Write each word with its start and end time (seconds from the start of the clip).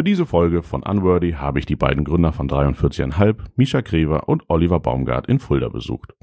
Für 0.00 0.04
diese 0.04 0.24
Folge 0.24 0.62
von 0.62 0.82
Unworthy 0.82 1.32
habe 1.32 1.58
ich 1.58 1.66
die 1.66 1.76
beiden 1.76 2.04
Gründer 2.04 2.32
von 2.32 2.48
43,5, 2.48 3.36
Misha 3.56 3.82
Krever 3.82 4.30
und 4.30 4.48
Oliver 4.48 4.80
Baumgart 4.80 5.26
in 5.26 5.38
Fulda 5.38 5.68
besucht. 5.68 6.14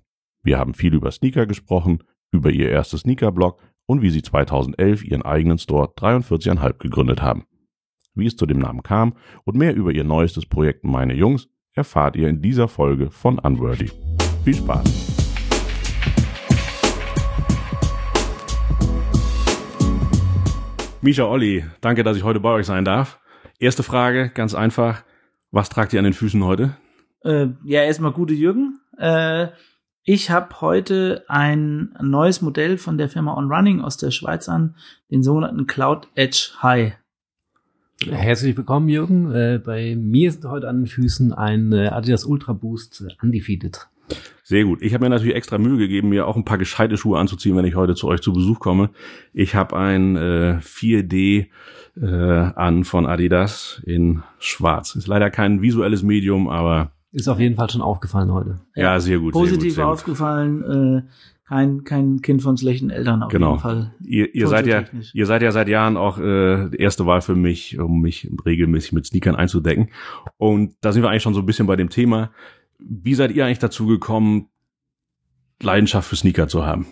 Wir 0.42 0.58
haben 0.58 0.74
viel 0.74 0.96
über 0.96 1.12
Sneaker 1.12 1.46
gesprochen, 1.46 2.02
über 2.32 2.50
ihr 2.50 2.72
erstes 2.72 3.02
Sneaker-Blog 3.02 3.62
und 3.86 4.02
wie 4.02 4.10
sie 4.10 4.24
2011 4.24 5.06
ihren 5.06 5.22
eigenen 5.22 5.60
Store 5.60 5.94
43,5 5.96 6.80
gegründet 6.80 7.22
haben. 7.22 7.46
Wie 8.16 8.26
es 8.26 8.36
zu 8.36 8.48
dem 8.48 8.58
Namen 8.58 8.82
kam 8.82 9.14
und 9.44 9.56
mehr 9.56 9.76
über 9.76 9.92
ihr 9.92 10.04
neuestes 10.04 10.48
Projekt 10.48 10.84
Meine 10.84 11.14
Jungs 11.14 11.48
erfahrt 11.74 12.16
ihr 12.16 12.30
in 12.30 12.42
dieser 12.42 12.68
Folge 12.68 13.12
von 13.12 13.38
Unworthy. 13.38 13.92
Viel 14.44 14.56
Spaß! 14.56 15.28
Misha 21.04 21.26
Olli, 21.26 21.64
danke, 21.80 22.04
dass 22.04 22.18
ich 22.18 22.24
heute 22.24 22.40
bei 22.40 22.50
euch 22.50 22.66
sein 22.66 22.84
darf. 22.84 23.20
Erste 23.60 23.82
Frage, 23.82 24.30
ganz 24.30 24.54
einfach. 24.54 25.04
Was 25.50 25.70
tragt 25.70 25.92
ihr 25.92 26.00
an 26.00 26.04
den 26.04 26.14
Füßen 26.14 26.44
heute? 26.44 26.78
Äh, 27.24 27.48
ja, 27.66 27.82
erstmal 27.82 28.12
gute 28.12 28.36
Jürgen. 28.36 28.80
Äh, 29.00 29.48
ich 30.04 30.30
habe 30.30 30.62
heute 30.62 31.26
ein 31.28 31.90
neues 32.00 32.44
Modell 32.44 32.78
von 32.78 33.00
der 33.00 33.10
Firma 33.10 33.36
On 33.36 33.52
Running 33.52 33.82
aus 33.82 33.98
der 33.98 34.12
Schweiz 34.12 34.48
an, 34.48 34.76
den 35.10 35.24
sogenannten 35.24 35.66
Cloud 35.66 36.08
Edge 36.14 36.52
High. 36.62 36.94
Herzlich 38.08 38.56
willkommen, 38.56 38.90
Jürgen. 38.90 39.32
Äh, 39.34 39.60
bei 39.64 39.96
mir 39.96 40.30
ist 40.30 40.46
heute 40.46 40.70
an 40.70 40.82
den 40.82 40.88
Füßen 40.88 41.34
ein 41.34 41.74
äh, 41.74 41.88
Adidas 41.88 42.26
Ultra 42.26 42.54
Boost 42.54 43.04
Undefeated. 43.24 43.88
Sehr 44.44 44.66
gut. 44.66 44.84
Ich 44.84 44.94
habe 44.94 45.04
mir 45.04 45.10
natürlich 45.10 45.36
extra 45.36 45.58
Mühe 45.58 45.78
gegeben, 45.78 46.10
mir 46.10 46.28
auch 46.28 46.36
ein 46.36 46.46
paar 46.46 46.60
gescheite 46.60 46.96
Schuhe 46.96 47.18
anzuziehen, 47.18 47.58
wenn 47.58 47.66
ich 47.66 47.76
heute 47.76 47.96
zu 47.96 48.08
euch 48.08 48.22
zu 48.22 48.34
Besuch 48.34 48.60
komme. 48.60 48.92
Ich 49.34 49.56
habe 49.56 49.76
ein 49.76 50.16
äh, 50.16 50.60
4D 50.62 51.48
äh, 52.02 52.52
an 52.56 52.84
von 52.84 53.06
Adidas 53.06 53.82
in 53.86 54.24
Schwarz. 54.40 54.96
Ist 54.96 55.08
leider 55.08 55.30
kein 55.30 55.62
visuelles 55.62 56.04
Medium, 56.04 56.48
aber 56.48 56.92
ist 57.12 57.28
auf 57.28 57.40
jeden 57.40 57.56
Fall 57.56 57.70
schon 57.70 57.82
aufgefallen 57.82 58.32
heute. 58.32 58.60
Ja, 58.76 59.00
sehr 59.00 59.20
gut. 59.20 59.34
Positiv 59.34 59.60
sehr 59.60 59.68
gut, 59.68 59.76
sehr 59.76 59.88
aufgefallen. 59.88 61.04
Äh, 61.06 61.10
kein, 61.48 61.86
kein 61.86 62.22
Kind 62.22 62.42
von 62.42 62.58
schlechten 62.58 62.90
Eltern 62.90 63.24
auf 63.24 63.32
genau. 63.32 63.52
jeden 63.52 63.62
Fall. 63.62 63.94
Ihr, 64.04 64.36
ihr 64.36 64.48
seid 64.48 64.68
ja, 64.68 64.84
ihr 65.14 65.26
seid 65.26 65.42
ja 65.42 65.52
seit 65.52 65.70
Jahren 65.70 65.96
auch 65.96 66.20
äh, 66.20 66.70
die 66.70 66.78
erste 66.78 67.06
Wahl 67.06 67.22
für 67.22 67.36
mich, 67.36 67.80
um 67.80 68.02
mich 68.02 68.30
regelmäßig 68.46 68.92
mit 68.92 69.06
Sneakern 69.06 69.36
einzudecken. 69.36 69.90
Und 70.36 70.76
da 70.82 70.92
sind 70.92 71.04
wir 71.04 71.10
eigentlich 71.10 71.24
schon 71.24 71.34
so 71.34 71.40
ein 71.40 71.46
bisschen 71.46 71.66
bei 71.66 71.78
dem 71.78 71.90
Thema. 71.90 72.32
Wie 72.80 73.14
seid 73.14 73.32
ihr 73.32 73.46
eigentlich 73.46 73.60
dazu 73.60 73.88
gekommen, 73.88 74.50
Leidenschaft 75.62 76.10
für 76.10 76.18
Sneaker 76.18 76.50
zu 76.50 76.66
haben? 76.66 76.86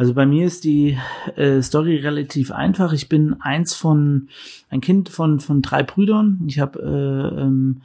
Also 0.00 0.14
bei 0.14 0.24
mir 0.24 0.46
ist 0.46 0.64
die 0.64 0.96
äh, 1.36 1.60
Story 1.60 1.96
relativ 1.96 2.52
einfach. 2.52 2.94
Ich 2.94 3.10
bin 3.10 3.36
eins 3.42 3.74
von 3.74 4.28
ein 4.70 4.80
Kind 4.80 5.10
von 5.10 5.40
von 5.40 5.60
drei 5.60 5.82
Brüdern. 5.82 6.40
Ich 6.46 6.58
habe 6.58 6.78
äh, 6.80 7.42
ähm, 7.42 7.82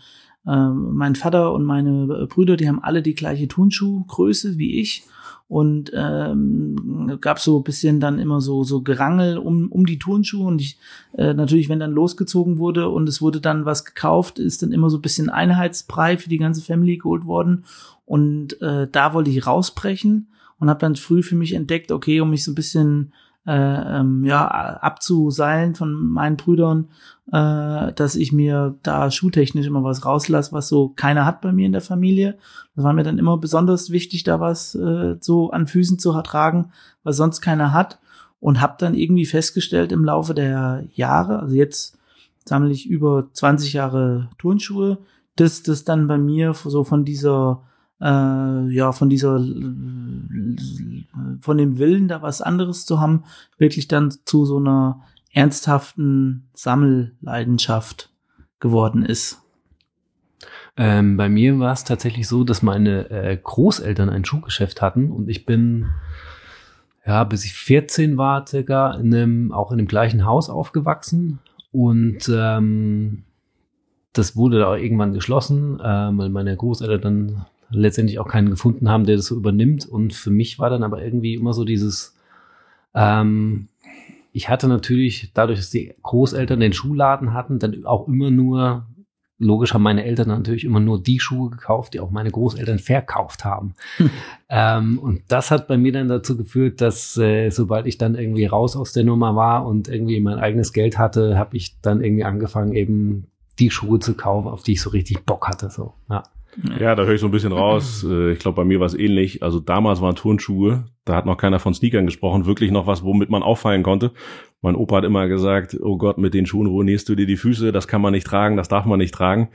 äh, 0.48 0.70
mein 0.70 1.16
Vater 1.16 1.52
und 1.52 1.66
meine 1.66 2.26
Brüder, 2.28 2.56
die 2.56 2.70
haben 2.70 2.82
alle 2.82 3.02
die 3.02 3.16
gleiche 3.16 3.50
Turnschuhgröße 3.50 4.58
wie 4.58 4.80
ich 4.80 5.04
und 5.50 5.92
ähm, 5.94 7.18
gab 7.20 7.40
so 7.40 7.60
bisschen 7.60 8.00
dann 8.00 8.18
immer 8.18 8.40
so 8.40 8.64
so 8.64 8.82
Gerangel 8.82 9.38
um 9.38 9.70
um 9.70 9.86
die 9.86 10.00
Turnschuhe 10.00 10.48
und 10.48 10.62
ich 10.62 10.80
äh, 11.18 11.34
natürlich 11.34 11.68
wenn 11.68 11.82
dann 11.82 11.92
losgezogen 11.92 12.60
wurde 12.60 12.88
und 12.88 13.10
es 13.10 13.22
wurde 13.22 13.42
dann 13.42 13.66
was 13.66 13.84
gekauft 13.84 14.40
ist 14.40 14.64
dann 14.64 14.72
immer 14.72 14.90
so 14.90 15.00
bisschen 15.00 15.30
Einheitsbrei 15.30 16.18
für 16.18 16.30
die 16.30 16.38
ganze 16.38 16.62
Family 16.62 16.96
geholt 16.96 17.26
worden 17.26 17.66
und 18.06 18.62
äh, 18.62 18.88
da 18.90 19.14
wollte 19.14 19.32
ich 19.32 19.46
rausbrechen 19.46 20.28
und 20.66 20.70
habe 20.72 20.80
dann 20.80 20.96
früh 20.96 21.22
für 21.22 21.36
mich 21.36 21.54
entdeckt 21.54 21.92
okay 21.92 22.22
um 22.22 22.32
mich 22.32 22.44
so 22.44 22.52
ein 22.52 22.56
bisschen 22.56 23.14
äh, 23.46 24.00
ähm, 24.00 24.24
ja 24.24 24.48
abzuseilen 24.48 25.76
von 25.76 25.94
meinen 25.94 26.36
Brüdern, 26.36 26.90
äh, 27.32 27.94
dass 27.94 28.16
ich 28.16 28.32
mir 28.32 28.76
da 28.82 29.12
schuhtechnisch 29.12 29.68
immer 29.68 29.84
was 29.84 30.04
rauslasse, 30.04 30.52
was 30.52 30.68
so 30.68 30.90
keiner 30.90 31.26
hat 31.26 31.42
bei 31.42 31.52
mir 31.52 31.68
in 31.68 31.72
der 31.72 31.82
Familie. 31.82 32.40
Das 32.76 32.84
war 32.84 32.94
mir 32.94 33.04
dann 33.04 33.20
immer 33.20 33.38
besonders 33.38 33.92
wichtig, 33.92 34.24
da 34.24 34.40
was 34.40 34.74
äh, 34.74 35.18
so 35.20 35.52
an 35.52 35.68
Füßen 35.68 36.00
zu 36.00 36.20
tragen, 36.24 36.72
was 37.04 37.18
sonst 37.18 37.42
keiner 37.42 37.72
hat. 37.72 38.00
Und 38.40 38.62
habe 38.62 38.76
dann 38.80 38.96
irgendwie 38.96 39.26
festgestellt 39.26 39.92
im 39.92 40.04
Laufe 40.04 40.34
der 40.34 40.84
Jahre, 40.94 41.40
also 41.40 41.56
jetzt 41.56 41.98
sammle 42.48 42.72
ich 42.72 42.88
über 42.88 43.28
20 43.32 43.74
Jahre 43.74 44.30
Turnschuhe, 44.38 45.00
dass 45.36 45.64
das 45.64 45.84
dann 45.84 46.08
bei 46.08 46.18
mir 46.18 46.54
so 46.54 46.84
von 46.84 47.06
dieser 47.06 47.62
äh, 48.02 48.70
ja, 48.70 48.92
von 48.92 49.10
dieser, 49.10 49.40
von 51.40 51.58
dem 51.58 51.78
Willen, 51.78 52.08
da 52.08 52.22
was 52.22 52.42
anderes 52.42 52.86
zu 52.86 53.00
haben, 53.00 53.24
wirklich 53.58 53.88
dann 53.88 54.14
zu 54.26 54.46
so 54.46 54.58
einer 54.58 55.02
ernsthaften 55.34 56.48
Sammelleidenschaft 56.54 58.10
geworden 58.60 59.04
ist. 59.04 59.42
Ähm, 60.78 61.16
bei 61.18 61.30
mir 61.30 61.60
war 61.60 61.72
es 61.72 61.84
tatsächlich 61.84 62.28
so, 62.28 62.44
dass 62.44 62.62
meine 62.62 63.10
äh, 63.10 63.38
Großeltern 63.42 64.10
ein 64.10 64.26
Schuhgeschäft 64.26 64.82
hatten 64.82 65.10
und 65.12 65.30
ich 65.30 65.46
bin 65.46 65.88
ja 67.06 67.24
bis 67.24 67.46
ich 67.46 67.54
14 67.54 68.18
war 68.18 68.46
circa 68.46 68.94
in 68.96 69.14
einem 69.14 69.52
auch 69.54 69.72
in 69.72 69.78
dem 69.78 69.88
gleichen 69.88 70.26
Haus 70.26 70.50
aufgewachsen 70.50 71.40
und 71.72 72.30
ähm, 72.30 73.24
das 74.12 74.36
wurde 74.36 74.60
da 74.60 74.76
irgendwann 74.76 75.14
geschlossen, 75.14 75.80
äh, 75.80 75.84
weil 75.84 76.30
meine 76.30 76.56
Großeltern 76.56 77.02
dann 77.02 77.46
letztendlich 77.70 78.20
auch 78.20 78.28
keinen 78.28 78.50
gefunden 78.50 78.90
haben, 78.90 79.06
der 79.06 79.16
das 79.18 79.26
so 79.28 79.36
übernimmt. 79.36 79.86
Und 79.86 80.14
für 80.14 80.32
mich 80.32 80.60
war 80.60 80.70
dann 80.70 80.84
aber 80.84 81.04
irgendwie 81.04 81.36
immer 81.36 81.54
so 81.54 81.66
dieses, 81.66 82.16
ähm, 82.94 83.68
ich 84.32 84.50
hatte 84.50 84.68
natürlich, 84.68 85.32
dadurch, 85.34 85.60
dass 85.60 85.70
die 85.70 85.94
Großeltern 86.04 86.60
den 86.60 86.74
Schuhladen 86.74 87.34
hatten, 87.34 87.60
dann 87.60 87.86
auch 87.86 88.08
immer 88.08 88.32
nur, 88.32 88.86
logisch 89.38 89.74
haben 89.74 89.84
meine 89.84 90.06
Eltern 90.06 90.30
natürlich 90.30 90.64
immer 90.64 90.80
nur 90.80 91.02
die 91.02 91.20
Schuhe 91.20 91.50
gekauft, 91.50 91.94
die 91.94 92.00
auch 92.00 92.12
meine 92.12 92.32
Großeltern 92.32 92.80
verkauft 92.80 93.46
haben. 93.46 93.76
Hm. 93.98 94.10
Ähm, 94.48 95.00
und 95.00 95.24
das 95.28 95.50
hat 95.50 95.68
bei 95.68 95.76
mir 95.76 95.92
dann 95.92 96.08
dazu 96.08 96.38
geführt, 96.38 96.80
dass 96.80 97.18
äh, 97.18 97.50
sobald 97.50 97.88
ich 97.88 97.98
dann 97.98 98.14
irgendwie 98.14 98.46
raus 98.46 98.76
aus 98.76 98.94
der 98.94 99.04
Nummer 99.04 99.36
war 99.36 99.66
und 99.66 99.88
irgendwie 99.88 100.22
mein 100.22 100.38
eigenes 100.38 100.72
Geld 100.72 101.00
hatte, 101.00 101.36
habe 101.36 101.58
ich 101.58 101.82
dann 101.82 102.04
irgendwie 102.04 102.26
angefangen, 102.26 102.74
eben 102.76 103.26
die 103.58 103.72
Schuhe 103.72 103.98
zu 103.98 104.14
kaufen, 104.14 104.48
auf 104.48 104.62
die 104.62 104.74
ich 104.74 104.82
so 104.82 104.92
richtig 104.92 105.26
Bock 105.26 105.48
hatte. 105.48 105.72
So, 105.72 105.96
ja. 106.12 106.22
Ja, 106.80 106.96
da 106.96 107.04
höre 107.04 107.16
ich 107.16 107.22
so 107.22 107.28
ein 107.28 107.32
bisschen 107.32 107.52
raus. 107.52 108.06
Äh, 108.16 108.34
ich 108.34 108.40
glaube, 108.40 108.58
bei 108.58 108.66
mir 108.66 108.80
war 108.80 108.88
es 108.88 108.94
ähnlich. 108.94 109.42
Also 109.42 109.60
damals 109.60 110.02
waren 110.02 110.16
Turnschuhe, 110.16 110.86
da 111.06 111.16
hat 111.16 111.26
noch 111.26 111.38
keiner 111.38 111.60
von 111.60 111.74
Sneakern 111.74 112.06
gesprochen, 112.06 112.46
wirklich 112.46 112.72
noch 112.72 112.88
was, 112.88 113.04
womit 113.04 113.30
man 113.30 113.42
auffallen 113.42 113.84
konnte. 113.84 114.12
Mein 114.62 114.76
Opa 114.76 114.98
hat 114.98 115.06
immer 115.06 115.28
gesagt, 115.28 115.76
oh 115.82 115.98
Gott, 115.98 116.18
mit 116.18 116.34
den 116.34 116.46
Schuhen 116.46 116.68
ruinierst 116.68 117.08
du 117.10 117.16
dir 117.16 117.26
die 117.26 117.38
Füße, 117.38 117.72
das 117.72 117.88
kann 117.88 118.02
man 118.02 118.12
nicht 118.12 118.28
tragen, 118.28 118.58
das 118.58 118.68
darf 118.68 118.86
man 118.86 119.00
nicht 119.00 119.14
tragen. 119.14 119.50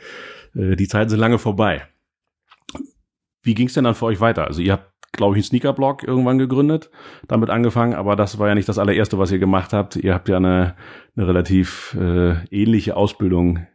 Äh, 0.55 0.77
die 0.77 0.89
Zeiten 0.89 1.11
sind 1.11 1.21
lange 1.21 1.39
vorbei. 1.39 1.83
Wie 3.43 3.55
ging 3.55 3.69
es 3.69 3.75
denn 3.75 3.85
dann 3.85 3.95
für 3.95 4.07
euch 4.07 4.21
weiter? 4.21 4.47
Also 4.47 4.61
ihr 4.61 4.73
habt, 4.73 4.91
glaube 5.13 5.37
ich, 5.37 5.39
einen 5.39 5.49
Sneaker-Blog 5.49 6.03
irgendwann 6.03 6.39
gegründet, 6.39 6.91
damit 7.29 7.51
angefangen, 7.51 7.95
aber 7.95 8.17
das 8.17 8.39
war 8.39 8.49
ja 8.49 8.55
nicht 8.55 8.69
das 8.69 8.79
allererste, 8.79 9.19
was 9.19 9.33
ihr 9.33 9.39
gemacht 9.39 9.73
habt. 9.73 9.97
Ihr 9.97 10.15
habt 10.15 10.29
ja 10.29 10.37
eine, 10.37 10.77
eine 11.17 11.27
relativ 11.27 11.97
äh, 11.99 12.45
ähnliche 12.51 12.97
Ausbildung 12.97 13.67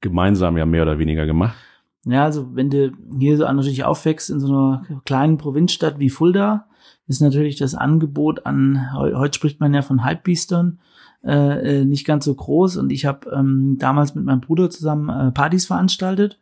gemeinsam 0.00 0.56
ja 0.56 0.66
mehr 0.66 0.82
oder 0.82 0.98
weniger 0.98 1.26
gemacht. 1.26 1.56
Ja, 2.04 2.24
also 2.24 2.54
wenn 2.54 2.70
du 2.70 2.92
hier 3.18 3.36
so 3.36 3.44
natürlich 3.44 3.84
aufwächst 3.84 4.30
in 4.30 4.40
so 4.40 4.48
einer 4.48 4.84
kleinen 5.04 5.38
Provinzstadt 5.38 5.98
wie 5.98 6.10
Fulda, 6.10 6.66
ist 7.06 7.20
natürlich 7.20 7.56
das 7.56 7.74
Angebot 7.74 8.46
an, 8.46 8.92
heute 8.94 9.34
spricht 9.34 9.60
man 9.60 9.74
ja 9.74 9.82
von 9.82 10.04
Hypebeastern, 10.04 10.78
äh, 11.24 11.80
äh, 11.80 11.84
nicht 11.84 12.06
ganz 12.06 12.24
so 12.24 12.34
groß. 12.34 12.76
Und 12.76 12.90
ich 12.90 13.06
habe 13.06 13.30
ähm, 13.30 13.76
damals 13.78 14.14
mit 14.14 14.24
meinem 14.24 14.40
Bruder 14.40 14.70
zusammen 14.70 15.08
äh, 15.08 15.30
Partys 15.30 15.66
veranstaltet. 15.66 16.38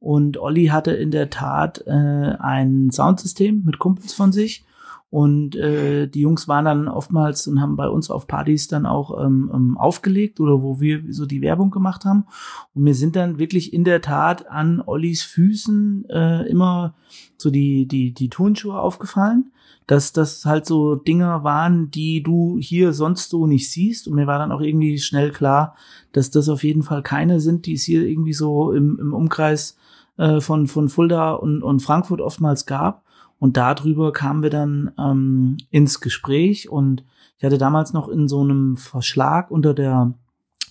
Und 0.00 0.38
Olli 0.38 0.66
hatte 0.66 0.92
in 0.92 1.10
der 1.10 1.30
Tat 1.30 1.84
äh, 1.86 1.90
ein 1.90 2.90
Soundsystem 2.90 3.62
mit 3.64 3.78
Kumpels 3.78 4.14
von 4.14 4.32
sich. 4.32 4.64
Und 5.12 5.56
äh, 5.56 6.06
die 6.06 6.22
Jungs 6.22 6.48
waren 6.48 6.64
dann 6.64 6.88
oftmals 6.88 7.46
und 7.46 7.60
haben 7.60 7.76
bei 7.76 7.86
uns 7.86 8.10
auf 8.10 8.26
Partys 8.26 8.68
dann 8.68 8.86
auch 8.86 9.22
ähm, 9.22 9.50
ähm, 9.52 9.76
aufgelegt 9.76 10.40
oder 10.40 10.62
wo 10.62 10.80
wir 10.80 11.02
so 11.10 11.26
die 11.26 11.42
Werbung 11.42 11.70
gemacht 11.70 12.06
haben. 12.06 12.24
Und 12.72 12.84
mir 12.84 12.94
sind 12.94 13.14
dann 13.14 13.38
wirklich 13.38 13.74
in 13.74 13.84
der 13.84 14.00
Tat 14.00 14.48
an 14.48 14.80
Ollis 14.80 15.22
Füßen 15.22 16.06
äh, 16.08 16.48
immer 16.48 16.94
so 17.36 17.50
die, 17.50 17.86
die, 17.86 18.14
die 18.14 18.30
Turnschuhe 18.30 18.80
aufgefallen, 18.80 19.52
dass 19.86 20.14
das 20.14 20.46
halt 20.46 20.64
so 20.64 20.94
Dinger 20.94 21.44
waren, 21.44 21.90
die 21.90 22.22
du 22.22 22.56
hier 22.58 22.94
sonst 22.94 23.28
so 23.28 23.46
nicht 23.46 23.70
siehst. 23.70 24.08
Und 24.08 24.14
mir 24.14 24.26
war 24.26 24.38
dann 24.38 24.50
auch 24.50 24.62
irgendwie 24.62 24.98
schnell 24.98 25.30
klar, 25.30 25.76
dass 26.12 26.30
das 26.30 26.48
auf 26.48 26.64
jeden 26.64 26.82
Fall 26.82 27.02
keine 27.02 27.38
sind, 27.40 27.66
die 27.66 27.74
es 27.74 27.82
hier 27.82 28.06
irgendwie 28.06 28.32
so 28.32 28.72
im, 28.72 28.98
im 28.98 29.12
Umkreis 29.12 29.76
äh, 30.16 30.40
von, 30.40 30.68
von 30.68 30.88
Fulda 30.88 31.32
und, 31.32 31.62
und 31.62 31.80
Frankfurt 31.80 32.22
oftmals 32.22 32.64
gab. 32.64 33.01
Und 33.42 33.56
darüber 33.56 34.12
kamen 34.12 34.44
wir 34.44 34.50
dann 34.50 34.92
ähm, 34.96 35.56
ins 35.70 36.00
Gespräch 36.00 36.68
und 36.70 37.02
ich 37.38 37.44
hatte 37.44 37.58
damals 37.58 37.92
noch 37.92 38.08
in 38.08 38.28
so 38.28 38.40
einem 38.40 38.76
Verschlag 38.76 39.50
unter 39.50 39.74
der 39.74 40.14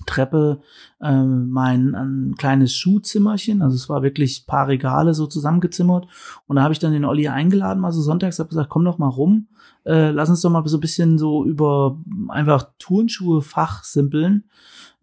Treppe 0.06 0.62
äh, 1.02 1.22
mein 1.22 1.96
ein 1.96 2.36
kleines 2.38 2.74
Schuhzimmerchen. 2.74 3.62
Also 3.62 3.76
es 3.76 3.90
war 3.90 4.04
wirklich 4.04 4.46
paar 4.48 4.70
Regale 4.70 5.14
so 5.14 5.28
zusammengezimmert. 5.28 6.08
Und 6.48 6.56
da 6.56 6.62
habe 6.62 6.72
ich 6.72 6.80
dann 6.80 6.94
den 6.94 7.04
Olli 7.04 7.28
eingeladen, 7.28 7.82
mal 7.82 7.92
so 7.92 8.02
sonntags, 8.02 8.40
habe 8.40 8.48
gesagt, 8.48 8.70
komm 8.70 8.86
doch 8.86 8.98
mal 8.98 9.10
rum. 9.10 9.50
äh, 9.86 10.12
lass 10.12 10.30
uns 10.30 10.40
doch 10.40 10.50
mal 10.50 10.66
so 10.66 10.78
ein 10.78 10.80
bisschen 10.80 11.18
so 11.18 11.44
über 11.44 12.00
einfach 12.30 12.70
Turnschuhe 12.80 13.42
fachsimpeln. 13.42 14.46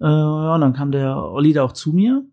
Äh, 0.00 0.06
ja, 0.06 0.54
und 0.54 0.62
dann 0.62 0.72
kam 0.72 0.90
der 0.90 1.18
Olli 1.22 1.52
da 1.52 1.64
auch 1.64 1.72
zu 1.72 1.92
mir. 1.92 2.24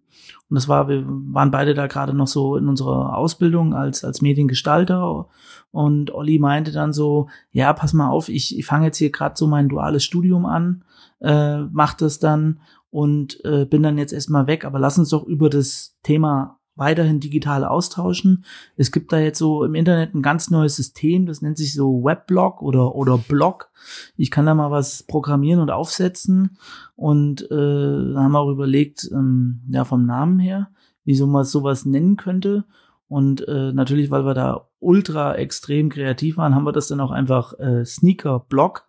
Und 0.49 0.55
das 0.55 0.67
war, 0.67 0.87
wir 0.87 1.03
waren 1.05 1.51
beide 1.51 1.73
da 1.73 1.87
gerade 1.87 2.13
noch 2.13 2.27
so 2.27 2.55
in 2.55 2.67
unserer 2.67 3.17
Ausbildung 3.17 3.73
als, 3.73 4.03
als 4.03 4.21
Mediengestalter. 4.21 5.27
Und 5.71 6.13
Olli 6.13 6.39
meinte 6.39 6.71
dann 6.71 6.93
so, 6.93 7.27
ja, 7.51 7.73
pass 7.73 7.93
mal 7.93 8.09
auf, 8.09 8.29
ich, 8.29 8.57
ich 8.57 8.65
fange 8.65 8.85
jetzt 8.85 8.97
hier 8.97 9.11
gerade 9.11 9.35
so 9.37 9.47
mein 9.47 9.69
duales 9.69 10.03
Studium 10.03 10.45
an, 10.45 10.83
äh, 11.19 11.59
mach 11.59 11.93
das 11.93 12.19
dann 12.19 12.59
und 12.89 13.43
äh, 13.43 13.65
bin 13.65 13.83
dann 13.83 13.97
jetzt 13.97 14.13
erstmal 14.13 14.47
weg, 14.47 14.63
aber 14.63 14.79
lass 14.79 14.97
uns 14.97 15.09
doch 15.09 15.23
über 15.25 15.49
das 15.49 15.97
Thema 16.03 16.59
weiterhin 16.75 17.19
digital 17.19 17.63
austauschen. 17.63 18.45
Es 18.75 18.91
gibt 18.91 19.11
da 19.11 19.19
jetzt 19.19 19.39
so 19.39 19.63
im 19.63 19.75
Internet 19.75 20.13
ein 20.13 20.21
ganz 20.21 20.49
neues 20.49 20.75
System, 20.75 21.25
das 21.25 21.41
nennt 21.41 21.57
sich 21.57 21.73
so 21.73 22.03
Weblog 22.03 22.61
oder, 22.61 22.95
oder 22.95 23.17
Blog. 23.17 23.69
Ich 24.17 24.31
kann 24.31 24.45
da 24.45 24.53
mal 24.53 24.71
was 24.71 25.03
programmieren 25.03 25.61
und 25.61 25.71
aufsetzen 25.71 26.57
und 26.95 27.43
äh, 27.49 28.13
da 28.13 28.21
haben 28.21 28.31
wir 28.31 28.39
auch 28.39 28.51
überlegt, 28.51 29.09
ähm, 29.11 29.61
ja, 29.69 29.85
vom 29.85 30.05
Namen 30.05 30.39
her, 30.39 30.69
wieso 31.03 31.27
man 31.27 31.45
sowas 31.45 31.85
nennen 31.85 32.17
könnte. 32.17 32.65
Und 33.07 33.47
äh, 33.47 33.71
natürlich, 33.71 34.09
weil 34.09 34.25
wir 34.25 34.33
da 34.33 34.67
ultra 34.79 35.35
extrem 35.35 35.89
kreativ 35.89 36.37
waren, 36.37 36.55
haben 36.55 36.65
wir 36.65 36.71
das 36.71 36.87
dann 36.87 36.99
auch 36.99 37.11
einfach 37.11 37.57
äh, 37.59 37.85
Sneaker 37.85 38.39
Blog 38.39 38.87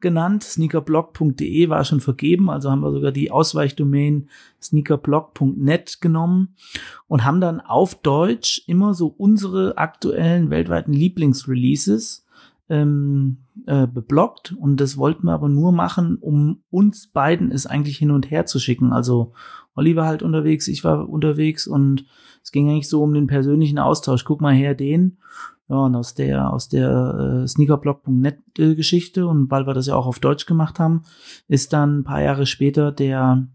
genannt. 0.00 0.44
Sneakerblog.de 0.44 1.68
war 1.68 1.84
schon 1.84 2.00
vergeben, 2.00 2.50
also 2.50 2.70
haben 2.70 2.80
wir 2.80 2.92
sogar 2.92 3.12
die 3.12 3.30
Ausweichdomain 3.30 4.28
sneakerblog.net 4.62 6.00
genommen 6.00 6.54
und 7.08 7.24
haben 7.24 7.40
dann 7.40 7.60
auf 7.60 7.94
Deutsch 7.94 8.62
immer 8.66 8.94
so 8.94 9.08
unsere 9.08 9.78
aktuellen 9.78 10.50
weltweiten 10.50 10.92
Lieblingsreleases 10.92 12.26
ähm, 12.68 13.38
äh, 13.66 13.86
beblockt 13.86 14.52
und 14.52 14.80
das 14.80 14.96
wollten 14.96 15.26
wir 15.26 15.32
aber 15.32 15.48
nur 15.48 15.72
machen, 15.72 16.16
um 16.16 16.62
uns 16.70 17.06
beiden 17.06 17.52
es 17.52 17.66
eigentlich 17.66 17.98
hin 17.98 18.10
und 18.10 18.30
her 18.30 18.46
zu 18.46 18.58
schicken. 18.58 18.92
Also 18.92 19.32
Olli 19.74 19.94
war 19.94 20.06
halt 20.06 20.22
unterwegs, 20.22 20.68
ich 20.68 20.82
war 20.84 21.08
unterwegs 21.08 21.66
und 21.66 22.06
es 22.42 22.52
ging 22.52 22.68
eigentlich 22.68 22.88
so 22.88 23.02
um 23.02 23.12
den 23.12 23.26
persönlichen 23.26 23.78
Austausch. 23.78 24.24
Guck 24.24 24.40
mal 24.40 24.54
her, 24.54 24.74
den. 24.74 25.18
Ja, 25.68 25.76
und 25.76 25.94
aus 25.96 26.14
der, 26.14 26.52
aus 26.52 26.68
der 26.68 27.42
äh, 27.42 27.48
Sneakerblog.net 27.48 28.38
äh, 28.58 29.22
und 29.22 29.50
weil 29.50 29.66
wir 29.66 29.74
das 29.74 29.88
ja 29.88 29.96
auch 29.96 30.06
auf 30.06 30.20
Deutsch 30.20 30.46
gemacht 30.46 30.78
haben, 30.78 31.02
ist 31.48 31.72
dann 31.72 31.98
ein 31.98 32.04
paar 32.04 32.22
Jahre 32.22 32.46
später 32.46 32.92
der 32.92 33.48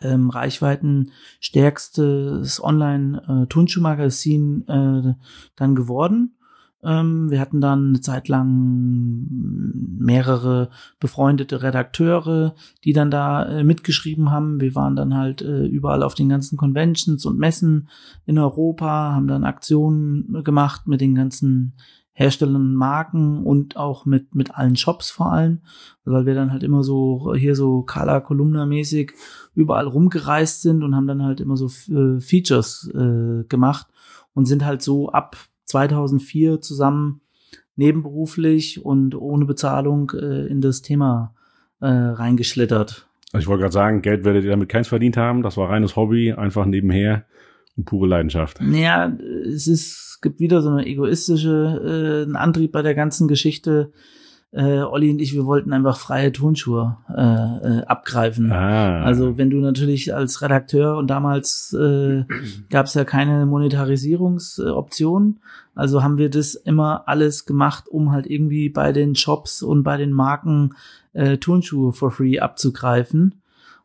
ähm, 0.00 0.30
Reichweiten 0.30 1.10
stärkstes 1.40 2.62
Online-Turnschuhmagazin 2.62 4.64
äh, 4.68 5.10
äh, 5.10 5.14
dann 5.56 5.74
geworden. 5.74 6.38
Ähm, 6.84 7.30
wir 7.30 7.40
hatten 7.40 7.60
dann 7.60 7.88
eine 7.88 8.00
Zeit 8.00 8.28
lang 8.28 9.26
mehrere 9.98 10.70
befreundete 11.00 11.62
Redakteure, 11.62 12.54
die 12.84 12.92
dann 12.92 13.10
da 13.10 13.44
äh, 13.44 13.64
mitgeschrieben 13.64 14.30
haben. 14.30 14.60
Wir 14.60 14.74
waren 14.74 14.96
dann 14.96 15.14
halt 15.14 15.42
äh, 15.42 15.64
überall 15.66 16.02
auf 16.02 16.14
den 16.14 16.28
ganzen 16.28 16.56
Conventions 16.56 17.24
und 17.26 17.38
Messen 17.38 17.88
in 18.26 18.38
Europa, 18.38 19.12
haben 19.14 19.28
dann 19.28 19.44
Aktionen 19.44 20.42
gemacht 20.44 20.86
mit 20.86 21.00
den 21.00 21.14
ganzen 21.14 21.74
Herstellern 22.16 22.74
Marken 22.74 23.44
und 23.44 23.76
auch 23.76 24.06
mit, 24.06 24.36
mit 24.36 24.54
allen 24.54 24.76
Shops 24.76 25.10
vor 25.10 25.32
allem, 25.32 25.58
weil 26.04 26.26
wir 26.26 26.34
dann 26.34 26.52
halt 26.52 26.62
immer 26.62 26.84
so 26.84 27.34
hier 27.34 27.56
so 27.56 27.82
Kala 27.82 28.20
Kolumna 28.20 28.66
mäßig 28.66 29.12
überall 29.54 29.88
rumgereist 29.88 30.62
sind 30.62 30.84
und 30.84 30.94
haben 30.94 31.08
dann 31.08 31.24
halt 31.24 31.40
immer 31.40 31.56
so 31.56 31.66
äh, 31.92 32.20
Features 32.20 32.88
äh, 32.94 33.44
gemacht 33.48 33.88
und 34.32 34.46
sind 34.46 34.64
halt 34.64 34.80
so 34.80 35.10
ab 35.10 35.36
2004 35.66 36.60
zusammen 36.60 37.20
nebenberuflich 37.76 38.84
und 38.84 39.14
ohne 39.14 39.44
Bezahlung 39.44 40.12
äh, 40.14 40.46
in 40.46 40.60
das 40.60 40.82
Thema 40.82 41.34
äh, 41.80 41.86
reingeschlittert. 41.86 43.08
Also 43.32 43.42
ich 43.42 43.48
wollte 43.48 43.62
gerade 43.62 43.72
sagen, 43.72 44.02
Geld 44.02 44.24
werdet 44.24 44.44
ihr 44.44 44.50
damit 44.50 44.68
keins 44.68 44.88
verdient 44.88 45.16
haben. 45.16 45.42
Das 45.42 45.56
war 45.56 45.68
reines 45.68 45.96
Hobby, 45.96 46.32
einfach 46.32 46.66
nebenher 46.66 47.24
und 47.76 47.84
pure 47.84 48.06
Leidenschaft. 48.06 48.60
Naja, 48.60 49.12
es 49.44 49.66
ist, 49.66 50.20
gibt 50.22 50.38
wieder 50.38 50.62
so 50.62 50.70
eine 50.70 50.86
egoistische, 50.86 51.80
äh, 51.84 52.22
einen 52.24 52.36
Antrieb 52.36 52.70
bei 52.72 52.82
der 52.82 52.94
ganzen 52.94 53.26
Geschichte 53.26 53.92
äh, 54.54 54.82
Olli 54.82 55.10
und 55.10 55.20
ich, 55.20 55.34
wir 55.34 55.46
wollten 55.46 55.72
einfach 55.72 55.98
freie 55.98 56.30
Tonschuhe 56.30 56.96
äh, 57.08 57.20
äh, 57.20 57.84
abgreifen. 57.86 58.52
Ah. 58.52 59.02
Also 59.02 59.36
wenn 59.36 59.50
du 59.50 59.56
natürlich 59.58 60.14
als 60.14 60.42
Redakteur 60.42 60.96
und 60.96 61.08
damals 61.08 61.72
äh, 61.72 62.24
gab 62.70 62.86
es 62.86 62.94
ja 62.94 63.04
keine 63.04 63.46
Monetarisierungsoption, 63.46 65.40
also 65.74 66.04
haben 66.04 66.18
wir 66.18 66.30
das 66.30 66.54
immer 66.54 67.02
alles 67.06 67.46
gemacht, 67.46 67.88
um 67.88 68.12
halt 68.12 68.26
irgendwie 68.26 68.68
bei 68.68 68.92
den 68.92 69.16
Shops 69.16 69.60
und 69.60 69.82
bei 69.82 69.96
den 69.96 70.12
Marken 70.12 70.74
äh, 71.14 71.36
Turnschuhe 71.38 71.92
for 71.92 72.12
free 72.12 72.38
abzugreifen. 72.38 73.34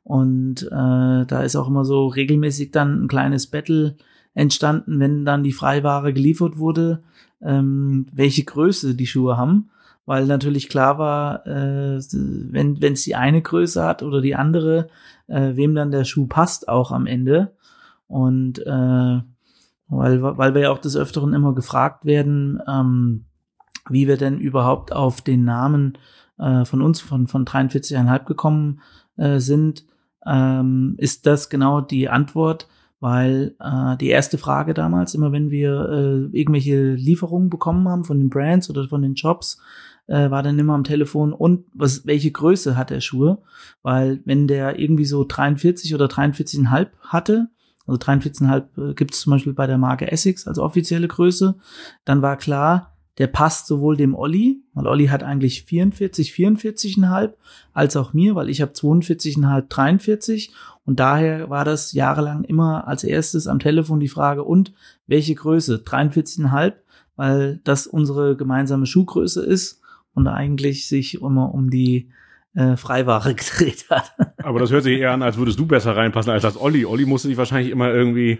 Und 0.03 0.63
äh, 0.63 1.25
da 1.25 1.41
ist 1.43 1.55
auch 1.55 1.67
immer 1.67 1.83
so 1.83 2.07
regelmäßig 2.07 2.69
dann 2.71 3.03
ein 3.03 3.07
kleines 3.07 3.47
Battle 3.47 3.95
entstanden, 4.35 4.99
wenn 4.99 5.25
dann 5.25 5.43
die 5.43 5.51
Freiware 5.51 6.13
geliefert 6.13 6.57
wurde, 6.59 7.01
ähm, 7.41 8.05
welche 8.13 8.43
Größe 8.43 8.93
die 8.93 9.07
Schuhe 9.07 9.35
haben 9.35 9.69
weil 10.09 10.25
natürlich 10.25 10.69
klar 10.69 10.97
war, 10.97 11.45
äh, 11.45 11.99
wenn 12.01 12.81
es 12.81 13.03
die 13.03 13.13
eine 13.13 13.43
Größe 13.43 13.83
hat 13.83 14.01
oder 14.01 14.21
die 14.21 14.33
andere, 14.33 14.87
äh, 15.27 15.51
wem 15.53 15.75
dann 15.75 15.91
der 15.91 16.03
Schuh 16.03 16.25
passt 16.25 16.67
auch 16.67 16.91
am 16.91 17.05
Ende. 17.05 17.53
Und 18.07 18.57
äh, 18.57 19.19
weil, 19.87 20.21
weil 20.23 20.55
wir 20.55 20.61
ja 20.61 20.71
auch 20.71 20.79
des 20.79 20.97
Öfteren 20.97 21.33
immer 21.33 21.53
gefragt 21.53 22.05
werden, 22.05 22.59
ähm, 22.67 23.25
wie 23.87 24.07
wir 24.07 24.17
denn 24.17 24.39
überhaupt 24.39 24.91
auf 24.93 25.21
den 25.21 25.45
Namen 25.45 25.95
äh, 26.39 26.65
von 26.65 26.81
uns, 26.81 27.01
von, 27.01 27.27
von 27.27 27.45
43,5 27.45 28.25
gekommen 28.25 28.81
äh, 29.17 29.37
sind, 29.37 29.85
ähm, 30.25 30.95
ist 30.97 31.27
das 31.27 31.51
genau 31.51 31.81
die 31.81 32.09
Antwort, 32.09 32.67
weil 32.99 33.53
äh, 33.59 33.95
die 33.97 34.09
erste 34.09 34.39
Frage 34.39 34.73
damals, 34.73 35.13
immer 35.13 35.31
wenn 35.31 35.51
wir 35.51 35.87
äh, 35.87 36.35
irgendwelche 36.35 36.93
Lieferungen 36.93 37.51
bekommen 37.51 37.87
haben 37.87 38.05
von 38.05 38.17
den 38.17 38.31
Brands 38.31 38.71
oder 38.71 38.87
von 38.87 39.03
den 39.03 39.15
Shops, 39.15 39.61
äh, 40.09 40.31
war 40.31 40.43
dann 40.43 40.57
immer 40.57 40.73
am 40.73 40.83
Telefon 40.83 41.33
und 41.33 41.65
was, 41.73 42.05
welche 42.05 42.31
Größe 42.31 42.75
hat 42.75 42.89
der 42.89 42.99
Schuhe? 42.99 43.39
Weil 43.83 44.21
wenn 44.25 44.47
der 44.47 44.79
irgendwie 44.79 45.05
so 45.05 45.23
43 45.23 45.93
oder 45.93 46.07
43,5 46.07 46.87
hatte, 47.01 47.49
also 47.85 47.99
43,5 47.99 48.91
äh, 48.91 48.93
gibt 48.95 49.13
es 49.13 49.21
zum 49.21 49.31
Beispiel 49.31 49.53
bei 49.53 49.67
der 49.67 49.77
Marke 49.77 50.11
Essex 50.11 50.47
als 50.47 50.57
offizielle 50.57 51.07
Größe, 51.07 51.55
dann 52.05 52.21
war 52.21 52.37
klar, 52.37 52.95
der 53.19 53.27
passt 53.27 53.67
sowohl 53.67 53.97
dem 53.97 54.15
Olli, 54.15 54.63
weil 54.73 54.87
Olli 54.87 55.07
hat 55.07 55.23
eigentlich 55.23 55.63
44, 55.65 56.31
44,5, 56.31 57.33
als 57.73 57.95
auch 57.95 58.13
mir, 58.13 58.33
weil 58.33 58.49
ich 58.49 58.61
habe 58.61 58.71
42,5, 58.71 59.67
43 59.67 60.53
und 60.85 60.99
daher 60.99 61.51
war 61.51 61.65
das 61.65 61.91
jahrelang 61.91 62.43
immer 62.45 62.87
als 62.87 63.03
erstes 63.03 63.45
am 63.45 63.59
Telefon 63.59 63.99
die 63.99 64.07
Frage, 64.07 64.43
und 64.43 64.73
welche 65.05 65.35
Größe? 65.35 65.83
43,5, 65.85 66.73
weil 67.15 67.59
das 67.63 67.85
unsere 67.85 68.35
gemeinsame 68.35 68.87
Schuhgröße 68.87 69.43
ist 69.45 69.79
und 70.13 70.27
eigentlich 70.27 70.87
sich 70.87 71.21
immer 71.21 71.53
um 71.53 71.69
die 71.69 72.09
äh, 72.55 72.77
Freiware 72.77 73.33
gedreht 73.35 73.85
hat. 73.89 74.11
Aber 74.37 74.59
das 74.59 74.71
hört 74.71 74.83
sich 74.83 74.99
eher 74.99 75.11
an, 75.11 75.21
als 75.21 75.37
würdest 75.37 75.59
du 75.59 75.65
besser 75.65 75.95
reinpassen 75.95 76.31
als 76.31 76.43
das 76.43 76.59
Olli. 76.59 76.85
Olli 76.85 77.05
musste 77.05 77.27
sich 77.27 77.37
wahrscheinlich 77.37 77.71
immer 77.71 77.93
irgendwie 77.93 78.39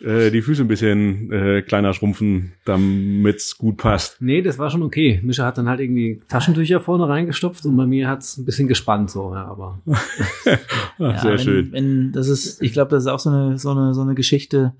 äh, 0.00 0.30
die 0.30 0.42
Füße 0.42 0.62
ein 0.62 0.68
bisschen 0.68 1.32
äh, 1.32 1.62
kleiner 1.62 1.92
schrumpfen, 1.92 2.52
damit's 2.64 3.58
gut 3.58 3.76
passt. 3.76 4.22
Nee, 4.22 4.42
das 4.42 4.58
war 4.58 4.70
schon 4.70 4.82
okay. 4.82 5.20
Mischa 5.22 5.44
hat 5.44 5.58
dann 5.58 5.68
halt 5.68 5.80
irgendwie 5.80 6.20
Taschentücher 6.28 6.80
vorne 6.80 7.08
reingestopft 7.08 7.64
und 7.66 7.76
bei 7.76 7.86
mir 7.86 8.08
hat's 8.08 8.38
ein 8.38 8.44
bisschen 8.44 8.68
gespannt 8.68 9.10
so, 9.10 9.34
ja, 9.34 9.44
aber. 9.46 9.80
Ach, 9.86 10.06
ja, 10.98 11.18
sehr 11.18 11.32
wenn, 11.32 11.38
schön. 11.38 11.72
Wenn, 11.72 12.12
das 12.12 12.28
ist, 12.28 12.62
ich 12.62 12.72
glaube, 12.72 12.90
das 12.90 13.04
ist 13.04 13.08
auch 13.08 13.18
so 13.18 13.30
eine, 13.30 13.58
so 13.58 13.70
eine, 13.70 13.92
so 13.94 14.02
eine 14.02 14.14
Geschichte 14.14 14.74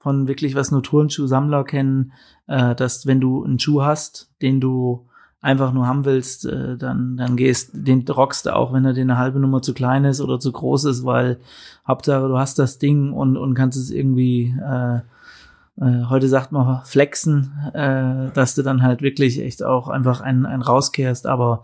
von 0.00 0.28
wirklich, 0.28 0.54
was 0.54 0.70
nur 0.70 0.82
Turnschuh-Sammler 0.82 1.64
kennen, 1.64 2.12
äh, 2.46 2.74
dass 2.74 3.06
wenn 3.06 3.20
du 3.20 3.44
einen 3.44 3.58
Schuh 3.58 3.82
hast, 3.82 4.30
den 4.42 4.60
du 4.60 5.06
einfach 5.42 5.72
nur 5.72 5.86
haben 5.86 6.04
willst, 6.04 6.46
äh, 6.46 6.78
dann, 6.78 7.16
dann 7.16 7.36
gehst, 7.36 7.70
den 7.74 8.08
rockst 8.08 8.46
du 8.46 8.54
auch, 8.54 8.72
wenn 8.72 8.84
er 8.84 8.94
dir 8.94 9.02
eine 9.02 9.18
halbe 9.18 9.40
Nummer 9.40 9.60
zu 9.60 9.74
klein 9.74 10.04
ist 10.04 10.20
oder 10.20 10.38
zu 10.38 10.52
groß 10.52 10.84
ist, 10.84 11.04
weil 11.04 11.38
Hauptsache 11.86 12.28
du 12.28 12.38
hast 12.38 12.58
das 12.60 12.78
Ding 12.78 13.12
und, 13.12 13.36
und 13.36 13.54
kannst 13.54 13.76
es 13.76 13.90
irgendwie, 13.90 14.54
äh, 14.64 15.00
äh, 15.80 16.04
heute 16.08 16.28
sagt 16.28 16.52
man 16.52 16.84
flexen, 16.84 17.52
äh, 17.74 18.30
dass 18.32 18.54
du 18.54 18.62
dann 18.62 18.82
halt 18.82 19.02
wirklich 19.02 19.40
echt 19.40 19.64
auch 19.64 19.88
einfach 19.88 20.20
einen, 20.20 20.46
einen 20.46 20.62
rauskehrst. 20.62 21.26
Aber 21.26 21.62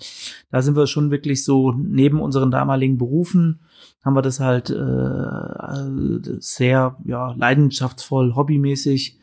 da 0.51 0.61
sind 0.61 0.75
wir 0.75 0.89
schon 0.89 1.13
wirklich 1.13 1.45
so 1.45 1.73
neben 1.73 2.21
unseren 2.21 2.51
damaligen 2.51 2.99
Berufen 2.99 3.61
haben 4.05 4.15
wir 4.15 4.23
das 4.23 4.41
halt 4.41 4.71
äh, 4.71 6.39
sehr 6.41 6.97
ja 7.05 7.33
leidenschaftsvoll, 7.37 8.35
hobbymäßig 8.35 9.18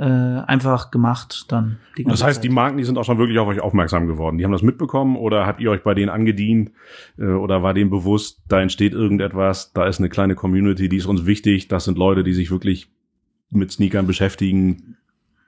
äh, 0.00 0.04
einfach 0.46 0.90
gemacht 0.90 1.44
dann. 1.48 1.76
das 1.98 2.24
heißt, 2.24 2.36
Zeit. 2.36 2.44
die 2.44 2.48
Marken, 2.48 2.78
die 2.78 2.84
sind 2.84 2.96
auch 2.96 3.04
schon 3.04 3.18
wirklich 3.18 3.38
auf 3.38 3.48
euch 3.48 3.60
aufmerksam 3.60 4.06
geworden. 4.06 4.38
Die 4.38 4.44
haben 4.44 4.52
das 4.52 4.62
mitbekommen 4.62 5.16
oder 5.16 5.46
habt 5.46 5.60
ihr 5.60 5.70
euch 5.70 5.82
bei 5.82 5.92
denen 5.92 6.08
angedient 6.08 6.70
äh, 7.18 7.26
oder 7.26 7.62
war 7.62 7.74
denen 7.74 7.90
bewusst, 7.90 8.40
da 8.48 8.62
entsteht 8.62 8.94
irgendetwas, 8.94 9.72
da 9.74 9.86
ist 9.86 9.98
eine 9.98 10.08
kleine 10.08 10.34
Community, 10.34 10.88
die 10.88 10.96
ist 10.96 11.04
uns 11.04 11.26
wichtig, 11.26 11.68
das 11.68 11.84
sind 11.84 11.98
Leute, 11.98 12.24
die 12.24 12.32
sich 12.32 12.50
wirklich 12.50 12.88
mit 13.50 13.72
Sneakern 13.72 14.06
beschäftigen. 14.06 14.96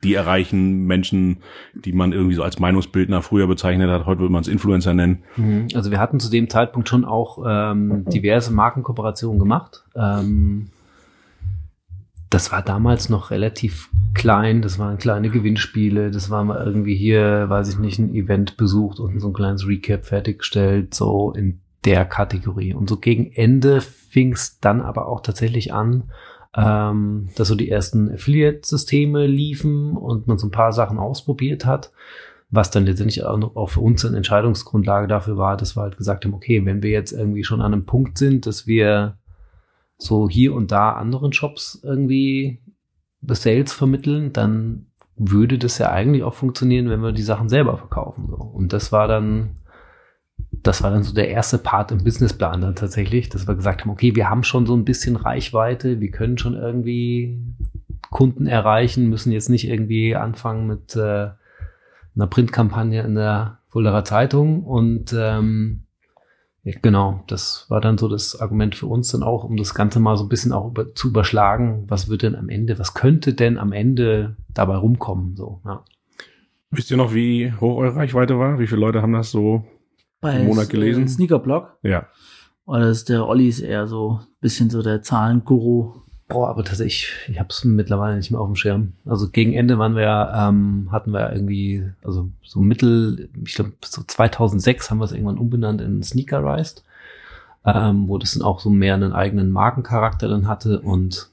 die 0.04 0.14
erreichen 0.14 0.84
Menschen, 0.86 1.38
die 1.74 1.92
man 1.92 2.12
irgendwie 2.12 2.34
so 2.34 2.42
als 2.42 2.58
Meinungsbildner 2.58 3.22
früher 3.22 3.46
bezeichnet 3.46 3.88
hat. 3.88 4.04
Heute 4.04 4.18
würde 4.20 4.32
man 4.32 4.42
es 4.42 4.48
Influencer 4.48 4.94
nennen. 4.94 5.22
Mhm. 5.36 5.68
Also 5.76 5.92
wir 5.92 6.00
hatten 6.00 6.18
zu 6.18 6.28
dem 6.28 6.50
Zeitpunkt 6.50 6.88
schon 6.88 7.04
auch 7.04 7.38
ähm, 7.46 8.04
diverse 8.06 8.52
Markenkooperationen 8.52 9.38
gemacht. 9.38 9.84
Ähm, 9.94 10.70
das 12.32 12.50
war 12.50 12.62
damals 12.62 13.10
noch 13.10 13.30
relativ 13.30 13.90
klein, 14.14 14.62
das 14.62 14.78
waren 14.78 14.96
kleine 14.96 15.28
Gewinnspiele, 15.28 16.10
das 16.10 16.30
war 16.30 16.42
mal 16.44 16.64
irgendwie 16.64 16.96
hier, 16.96 17.50
weiß 17.50 17.68
ich 17.68 17.78
nicht, 17.78 17.98
ein 17.98 18.14
Event 18.14 18.56
besucht 18.56 19.00
und 19.00 19.20
so 19.20 19.28
ein 19.28 19.34
kleines 19.34 19.66
Recap 19.66 20.06
fertiggestellt, 20.06 20.94
so 20.94 21.32
in 21.32 21.60
der 21.84 22.06
Kategorie. 22.06 22.72
Und 22.72 22.88
so 22.88 22.96
gegen 22.96 23.32
Ende 23.32 23.82
fing 23.82 24.32
es 24.32 24.58
dann 24.60 24.80
aber 24.80 25.08
auch 25.08 25.20
tatsächlich 25.20 25.74
an, 25.74 26.04
ähm, 26.56 27.28
dass 27.36 27.48
so 27.48 27.54
die 27.54 27.70
ersten 27.70 28.10
Affiliate-Systeme 28.10 29.26
liefen 29.26 29.96
und 29.96 30.26
man 30.26 30.38
so 30.38 30.46
ein 30.46 30.52
paar 30.52 30.72
Sachen 30.72 30.98
ausprobiert 30.98 31.66
hat, 31.66 31.92
was 32.50 32.70
dann 32.70 32.86
letztendlich 32.86 33.24
auch 33.24 33.68
für 33.68 33.80
uns 33.80 34.06
eine 34.06 34.16
Entscheidungsgrundlage 34.16 35.06
dafür 35.06 35.36
war, 35.36 35.58
dass 35.58 35.76
wir 35.76 35.82
halt 35.82 35.98
gesagt 35.98 36.24
haben, 36.24 36.34
okay, 36.34 36.64
wenn 36.64 36.82
wir 36.82 36.90
jetzt 36.90 37.12
irgendwie 37.12 37.44
schon 37.44 37.60
an 37.60 37.74
einem 37.74 37.84
Punkt 37.84 38.16
sind, 38.16 38.46
dass 38.46 38.66
wir 38.66 39.18
so 39.98 40.28
hier 40.28 40.54
und 40.54 40.72
da 40.72 40.92
anderen 40.92 41.32
Shops 41.32 41.80
irgendwie 41.82 42.60
Sales 43.28 43.72
vermitteln, 43.72 44.32
dann 44.32 44.86
würde 45.16 45.58
das 45.58 45.78
ja 45.78 45.90
eigentlich 45.90 46.22
auch 46.24 46.34
funktionieren, 46.34 46.90
wenn 46.90 47.02
wir 47.02 47.12
die 47.12 47.22
Sachen 47.22 47.48
selber 47.48 47.76
verkaufen. 47.76 48.26
So. 48.28 48.36
Und 48.36 48.72
das 48.72 48.92
war 48.92 49.06
dann, 49.06 49.56
das 50.50 50.82
war 50.82 50.90
dann 50.90 51.02
so 51.02 51.14
der 51.14 51.28
erste 51.28 51.58
Part 51.58 51.92
im 51.92 52.02
Businessplan 52.02 52.60
dann 52.60 52.74
tatsächlich, 52.74 53.28
dass 53.28 53.46
wir 53.46 53.54
gesagt 53.54 53.82
haben, 53.82 53.90
okay, 53.90 54.16
wir 54.16 54.28
haben 54.28 54.42
schon 54.42 54.66
so 54.66 54.74
ein 54.74 54.84
bisschen 54.84 55.16
Reichweite, 55.16 56.00
wir 56.00 56.10
können 56.10 56.38
schon 56.38 56.54
irgendwie 56.54 57.40
Kunden 58.10 58.46
erreichen, 58.46 59.08
müssen 59.08 59.32
jetzt 59.32 59.48
nicht 59.48 59.68
irgendwie 59.68 60.16
anfangen 60.16 60.66
mit 60.66 60.96
äh, 60.96 61.30
einer 62.14 62.26
Printkampagne 62.28 63.02
in 63.02 63.14
der 63.14 63.58
Fulderer 63.68 64.04
Zeitung 64.04 64.64
und 64.64 65.14
ähm, 65.16 65.81
Genau, 66.64 67.24
das 67.26 67.66
war 67.68 67.80
dann 67.80 67.98
so 67.98 68.06
das 68.06 68.40
Argument 68.40 68.76
für 68.76 68.86
uns 68.86 69.08
dann 69.08 69.24
auch, 69.24 69.42
um 69.42 69.56
das 69.56 69.74
Ganze 69.74 69.98
mal 69.98 70.16
so 70.16 70.24
ein 70.24 70.28
bisschen 70.28 70.52
auch 70.52 70.68
über, 70.68 70.94
zu 70.94 71.08
überschlagen. 71.08 71.84
Was 71.88 72.08
wird 72.08 72.22
denn 72.22 72.36
am 72.36 72.48
Ende, 72.48 72.78
was 72.78 72.94
könnte 72.94 73.34
denn 73.34 73.58
am 73.58 73.72
Ende 73.72 74.36
dabei 74.54 74.76
rumkommen? 74.76 75.34
So, 75.34 75.60
ja. 75.64 75.84
Wisst 76.70 76.90
ihr 76.90 76.96
noch, 76.96 77.14
wie 77.14 77.52
hoch 77.60 77.78
eure 77.78 77.96
Reichweite 77.96 78.38
war? 78.38 78.60
Wie 78.60 78.68
viele 78.68 78.80
Leute 78.80 79.02
haben 79.02 79.12
das 79.12 79.32
so 79.32 79.64
Bei 80.20 80.38
im 80.38 80.46
Monat 80.46 80.70
gelesen? 80.70 81.08
Sneakerblog? 81.08 81.78
Ja. 81.82 82.06
Oder 82.64 82.90
ist 82.90 83.08
der 83.08 83.26
Olli 83.26 83.48
ist 83.48 83.60
eher 83.60 83.88
so 83.88 84.20
ein 84.22 84.26
bisschen 84.40 84.70
so 84.70 84.82
der 84.82 85.02
Zahlenguru. 85.02 85.94
Boah, 86.32 86.48
aber 86.50 86.64
tatsächlich, 86.64 87.12
ich 87.28 87.38
habe 87.38 87.48
es 87.50 87.64
mittlerweile 87.64 88.16
nicht 88.16 88.30
mehr 88.30 88.40
auf 88.40 88.48
dem 88.48 88.56
Schirm. 88.56 88.92
Also 89.06 89.28
gegen 89.28 89.52
Ende 89.52 89.78
waren 89.78 89.94
wir, 89.96 90.32
ähm, 90.34 90.88
hatten 90.90 91.12
wir 91.12 91.32
irgendwie, 91.32 91.84
also 92.04 92.28
so 92.42 92.60
Mittel, 92.60 93.28
ich 93.44 93.54
glaube 93.54 93.72
so 93.84 94.02
2006 94.02 94.90
haben 94.90 94.98
wir 94.98 95.04
es 95.04 95.12
irgendwann 95.12 95.38
umbenannt 95.38 95.80
in 95.80 96.02
Sneakerized, 96.02 96.84
ähm, 97.66 98.08
wo 98.08 98.18
das 98.18 98.34
dann 98.34 98.42
auch 98.42 98.60
so 98.60 98.70
mehr 98.70 98.94
einen 98.94 99.12
eigenen 99.12 99.50
Markencharakter 99.50 100.28
dann 100.28 100.48
hatte 100.48 100.80
und 100.80 101.28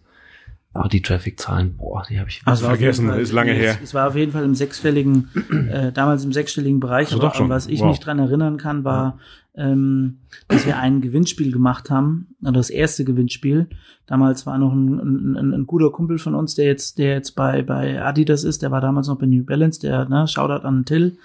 aber 0.71 0.87
die 0.87 1.01
Traffic-Zahlen, 1.01 1.77
boah, 1.77 2.05
die 2.07 2.19
habe 2.19 2.29
ich 2.29 2.41
also 2.45 2.67
vergessen, 2.67 3.07
Fall, 3.07 3.19
ist 3.19 3.31
lange 3.31 3.53
her. 3.53 3.77
Es, 3.81 3.95
war 3.95 4.07
auf 4.07 4.15
jeden 4.15 4.31
Fall 4.31 4.43
im 4.43 4.53
sechsstelligen, 4.53 5.29
äh, 5.71 5.91
damals 5.91 6.23
im 6.23 6.31
sechsstelligen 6.31 6.79
Bereich, 6.79 7.11
also 7.11 7.25
aber 7.25 7.49
was 7.49 7.65
ich 7.65 7.79
wow. 7.79 7.89
mich 7.89 7.99
dran 7.99 8.19
erinnern 8.19 8.57
kann, 8.57 8.83
war, 8.83 9.17
ähm, 9.59 10.19
dass 10.47 10.65
wir 10.65 10.77
ein 10.77 11.01
Gewinnspiel 11.01 11.51
gemacht 11.51 11.89
haben, 11.89 12.35
also 12.41 12.53
das 12.53 12.69
erste 12.69 13.03
Gewinnspiel. 13.03 13.69
Damals 14.07 14.45
war 14.45 14.57
noch 14.57 14.71
ein, 14.71 15.35
ein, 15.35 15.53
ein, 15.53 15.67
guter 15.67 15.91
Kumpel 15.91 16.17
von 16.17 16.33
uns, 16.33 16.55
der 16.55 16.65
jetzt, 16.65 16.97
der 16.97 17.13
jetzt 17.13 17.31
bei, 17.35 17.61
bei 17.61 18.01
Adidas 18.01 18.43
ist, 18.43 18.61
der 18.61 18.71
war 18.71 18.81
damals 18.81 19.07
noch 19.07 19.19
bei 19.19 19.25
New 19.25 19.43
Balance, 19.43 19.81
der, 19.81 20.07
ne, 20.07 20.27
Shoutout 20.27 20.65
an 20.65 20.85
Till, 20.85 21.17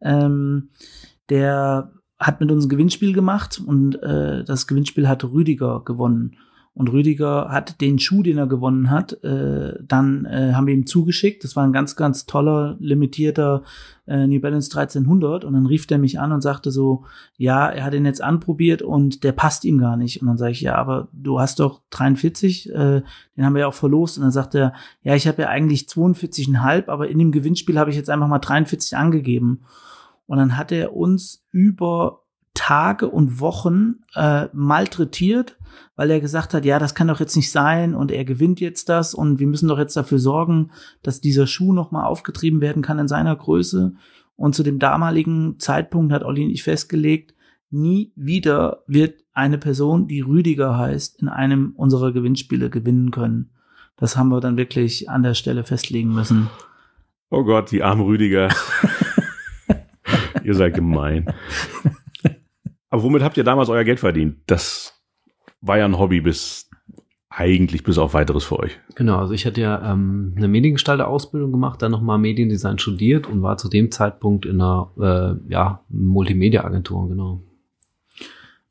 ähm, 0.00 0.70
der 1.28 1.92
hat 2.18 2.40
mit 2.40 2.50
uns 2.52 2.66
ein 2.66 2.68
Gewinnspiel 2.68 3.12
gemacht 3.12 3.60
und 3.64 4.00
äh, 4.02 4.44
das 4.44 4.66
Gewinnspiel 4.66 5.08
hat 5.08 5.24
Rüdiger 5.24 5.82
gewonnen. 5.84 6.36
Und 6.72 6.92
Rüdiger 6.92 7.48
hat 7.50 7.80
den 7.80 7.98
Schuh, 7.98 8.22
den 8.22 8.38
er 8.38 8.46
gewonnen 8.46 8.90
hat, 8.90 9.24
äh, 9.24 9.74
dann 9.82 10.24
äh, 10.24 10.52
haben 10.54 10.68
wir 10.68 10.72
ihm 10.72 10.86
zugeschickt. 10.86 11.42
Das 11.42 11.56
war 11.56 11.64
ein 11.64 11.72
ganz, 11.72 11.96
ganz 11.96 12.26
toller, 12.26 12.76
limitierter 12.78 13.64
äh, 14.06 14.26
New 14.28 14.40
Balance 14.40 14.70
1300. 14.70 15.44
Und 15.44 15.54
dann 15.54 15.66
rief 15.66 15.88
der 15.88 15.98
mich 15.98 16.20
an 16.20 16.30
und 16.30 16.42
sagte 16.42 16.70
so, 16.70 17.04
ja, 17.36 17.68
er 17.68 17.84
hat 17.84 17.94
ihn 17.94 18.06
jetzt 18.06 18.22
anprobiert 18.22 18.82
und 18.82 19.24
der 19.24 19.32
passt 19.32 19.64
ihm 19.64 19.78
gar 19.78 19.96
nicht. 19.96 20.22
Und 20.22 20.28
dann 20.28 20.38
sage 20.38 20.52
ich, 20.52 20.60
ja, 20.60 20.76
aber 20.76 21.08
du 21.12 21.40
hast 21.40 21.58
doch 21.58 21.82
43, 21.90 22.70
äh, 22.70 23.02
den 23.36 23.44
haben 23.44 23.54
wir 23.54 23.60
ja 23.60 23.66
auch 23.66 23.74
verlost. 23.74 24.16
Und 24.16 24.22
dann 24.22 24.32
sagt 24.32 24.54
er, 24.54 24.72
ja, 25.02 25.16
ich 25.16 25.26
habe 25.26 25.42
ja 25.42 25.48
eigentlich 25.48 25.82
42,5, 25.82 26.88
aber 26.88 27.08
in 27.08 27.18
dem 27.18 27.32
Gewinnspiel 27.32 27.80
habe 27.80 27.90
ich 27.90 27.96
jetzt 27.96 28.10
einfach 28.10 28.28
mal 28.28 28.38
43 28.38 28.96
angegeben. 28.96 29.62
Und 30.26 30.38
dann 30.38 30.56
hat 30.56 30.70
er 30.70 30.94
uns 30.94 31.44
über 31.50 32.19
Tage 32.54 33.08
und 33.08 33.40
Wochen 33.40 34.00
äh, 34.14 34.46
malträtiert 34.52 35.56
weil 36.00 36.10
er 36.10 36.20
gesagt 36.20 36.54
hat, 36.54 36.64
ja, 36.64 36.78
das 36.78 36.94
kann 36.94 37.08
doch 37.08 37.20
jetzt 37.20 37.36
nicht 37.36 37.50
sein 37.50 37.94
und 37.94 38.10
er 38.10 38.24
gewinnt 38.24 38.58
jetzt 38.58 38.88
das 38.88 39.12
und 39.12 39.38
wir 39.38 39.46
müssen 39.46 39.68
doch 39.68 39.78
jetzt 39.78 39.96
dafür 39.98 40.18
sorgen, 40.18 40.70
dass 41.02 41.20
dieser 41.20 41.46
Schuh 41.46 41.74
nochmal 41.74 42.06
aufgetrieben 42.06 42.62
werden 42.62 42.82
kann 42.82 42.98
in 42.98 43.06
seiner 43.06 43.36
Größe. 43.36 43.92
Und 44.34 44.54
zu 44.54 44.62
dem 44.62 44.78
damaligen 44.78 45.58
Zeitpunkt 45.58 46.10
hat 46.12 46.24
Olli 46.24 46.44
und 46.44 46.52
ich 46.52 46.62
festgelegt, 46.62 47.34
nie 47.68 48.12
wieder 48.16 48.82
wird 48.86 49.22
eine 49.34 49.58
Person, 49.58 50.08
die 50.08 50.22
Rüdiger 50.22 50.78
heißt, 50.78 51.20
in 51.20 51.28
einem 51.28 51.74
unserer 51.76 52.12
Gewinnspiele 52.12 52.70
gewinnen 52.70 53.10
können. 53.10 53.50
Das 53.96 54.16
haben 54.16 54.30
wir 54.30 54.40
dann 54.40 54.56
wirklich 54.56 55.10
an 55.10 55.22
der 55.22 55.34
Stelle 55.34 55.64
festlegen 55.64 56.14
müssen. 56.14 56.48
Oh 57.28 57.44
Gott, 57.44 57.70
die 57.70 57.82
armen 57.82 58.04
Rüdiger. 58.04 58.48
ihr 60.44 60.54
seid 60.54 60.72
gemein. 60.72 61.26
Aber 62.90 63.02
womit 63.02 63.22
habt 63.22 63.36
ihr 63.36 63.44
damals 63.44 63.68
euer 63.68 63.84
Geld 63.84 64.00
verdient? 64.00 64.38
Das 64.46 65.00
war 65.60 65.78
ja 65.78 65.84
ein 65.84 65.98
Hobby 65.98 66.20
bis 66.20 66.68
eigentlich 67.30 67.84
bis 67.84 67.96
auf 67.96 68.12
weiteres 68.12 68.44
für 68.44 68.58
euch. 68.58 68.78
Genau, 68.96 69.18
also 69.18 69.32
ich 69.32 69.46
hatte 69.46 69.60
ja 69.60 69.92
ähm, 69.92 70.34
eine 70.36 70.48
Mediengestalter-Ausbildung 70.48 71.52
gemacht, 71.52 71.80
dann 71.80 71.92
nochmal 71.92 72.18
Mediendesign 72.18 72.78
studiert 72.80 73.28
und 73.28 73.40
war 73.40 73.56
zu 73.56 73.68
dem 73.68 73.92
Zeitpunkt 73.92 74.44
in 74.46 74.60
einer 74.60 74.90
äh, 74.98 75.50
ja, 75.50 75.84
Multimedia-Agentur, 75.88 77.08
genau. 77.08 77.40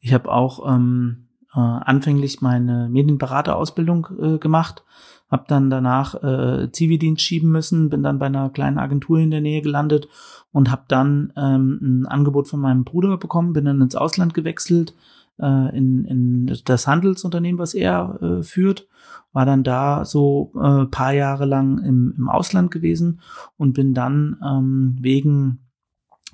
Ich 0.01 0.13
habe 0.13 0.29
auch 0.29 0.69
ähm, 0.69 1.27
äh, 1.55 1.59
anfänglich 1.59 2.41
meine 2.41 2.89
Medienberaterausbildung 2.89 4.07
äh, 4.21 4.37
gemacht, 4.39 4.83
habe 5.31 5.45
dann 5.47 5.69
danach 5.69 6.21
äh, 6.21 6.69
Zivildienst 6.71 7.21
schieben 7.21 7.51
müssen, 7.51 7.89
bin 7.89 8.03
dann 8.03 8.19
bei 8.19 8.25
einer 8.25 8.49
kleinen 8.49 8.77
Agentur 8.77 9.19
in 9.19 9.31
der 9.31 9.41
Nähe 9.41 9.61
gelandet 9.61 10.09
und 10.51 10.71
habe 10.71 10.83
dann 10.87 11.33
ähm, 11.35 11.79
ein 11.81 12.05
Angebot 12.07 12.47
von 12.47 12.59
meinem 12.59 12.83
Bruder 12.83 13.17
bekommen, 13.17 13.53
bin 13.53 13.65
dann 13.65 13.81
ins 13.81 13.95
Ausland 13.95 14.33
gewechselt, 14.33 14.95
äh, 15.39 15.77
in, 15.77 16.05
in 16.05 16.57
das 16.65 16.87
Handelsunternehmen, 16.87 17.59
was 17.59 17.73
er 17.73 18.19
äh, 18.21 18.43
führt, 18.43 18.87
war 19.31 19.45
dann 19.45 19.63
da 19.63 20.05
so 20.05 20.51
äh, 20.55 20.85
paar 20.85 21.13
Jahre 21.13 21.45
lang 21.45 21.79
im, 21.79 22.13
im 22.17 22.29
Ausland 22.29 22.71
gewesen 22.71 23.21
und 23.57 23.73
bin 23.73 23.93
dann 23.93 24.37
ähm, 24.43 24.97
wegen 24.99 25.59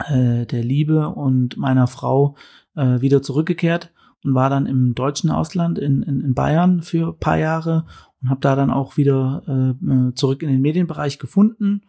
äh, 0.07 0.45
der 0.45 0.63
Liebe 0.63 1.09
und 1.09 1.57
meiner 1.57 1.87
Frau 1.87 2.35
äh, 2.75 3.01
wieder 3.01 3.21
zurückgekehrt 3.21 3.91
und 4.23 4.33
war 4.33 4.49
dann 4.49 4.65
im 4.65 4.95
deutschen 4.95 5.29
Ausland 5.29 5.77
in, 5.77 6.01
in, 6.03 6.21
in 6.21 6.33
Bayern 6.33 6.81
für 6.81 7.13
paar 7.13 7.37
Jahre 7.37 7.85
und 8.21 8.29
habe 8.29 8.41
da 8.41 8.55
dann 8.55 8.71
auch 8.71 8.97
wieder 8.97 9.43
äh, 9.47 9.85
äh, 9.85 10.13
zurück 10.15 10.41
in 10.41 10.49
den 10.49 10.61
Medienbereich 10.61 11.19
gefunden. 11.19 11.83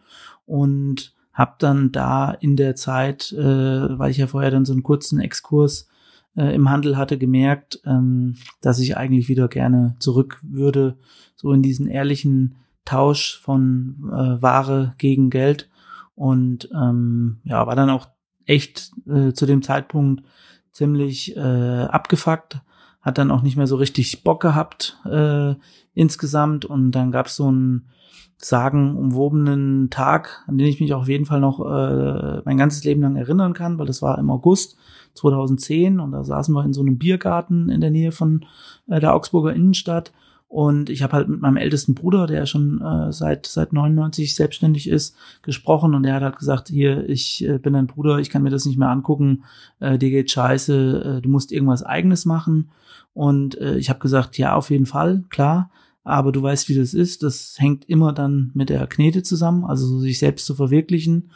Und 0.45 1.15
habe 1.37 1.53
dann 1.59 1.91
da 1.91 2.31
in 2.31 2.55
der 2.55 2.75
Zeit, 2.75 3.31
äh, 3.31 3.99
weil 3.99 4.09
ich 4.09 4.17
ja 4.17 4.25
vorher 4.25 4.49
dann 4.49 4.65
so 4.65 4.73
einen 4.73 4.81
kurzen 4.81 5.19
Exkurs 5.19 5.87
äh, 6.35 6.55
im 6.55 6.71
Handel 6.71 6.97
hatte, 6.97 7.19
gemerkt, 7.19 7.79
ähm, 7.85 8.37
dass 8.59 8.79
ich 8.79 8.97
eigentlich 8.97 9.29
wieder 9.29 9.47
gerne 9.47 9.95
zurück 9.99 10.39
würde, 10.41 10.97
so 11.35 11.53
in 11.53 11.61
diesen 11.61 11.87
ehrlichen 11.87 12.55
Tausch 12.85 13.39
von 13.39 14.09
äh, 14.11 14.41
Ware 14.41 14.95
gegen 14.97 15.29
Geld. 15.29 15.69
Und 16.15 16.69
ähm, 16.73 17.37
ja, 17.43 17.67
war 17.67 17.75
dann 17.75 17.91
auch 17.91 18.07
echt 18.47 18.91
äh, 19.07 19.31
zu 19.33 19.45
dem 19.45 19.61
Zeitpunkt 19.61 20.23
ziemlich 20.71 21.37
äh, 21.37 21.83
abgefuckt, 21.83 22.61
hat 23.01 23.19
dann 23.19 23.29
auch 23.29 23.43
nicht 23.43 23.57
mehr 23.57 23.67
so 23.67 23.75
richtig 23.75 24.23
Bock 24.23 24.41
gehabt 24.41 24.97
äh, 25.05 25.53
insgesamt. 25.93 26.65
Und 26.65 26.93
dann 26.93 27.11
gab's 27.11 27.35
so 27.35 27.47
einen 27.47 27.89
sagenumwobenen 28.37 29.89
Tag, 29.89 30.43
an 30.47 30.57
den 30.57 30.67
ich 30.67 30.79
mich 30.79 30.93
auf 30.93 31.07
jeden 31.07 31.25
Fall 31.25 31.39
noch 31.39 31.59
äh, 31.59 32.41
mein 32.45 32.57
ganzes 32.57 32.83
Leben 32.83 33.01
lang 33.01 33.15
erinnern 33.15 33.53
kann, 33.53 33.79
weil 33.79 33.87
das 33.87 34.01
war 34.01 34.17
im 34.19 34.29
August 34.29 34.77
2010 35.15 35.99
und 35.99 36.11
da 36.11 36.23
saßen 36.23 36.53
wir 36.53 36.63
in 36.63 36.73
so 36.73 36.81
einem 36.81 36.97
Biergarten 36.97 37.69
in 37.69 37.81
der 37.81 37.89
Nähe 37.89 38.11
von 38.11 38.45
äh, 38.87 38.99
der 38.99 39.15
Augsburger 39.15 39.53
Innenstadt. 39.53 40.11
Und 40.49 40.89
ich 40.89 41.03
habe 41.03 41.11
halt 41.11 41.27
mit 41.27 41.41
meinem 41.41 41.57
ältesten 41.57 41.93
Bruder, 41.93 42.25
der 42.25 42.45
schon 42.45 42.79
äh, 42.79 43.11
seit 43.11 43.47
seit 43.47 43.73
99 43.73 44.33
selbstständig 44.33 44.87
ist, 44.87 45.17
gesprochen 45.41 45.93
und 45.93 46.03
der 46.03 46.13
hat 46.13 46.23
halt 46.23 46.37
gesagt, 46.37 46.69
hier, 46.69 47.09
ich 47.09 47.43
äh, 47.43 47.57
bin 47.57 47.73
dein 47.73 47.87
Bruder, 47.87 48.19
ich 48.19 48.29
kann 48.29 48.43
mir 48.43 48.49
das 48.49 48.65
nicht 48.65 48.77
mehr 48.77 48.89
angucken, 48.89 49.43
äh, 49.79 49.97
dir 49.97 50.09
geht 50.09 50.31
scheiße, 50.31 51.17
äh, 51.17 51.21
du 51.21 51.29
musst 51.29 51.51
irgendwas 51.51 51.83
eigenes 51.83 52.25
machen. 52.25 52.69
Und 53.13 53.57
äh, 53.59 53.77
ich 53.77 53.89
habe 53.89 53.99
gesagt, 53.99 54.37
ja, 54.37 54.55
auf 54.55 54.69
jeden 54.69 54.85
Fall, 54.85 55.23
klar, 55.29 55.69
aber 56.07 56.31
du 56.31 56.41
weißt, 56.41 56.69
wie 56.69 56.75
das 56.75 56.93
ist. 56.93 57.23
Das 57.23 57.55
hängt 57.57 57.85
immer 57.89 58.13
dann 58.13 58.51
mit 58.53 58.69
der 58.69 58.87
Knete 58.87 59.23
zusammen, 59.23 59.65
also 59.65 59.99
sich 59.99 60.19
selbst 60.19 60.45
zu 60.45 60.55
verwirklichen. 60.55 61.31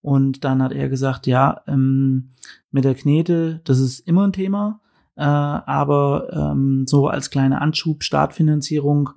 Und 0.00 0.44
dann 0.44 0.62
hat 0.62 0.72
er 0.72 0.88
gesagt, 0.88 1.26
ja, 1.26 1.62
ähm, 1.66 2.30
mit 2.70 2.84
der 2.84 2.94
Knete, 2.94 3.60
das 3.64 3.78
ist 3.78 4.00
immer 4.00 4.26
ein 4.26 4.32
Thema, 4.32 4.80
äh, 5.16 5.22
aber 5.22 6.28
ähm, 6.32 6.86
so 6.86 7.08
als 7.08 7.30
kleine 7.30 7.60
Anschub, 7.60 8.02
Startfinanzierung, 8.02 9.10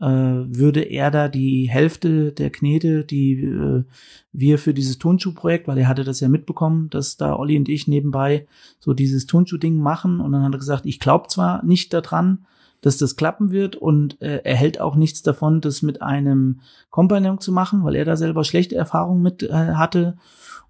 äh, 0.00 0.06
würde 0.06 0.80
er 0.80 1.10
da 1.10 1.28
die 1.28 1.68
Hälfte 1.68 2.32
der 2.32 2.50
Knete, 2.50 3.04
die 3.04 3.42
äh, 3.42 3.84
wir 4.32 4.58
für 4.58 4.72
dieses 4.72 4.98
Turnschuhprojekt, 4.98 5.68
weil 5.68 5.76
er 5.76 5.88
hatte 5.88 6.04
das 6.04 6.20
ja 6.20 6.28
mitbekommen, 6.28 6.88
dass 6.88 7.18
da 7.18 7.36
Olli 7.36 7.58
und 7.58 7.68
ich 7.68 7.86
nebenbei 7.86 8.46
so 8.78 8.94
dieses 8.94 9.26
Turnschuh-Ding 9.26 9.78
machen 9.78 10.20
und 10.20 10.32
dann 10.32 10.42
hat 10.42 10.54
er 10.54 10.58
gesagt, 10.58 10.86
ich 10.86 11.00
glaube 11.00 11.28
zwar 11.28 11.62
nicht 11.64 11.92
daran, 11.92 12.46
dass 12.80 12.96
das 12.96 13.16
klappen 13.16 13.50
wird 13.50 13.76
und 13.76 14.20
äh, 14.22 14.40
er 14.44 14.56
hält 14.56 14.80
auch 14.80 14.94
nichts 14.94 15.22
davon, 15.22 15.60
das 15.60 15.82
mit 15.82 16.02
einem 16.02 16.60
Kompagnon 16.90 17.40
zu 17.40 17.52
machen, 17.52 17.84
weil 17.84 17.94
er 17.94 18.04
da 18.04 18.16
selber 18.16 18.44
schlechte 18.44 18.76
Erfahrungen 18.76 19.22
mit 19.22 19.42
äh, 19.42 19.52
hatte. 19.52 20.16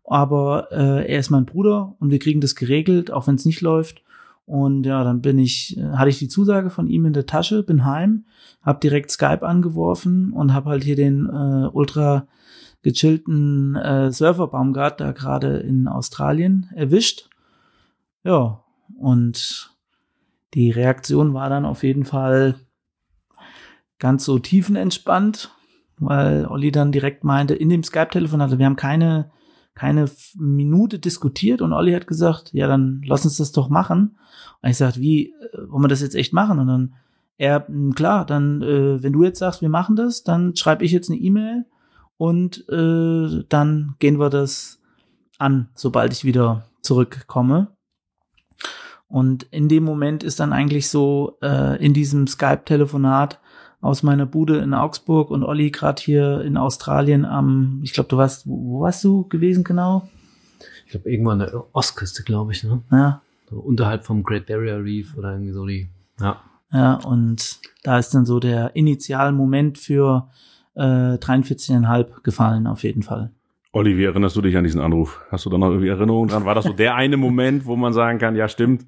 Aber 0.04 0.68
äh, 0.72 1.10
er 1.10 1.20
ist 1.20 1.30
mein 1.30 1.46
Bruder 1.46 1.94
und 2.00 2.10
wir 2.10 2.18
kriegen 2.18 2.40
das 2.40 2.56
geregelt, 2.56 3.12
auch 3.12 3.26
wenn 3.26 3.36
es 3.36 3.44
nicht 3.44 3.60
läuft. 3.60 4.02
Und 4.44 4.84
ja, 4.84 5.04
dann 5.04 5.22
bin 5.22 5.38
ich, 5.38 5.78
äh, 5.78 5.92
hatte 5.92 6.10
ich 6.10 6.18
die 6.18 6.28
Zusage 6.28 6.70
von 6.70 6.88
ihm 6.88 7.06
in 7.06 7.12
der 7.12 7.26
Tasche, 7.26 7.62
bin 7.62 7.84
heim, 7.84 8.24
hab 8.62 8.80
direkt 8.80 9.12
Skype 9.12 9.46
angeworfen 9.46 10.32
und 10.32 10.52
hab 10.52 10.64
halt 10.64 10.82
hier 10.82 10.96
den 10.96 11.26
äh, 11.26 11.68
ultra 11.72 12.26
gechillten 12.82 13.76
äh, 13.76 14.10
Surfer 14.10 14.48
Baumgart 14.48 15.00
da 15.00 15.12
gerade 15.12 15.58
in 15.58 15.86
Australien 15.86 16.68
erwischt. 16.74 17.28
Ja, 18.24 18.64
und 18.98 19.70
die 20.54 20.70
Reaktion 20.70 21.34
war 21.34 21.48
dann 21.48 21.64
auf 21.64 21.82
jeden 21.82 22.04
Fall 22.04 22.56
ganz 23.98 24.24
so 24.24 24.38
tiefenentspannt, 24.38 25.54
weil 25.98 26.46
Olli 26.46 26.72
dann 26.72 26.92
direkt 26.92 27.24
meinte, 27.24 27.54
in 27.54 27.68
dem 27.68 27.82
Skype-Telefon, 27.82 28.40
also 28.40 28.58
wir 28.58 28.66
haben 28.66 28.76
keine, 28.76 29.30
keine 29.74 30.10
Minute 30.36 30.98
diskutiert 30.98 31.62
und 31.62 31.72
Olli 31.72 31.92
hat 31.92 32.06
gesagt, 32.06 32.52
ja, 32.52 32.66
dann 32.66 33.02
lass 33.04 33.24
uns 33.24 33.36
das 33.36 33.52
doch 33.52 33.68
machen. 33.68 34.18
Und 34.62 34.70
ich 34.70 34.76
sagte, 34.76 35.00
wie, 35.00 35.30
äh, 35.30 35.68
wollen 35.68 35.84
wir 35.84 35.88
das 35.88 36.00
jetzt 36.00 36.14
echt 36.16 36.32
machen? 36.32 36.58
Und 36.58 36.66
dann 36.66 36.94
er, 37.40 37.66
hm, 37.66 37.94
klar, 37.94 38.26
dann, 38.26 38.60
äh, 38.60 39.02
wenn 39.02 39.14
du 39.14 39.24
jetzt 39.24 39.38
sagst, 39.38 39.62
wir 39.62 39.70
machen 39.70 39.96
das, 39.96 40.24
dann 40.24 40.54
schreibe 40.56 40.84
ich 40.84 40.92
jetzt 40.92 41.08
eine 41.10 41.18
E-Mail 41.18 41.64
und 42.18 42.68
äh, 42.68 43.44
dann 43.48 43.94
gehen 43.98 44.18
wir 44.18 44.28
das 44.28 44.78
an, 45.38 45.70
sobald 45.74 46.12
ich 46.12 46.24
wieder 46.24 46.66
zurückkomme. 46.82 47.68
Und 49.10 49.42
in 49.50 49.68
dem 49.68 49.82
Moment 49.82 50.22
ist 50.22 50.38
dann 50.38 50.52
eigentlich 50.52 50.88
so 50.88 51.36
äh, 51.42 51.84
in 51.84 51.92
diesem 51.92 52.28
Skype-Telefonat 52.28 53.40
aus 53.80 54.02
meiner 54.02 54.24
Bude 54.24 54.58
in 54.58 54.72
Augsburg 54.72 55.30
und 55.30 55.42
Olli 55.42 55.70
gerade 55.70 56.00
hier 56.00 56.42
in 56.42 56.56
Australien 56.56 57.24
am, 57.24 57.80
ich 57.82 57.92
glaube, 57.92 58.08
du 58.08 58.16
warst, 58.16 58.46
wo, 58.46 58.82
warst 58.82 59.02
du 59.02 59.26
gewesen 59.28 59.64
genau? 59.64 60.08
Ich 60.84 60.92
glaube, 60.92 61.10
irgendwo 61.10 61.30
an 61.30 61.40
der 61.40 61.64
Ostküste, 61.74 62.22
glaube 62.22 62.52
ich, 62.52 62.62
ne? 62.62 62.82
Ja. 62.92 63.20
So 63.48 63.56
unterhalb 63.56 64.04
vom 64.04 64.22
Great 64.22 64.46
Barrier 64.46 64.82
Reef 64.84 65.16
oder 65.16 65.32
irgendwie 65.32 65.52
so 65.52 65.66
die, 65.66 65.88
ja. 66.20 66.40
Ja, 66.72 66.94
und 66.94 67.58
da 67.82 67.98
ist 67.98 68.14
dann 68.14 68.24
so 68.24 68.38
der 68.38 68.76
Initialmoment 68.76 69.76
für 69.76 70.28
äh, 70.74 71.14
43,5 71.16 72.22
gefallen, 72.22 72.68
auf 72.68 72.84
jeden 72.84 73.02
Fall. 73.02 73.32
Olli, 73.72 73.96
wie 73.96 74.04
erinnerst 74.04 74.34
du 74.34 74.40
dich 74.42 74.56
an 74.56 74.64
diesen 74.64 74.80
Anruf? 74.80 75.20
Hast 75.30 75.46
du 75.46 75.50
da 75.50 75.56
noch 75.56 75.68
irgendwie 75.68 75.88
Erinnerungen 75.88 76.28
dran? 76.28 76.44
War 76.44 76.56
das 76.56 76.64
so 76.64 76.72
der 76.72 76.96
eine 76.96 77.16
Moment, 77.16 77.66
wo 77.66 77.76
man 77.76 77.92
sagen 77.92 78.18
kann, 78.18 78.34
ja 78.34 78.48
stimmt, 78.48 78.86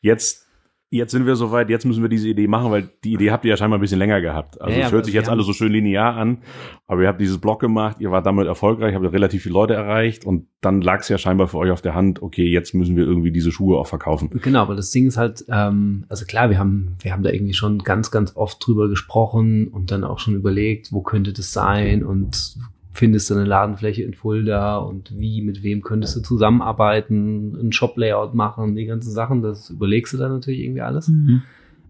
jetzt, 0.00 0.48
jetzt 0.88 1.10
sind 1.10 1.26
wir 1.26 1.36
soweit, 1.36 1.68
jetzt 1.68 1.84
müssen 1.84 2.00
wir 2.00 2.08
diese 2.08 2.30
Idee 2.30 2.46
machen, 2.46 2.70
weil 2.70 2.88
die 3.04 3.12
Idee 3.12 3.32
habt 3.32 3.44
ihr 3.44 3.50
ja 3.50 3.58
scheinbar 3.58 3.78
ein 3.78 3.82
bisschen 3.82 3.98
länger 3.98 4.22
gehabt. 4.22 4.58
Also 4.62 4.80
Ja, 4.80 4.86
es 4.86 4.92
hört 4.92 5.04
sich 5.04 5.12
jetzt 5.12 5.28
alles 5.28 5.44
so 5.44 5.52
schön 5.52 5.72
linear 5.72 6.16
an, 6.16 6.38
aber 6.86 7.02
ihr 7.02 7.08
habt 7.08 7.20
dieses 7.20 7.36
Blog 7.36 7.60
gemacht, 7.60 7.98
ihr 8.00 8.10
wart 8.12 8.24
damit 8.24 8.46
erfolgreich, 8.46 8.94
habt 8.94 9.04
relativ 9.04 9.42
viele 9.42 9.52
Leute 9.52 9.74
erreicht 9.74 10.24
und 10.24 10.46
dann 10.62 10.80
lag 10.80 11.00
es 11.00 11.10
ja 11.10 11.18
scheinbar 11.18 11.48
für 11.48 11.58
euch 11.58 11.70
auf 11.70 11.82
der 11.82 11.94
Hand, 11.94 12.22
okay, 12.22 12.48
jetzt 12.48 12.72
müssen 12.72 12.96
wir 12.96 13.04
irgendwie 13.04 13.30
diese 13.30 13.52
Schuhe 13.52 13.76
auch 13.76 13.86
verkaufen. 13.86 14.30
Genau, 14.40 14.62
aber 14.62 14.74
das 14.74 14.90
Ding 14.90 15.06
ist 15.06 15.18
halt, 15.18 15.44
ähm, 15.50 16.06
also 16.08 16.24
klar, 16.24 16.48
wir 16.48 16.58
haben, 16.58 16.96
wir 17.02 17.12
haben 17.12 17.22
da 17.22 17.30
irgendwie 17.30 17.52
schon 17.52 17.80
ganz, 17.80 18.10
ganz 18.10 18.34
oft 18.36 18.66
drüber 18.66 18.88
gesprochen 18.88 19.68
und 19.68 19.90
dann 19.90 20.02
auch 20.02 20.18
schon 20.18 20.34
überlegt, 20.34 20.92
wo 20.92 21.02
könnte 21.02 21.34
das 21.34 21.52
sein 21.52 22.02
und 22.02 22.56
findest 22.94 23.28
du 23.28 23.34
eine 23.34 23.44
Ladenfläche 23.44 24.04
in 24.04 24.14
Fulda 24.14 24.78
und 24.78 25.18
wie, 25.18 25.42
mit 25.42 25.64
wem 25.64 25.82
könntest 25.82 26.14
du 26.14 26.20
zusammenarbeiten, 26.20 27.56
ein 27.60 27.72
Shop-Layout 27.72 28.34
machen, 28.34 28.76
die 28.76 28.86
ganzen 28.86 29.10
Sachen, 29.10 29.42
das 29.42 29.70
überlegst 29.70 30.12
du 30.12 30.16
dann 30.16 30.32
natürlich 30.32 30.60
irgendwie 30.60 30.80
alles. 30.80 31.08
Mhm. 31.08 31.42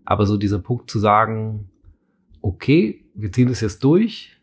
Aber 0.06 0.24
so 0.24 0.38
dieser 0.38 0.58
Punkt 0.58 0.90
zu 0.90 0.98
sagen, 0.98 1.68
okay, 2.40 3.04
wir 3.14 3.30
ziehen 3.30 3.48
das 3.48 3.60
jetzt 3.60 3.84
durch, 3.84 4.38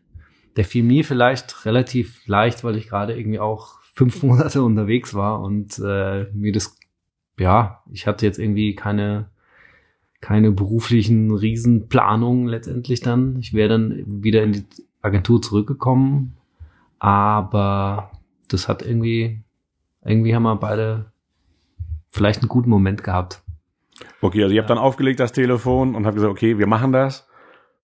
der 0.56 0.64
fiel 0.64 0.84
mir 0.84 1.04
vielleicht 1.04 1.66
relativ 1.66 2.26
leicht, 2.26 2.62
weil 2.62 2.76
ich 2.76 2.88
gerade 2.88 3.18
irgendwie 3.18 3.40
auch 3.40 3.80
fünf 3.92 4.22
Monate 4.22 4.62
unterwegs 4.64 5.14
war 5.14 5.42
und 5.42 5.80
äh, 5.80 6.26
mir 6.32 6.52
das, 6.52 6.76
ja, 7.38 7.82
ich 7.90 8.06
hatte 8.06 8.24
jetzt 8.24 8.38
irgendwie 8.38 8.76
keine 8.76 9.32
keine 10.20 10.52
beruflichen 10.52 11.32
Riesenplanungen 11.32 12.46
letztendlich 12.46 13.00
dann. 13.00 13.40
Ich 13.40 13.54
wäre 13.54 13.70
dann 13.70 14.04
wieder 14.06 14.44
in 14.44 14.52
die 14.52 14.64
Agentur 15.02 15.42
zurückgekommen, 15.42 16.36
aber 17.02 18.12
das 18.46 18.68
hat 18.68 18.82
irgendwie, 18.82 19.42
irgendwie 20.04 20.36
haben 20.36 20.44
wir 20.44 20.54
beide 20.54 21.10
vielleicht 22.10 22.42
einen 22.42 22.48
guten 22.48 22.70
Moment 22.70 23.02
gehabt. 23.02 23.42
Okay, 24.20 24.44
also 24.44 24.54
ihr 24.54 24.60
habt 24.60 24.70
dann 24.70 24.78
aufgelegt 24.78 25.18
das 25.18 25.32
Telefon 25.32 25.96
und 25.96 26.06
habt 26.06 26.14
gesagt, 26.14 26.30
okay, 26.30 26.58
wir 26.58 26.68
machen 26.68 26.92
das. 26.92 27.28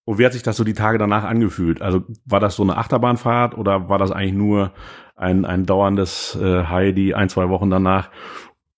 Und 0.04 0.18
wie 0.18 0.24
hat 0.24 0.34
sich 0.34 0.44
das 0.44 0.56
so 0.56 0.62
die 0.62 0.72
Tage 0.72 0.98
danach 0.98 1.24
angefühlt? 1.24 1.82
Also 1.82 2.04
war 2.26 2.38
das 2.38 2.54
so 2.54 2.62
eine 2.62 2.76
Achterbahnfahrt 2.76 3.58
oder 3.58 3.88
war 3.88 3.98
das 3.98 4.12
eigentlich 4.12 4.34
nur 4.34 4.70
ein, 5.16 5.44
ein 5.44 5.66
dauerndes 5.66 6.38
äh, 6.40 6.66
High 6.66 6.94
die 6.94 7.16
ein, 7.16 7.28
zwei 7.28 7.48
Wochen 7.48 7.70
danach? 7.70 8.10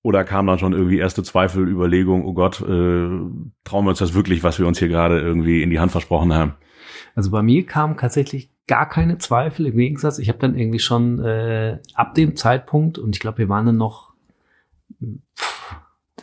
Oder 0.01 0.25
kam 0.25 0.47
dann 0.47 0.59
schon 0.59 0.73
irgendwie 0.73 0.97
erste 0.97 1.23
Zweifel, 1.23 1.69
Überlegung, 1.69 2.25
oh 2.25 2.33
Gott, 2.33 2.63
äh, 2.63 3.11
trauen 3.65 3.85
wir 3.85 3.91
uns 3.91 3.99
das 3.99 4.15
wirklich, 4.15 4.43
was 4.43 4.59
wir 4.59 4.67
uns 4.67 4.79
hier 4.79 4.89
gerade 4.89 5.21
irgendwie 5.21 5.63
in 5.63 5.69
die 5.69 5.81
Hand 5.81 5.93
versprochen 5.93 6.33
haben? 6.33 6.55
Also 7.15 7.31
bei 7.31 7.43
mir 7.43 7.67
kamen 7.67 7.99
tatsächlich 7.99 8.51
gar 8.71 8.89
keine 8.89 9.19
Zweifel. 9.19 9.67
Im 9.67 9.77
Gegensatz, 9.77 10.21
ich 10.21 10.29
habe 10.29 10.39
dann 10.39 10.57
irgendwie 10.57 10.79
schon 10.79 11.19
äh, 11.19 11.79
ab 11.95 12.15
dem 12.15 12.37
Zeitpunkt, 12.37 12.99
und 12.99 13.17
ich 13.17 13.21
glaube, 13.21 13.39
wir 13.39 13.49
waren 13.49 13.67
dann 13.67 13.77
noch, 13.77 14.13
pff, 15.37 15.75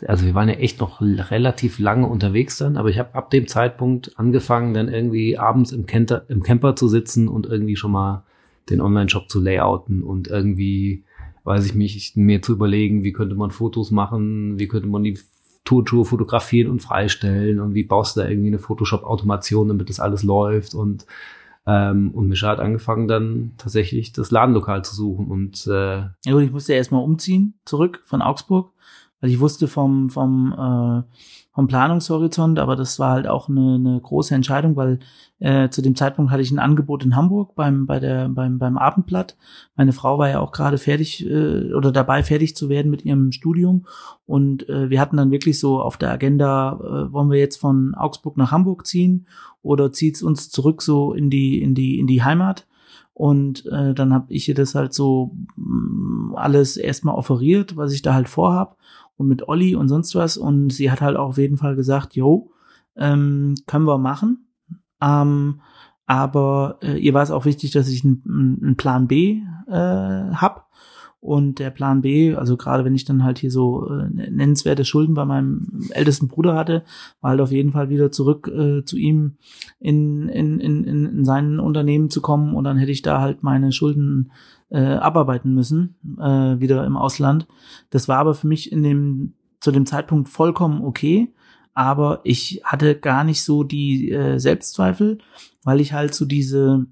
also 0.06 0.24
wir 0.24 0.34
waren 0.34 0.48
ja 0.48 0.54
echt 0.54 0.80
noch 0.80 1.02
relativ 1.02 1.78
lange 1.78 2.06
unterwegs 2.06 2.56
dann, 2.56 2.78
aber 2.78 2.88
ich 2.88 2.98
habe 2.98 3.14
ab 3.14 3.28
dem 3.28 3.48
Zeitpunkt 3.48 4.18
angefangen, 4.18 4.72
dann 4.72 4.88
irgendwie 4.88 5.36
abends 5.36 5.72
im, 5.72 5.84
Camper, 5.84 6.22
im 6.28 6.42
Camper 6.42 6.74
zu 6.74 6.88
sitzen 6.88 7.28
und 7.28 7.44
irgendwie 7.44 7.76
schon 7.76 7.92
mal 7.92 8.24
den 8.70 8.80
Online-Shop 8.80 9.28
zu 9.28 9.40
layouten 9.40 10.02
und 10.02 10.28
irgendwie, 10.28 11.04
weiß 11.44 11.66
ich 11.66 11.74
mich, 11.74 12.16
mir 12.16 12.40
zu 12.40 12.52
überlegen, 12.52 13.04
wie 13.04 13.12
könnte 13.12 13.34
man 13.34 13.50
Fotos 13.50 13.90
machen, 13.90 14.58
wie 14.58 14.68
könnte 14.68 14.88
man 14.88 15.04
die 15.04 15.18
Turnschuhe 15.64 16.06
fotografieren 16.06 16.70
und 16.70 16.80
freistellen 16.80 17.60
und 17.60 17.74
wie 17.74 17.84
baust 17.84 18.16
du 18.16 18.20
da 18.20 18.28
irgendwie 18.28 18.48
eine 18.48 18.58
Photoshop-Automation, 18.58 19.68
damit 19.68 19.90
das 19.90 20.00
alles 20.00 20.22
läuft 20.22 20.74
und 20.74 21.04
ähm, 21.68 22.12
und 22.12 22.28
Mischa 22.28 22.48
hat 22.48 22.60
angefangen 22.60 23.08
dann 23.08 23.52
tatsächlich 23.58 24.12
das 24.12 24.30
Ladenlokal 24.30 24.82
zu 24.86 24.94
suchen 24.94 25.26
und 25.26 25.66
äh, 25.66 25.98
Ja 25.98 26.32
gut, 26.32 26.42
ich 26.42 26.50
musste 26.50 26.72
erstmal 26.72 27.04
umziehen, 27.04 27.58
zurück 27.66 28.00
von 28.06 28.22
Augsburg, 28.22 28.72
weil 29.20 29.28
ich 29.28 29.38
wusste 29.38 29.68
vom, 29.68 30.08
vom, 30.08 30.52
äh, 30.52 31.02
vom 31.52 31.66
Planungshorizont, 31.66 32.58
aber 32.58 32.74
das 32.74 32.98
war 32.98 33.10
halt 33.10 33.26
auch 33.26 33.50
eine, 33.50 33.74
eine 33.74 34.00
große 34.00 34.34
Entscheidung, 34.34 34.76
weil 34.76 35.00
äh, 35.40 35.68
zu 35.68 35.82
dem 35.82 35.94
Zeitpunkt 35.94 36.30
hatte 36.30 36.40
ich 36.40 36.50
ein 36.50 36.58
Angebot 36.58 37.04
in 37.04 37.16
Hamburg 37.16 37.54
beim, 37.54 37.84
bei 37.84 38.00
der, 38.00 38.30
beim, 38.30 38.58
beim 38.58 38.78
Abendblatt. 38.78 39.36
Meine 39.76 39.92
Frau 39.92 40.18
war 40.18 40.30
ja 40.30 40.40
auch 40.40 40.52
gerade 40.52 40.78
fertig 40.78 41.26
äh, 41.26 41.74
oder 41.74 41.92
dabei 41.92 42.22
fertig 42.22 42.56
zu 42.56 42.70
werden 42.70 42.90
mit 42.90 43.04
ihrem 43.04 43.30
Studium 43.32 43.86
und 44.24 44.66
äh, 44.70 44.88
wir 44.88 45.02
hatten 45.02 45.18
dann 45.18 45.32
wirklich 45.32 45.60
so 45.60 45.82
auf 45.82 45.98
der 45.98 46.12
Agenda, 46.12 46.78
äh, 46.80 47.12
wollen 47.12 47.30
wir 47.30 47.38
jetzt 47.38 47.56
von 47.56 47.94
Augsburg 47.94 48.38
nach 48.38 48.52
Hamburg 48.52 48.86
ziehen 48.86 49.26
oder 49.68 49.92
zieht's 49.92 50.22
uns 50.22 50.50
zurück 50.50 50.80
so 50.80 51.12
in 51.12 51.28
die, 51.28 51.60
in 51.62 51.74
die, 51.74 51.98
in 51.98 52.06
die 52.06 52.22
Heimat? 52.22 52.66
Und 53.12 53.66
äh, 53.66 53.94
dann 53.94 54.14
habe 54.14 54.32
ich 54.32 54.48
ihr 54.48 54.54
das 54.54 54.74
halt 54.74 54.94
so 54.94 55.36
mh, 55.56 56.36
alles 56.36 56.76
erstmal 56.76 57.16
offeriert, 57.16 57.76
was 57.76 57.92
ich 57.92 58.00
da 58.00 58.14
halt 58.14 58.28
vorhab 58.28 58.78
und 59.16 59.28
mit 59.28 59.48
Olli 59.48 59.74
und 59.74 59.88
sonst 59.88 60.14
was. 60.14 60.36
Und 60.36 60.72
sie 60.72 60.90
hat 60.90 61.00
halt 61.00 61.16
auch 61.16 61.30
auf 61.30 61.38
jeden 61.38 61.58
Fall 61.58 61.76
gesagt, 61.76 62.14
jo, 62.14 62.50
ähm, 62.96 63.56
können 63.66 63.86
wir 63.86 63.98
machen. 63.98 64.46
Ähm, 65.02 65.60
aber 66.06 66.78
äh, 66.82 66.96
ihr 66.96 67.12
war 67.12 67.22
es 67.22 67.30
auch 67.30 67.44
wichtig, 67.44 67.72
dass 67.72 67.88
ich 67.88 68.04
einen 68.04 68.58
einen 68.62 68.76
Plan 68.76 69.06
B 69.06 69.42
äh, 69.66 70.32
hab. 70.32 70.70
Und 71.20 71.58
der 71.58 71.70
Plan 71.70 72.00
B, 72.00 72.34
also 72.36 72.56
gerade 72.56 72.84
wenn 72.84 72.94
ich 72.94 73.04
dann 73.04 73.24
halt 73.24 73.38
hier 73.38 73.50
so 73.50 73.88
äh, 73.88 74.08
nennenswerte 74.08 74.84
Schulden 74.84 75.14
bei 75.14 75.24
meinem 75.24 75.88
ältesten 75.90 76.28
Bruder 76.28 76.54
hatte, 76.54 76.84
war 77.20 77.30
halt 77.30 77.40
auf 77.40 77.50
jeden 77.50 77.72
Fall 77.72 77.88
wieder 77.88 78.12
zurück 78.12 78.46
äh, 78.46 78.84
zu 78.84 78.96
ihm 78.96 79.36
in, 79.80 80.28
in, 80.28 80.60
in, 80.60 80.84
in 80.84 81.06
in 81.06 81.24
sein 81.24 81.58
Unternehmen 81.58 82.08
zu 82.10 82.20
kommen 82.20 82.54
und 82.54 82.62
dann 82.64 82.78
hätte 82.78 82.92
ich 82.92 83.02
da 83.02 83.20
halt 83.20 83.42
meine 83.42 83.72
Schulden 83.72 84.30
äh, 84.70 84.78
abarbeiten 84.78 85.52
müssen, 85.52 85.96
äh, 86.20 86.60
wieder 86.60 86.86
im 86.86 86.96
Ausland. 86.96 87.48
Das 87.90 88.06
war 88.06 88.18
aber 88.18 88.34
für 88.34 88.46
mich 88.46 88.70
in 88.70 88.84
dem, 88.84 89.34
zu 89.60 89.72
dem 89.72 89.86
Zeitpunkt 89.86 90.28
vollkommen 90.28 90.82
okay. 90.84 91.34
aber 91.74 92.20
ich 92.22 92.60
hatte 92.64 92.94
gar 92.94 93.24
nicht 93.24 93.42
so 93.42 93.64
die 93.64 94.12
äh, 94.12 94.38
Selbstzweifel, 94.38 95.18
weil 95.64 95.80
ich 95.80 95.92
halt 95.92 96.14
so 96.14 96.24
diese 96.26 96.86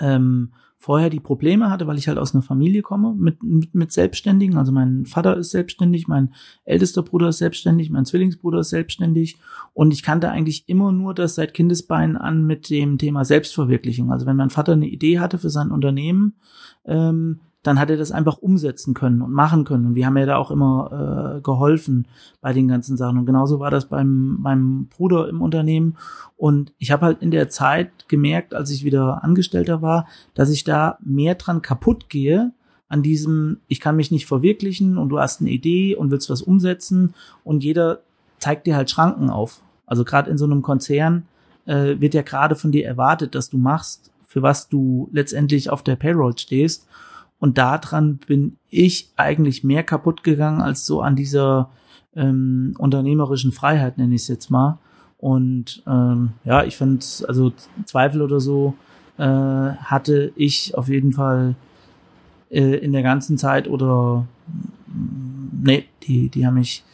ähm, 0.00 0.52
vorher 0.86 1.10
die 1.10 1.18
Probleme 1.18 1.68
hatte, 1.68 1.88
weil 1.88 1.98
ich 1.98 2.06
halt 2.06 2.16
aus 2.16 2.32
einer 2.32 2.44
Familie 2.44 2.80
komme 2.80 3.12
mit, 3.18 3.42
mit, 3.42 3.74
mit 3.74 3.90
Selbstständigen. 3.90 4.56
Also 4.56 4.70
mein 4.70 5.04
Vater 5.04 5.36
ist 5.36 5.50
selbstständig, 5.50 6.06
mein 6.06 6.32
ältester 6.64 7.02
Bruder 7.02 7.30
ist 7.30 7.38
selbstständig, 7.38 7.90
mein 7.90 8.04
Zwillingsbruder 8.04 8.60
ist 8.60 8.68
selbstständig. 8.68 9.36
Und 9.74 9.92
ich 9.92 10.04
kannte 10.04 10.30
eigentlich 10.30 10.68
immer 10.68 10.92
nur 10.92 11.12
das 11.12 11.34
seit 11.34 11.54
Kindesbeinen 11.54 12.16
an 12.16 12.46
mit 12.46 12.70
dem 12.70 12.98
Thema 12.98 13.24
Selbstverwirklichung. 13.24 14.12
Also 14.12 14.26
wenn 14.26 14.36
mein 14.36 14.50
Vater 14.50 14.74
eine 14.74 14.86
Idee 14.86 15.18
hatte 15.18 15.38
für 15.38 15.50
sein 15.50 15.72
Unternehmen, 15.72 16.36
ähm, 16.84 17.40
dann 17.66 17.78
hat 17.78 17.90
er 17.90 17.96
das 17.96 18.12
einfach 18.12 18.38
umsetzen 18.38 18.94
können 18.94 19.22
und 19.22 19.32
machen 19.32 19.64
können. 19.64 19.86
Und 19.86 19.94
wir 19.94 20.06
haben 20.06 20.16
ja 20.16 20.26
da 20.26 20.36
auch 20.36 20.50
immer 20.50 21.36
äh, 21.36 21.40
geholfen 21.40 22.06
bei 22.40 22.52
den 22.52 22.68
ganzen 22.68 22.96
Sachen. 22.96 23.18
Und 23.18 23.26
genauso 23.26 23.58
war 23.58 23.70
das 23.70 23.86
beim 23.86 24.38
meinem 24.40 24.86
Bruder 24.86 25.28
im 25.28 25.42
Unternehmen. 25.42 25.96
Und 26.36 26.72
ich 26.78 26.90
habe 26.90 27.06
halt 27.06 27.22
in 27.22 27.30
der 27.30 27.48
Zeit 27.48 28.08
gemerkt, 28.08 28.54
als 28.54 28.70
ich 28.70 28.84
wieder 28.84 29.24
Angestellter 29.24 29.82
war, 29.82 30.06
dass 30.34 30.50
ich 30.50 30.64
da 30.64 30.98
mehr 31.04 31.34
dran 31.34 31.62
kaputt 31.62 32.08
gehe, 32.08 32.52
an 32.88 33.02
diesem, 33.02 33.58
ich 33.66 33.80
kann 33.80 33.96
mich 33.96 34.10
nicht 34.10 34.26
verwirklichen 34.26 34.96
und 34.96 35.08
du 35.08 35.18
hast 35.18 35.40
eine 35.40 35.50
Idee 35.50 35.96
und 35.96 36.10
willst 36.10 36.30
was 36.30 36.42
umsetzen 36.42 37.14
und 37.42 37.64
jeder 37.64 38.00
zeigt 38.38 38.66
dir 38.66 38.76
halt 38.76 38.90
Schranken 38.90 39.28
auf. 39.28 39.60
Also 39.86 40.04
gerade 40.04 40.30
in 40.30 40.38
so 40.38 40.44
einem 40.44 40.62
Konzern 40.62 41.26
äh, 41.64 41.98
wird 41.98 42.14
ja 42.14 42.22
gerade 42.22 42.54
von 42.54 42.70
dir 42.70 42.86
erwartet, 42.86 43.34
dass 43.34 43.50
du 43.50 43.58
machst, 43.58 44.12
für 44.26 44.42
was 44.42 44.68
du 44.68 45.08
letztendlich 45.12 45.70
auf 45.70 45.82
der 45.82 45.96
Payroll 45.96 46.36
stehst. 46.38 46.86
Und 47.38 47.58
daran 47.58 48.18
bin 48.26 48.56
ich 48.70 49.10
eigentlich 49.16 49.62
mehr 49.62 49.82
kaputt 49.82 50.22
gegangen 50.24 50.60
als 50.60 50.86
so 50.86 51.02
an 51.02 51.16
dieser 51.16 51.70
ähm, 52.14 52.74
unternehmerischen 52.78 53.52
Freiheit, 53.52 53.98
nenne 53.98 54.14
ich 54.14 54.22
es 54.22 54.28
jetzt 54.28 54.50
mal. 54.50 54.78
Und 55.18 55.82
ähm, 55.86 56.30
ja, 56.44 56.64
ich 56.64 56.76
finde, 56.76 57.04
also 57.28 57.52
Zweifel 57.84 58.22
oder 58.22 58.40
so 58.40 58.74
äh, 59.18 59.22
hatte 59.24 60.32
ich 60.36 60.74
auf 60.76 60.88
jeden 60.88 61.12
Fall 61.12 61.54
äh, 62.50 62.76
in 62.76 62.92
der 62.92 63.02
ganzen 63.02 63.38
Zeit 63.38 63.68
oder 63.68 64.26
nee, 65.52 65.86
die, 66.02 66.28
die 66.28 66.46
haben 66.46 66.54
mich, 66.54 66.84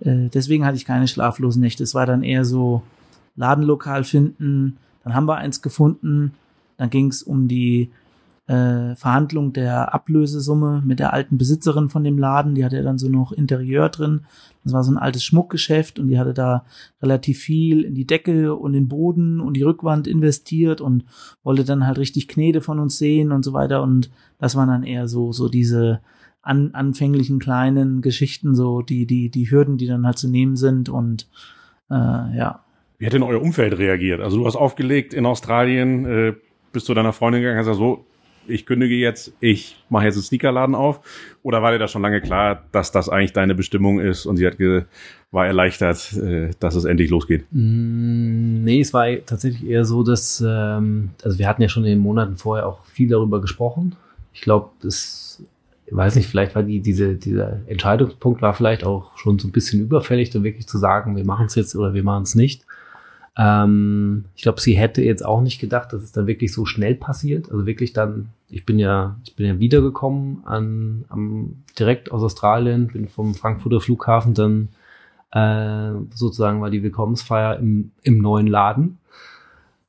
äh, 0.00 0.28
deswegen 0.28 0.64
hatte 0.64 0.76
ich 0.76 0.84
keine 0.84 1.08
schlaflosen 1.08 1.60
Nächte. 1.60 1.82
Es 1.82 1.94
war 1.94 2.06
dann 2.06 2.22
eher 2.22 2.44
so 2.44 2.82
Ladenlokal 3.36 4.04
finden, 4.04 4.76
dann 5.04 5.14
haben 5.14 5.26
wir 5.26 5.36
eins 5.36 5.62
gefunden, 5.62 6.34
dann 6.76 6.90
ging 6.90 7.08
es 7.08 7.22
um 7.22 7.48
die 7.48 7.90
äh, 8.50 8.96
Verhandlung 8.96 9.52
der 9.52 9.94
Ablösesumme 9.94 10.82
mit 10.84 10.98
der 10.98 11.12
alten 11.12 11.38
Besitzerin 11.38 11.88
von 11.88 12.02
dem 12.02 12.18
Laden. 12.18 12.56
Die 12.56 12.64
hatte 12.64 12.76
ja 12.76 12.82
dann 12.82 12.98
so 12.98 13.08
noch 13.08 13.30
Interieur 13.30 13.88
drin. 13.90 14.22
Das 14.64 14.72
war 14.72 14.82
so 14.82 14.90
ein 14.90 14.98
altes 14.98 15.22
Schmuckgeschäft 15.22 16.00
und 16.00 16.08
die 16.08 16.18
hatte 16.18 16.34
da 16.34 16.64
relativ 17.00 17.38
viel 17.38 17.82
in 17.82 17.94
die 17.94 18.08
Decke 18.08 18.56
und 18.56 18.72
den 18.72 18.88
Boden 18.88 19.40
und 19.40 19.54
die 19.54 19.62
Rückwand 19.62 20.08
investiert 20.08 20.80
und 20.80 21.04
wollte 21.44 21.64
dann 21.64 21.86
halt 21.86 21.98
richtig 21.98 22.26
Knete 22.26 22.60
von 22.60 22.80
uns 22.80 22.98
sehen 22.98 23.30
und 23.30 23.44
so 23.44 23.52
weiter. 23.52 23.84
Und 23.84 24.10
das 24.40 24.56
waren 24.56 24.68
dann 24.68 24.82
eher 24.82 25.06
so, 25.06 25.30
so 25.30 25.48
diese 25.48 26.00
an, 26.42 26.70
anfänglichen 26.72 27.38
kleinen 27.38 28.00
Geschichten, 28.02 28.56
so 28.56 28.82
die, 28.82 29.06
die, 29.06 29.30
die 29.30 29.48
Hürden, 29.48 29.78
die 29.78 29.86
dann 29.86 30.04
halt 30.04 30.18
zu 30.18 30.28
nehmen 30.28 30.56
sind 30.56 30.88
und 30.88 31.28
äh, 31.88 31.94
ja. 31.94 32.64
Wie 32.98 33.06
hat 33.06 33.12
denn 33.12 33.22
euer 33.22 33.40
Umfeld 33.40 33.78
reagiert? 33.78 34.20
Also 34.20 34.38
du 34.38 34.46
hast 34.46 34.56
aufgelegt 34.56 35.14
in 35.14 35.24
Australien, 35.24 36.04
äh, 36.04 36.34
bist 36.72 36.88
du 36.88 36.94
deiner 36.94 37.12
Freundin 37.12 37.42
gegangen, 37.42 37.58
hast 37.58 37.66
gesagt, 37.66 37.78
so, 37.78 38.06
ich 38.46 38.66
kündige 38.66 38.94
jetzt, 38.94 39.32
ich 39.40 39.82
mache 39.88 40.06
jetzt 40.06 40.16
einen 40.16 40.24
Sneakerladen 40.24 40.74
auf? 40.74 41.00
Oder 41.42 41.62
war 41.62 41.72
dir 41.72 41.78
da 41.78 41.88
schon 41.88 42.02
lange 42.02 42.20
klar, 42.20 42.64
dass 42.72 42.92
das 42.92 43.08
eigentlich 43.08 43.32
deine 43.32 43.54
Bestimmung 43.54 44.00
ist 44.00 44.26
und 44.26 44.36
sie 44.36 44.46
hat 44.46 44.58
war 45.30 45.46
erleichtert, 45.46 46.12
äh, 46.14 46.50
dass 46.58 46.74
es 46.74 46.84
endlich 46.84 47.10
losgeht? 47.10 47.44
Mm, 47.52 48.62
nee, 48.64 48.80
es 48.80 48.92
war 48.92 49.06
tatsächlich 49.24 49.68
eher 49.68 49.84
so, 49.84 50.02
dass, 50.02 50.44
ähm, 50.46 51.10
also 51.22 51.38
wir 51.38 51.48
hatten 51.48 51.62
ja 51.62 51.68
schon 51.68 51.84
in 51.84 51.90
den 51.90 51.98
Monaten 52.00 52.36
vorher 52.36 52.66
auch 52.66 52.84
viel 52.86 53.08
darüber 53.08 53.40
gesprochen. 53.40 53.94
Ich 54.32 54.40
glaube, 54.40 54.70
das, 54.82 55.42
weiß 55.90 56.16
nicht, 56.16 56.28
vielleicht 56.28 56.54
war 56.54 56.62
die, 56.62 56.80
diese, 56.80 57.14
dieser 57.14 57.60
Entscheidungspunkt 57.66 58.42
war 58.42 58.54
vielleicht 58.54 58.84
auch 58.84 59.16
schon 59.16 59.38
so 59.38 59.48
ein 59.48 59.52
bisschen 59.52 59.80
überfällig, 59.80 60.30
dann 60.30 60.44
wirklich 60.44 60.66
zu 60.66 60.78
sagen, 60.78 61.16
wir 61.16 61.24
machen 61.24 61.46
es 61.46 61.54
jetzt 61.54 61.76
oder 61.76 61.94
wir 61.94 62.02
machen 62.02 62.24
es 62.24 62.34
nicht. 62.34 62.64
Ähm, 63.36 64.24
ich 64.34 64.42
glaube, 64.42 64.60
sie 64.60 64.76
hätte 64.76 65.02
jetzt 65.02 65.24
auch 65.24 65.40
nicht 65.40 65.60
gedacht, 65.60 65.92
dass 65.92 66.02
es 66.02 66.12
dann 66.12 66.26
wirklich 66.26 66.52
so 66.52 66.66
schnell 66.66 66.94
passiert. 66.94 67.50
Also 67.50 67.66
wirklich 67.66 67.92
dann, 67.92 68.28
ich 68.48 68.66
bin 68.66 68.78
ja, 68.78 69.16
ich 69.24 69.36
bin 69.36 69.46
ja 69.46 69.58
wiedergekommen 69.58 70.44
an, 70.44 71.04
am, 71.08 71.62
direkt 71.78 72.10
aus 72.12 72.22
Australien, 72.22 72.88
bin 72.88 73.08
vom 73.08 73.34
Frankfurter 73.34 73.80
Flughafen 73.80 74.34
dann 74.34 74.68
äh, 75.32 75.92
sozusagen 76.12 76.60
war 76.60 76.70
die 76.70 76.82
Willkommensfeier 76.82 77.58
im, 77.58 77.92
im 78.02 78.18
neuen 78.18 78.48
Laden 78.48 78.98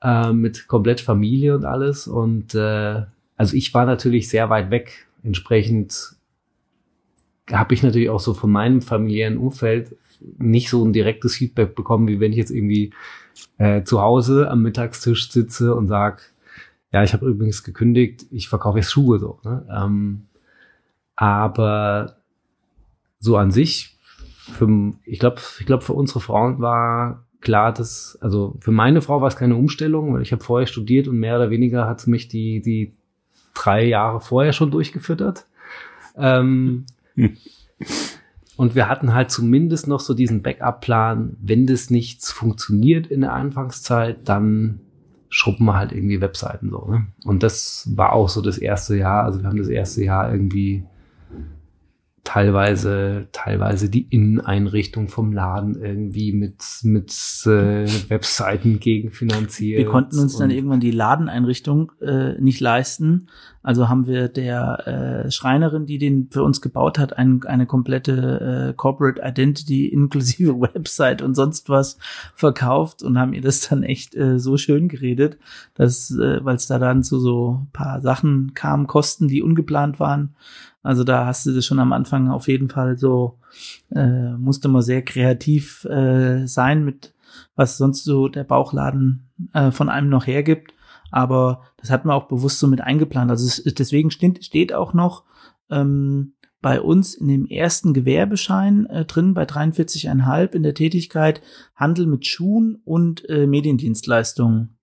äh, 0.04 0.32
mit 0.32 0.67
komplett 0.67 1.01
Familie 1.01 1.56
und 1.56 1.65
alles. 1.65 2.08
Und 2.08 2.54
äh, 2.54 3.04
also 3.38 3.56
ich 3.56 3.73
war 3.73 3.86
natürlich 3.86 4.30
sehr 4.30 4.49
weit 4.49 4.69
weg. 4.69 5.08
Entsprechend 5.23 6.15
habe 7.51 7.73
ich 7.73 7.84
natürlich 7.84 8.10
auch 8.10 8.19
so 8.19 8.34
von 8.34 8.51
meinem 8.51 8.82
familiären 8.82 9.38
Umfeld 9.38 9.95
nicht 10.38 10.69
so 10.69 10.84
ein 10.86 10.93
direktes 10.93 11.36
Feedback 11.36 11.75
bekommen, 11.75 12.07
wie 12.07 12.19
wenn 12.19 12.31
ich 12.31 12.38
jetzt 12.38 12.51
irgendwie 12.51 12.93
äh, 13.57 13.84
zu 13.84 14.01
Hause 14.01 14.49
am 14.49 14.62
Mittagstisch 14.62 15.31
sitze 15.31 15.75
und 15.75 15.88
sag, 15.88 16.34
ja, 16.91 17.03
ich 17.03 17.13
habe 17.13 17.27
übrigens 17.27 17.63
gekündigt, 17.63 18.25
ich 18.31 18.49
verkaufe 18.49 18.79
jetzt 18.79 18.91
Schuhe 18.91 19.19
so. 19.19 19.39
Ne? 19.43 19.65
Ähm, 19.73 20.27
aber 21.15 22.17
so 23.19 23.38
an 23.38 23.51
sich, 23.51 23.97
für, 24.51 24.93
ich 25.05 25.19
glaube, 25.19 25.41
ich 25.60 25.65
glaube, 25.65 25.84
für 25.84 25.93
unsere 25.93 26.19
Frauen 26.19 26.60
war 26.60 27.25
klar, 27.39 27.73
dass, 27.73 28.17
also 28.21 28.57
für 28.60 28.71
meine 28.71 29.01
Frau 29.01 29.21
war 29.21 29.27
es 29.27 29.36
keine 29.36 29.55
Umstellung, 29.55 30.13
weil 30.13 30.21
ich 30.21 30.31
habe 30.31 30.43
vorher 30.43 30.67
studiert 30.67 31.07
und 31.07 31.17
mehr 31.17 31.36
oder 31.36 31.49
weniger 31.49 31.88
hat 31.88 32.05
mich 32.07 32.27
die, 32.27 32.62
die 32.62 32.93
drei 33.53 33.86
Jahre 33.86 34.21
vorher 34.21 34.53
schon 34.53 34.71
durchgefüttert. 34.71 35.47
Ähm, 36.15 36.86
hm. 37.15 37.38
Und 38.62 38.76
wir 38.76 38.88
hatten 38.88 39.15
halt 39.15 39.32
zumindest 39.32 39.88
noch 39.88 40.00
so 40.00 40.13
diesen 40.13 40.43
Backup-Plan, 40.43 41.36
wenn 41.41 41.65
das 41.65 41.89
nichts 41.89 42.32
funktioniert 42.32 43.08
in 43.08 43.21
der 43.21 43.34
Anfangszeit, 43.34 44.30
dann 44.30 44.82
schrubben 45.30 45.65
wir 45.65 45.76
halt 45.76 45.91
irgendwie 45.91 46.21
Webseiten 46.21 46.69
so. 46.69 46.86
Ne? 46.86 47.08
Und 47.24 47.41
das 47.41 47.89
war 47.95 48.13
auch 48.13 48.30
so 48.30 48.39
das 48.39 48.60
erste 48.60 48.95
Jahr. 48.95 49.24
Also 49.24 49.41
wir 49.41 49.47
haben 49.50 49.58
das 49.58 49.67
erste 49.67 50.04
Jahr 50.04 50.32
irgendwie 50.32 50.84
teilweise, 52.23 53.27
teilweise 53.31 53.89
die 53.89 54.07
Inneneinrichtung 54.10 55.07
vom 55.07 55.34
Laden 55.34 55.81
irgendwie 55.81 56.34
mit, 56.34 56.63
mit 56.84 57.12
äh, 57.45 57.88
Webseiten 58.10 58.79
gegenfinanziert. 58.79 59.79
Wir 59.79 59.86
konnten 59.86 60.19
uns 60.19 60.38
dann 60.38 60.51
irgendwann 60.51 60.79
die 60.79 60.91
Ladeneinrichtung 60.91 61.91
äh, 61.99 62.39
nicht 62.39 62.60
leisten. 62.60 63.27
Also 63.63 63.89
haben 63.89 64.07
wir 64.07 64.27
der 64.27 65.25
äh, 65.25 65.31
Schreinerin, 65.31 65.86
die 65.86 65.97
den 65.97 66.29
für 66.31 66.43
uns 66.43 66.62
gebaut 66.62 66.97
hat, 66.99 67.17
ein, 67.17 67.43
eine 67.45 67.65
komplette 67.65 68.69
äh, 68.69 68.73
Corporate 68.75 69.21
Identity 69.23 69.88
inklusive 69.91 70.60
Website 70.60 71.21
und 71.21 71.36
sonst 71.36 71.69
was 71.69 71.97
verkauft 72.36 73.03
und 73.03 73.19
haben 73.19 73.34
ihr 73.34 73.41
das 73.41 73.67
dann 73.67 73.84
echt 73.84 74.15
äh, 74.15 74.39
so 74.39 74.57
schön 74.57 74.88
geredet, 74.88 75.38
dass, 75.73 76.12
äh, 76.12 76.43
weil 76.43 76.55
es 76.55 76.67
da 76.67 76.77
dann 76.77 77.03
zu 77.03 77.19
so 77.19 77.65
paar 77.73 78.01
Sachen 78.01 78.53
kam, 78.53 78.86
Kosten, 78.88 79.27
die 79.27 79.41
ungeplant 79.41 79.99
waren, 79.99 80.36
also 80.83 81.03
da 81.03 81.25
hast 81.25 81.45
du 81.45 81.53
das 81.53 81.65
schon 81.65 81.79
am 81.79 81.93
Anfang 81.93 82.29
auf 82.29 82.47
jeden 82.47 82.69
Fall 82.69 82.97
so, 82.97 83.39
äh, 83.91 84.31
musste 84.31 84.67
man 84.67 84.81
sehr 84.81 85.03
kreativ 85.03 85.85
äh, 85.85 86.47
sein 86.47 86.83
mit, 86.83 87.13
was 87.55 87.77
sonst 87.77 88.03
so 88.03 88.27
der 88.27 88.43
Bauchladen 88.43 89.29
äh, 89.53 89.71
von 89.71 89.89
einem 89.89 90.09
noch 90.09 90.25
hergibt. 90.25 90.73
Aber 91.11 91.63
das 91.77 91.91
hat 91.91 92.05
man 92.05 92.15
auch 92.15 92.27
bewusst 92.27 92.59
so 92.59 92.67
mit 92.67 92.81
eingeplant. 92.81 93.29
Also 93.29 93.45
es, 93.45 93.73
deswegen 93.75 94.11
steht, 94.11 94.43
steht 94.43 94.73
auch 94.73 94.93
noch 94.93 95.25
ähm, 95.69 96.33
bei 96.61 96.79
uns 96.79 97.15
in 97.15 97.27
dem 97.27 97.45
ersten 97.47 97.93
Gewerbeschein 97.93 98.85
äh, 98.87 99.05
drin, 99.05 99.33
bei 99.33 99.43
43,5 99.43 100.53
in 100.53 100.63
der 100.63 100.73
Tätigkeit 100.73 101.41
Handel 101.75 102.07
mit 102.07 102.25
Schuhen 102.25 102.81
und 102.85 103.27
äh, 103.29 103.45
Mediendienstleistungen. 103.45 104.77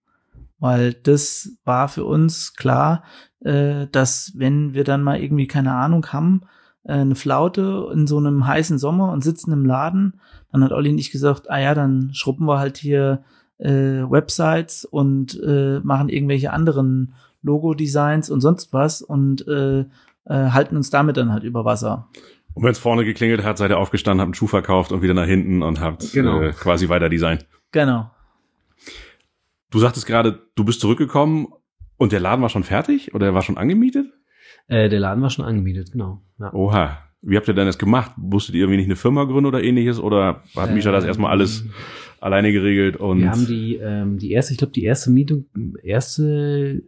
Weil 0.58 0.94
das 0.94 1.56
war 1.64 1.88
für 1.88 2.04
uns 2.04 2.54
klar, 2.54 3.04
äh, 3.40 3.86
dass 3.92 4.32
wenn 4.36 4.74
wir 4.74 4.84
dann 4.84 5.02
mal 5.02 5.20
irgendwie 5.20 5.46
keine 5.46 5.72
Ahnung 5.74 6.06
haben, 6.06 6.42
äh, 6.84 6.92
eine 6.92 7.14
Flaute 7.14 7.90
in 7.92 8.06
so 8.06 8.18
einem 8.18 8.46
heißen 8.46 8.78
Sommer 8.78 9.12
und 9.12 9.22
sitzen 9.22 9.52
im 9.52 9.64
Laden, 9.64 10.20
dann 10.50 10.64
hat 10.64 10.72
Olli 10.72 10.92
nicht 10.92 11.12
gesagt, 11.12 11.50
ah 11.50 11.58
ja, 11.58 11.74
dann 11.74 12.10
schruppen 12.12 12.46
wir 12.46 12.58
halt 12.58 12.78
hier 12.78 13.22
äh, 13.58 13.68
Websites 13.68 14.84
und 14.84 15.40
äh, 15.42 15.80
machen 15.80 16.08
irgendwelche 16.08 16.52
anderen 16.52 17.14
Logo-Designs 17.42 18.30
und 18.30 18.40
sonst 18.40 18.72
was 18.72 19.02
und 19.02 19.46
äh, 19.46 19.80
äh, 19.80 20.50
halten 20.50 20.76
uns 20.76 20.90
damit 20.90 21.16
dann 21.16 21.32
halt 21.32 21.44
über 21.44 21.64
Wasser. 21.64 22.08
Und 22.54 22.64
wenn 22.64 22.72
es 22.72 22.78
vorne 22.78 23.04
geklingelt 23.04 23.44
hat, 23.44 23.58
seid 23.58 23.70
ihr 23.70 23.78
aufgestanden, 23.78 24.20
habt 24.20 24.28
einen 24.28 24.34
Schuh 24.34 24.48
verkauft 24.48 24.90
und 24.90 25.02
wieder 25.02 25.14
nach 25.14 25.26
hinten 25.26 25.62
und 25.62 25.80
habt 25.80 26.12
genau. 26.12 26.40
äh, 26.40 26.52
quasi 26.52 26.88
weiter 26.88 27.08
designt. 27.08 27.46
Genau. 27.70 28.10
Du 29.70 29.78
sagtest 29.78 30.06
gerade, 30.06 30.40
du 30.54 30.64
bist 30.64 30.80
zurückgekommen 30.80 31.48
und 31.96 32.12
der 32.12 32.20
Laden 32.20 32.42
war 32.42 32.48
schon 32.48 32.64
fertig 32.64 33.14
oder 33.14 33.26
er 33.26 33.34
war 33.34 33.42
schon 33.42 33.58
angemietet? 33.58 34.06
Äh, 34.66 34.88
der 34.88 35.00
Laden 35.00 35.22
war 35.22 35.30
schon 35.30 35.44
angemietet, 35.44 35.92
genau. 35.92 36.22
Ja. 36.38 36.52
Oha. 36.52 36.98
Wie 37.20 37.36
habt 37.36 37.48
ihr 37.48 37.54
denn 37.54 37.66
das 37.66 37.78
gemacht? 37.78 38.12
Musstet 38.16 38.54
ihr 38.54 38.62
irgendwie 38.62 38.76
nicht 38.76 38.86
eine 38.86 38.96
Firma 38.96 39.24
gründen 39.24 39.46
oder 39.46 39.62
ähnliches? 39.62 39.98
Oder 39.98 40.44
hat 40.54 40.72
Misha 40.72 40.92
das 40.92 41.04
erstmal 41.04 41.32
alles 41.32 41.62
Ähm, 41.62 41.72
alleine 42.20 42.52
geregelt? 42.52 42.96
Und 42.96 43.20
Wir 43.20 43.30
haben 43.30 43.46
die, 43.46 43.76
ähm, 43.76 44.18
die 44.18 44.30
erste, 44.30 44.52
ich 44.52 44.58
glaube, 44.58 44.72
die 44.72 44.84
erste 44.84 45.10
Miete, 45.10 45.44
erste 45.82 46.82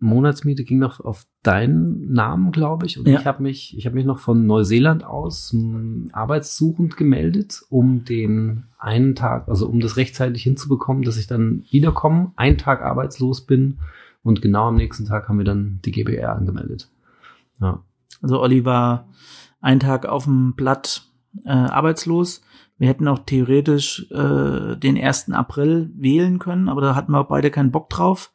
Monatsmiete 0.00 0.64
ging 0.64 0.78
noch 0.78 1.00
auf 1.00 1.26
deinen 1.42 2.12
Namen, 2.12 2.52
glaube 2.52 2.86
ich. 2.86 2.98
Und 2.98 3.08
Ja. 3.08 3.20
ich 3.20 3.26
habe 3.26 3.42
mich, 3.42 3.76
ich 3.78 3.86
habe 3.86 3.94
mich 3.96 4.04
noch 4.04 4.18
von 4.18 4.46
Neuseeland 4.46 5.04
aus 5.04 5.52
m, 5.52 6.08
arbeitssuchend 6.12 6.96
gemeldet, 6.96 7.62
um 7.70 8.04
den 8.04 8.64
einen 8.78 9.14
Tag, 9.14 9.48
also 9.48 9.66
um 9.68 9.80
das 9.80 9.96
rechtzeitig 9.96 10.42
hinzubekommen, 10.42 11.02
dass 11.04 11.16
ich 11.16 11.26
dann 11.26 11.64
wiederkomme, 11.70 12.32
einen 12.36 12.58
Tag 12.58 12.82
arbeitslos 12.82 13.42
bin 13.42 13.78
und 14.22 14.42
genau 14.42 14.68
am 14.68 14.76
nächsten 14.76 15.06
Tag 15.06 15.28
haben 15.28 15.38
wir 15.38 15.44
dann 15.44 15.80
die 15.84 15.92
GBR 15.92 16.34
angemeldet. 16.36 16.90
Ja. 17.60 17.80
Also 18.22 18.40
Olli 18.40 18.64
war 18.64 19.08
einen 19.60 19.80
Tag 19.80 20.06
auf 20.06 20.24
dem 20.24 20.54
Blatt 20.54 21.06
äh, 21.44 21.50
arbeitslos. 21.50 22.42
Wir 22.78 22.88
hätten 22.88 23.06
auch 23.08 23.20
theoretisch 23.20 24.10
äh, 24.10 24.76
den 24.76 24.98
1. 24.98 25.30
April 25.32 25.90
wählen 25.94 26.38
können, 26.38 26.68
aber 26.68 26.80
da 26.80 26.94
hatten 26.94 27.12
wir 27.12 27.24
beide 27.24 27.50
keinen 27.50 27.70
Bock 27.70 27.88
drauf. 27.88 28.32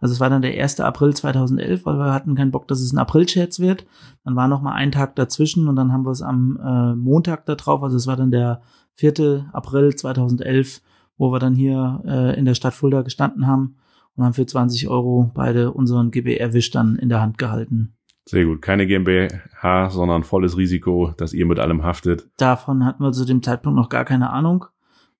Also 0.00 0.14
es 0.14 0.20
war 0.20 0.30
dann 0.30 0.42
der 0.42 0.60
1. 0.60 0.80
April 0.80 1.14
2011, 1.14 1.84
weil 1.84 1.98
wir 1.98 2.12
hatten 2.12 2.34
keinen 2.34 2.50
Bock, 2.50 2.66
dass 2.66 2.80
es 2.80 2.92
ein 2.92 2.98
April-Scherz 2.98 3.60
wird. 3.60 3.86
Dann 4.24 4.34
war 4.34 4.48
noch 4.48 4.62
mal 4.62 4.72
ein 4.72 4.92
Tag 4.92 5.14
dazwischen 5.14 5.68
und 5.68 5.76
dann 5.76 5.92
haben 5.92 6.04
wir 6.04 6.10
es 6.10 6.22
am 6.22 6.58
äh, 6.62 6.94
Montag 6.94 7.44
da 7.46 7.54
drauf, 7.54 7.82
also 7.82 7.96
es 7.96 8.06
war 8.06 8.16
dann 8.16 8.30
der 8.30 8.62
4. 8.94 9.50
April 9.52 9.94
2011, 9.94 10.82
wo 11.16 11.32
wir 11.32 11.38
dann 11.38 11.54
hier 11.54 12.02
äh, 12.06 12.38
in 12.38 12.44
der 12.44 12.54
Stadt 12.54 12.74
Fulda 12.74 13.02
gestanden 13.02 13.46
haben 13.46 13.76
und 14.16 14.24
haben 14.24 14.34
für 14.34 14.46
20 14.46 14.88
Euro 14.88 15.30
beide 15.34 15.72
unseren 15.72 16.10
GBR-Wisch 16.10 16.70
dann 16.70 16.96
in 16.96 17.08
der 17.08 17.20
Hand 17.20 17.38
gehalten. 17.38 17.94
sehr 18.26 18.44
gut. 18.44 18.62
Keine 18.62 18.86
GmbH, 18.86 19.90
sondern 19.90 20.24
volles 20.24 20.56
Risiko, 20.56 21.12
dass 21.16 21.32
ihr 21.32 21.46
mit 21.46 21.58
allem 21.58 21.82
haftet. 21.82 22.28
davon 22.36 22.84
hatten 22.84 23.02
wir 23.02 23.12
zu 23.12 23.24
dem 23.24 23.42
Zeitpunkt 23.42 23.76
noch 23.76 23.88
gar 23.88 24.04
keine 24.04 24.30
Ahnung, 24.30 24.66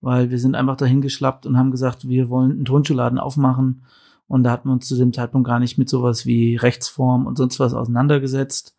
weil 0.01 0.31
wir 0.31 0.39
sind 0.39 0.55
einfach 0.55 0.77
dahin 0.77 1.01
geschlappt 1.01 1.47
und 1.47 1.59
haben 1.59 1.71
gesagt, 1.71 2.09
wir 2.09 2.31
wollen 2.31 2.53
einen 2.53 2.65
Turnschuhladen 2.65 3.19
aufmachen. 3.19 3.83
Und 4.31 4.45
da 4.45 4.53
hatten 4.53 4.69
wir 4.69 4.73
uns 4.73 4.87
zu 4.87 4.97
dem 4.97 5.13
Zeitpunkt 5.13 5.47
gar 5.49 5.59
nicht 5.59 5.77
mit 5.77 5.89
sowas 5.89 6.25
wie 6.25 6.55
Rechtsform 6.55 7.27
und 7.27 7.37
sonst 7.37 7.59
was 7.59 7.75
auseinandergesetzt, 7.75 8.77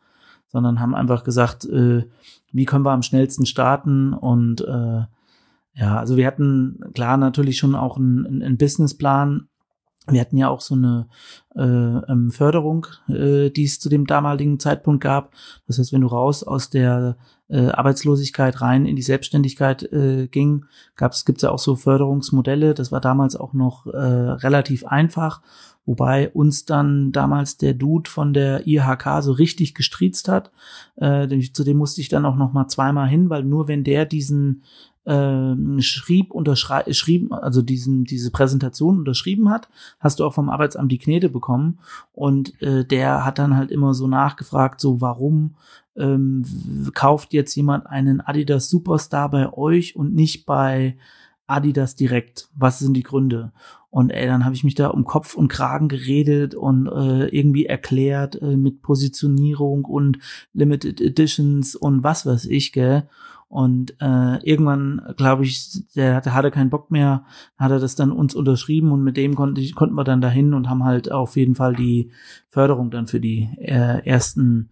sondern 0.47 0.79
haben 0.79 0.95
einfach 0.95 1.25
gesagt, 1.25 1.65
äh, 1.65 2.05
wie 2.53 2.65
können 2.65 2.85
wir 2.85 2.91
am 2.91 3.03
schnellsten 3.03 3.45
starten 3.45 4.13
und 4.13 4.61
äh, 4.61 5.01
ja, 5.73 5.97
also 5.97 6.15
wir 6.15 6.25
hatten 6.27 6.79
klar 6.93 7.17
natürlich 7.17 7.57
schon 7.57 7.75
auch 7.75 7.97
einen, 7.97 8.41
einen- 8.41 8.57
Businessplan. 8.57 9.47
Wir 10.07 10.19
hatten 10.19 10.37
ja 10.37 10.49
auch 10.49 10.61
so 10.61 10.73
eine 10.73 11.07
äh, 11.55 11.61
ähm, 11.61 12.31
Förderung, 12.31 12.87
äh, 13.07 13.51
die 13.51 13.65
es 13.65 13.79
zu 13.79 13.87
dem 13.87 14.07
damaligen 14.07 14.59
Zeitpunkt 14.59 15.03
gab. 15.03 15.31
Das 15.67 15.77
heißt, 15.77 15.93
wenn 15.93 16.01
du 16.01 16.07
raus 16.07 16.43
aus 16.43 16.71
der 16.71 17.17
äh, 17.49 17.67
Arbeitslosigkeit 17.67 18.61
rein 18.61 18.87
in 18.87 18.95
die 18.95 19.03
Selbstständigkeit 19.03 19.83
äh, 19.83 20.27
ging, 20.27 20.65
gab's 20.95 21.23
gibt's 21.23 21.43
ja 21.43 21.51
auch 21.51 21.59
so 21.59 21.75
Förderungsmodelle. 21.75 22.73
Das 22.73 22.91
war 22.91 22.99
damals 22.99 23.35
auch 23.35 23.53
noch 23.53 23.85
äh, 23.85 23.97
relativ 23.97 24.85
einfach, 24.85 25.43
wobei 25.85 26.31
uns 26.31 26.65
dann 26.65 27.11
damals 27.11 27.57
der 27.57 27.75
Dude 27.75 28.09
von 28.09 28.33
der 28.33 28.65
IHK 28.65 29.21
so 29.21 29.33
richtig 29.33 29.75
gestriezt 29.75 30.29
hat. 30.29 30.51
Äh, 30.95 31.27
zu 31.53 31.63
dem 31.63 31.77
musste 31.77 32.01
ich 32.01 32.09
dann 32.09 32.25
auch 32.25 32.37
noch 32.37 32.53
mal 32.53 32.67
zweimal 32.67 33.07
hin, 33.07 33.29
weil 33.29 33.43
nur 33.43 33.67
wenn 33.67 33.83
der 33.83 34.05
diesen 34.05 34.63
ähm, 35.05 35.81
schrieb, 35.81 36.31
unterschrei 36.31 36.91
schrieben, 36.93 37.33
also 37.33 37.61
diesen, 37.61 38.03
diese 38.03 38.31
Präsentation 38.31 38.99
unterschrieben 38.99 39.49
hat, 39.49 39.69
hast 39.99 40.19
du 40.19 40.25
auch 40.25 40.33
vom 40.33 40.49
Arbeitsamt 40.49 40.91
die 40.91 40.99
Knete 40.99 41.29
bekommen. 41.29 41.79
Und 42.13 42.61
äh, 42.61 42.85
der 42.85 43.25
hat 43.25 43.39
dann 43.39 43.55
halt 43.55 43.71
immer 43.71 43.93
so 43.93 44.07
nachgefragt, 44.07 44.79
so 44.79 45.01
warum 45.01 45.55
ähm, 45.97 46.45
kauft 46.93 47.33
jetzt 47.33 47.55
jemand 47.55 47.87
einen 47.87 48.21
Adidas 48.21 48.69
Superstar 48.69 49.29
bei 49.29 49.51
euch 49.51 49.95
und 49.95 50.13
nicht 50.13 50.45
bei 50.45 50.97
Adidas 51.47 51.95
direkt? 51.95 52.49
Was 52.55 52.79
sind 52.79 52.93
die 52.93 53.03
Gründe? 53.03 53.51
Und 53.89 54.09
ey, 54.11 54.25
dann 54.25 54.45
habe 54.45 54.55
ich 54.55 54.63
mich 54.63 54.75
da 54.75 54.87
um 54.87 55.03
Kopf 55.03 55.35
und 55.35 55.49
Kragen 55.49 55.89
geredet 55.89 56.55
und 56.55 56.87
äh, 56.87 57.27
irgendwie 57.27 57.65
erklärt 57.65 58.41
äh, 58.41 58.55
mit 58.55 58.81
Positionierung 58.81 59.83
und 59.83 60.19
Limited 60.53 61.01
Editions 61.01 61.75
und 61.75 62.01
was 62.01 62.25
weiß 62.25 62.45
ich, 62.45 62.71
gell? 62.71 63.09
Und 63.51 63.95
äh, 63.99 64.37
irgendwann, 64.49 65.01
glaube 65.17 65.43
ich, 65.43 65.83
der 65.93 66.15
hatte, 66.15 66.33
hatte 66.33 66.51
keinen 66.51 66.69
Bock 66.69 66.89
mehr, 66.89 67.25
hat 67.57 67.69
er 67.71 67.79
das 67.79 67.95
dann 67.95 68.13
uns 68.13 68.33
unterschrieben 68.33 68.93
und 68.93 69.03
mit 69.03 69.17
dem 69.17 69.35
konnte 69.35 69.59
ich, 69.59 69.75
konnten 69.75 69.95
wir 69.95 70.05
dann 70.05 70.21
dahin 70.21 70.53
und 70.53 70.69
haben 70.69 70.85
halt 70.85 71.11
auf 71.11 71.35
jeden 71.35 71.55
Fall 71.55 71.75
die 71.75 72.11
Förderung 72.47 72.91
dann 72.91 73.07
für 73.07 73.19
die 73.19 73.49
äh, 73.57 74.05
ersten 74.07 74.69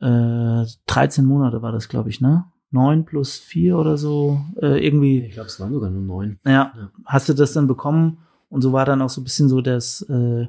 äh, 0.00 0.64
13 0.86 1.24
Monate 1.24 1.62
war 1.62 1.70
das, 1.70 1.88
glaube 1.88 2.10
ich, 2.10 2.20
ne? 2.20 2.46
Neun 2.72 3.04
plus 3.04 3.36
vier 3.38 3.78
oder 3.78 3.96
so, 3.96 4.40
äh, 4.60 4.84
irgendwie. 4.84 5.20
Ich 5.20 5.34
glaube, 5.34 5.46
es 5.46 5.60
waren 5.60 5.72
sogar 5.72 5.88
nur 5.90 6.02
neun. 6.02 6.40
Ja, 6.44 6.72
Ja. 6.76 6.90
hast 7.04 7.28
du 7.28 7.32
das 7.32 7.52
dann 7.52 7.68
bekommen 7.68 8.18
und 8.50 8.60
so 8.60 8.72
war 8.72 8.84
dann 8.84 9.02
auch 9.02 9.08
so 9.08 9.20
ein 9.20 9.24
bisschen 9.24 9.48
so 9.48 9.60
das 9.60 10.02
äh, 10.10 10.48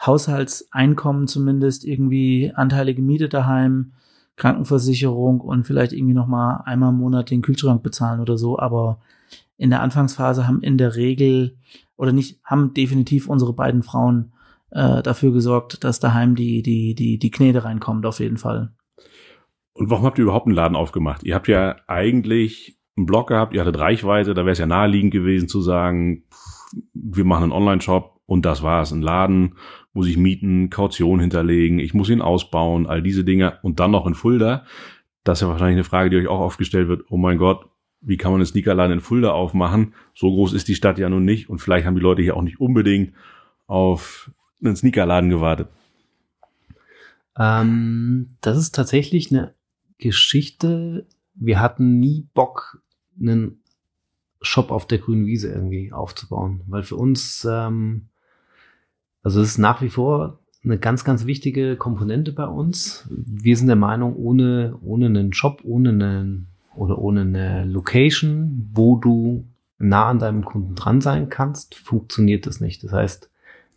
Haushaltseinkommen 0.00 1.28
zumindest, 1.28 1.84
irgendwie 1.84 2.52
anteilige 2.54 3.02
Miete 3.02 3.28
daheim, 3.28 3.92
Krankenversicherung 4.36 5.40
und 5.40 5.64
vielleicht 5.64 5.92
irgendwie 5.92 6.14
noch 6.14 6.26
mal 6.26 6.62
einmal 6.64 6.90
im 6.90 6.98
Monat 6.98 7.30
den 7.30 7.42
Kühlschrank 7.42 7.82
bezahlen 7.82 8.20
oder 8.20 8.38
so, 8.38 8.58
aber 8.58 9.00
in 9.56 9.70
der 9.70 9.82
Anfangsphase 9.82 10.46
haben 10.46 10.62
in 10.62 10.78
der 10.78 10.96
Regel 10.96 11.56
oder 11.96 12.12
nicht, 12.12 12.40
haben 12.44 12.74
definitiv 12.74 13.28
unsere 13.28 13.52
beiden 13.52 13.82
Frauen 13.82 14.32
äh, 14.70 15.02
dafür 15.02 15.32
gesorgt, 15.32 15.84
dass 15.84 16.00
daheim 16.00 16.34
die, 16.34 16.62
die, 16.62 16.94
die, 16.94 17.18
die 17.18 17.30
Knete 17.30 17.64
reinkommt, 17.64 18.06
auf 18.06 18.20
jeden 18.20 18.38
Fall. 18.38 18.72
Und 19.74 19.90
warum 19.90 20.04
habt 20.04 20.18
ihr 20.18 20.24
überhaupt 20.24 20.46
einen 20.46 20.56
Laden 20.56 20.76
aufgemacht? 20.76 21.22
Ihr 21.22 21.34
habt 21.34 21.48
ja 21.48 21.76
eigentlich 21.86 22.78
einen 22.96 23.06
Blog 23.06 23.28
gehabt, 23.28 23.54
ihr 23.54 23.60
hattet 23.60 23.78
Reichweite, 23.78 24.34
da 24.34 24.42
wäre 24.42 24.52
es 24.52 24.58
ja 24.58 24.66
naheliegend 24.66 25.12
gewesen 25.12 25.48
zu 25.48 25.60
sagen, 25.60 26.24
wir 26.92 27.24
machen 27.24 27.44
einen 27.44 27.52
Online-Shop 27.52 28.20
und 28.26 28.44
das 28.44 28.62
war's. 28.62 28.92
Ein 28.92 29.02
Laden 29.02 29.54
muss 29.92 30.06
ich 30.06 30.16
mieten, 30.16 30.70
Kaution 30.70 31.20
hinterlegen, 31.20 31.78
ich 31.78 31.94
muss 31.94 32.08
ihn 32.08 32.22
ausbauen, 32.22 32.86
all 32.86 33.02
diese 33.02 33.24
Dinge 33.24 33.58
und 33.62 33.80
dann 33.80 33.90
noch 33.90 34.06
in 34.06 34.14
Fulda. 34.14 34.64
Das 35.24 35.38
ist 35.38 35.42
ja 35.42 35.48
wahrscheinlich 35.48 35.76
eine 35.76 35.84
Frage, 35.84 36.10
die 36.10 36.16
euch 36.16 36.28
auch 36.28 36.40
aufgestellt 36.40 36.88
wird. 36.88 37.04
Oh 37.10 37.16
mein 37.16 37.38
Gott, 37.38 37.68
wie 38.00 38.16
kann 38.16 38.32
man 38.32 38.40
einen 38.40 38.46
Sneakerladen 38.46 38.94
in 38.94 39.00
Fulda 39.00 39.30
aufmachen? 39.32 39.94
So 40.14 40.30
groß 40.30 40.52
ist 40.54 40.68
die 40.68 40.74
Stadt 40.74 40.98
ja 40.98 41.08
nun 41.08 41.24
nicht 41.24 41.48
und 41.48 41.58
vielleicht 41.58 41.86
haben 41.86 41.94
die 41.94 42.00
Leute 42.00 42.22
hier 42.22 42.36
auch 42.36 42.42
nicht 42.42 42.60
unbedingt 42.60 43.14
auf 43.66 44.30
einen 44.62 44.76
Sneakerladen 44.76 45.30
gewartet. 45.30 45.68
Ähm, 47.38 48.36
das 48.40 48.58
ist 48.58 48.74
tatsächlich 48.74 49.30
eine 49.30 49.54
Geschichte. 49.98 51.06
Wir 51.34 51.60
hatten 51.60 51.98
nie 51.98 52.26
Bock, 52.34 52.82
einen 53.20 53.62
Shop 54.40 54.70
auf 54.70 54.86
der 54.86 54.98
grünen 54.98 55.26
Wiese 55.26 55.52
irgendwie 55.52 55.92
aufzubauen, 55.92 56.62
weil 56.66 56.82
für 56.82 56.96
uns, 56.96 57.46
ähm, 57.48 58.08
also 59.22 59.40
es 59.40 59.50
ist 59.50 59.58
nach 59.58 59.82
wie 59.82 59.88
vor 59.88 60.38
eine 60.64 60.78
ganz, 60.78 61.04
ganz 61.04 61.26
wichtige 61.26 61.76
Komponente 61.76 62.32
bei 62.32 62.46
uns. 62.46 63.08
Wir 63.10 63.56
sind 63.56 63.66
der 63.66 63.76
Meinung, 63.76 64.16
ohne, 64.16 64.76
ohne 64.82 65.06
einen 65.06 65.32
Shop, 65.32 65.60
ohne 65.64 65.90
einen 65.90 66.48
oder 66.74 66.98
ohne 66.98 67.22
eine 67.22 67.64
Location, 67.64 68.70
wo 68.72 68.96
du 68.96 69.46
nah 69.78 70.08
an 70.08 70.20
deinem 70.20 70.44
Kunden 70.44 70.74
dran 70.74 71.00
sein 71.00 71.28
kannst, 71.28 71.74
funktioniert 71.74 72.46
das 72.46 72.60
nicht. 72.60 72.84
Das 72.84 72.92
heißt, 72.92 73.30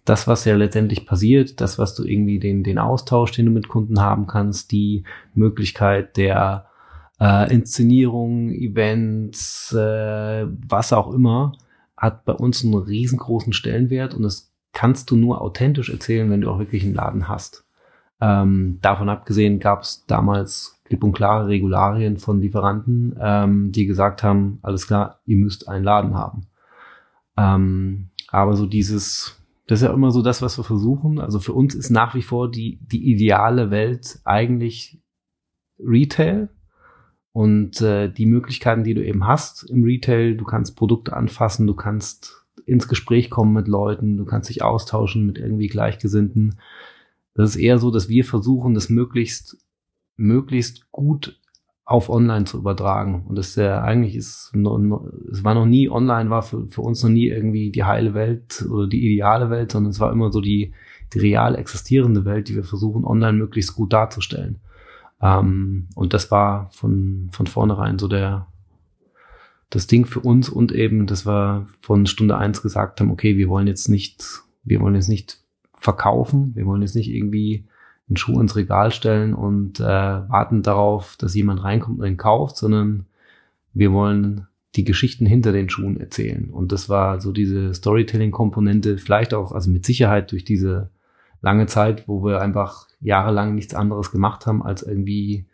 das, 0.06 0.28
was 0.28 0.46
ja 0.46 0.56
letztendlich 0.56 1.06
passiert, 1.06 1.60
das, 1.60 1.80
was 1.80 1.96
du 1.96 2.04
irgendwie 2.04 2.40
den, 2.40 2.64
den 2.64 2.78
Austausch, 2.78 3.32
den 3.32 3.48
du 3.48 3.52
mit 3.52 3.68
Kunden 3.68 4.00
haben 4.00 4.28
kannst, 4.28 4.72
die 4.72 5.04
Möglichkeit 5.34 6.16
der 6.16 6.68
äh, 7.20 7.52
Inszenierung, 7.52 8.52
Events, 8.52 9.74
äh, 9.74 10.46
was 10.46 10.94
auch 10.94 11.12
immer, 11.12 11.54
hat 11.98 12.24
bei 12.24 12.34
uns 12.34 12.64
einen 12.64 12.76
riesengroßen 12.76 13.54
Stellenwert 13.54 14.14
und 14.14 14.22
das 14.24 14.54
kannst 14.76 15.10
du 15.10 15.16
nur 15.16 15.42
authentisch 15.42 15.90
erzählen, 15.90 16.30
wenn 16.30 16.42
du 16.42 16.52
auch 16.52 16.60
wirklich 16.60 16.84
einen 16.84 16.94
Laden 16.94 17.28
hast. 17.28 17.66
Ähm, 18.22 18.78
davon 18.82 19.10
abgesehen 19.10 19.60
gab 19.60 19.82
es 19.82 20.06
damals 20.06 20.80
klipp 20.84 21.04
und 21.04 21.14
klare 21.14 21.48
Regularien 21.48 22.18
von 22.18 22.42
Lieferanten, 22.42 23.16
ähm, 23.20 23.72
die 23.72 23.86
gesagt 23.86 24.22
haben, 24.22 24.60
alles 24.62 24.86
klar, 24.86 25.22
ihr 25.26 25.38
müsst 25.38 25.68
einen 25.68 25.86
Laden 25.86 26.14
haben. 26.14 26.48
Ähm, 27.38 28.10
aber 28.28 28.56
so 28.56 28.66
dieses, 28.66 29.42
das 29.66 29.80
ist 29.82 29.88
ja 29.88 29.94
immer 29.94 30.12
so 30.12 30.22
das, 30.22 30.42
was 30.42 30.60
wir 30.60 30.64
versuchen. 30.64 31.20
Also 31.20 31.40
für 31.40 31.54
uns 31.54 31.74
ist 31.74 31.90
nach 31.90 32.14
wie 32.14 32.22
vor 32.22 32.52
die, 32.52 32.78
die 32.82 33.12
ideale 33.12 33.72
Welt 33.72 34.20
eigentlich 34.26 35.02
Retail 35.80 36.50
und 37.32 37.82
äh, 37.82 38.10
die 38.10 38.26
Möglichkeiten, 38.26 38.84
die 38.84 38.94
du 38.94 39.04
eben 39.06 39.26
hast 39.26 39.70
im 39.70 39.84
Retail, 39.84 40.36
du 40.36 40.44
kannst 40.44 40.76
Produkte 40.76 41.16
anfassen, 41.16 41.66
du 41.66 41.76
kannst 41.76 42.45
ins 42.66 42.88
Gespräch 42.88 43.30
kommen 43.30 43.54
mit 43.54 43.68
Leuten, 43.68 44.18
du 44.18 44.26
kannst 44.26 44.50
dich 44.50 44.64
austauschen 44.64 45.26
mit 45.26 45.38
irgendwie 45.38 45.68
Gleichgesinnten. 45.68 46.60
Das 47.34 47.52
ist 47.52 47.56
eher 47.58 47.80
so, 47.80 47.92
dass 47.92 48.10
wir 48.10 48.24
versuchen, 48.24 48.74
das 48.74 48.90
möglichst, 48.90 49.58
möglichst 50.16 50.92
gut 50.92 51.40
auf 51.86 52.10
online 52.10 52.46
zu 52.46 52.58
übertragen. 52.58 53.26
Und 53.28 53.38
das 53.38 53.50
ist 53.50 53.58
ja 53.58 53.82
eigentlich 53.82 54.16
ist, 54.16 54.52
es 54.54 55.44
war 55.44 55.54
noch 55.54 55.68
nie 55.68 55.90
online, 55.90 56.32
war 56.32 56.42
für, 56.42 56.68
für 56.68 56.82
uns 56.82 57.04
noch 57.04 57.12
nie 57.12 57.28
irgendwie 57.28 57.72
die 57.72 57.84
heile 57.84 58.16
Welt 58.16 58.66
oder 58.70 58.88
die 58.88 59.06
ideale 59.06 59.52
Welt, 59.52 59.72
sondern 59.72 59.92
es 59.92 60.00
war 60.00 60.12
immer 60.12 60.32
so 60.32 60.42
die, 60.42 60.74
die 61.14 61.20
real 61.20 61.56
existierende 61.56 62.26
Welt, 62.26 62.50
die 62.50 62.56
wir 62.56 62.64
versuchen, 62.64 63.06
online 63.06 63.38
möglichst 63.38 63.76
gut 63.76 63.94
darzustellen. 63.94 64.60
Ähm, 65.22 65.88
und 65.94 66.14
das 66.14 66.32
war 66.32 66.72
von, 66.72 67.30
von 67.32 67.46
vornherein 67.46 68.00
so 68.00 68.08
der, 68.08 68.48
das 69.70 69.88
Ding 69.88 70.06
für 70.06 70.20
uns 70.20 70.50
und 70.50 70.72
eben, 70.72 71.08
dass 71.08 71.26
wir 71.26 71.68
von 71.82 72.06
Stunde 72.06 72.38
eins 72.38 72.62
gesagt 72.62 73.00
haben, 73.00 73.12
okay, 73.12 73.38
wir 73.38 73.50
wollen 73.50 73.68
jetzt 73.68 73.90
nicht, 73.90 74.44
wir 74.64 74.80
wollen 74.80 74.96
jetzt 74.96 75.10
nicht 75.10 75.40
verkaufen, 75.74 76.52
wir 76.56 76.66
wollen 76.66 76.82
jetzt 76.82 76.96
nicht 76.96 77.10
irgendwie 77.10 77.66
einen 78.08 78.18
Schuh 78.18 78.40
ins 78.40 78.56
Regal 78.56 78.92
stellen 78.92 79.34
und 79.34 79.80
äh, 79.80 79.84
warten 79.84 80.62
darauf, 80.62 81.16
dass 81.18 81.34
jemand 81.34 81.64
reinkommt 81.64 82.00
und 82.00 82.06
ihn 82.06 82.18
kauft, 82.18 82.58
sondern 82.58 83.06
wir 83.74 83.92
wollen 83.92 84.48
die 84.76 84.84
Geschichten 84.84 85.26
hinter 85.26 85.52
den 85.52 85.70
Schuhen 85.70 86.00
erzählen. 86.00 86.50
Und 86.50 86.72
das 86.72 86.90
war 86.90 87.22
so 87.22 87.32
diese 87.32 87.74
Storytelling-Komponente, 87.74 88.98
vielleicht 88.98 89.34
auch, 89.34 89.52
also 89.52 89.72
mit 89.72 89.86
Sicherheit 89.86 90.32
durch 90.32 90.44
diese 90.44 90.90
lange 91.42 91.66
Zeit, 91.68 92.08
wo 92.08 92.24
wir 92.24 92.42
einfach 92.42 92.88
jahrelang 93.00 93.56
nichts 93.56 93.74
anderes 93.74 94.12
gemacht 94.12 94.46
haben, 94.46 94.64
als 94.64 94.84
irgendwie 94.84 95.46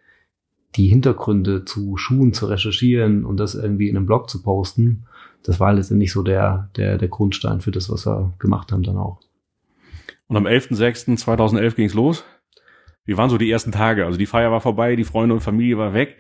die 0.76 0.88
Hintergründe 0.88 1.66
zu 1.66 1.98
Schuhen 1.98 2.34
zu 2.34 2.46
recherchieren 2.46 3.26
und 3.26 3.38
das 3.38 3.56
irgendwie 3.56 3.90
in 3.90 3.98
einem 3.98 4.06
Blog 4.06 4.30
zu 4.30 4.42
posten. 4.42 5.06
Das 5.44 5.60
war 5.60 5.74
letztendlich 5.74 6.12
so 6.12 6.24
der, 6.24 6.70
der, 6.76 6.98
der 6.98 7.08
Grundstein 7.08 7.62
für 7.62 7.72
das, 7.72 7.90
was 7.90 8.06
wir 8.06 8.34
gemacht 8.40 8.72
haben 8.72 8.84
dann 8.84 8.98
auch. 8.98 9.20
Und 10.28 10.38
am 10.38 10.46
11.06.2011 10.46 11.76
ging's 11.76 11.94
los. 11.94 12.24
Wie 13.06 13.18
waren 13.18 13.30
so 13.30 13.38
die 13.38 13.50
ersten 13.50 13.72
Tage? 13.72 14.06
Also 14.06 14.18
die 14.18 14.28
Feier 14.28 14.52
war 14.52 14.62
vorbei, 14.62 14.96
die 14.96 15.04
Freunde 15.04 15.34
und 15.36 15.42
Familie 15.42 15.78
war 15.78 15.94
weg. 15.94 16.16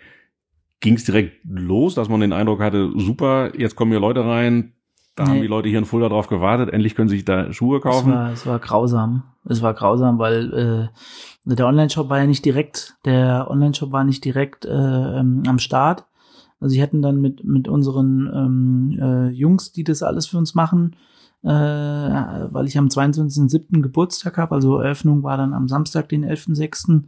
Ging's 0.79 1.05
direkt 1.05 1.37
los, 1.45 1.93
dass 1.93 2.09
man 2.09 2.19
den 2.19 2.33
Eindruck 2.33 2.59
hatte, 2.59 2.91
super, 2.95 3.51
jetzt 3.55 3.75
kommen 3.75 3.91
hier 3.91 3.99
Leute 3.99 4.25
rein, 4.25 4.73
da 5.15 5.23
nee. 5.23 5.29
haben 5.29 5.41
die 5.41 5.47
Leute 5.47 5.69
hier 5.69 5.79
in 5.79 5.85
Fulda 5.85 6.09
drauf 6.09 6.27
gewartet, 6.27 6.69
endlich 6.69 6.95
können 6.95 7.09
sie 7.09 7.17
sich 7.17 7.25
da 7.25 7.51
Schuhe 7.51 7.79
kaufen. 7.79 8.11
Es 8.11 8.15
war, 8.15 8.31
es 8.31 8.45
war 8.45 8.59
grausam. 8.59 9.23
Es 9.45 9.61
war 9.61 9.73
grausam, 9.73 10.19
weil 10.19 10.53
äh, 10.53 11.55
der 11.55 11.67
Online-Shop 11.67 12.09
war 12.09 12.19
ja 12.19 12.27
nicht 12.27 12.45
direkt, 12.45 12.95
der 13.05 13.47
Online-Shop 13.49 13.91
war 13.91 14.03
nicht 14.03 14.23
direkt 14.23 14.65
äh, 14.65 14.71
ähm, 14.71 15.43
am 15.47 15.59
Start. 15.59 16.05
Also 16.59 16.73
sie 16.73 16.81
hätten 16.81 17.01
dann 17.01 17.19
mit, 17.19 17.43
mit 17.43 17.67
unseren 17.67 18.29
ähm, 18.33 18.99
äh, 18.99 19.29
Jungs, 19.29 19.71
die 19.71 19.83
das 19.83 20.03
alles 20.03 20.27
für 20.27 20.37
uns 20.37 20.53
machen, 20.53 20.95
äh, 21.43 21.47
weil 21.47 22.67
ich 22.67 22.77
am 22.77 22.87
22.07. 22.87 23.81
Geburtstag 23.81 24.37
habe, 24.37 24.53
also 24.53 24.77
Eröffnung 24.77 25.23
war 25.23 25.37
dann 25.37 25.53
am 25.53 25.67
Samstag, 25.67 26.07
den 26.09 26.23
11.06., 26.23 27.03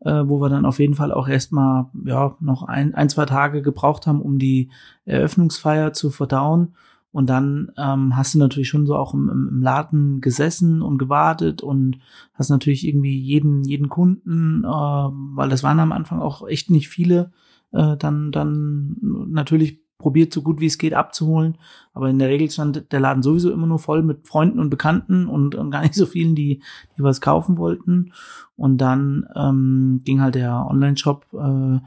äh, 0.00 0.28
wo 0.28 0.40
wir 0.40 0.48
dann 0.48 0.66
auf 0.66 0.80
jeden 0.80 0.94
Fall 0.94 1.12
auch 1.12 1.28
erstmal 1.28 1.86
ja, 2.04 2.36
noch 2.40 2.64
ein, 2.64 2.94
ein, 2.94 3.08
zwei 3.08 3.24
Tage 3.24 3.62
gebraucht 3.62 4.06
haben, 4.06 4.20
um 4.20 4.38
die 4.38 4.70
Eröffnungsfeier 5.04 5.92
zu 5.92 6.10
verdauen. 6.10 6.74
Und 7.10 7.30
dann 7.30 7.72
ähm, 7.78 8.16
hast 8.16 8.34
du 8.34 8.38
natürlich 8.38 8.68
schon 8.68 8.86
so 8.86 8.94
auch 8.94 9.14
im, 9.14 9.28
im 9.28 9.62
Laden 9.62 10.20
gesessen 10.20 10.82
und 10.82 10.98
gewartet 10.98 11.62
und 11.62 11.98
hast 12.34 12.50
natürlich 12.50 12.86
irgendwie 12.86 13.18
jeden, 13.18 13.64
jeden 13.64 13.88
Kunden, 13.88 14.62
äh, 14.62 14.66
weil 14.68 15.48
das 15.48 15.62
waren 15.62 15.80
am 15.80 15.92
Anfang 15.92 16.20
auch 16.20 16.46
echt 16.46 16.70
nicht 16.70 16.88
viele, 16.88 17.32
äh, 17.72 17.96
dann, 17.96 18.30
dann 18.30 18.96
natürlich 19.28 19.80
probiert 19.98 20.32
so 20.32 20.42
gut 20.42 20.60
wie 20.60 20.66
es 20.66 20.78
geht 20.78 20.94
abzuholen. 20.94 21.58
Aber 21.92 22.08
in 22.08 22.18
der 22.18 22.28
Regel 22.28 22.50
stand 22.50 22.92
der 22.92 23.00
Laden 23.00 23.22
sowieso 23.22 23.50
immer 23.50 23.66
nur 23.66 23.80
voll 23.80 24.02
mit 24.02 24.28
Freunden 24.28 24.60
und 24.60 24.70
Bekannten 24.70 25.26
und, 25.26 25.54
und 25.54 25.70
gar 25.70 25.82
nicht 25.82 25.94
so 25.94 26.06
vielen, 26.06 26.34
die, 26.34 26.62
die 26.96 27.02
was 27.02 27.20
kaufen 27.20 27.58
wollten. 27.58 28.12
Und 28.56 28.78
dann 28.78 29.26
ähm, 29.34 30.00
ging 30.04 30.20
halt 30.20 30.36
der 30.36 30.66
Online-Shop 30.68 31.26
äh, 31.32 31.78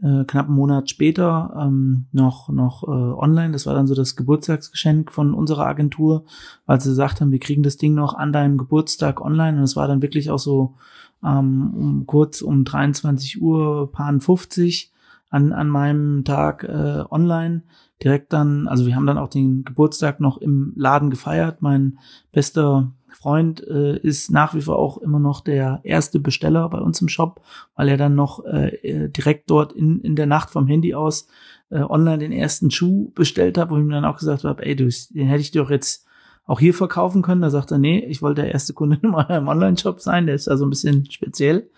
äh, 0.00 0.24
knapp 0.24 0.46
einen 0.46 0.56
Monat 0.56 0.88
später 0.88 1.54
ähm, 1.58 2.06
noch 2.12 2.48
noch 2.48 2.84
äh, 2.84 2.90
online. 2.90 3.52
Das 3.52 3.66
war 3.66 3.74
dann 3.74 3.86
so 3.86 3.94
das 3.94 4.16
Geburtstagsgeschenk 4.16 5.12
von 5.12 5.34
unserer 5.34 5.66
Agentur, 5.66 6.24
weil 6.66 6.80
sie 6.80 6.90
gesagt 6.90 7.20
haben, 7.20 7.32
wir 7.32 7.40
kriegen 7.40 7.62
das 7.62 7.76
Ding 7.76 7.94
noch 7.94 8.14
an 8.14 8.32
deinem 8.32 8.56
Geburtstag 8.56 9.20
online. 9.20 9.58
Und 9.58 9.64
es 9.64 9.76
war 9.76 9.88
dann 9.88 10.02
wirklich 10.02 10.30
auch 10.30 10.38
so 10.38 10.74
ähm, 11.22 11.74
um 11.74 12.06
kurz 12.06 12.42
um 12.42 12.64
23 12.64 13.42
Uhr, 13.42 13.92
paar 13.92 14.18
50 14.18 14.92
an, 15.30 15.52
an 15.52 15.68
meinem 15.68 16.24
Tag 16.24 16.64
äh, 16.64 17.04
online. 17.10 17.62
Direkt 18.02 18.32
dann, 18.32 18.68
also 18.68 18.86
wir 18.86 18.96
haben 18.96 19.06
dann 19.06 19.18
auch 19.18 19.28
den 19.28 19.64
Geburtstag 19.64 20.20
noch 20.20 20.38
im 20.38 20.72
Laden 20.76 21.10
gefeiert. 21.10 21.62
Mein 21.62 21.98
bester 22.32 22.92
Freund 23.12 23.66
äh, 23.66 23.98
ist 23.98 24.30
nach 24.30 24.54
wie 24.54 24.62
vor 24.62 24.78
auch 24.78 24.98
immer 24.98 25.18
noch 25.18 25.40
der 25.40 25.80
erste 25.84 26.20
Besteller 26.20 26.68
bei 26.68 26.78
uns 26.78 27.00
im 27.00 27.08
Shop, 27.08 27.42
weil 27.74 27.88
er 27.88 27.96
dann 27.96 28.14
noch 28.14 28.44
äh, 28.44 28.74
äh 28.76 29.08
direkt 29.08 29.50
dort 29.50 29.72
in, 29.72 30.00
in 30.00 30.16
der 30.16 30.26
Nacht 30.26 30.50
vom 30.50 30.66
Handy 30.66 30.94
aus 30.94 31.28
äh, 31.70 31.80
online 31.80 32.18
den 32.18 32.32
ersten 32.32 32.70
Schuh 32.70 33.10
bestellt 33.14 33.58
hat, 33.58 33.70
wo 33.70 33.76
ich 33.76 33.82
ihm 33.82 33.90
dann 33.90 34.04
auch 34.04 34.18
gesagt 34.18 34.44
habe, 34.44 34.64
ey, 34.64 34.76
du, 34.76 34.88
den 35.10 35.26
hätte 35.26 35.40
ich 35.40 35.50
dir 35.50 35.62
doch 35.62 35.70
jetzt 35.70 36.06
auch 36.44 36.60
hier 36.60 36.74
verkaufen 36.74 37.22
können. 37.22 37.42
Da 37.42 37.50
sagt 37.50 37.70
er, 37.70 37.78
nee, 37.78 38.04
ich 38.04 38.22
wollte 38.22 38.42
der 38.42 38.52
erste 38.52 38.74
Kunde 38.74 38.98
in 39.02 39.10
meinem 39.10 39.48
Online-Shop 39.48 40.00
sein, 40.00 40.26
der 40.26 40.34
ist 40.34 40.48
also 40.48 40.66
ein 40.66 40.70
bisschen 40.70 41.10
speziell. 41.10 41.70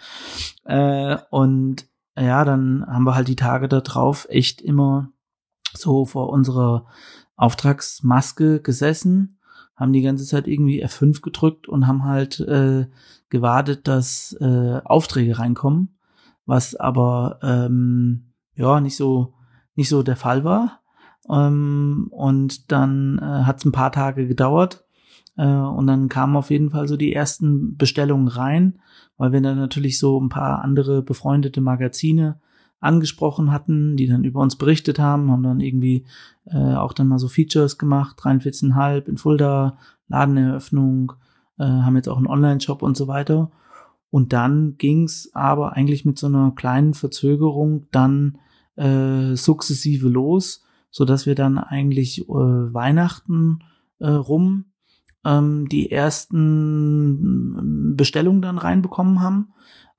Äh, 0.64 1.16
und 1.30 1.86
ja, 2.16 2.44
dann 2.44 2.84
haben 2.86 3.04
wir 3.04 3.14
halt 3.14 3.28
die 3.28 3.36
Tage 3.36 3.68
da 3.68 3.80
drauf 3.80 4.26
echt 4.30 4.60
immer 4.60 5.10
so 5.76 6.04
vor 6.04 6.30
unserer 6.30 6.86
Auftragsmaske 7.36 8.60
gesessen, 8.60 9.38
haben 9.76 9.92
die 9.92 10.02
ganze 10.02 10.24
Zeit 10.24 10.46
irgendwie 10.46 10.84
F5 10.84 11.20
gedrückt 11.20 11.68
und 11.68 11.86
haben 11.86 12.04
halt 12.04 12.40
äh, 12.40 12.86
gewartet, 13.28 13.88
dass 13.88 14.36
äh, 14.40 14.80
Aufträge 14.84 15.38
reinkommen, 15.38 15.96
was 16.46 16.74
aber 16.74 17.38
ähm, 17.42 18.32
ja 18.54 18.80
nicht 18.80 18.96
so 18.96 19.34
nicht 19.74 19.88
so 19.88 20.02
der 20.02 20.16
Fall 20.16 20.44
war. 20.44 20.80
Ähm, 21.28 22.08
und 22.10 22.70
dann 22.70 23.18
äh, 23.18 23.44
hat 23.44 23.58
es 23.58 23.64
ein 23.64 23.72
paar 23.72 23.92
Tage 23.92 24.28
gedauert 24.28 24.84
äh, 25.36 25.46
und 25.46 25.86
dann 25.86 26.08
kamen 26.08 26.36
auf 26.36 26.50
jeden 26.50 26.70
Fall 26.70 26.86
so 26.86 26.96
die 26.96 27.12
ersten 27.12 27.76
Bestellungen 27.76 28.28
rein 28.28 28.78
weil 29.16 29.32
wir 29.32 29.40
dann 29.40 29.58
natürlich 29.58 29.98
so 29.98 30.20
ein 30.20 30.28
paar 30.28 30.62
andere 30.62 31.02
befreundete 31.02 31.60
Magazine 31.60 32.40
angesprochen 32.80 33.50
hatten, 33.50 33.96
die 33.96 34.06
dann 34.06 34.24
über 34.24 34.40
uns 34.40 34.56
berichtet 34.56 34.98
haben, 34.98 35.30
haben 35.30 35.42
dann 35.42 35.60
irgendwie 35.60 36.04
äh, 36.46 36.74
auch 36.74 36.92
dann 36.92 37.08
mal 37.08 37.18
so 37.18 37.28
Features 37.28 37.78
gemacht, 37.78 38.18
43,5 38.20 39.08
in 39.08 39.16
Fulda, 39.16 39.78
Ladeneröffnung, 40.08 41.14
äh, 41.58 41.64
haben 41.64 41.96
jetzt 41.96 42.08
auch 42.08 42.18
einen 42.18 42.26
Online-Shop 42.26 42.82
und 42.82 42.96
so 42.96 43.08
weiter. 43.08 43.50
Und 44.10 44.32
dann 44.32 44.76
ging's 44.76 45.30
aber 45.32 45.72
eigentlich 45.72 46.04
mit 46.04 46.18
so 46.18 46.26
einer 46.26 46.52
kleinen 46.54 46.94
Verzögerung 46.94 47.86
dann 47.90 48.38
äh, 48.76 49.34
sukzessive 49.34 50.08
los, 50.08 50.62
so 50.90 51.04
dass 51.04 51.26
wir 51.26 51.34
dann 51.34 51.58
eigentlich 51.58 52.28
äh, 52.28 52.32
Weihnachten 52.32 53.60
äh, 53.98 54.08
rum 54.08 54.66
ähm, 55.24 55.68
die 55.68 55.90
ersten 55.90 57.96
Bestellungen 57.96 58.42
dann 58.42 58.58
reinbekommen 58.58 59.20
haben. 59.20 59.52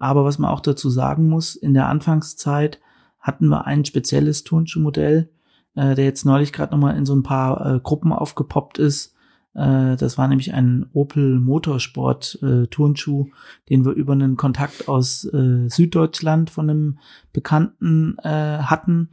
Aber 0.06 0.24
was 0.24 0.38
man 0.38 0.52
auch 0.52 0.60
dazu 0.60 0.92
sagen 0.92 1.28
muss, 1.28 1.56
in 1.56 1.74
der 1.74 1.88
Anfangszeit 1.88 2.80
hatten 3.20 3.48
wir 3.48 3.66
ein 3.66 3.86
spezielles 3.86 4.44
Turnschuhmodell, 4.44 5.32
äh, 5.74 5.96
der 5.96 6.06
jetzt 6.06 6.26
neulich 6.26 6.54
gerade 6.54 6.74
nochmal 6.74 6.96
in 6.96 7.08
so 7.08 7.16
ein 7.16 7.24
paar 7.24 7.66
äh, 7.66 7.80
Gruppen 7.80 8.14
aufgepoppt 8.14 8.78
ist. 8.78 9.16
Äh, 9.56 9.96
das 9.96 10.20
war 10.20 10.28
nämlich 10.28 10.54
ein 10.54 10.86
Opel 10.94 11.40
Motorsport 11.40 12.38
äh, 12.44 12.68
Turnschuh, 12.68 13.30
den 13.70 13.84
wir 13.84 13.94
über 13.94 14.14
einen 14.14 14.38
Kontakt 14.38 14.88
aus 14.88 15.26
äh, 15.26 15.68
Süddeutschland 15.70 16.52
von 16.52 16.70
einem 16.70 17.00
Bekannten 17.34 18.20
äh, 18.20 18.30
hatten 18.30 19.10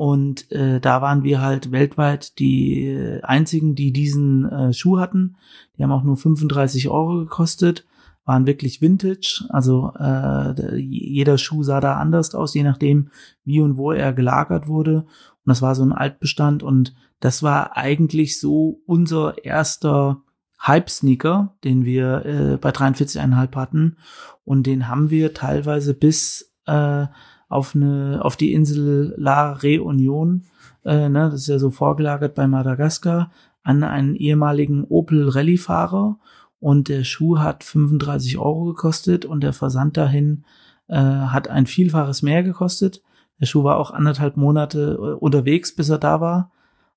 und 0.00 0.50
äh, 0.50 0.80
da 0.80 1.02
waren 1.02 1.24
wir 1.24 1.42
halt 1.42 1.72
weltweit 1.72 2.38
die 2.38 2.86
äh, 2.86 3.20
einzigen, 3.20 3.74
die 3.74 3.92
diesen 3.92 4.50
äh, 4.50 4.72
Schuh 4.72 4.98
hatten. 4.98 5.36
Die 5.76 5.82
haben 5.82 5.92
auch 5.92 6.04
nur 6.04 6.16
35 6.16 6.88
Euro 6.88 7.18
gekostet, 7.18 7.84
waren 8.30 8.46
wirklich 8.46 8.80
Vintage. 8.80 9.44
Also 9.48 9.92
äh, 9.98 10.76
jeder 10.76 11.36
Schuh 11.36 11.64
sah 11.64 11.80
da 11.80 11.96
anders 11.96 12.32
aus, 12.32 12.54
je 12.54 12.62
nachdem, 12.62 13.10
wie 13.44 13.60
und 13.60 13.76
wo 13.76 13.90
er 13.90 14.12
gelagert 14.12 14.68
wurde. 14.68 14.98
Und 14.98 15.46
das 15.46 15.62
war 15.62 15.74
so 15.74 15.82
ein 15.82 15.90
Altbestand. 15.92 16.62
Und 16.62 16.94
das 17.18 17.42
war 17.42 17.76
eigentlich 17.76 18.38
so 18.38 18.82
unser 18.86 19.44
erster 19.44 20.22
Hype-Sneaker, 20.64 21.56
den 21.64 21.84
wir 21.84 22.24
äh, 22.24 22.56
bei 22.56 22.70
43,5 22.70 23.56
hatten. 23.56 23.96
Und 24.44 24.64
den 24.68 24.86
haben 24.86 25.10
wir 25.10 25.34
teilweise 25.34 25.92
bis 25.92 26.54
äh, 26.66 27.06
auf 27.48 27.74
eine 27.74 28.20
auf 28.22 28.36
die 28.36 28.52
Insel 28.52 29.12
La 29.16 29.54
Reunion, 29.54 30.44
äh, 30.84 31.08
ne, 31.08 31.30
das 31.32 31.40
ist 31.40 31.48
ja 31.48 31.58
so 31.58 31.70
vorgelagert 31.70 32.36
bei 32.36 32.46
Madagaskar, 32.46 33.32
an 33.64 33.82
einen 33.82 34.14
ehemaligen 34.14 34.84
Opel 34.84 35.28
Rallye-Fahrer 35.28 36.20
und 36.60 36.88
der 36.88 37.04
Schuh 37.04 37.38
hat 37.38 37.64
35 37.64 38.38
Euro 38.38 38.64
gekostet 38.64 39.24
und 39.24 39.42
der 39.42 39.52
Versand 39.52 39.96
dahin 39.96 40.44
äh, 40.88 40.96
hat 40.96 41.48
ein 41.48 41.66
Vielfaches 41.66 42.22
mehr 42.22 42.42
gekostet. 42.42 43.02
Der 43.40 43.46
Schuh 43.46 43.64
war 43.64 43.78
auch 43.78 43.90
anderthalb 43.90 44.36
Monate 44.36 44.98
äh, 45.00 45.14
unterwegs, 45.14 45.74
bis 45.74 45.88
er 45.88 45.98
da 45.98 46.20
war 46.20 46.50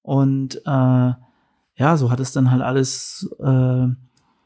und 0.03 0.57
äh, 0.65 1.13
ja, 1.75 1.97
so 1.97 2.11
hat 2.11 2.19
es 2.19 2.31
dann 2.31 2.51
halt 2.51 2.61
alles 2.61 3.29
äh, 3.39 3.87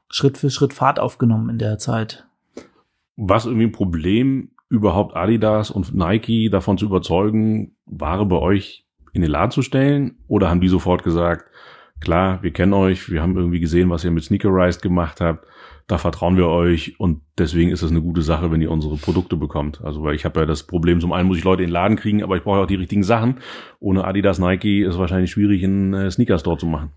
Schritt 0.09 0.37
für 0.37 0.49
Schritt 0.49 0.73
Fahrt 0.73 0.99
aufgenommen 0.99 1.49
in 1.49 1.57
der 1.57 1.77
Zeit. 1.77 2.25
Was 3.17 3.45
irgendwie 3.45 3.65
ein 3.65 3.71
Problem 3.71 4.51
überhaupt 4.69 5.15
Adidas 5.15 5.71
und 5.71 5.93
Nike 5.93 6.49
davon 6.49 6.77
zu 6.77 6.85
überzeugen, 6.85 7.75
Ware 7.85 8.25
bei 8.25 8.37
euch 8.37 8.85
in 9.13 9.21
den 9.21 9.31
Laden 9.31 9.51
zu 9.51 9.61
stellen? 9.61 10.17
Oder 10.27 10.49
haben 10.49 10.61
die 10.61 10.67
sofort 10.69 11.03
gesagt, 11.03 11.49
klar, 11.99 12.41
wir 12.43 12.51
kennen 12.51 12.73
euch, 12.73 13.09
wir 13.09 13.21
haben 13.21 13.35
irgendwie 13.35 13.59
gesehen, 13.59 13.89
was 13.89 14.03
ihr 14.03 14.11
mit 14.11 14.23
Sneakerized 14.23 14.81
gemacht 14.81 15.21
habt, 15.21 15.47
da 15.87 15.97
vertrauen 15.97 16.35
wir 16.35 16.47
euch 16.47 16.99
und 16.99 17.21
deswegen 17.37 17.71
ist 17.71 17.81
es 17.81 17.91
eine 17.91 18.01
gute 18.01 18.21
Sache, 18.21 18.51
wenn 18.51 18.61
ihr 18.61 18.71
unsere 18.71 18.97
Produkte 18.97 19.37
bekommt. 19.37 19.81
Also 19.83 20.03
weil 20.03 20.15
ich 20.15 20.25
habe 20.25 20.41
ja 20.41 20.45
das 20.45 20.63
Problem, 20.63 20.99
zum 20.99 21.13
einen 21.13 21.27
muss 21.27 21.37
ich 21.37 21.45
Leute 21.45 21.63
in 21.63 21.69
den 21.69 21.73
Laden 21.73 21.97
kriegen, 21.97 22.23
aber 22.23 22.35
ich 22.35 22.43
brauche 22.43 22.59
auch 22.59 22.67
die 22.67 22.75
richtigen 22.75 23.03
Sachen. 23.03 23.35
Ohne 23.79 24.03
Adidas, 24.03 24.37
Nike 24.37 24.83
ist 24.83 24.95
es 24.95 24.99
wahrscheinlich 24.99 25.31
schwierig, 25.31 25.63
einen 25.63 25.93
äh, 25.93 26.11
Sneaker-Store 26.11 26.57
zu 26.57 26.65
machen. 26.65 26.91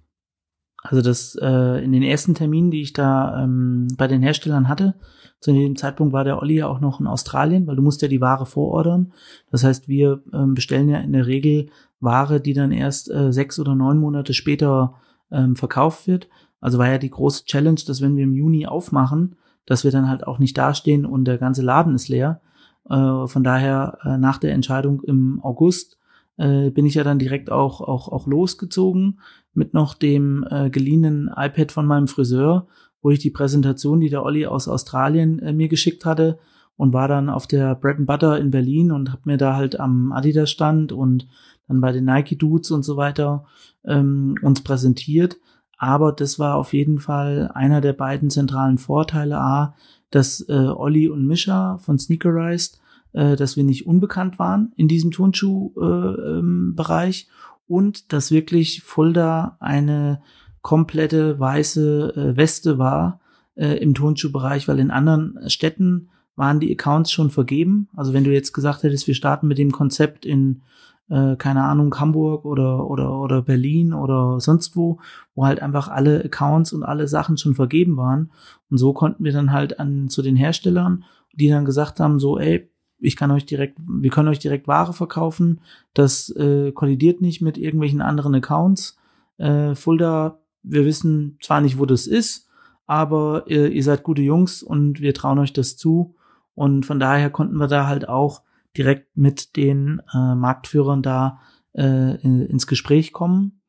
Also 0.82 1.02
das 1.02 1.36
äh, 1.40 1.84
in 1.84 1.92
den 1.92 2.02
ersten 2.02 2.34
Terminen, 2.34 2.70
die 2.70 2.82
ich 2.82 2.92
da 2.92 3.44
ähm, 3.44 3.86
bei 3.96 4.08
den 4.08 4.22
Herstellern 4.22 4.68
hatte, 4.68 4.94
zu 5.40 5.52
dem 5.52 5.76
Zeitpunkt 5.76 6.12
war 6.12 6.24
der 6.24 6.38
Olli 6.38 6.56
ja 6.56 6.66
auch 6.66 6.80
noch 6.80 7.00
in 7.00 7.06
Australien, 7.06 7.66
weil 7.66 7.76
du 7.76 7.82
musst 7.82 8.02
ja 8.02 8.08
die 8.08 8.20
Ware 8.20 8.44
vorordern. 8.44 9.12
Das 9.50 9.64
heißt, 9.64 9.88
wir 9.88 10.22
ähm, 10.34 10.54
bestellen 10.54 10.88
ja 10.88 10.98
in 10.98 11.12
der 11.12 11.26
Regel 11.26 11.70
Ware, 12.00 12.40
die 12.40 12.54
dann 12.54 12.72
erst 12.72 13.10
äh, 13.10 13.32
sechs 13.32 13.58
oder 13.58 13.74
neun 13.74 13.98
Monate 13.98 14.34
später 14.34 14.94
ähm, 15.30 15.56
verkauft 15.56 16.06
wird. 16.06 16.28
Also 16.60 16.78
war 16.78 16.88
ja 16.88 16.98
die 16.98 17.10
große 17.10 17.44
Challenge, 17.44 17.80
dass 17.86 18.00
wenn 18.00 18.16
wir 18.16 18.24
im 18.24 18.34
Juni 18.34 18.66
aufmachen, 18.66 19.36
dass 19.66 19.84
wir 19.84 19.90
dann 19.90 20.08
halt 20.08 20.26
auch 20.26 20.38
nicht 20.38 20.56
dastehen 20.58 21.06
und 21.06 21.24
der 21.24 21.38
ganze 21.38 21.62
Laden 21.62 21.94
ist 21.94 22.08
leer. 22.08 22.40
Äh, 22.88 23.26
von 23.26 23.44
daher 23.44 23.98
äh, 24.04 24.18
nach 24.18 24.38
der 24.38 24.52
Entscheidung 24.52 25.02
im 25.02 25.40
August 25.42 25.98
äh, 26.36 26.70
bin 26.70 26.86
ich 26.86 26.94
ja 26.94 27.04
dann 27.04 27.18
direkt 27.18 27.50
auch 27.50 27.80
auch 27.80 28.08
auch 28.08 28.26
losgezogen 28.26 29.20
mit 29.52 29.74
noch 29.74 29.94
dem 29.94 30.46
äh, 30.50 30.70
geliehenen 30.70 31.30
iPad 31.34 31.72
von 31.72 31.86
meinem 31.86 32.08
Friseur, 32.08 32.66
wo 33.02 33.10
ich 33.10 33.18
die 33.18 33.30
Präsentation, 33.30 34.00
die 34.00 34.10
der 34.10 34.24
Olli 34.24 34.46
aus 34.46 34.68
Australien 34.68 35.38
äh, 35.40 35.52
mir 35.52 35.68
geschickt 35.68 36.04
hatte, 36.04 36.38
und 36.80 36.94
war 36.94 37.08
dann 37.08 37.28
auf 37.28 37.46
der 37.46 37.74
Bread 37.74 37.98
and 37.98 38.06
Butter 38.06 38.38
in 38.38 38.50
Berlin 38.50 38.90
und 38.90 39.12
habe 39.12 39.20
mir 39.26 39.36
da 39.36 39.54
halt 39.54 39.78
am 39.78 40.12
Adidas 40.12 40.50
Stand 40.50 40.92
und 40.92 41.28
dann 41.70 41.80
bei 41.80 41.92
den 41.92 42.04
Nike 42.04 42.36
Dudes 42.36 42.70
und 42.70 42.82
so 42.82 42.96
weiter 42.96 43.44
ähm, 43.84 44.34
uns 44.42 44.62
präsentiert. 44.62 45.38
Aber 45.78 46.12
das 46.12 46.38
war 46.38 46.56
auf 46.56 46.74
jeden 46.74 46.98
Fall 46.98 47.50
einer 47.54 47.80
der 47.80 47.94
beiden 47.94 48.28
zentralen 48.28 48.76
Vorteile. 48.76 49.38
A, 49.38 49.74
dass 50.10 50.46
äh, 50.48 50.52
Olli 50.52 51.08
und 51.08 51.26
Mischa 51.26 51.78
von 51.78 51.98
Sneakerized, 51.98 52.78
äh, 53.12 53.36
dass 53.36 53.56
wir 53.56 53.64
nicht 53.64 53.86
unbekannt 53.86 54.38
waren 54.38 54.72
in 54.76 54.88
diesem 54.88 55.12
Turnschuh-Bereich 55.12 57.20
äh, 57.20 57.22
ähm, 57.22 57.28
und 57.66 58.12
dass 58.12 58.30
wirklich 58.30 58.82
Fulda 58.82 59.56
eine 59.60 60.20
komplette 60.60 61.38
weiße 61.38 62.14
äh, 62.14 62.36
Weste 62.36 62.78
war 62.78 63.20
äh, 63.54 63.78
im 63.78 63.94
Turnschuhbereich, 63.94 64.68
weil 64.68 64.80
in 64.80 64.90
anderen 64.90 65.38
Städten 65.48 66.08
waren 66.34 66.58
die 66.58 66.72
Accounts 66.72 67.12
schon 67.12 67.30
vergeben. 67.30 67.88
Also 67.94 68.12
wenn 68.12 68.24
du 68.24 68.32
jetzt 68.32 68.52
gesagt 68.52 68.82
hättest, 68.82 69.06
wir 69.06 69.14
starten 69.14 69.46
mit 69.46 69.58
dem 69.58 69.70
Konzept 69.70 70.26
in 70.26 70.62
äh, 71.10 71.36
keine 71.36 71.64
Ahnung, 71.64 71.98
Hamburg 71.98 72.44
oder, 72.44 72.88
oder, 72.88 73.20
oder 73.20 73.42
Berlin 73.42 73.92
oder 73.92 74.40
sonst 74.40 74.76
wo, 74.76 75.00
wo 75.34 75.44
halt 75.44 75.60
einfach 75.60 75.88
alle 75.88 76.24
Accounts 76.24 76.72
und 76.72 76.84
alle 76.84 77.08
Sachen 77.08 77.36
schon 77.36 77.54
vergeben 77.54 77.96
waren. 77.96 78.30
Und 78.70 78.78
so 78.78 78.92
konnten 78.92 79.24
wir 79.24 79.32
dann 79.32 79.52
halt 79.52 79.80
an 79.80 80.08
zu 80.08 80.22
den 80.22 80.36
Herstellern, 80.36 81.04
die 81.34 81.48
dann 81.48 81.64
gesagt 81.64 82.00
haben, 82.00 82.20
so, 82.20 82.38
ey, 82.38 82.70
ich 83.00 83.16
kann 83.16 83.30
euch 83.30 83.46
direkt, 83.46 83.78
wir 83.86 84.10
können 84.10 84.28
euch 84.28 84.38
direkt 84.38 84.68
Ware 84.68 84.92
verkaufen. 84.92 85.60
Das 85.94 86.30
äh, 86.36 86.70
kollidiert 86.72 87.20
nicht 87.20 87.40
mit 87.40 87.58
irgendwelchen 87.58 88.02
anderen 88.02 88.34
Accounts. 88.34 88.98
Äh, 89.38 89.74
Fulda, 89.74 90.38
wir 90.62 90.84
wissen 90.84 91.38
zwar 91.40 91.60
nicht, 91.60 91.78
wo 91.78 91.86
das 91.86 92.06
ist, 92.06 92.48
aber 92.86 93.44
ihr, 93.46 93.72
ihr 93.72 93.82
seid 93.82 94.02
gute 94.02 94.22
Jungs 94.22 94.62
und 94.62 95.00
wir 95.00 95.14
trauen 95.14 95.38
euch 95.38 95.52
das 95.52 95.76
zu. 95.76 96.14
Und 96.54 96.84
von 96.84 97.00
daher 97.00 97.30
konnten 97.30 97.56
wir 97.56 97.68
da 97.68 97.86
halt 97.86 98.08
auch 98.08 98.42
direkt 98.76 99.16
mit 99.16 99.56
den 99.56 100.00
äh, 100.14 100.34
Marktführern 100.34 101.02
da 101.02 101.40
äh, 101.72 102.20
in, 102.22 102.42
ins 102.42 102.66
Gespräch 102.66 103.12
kommen. 103.12 103.60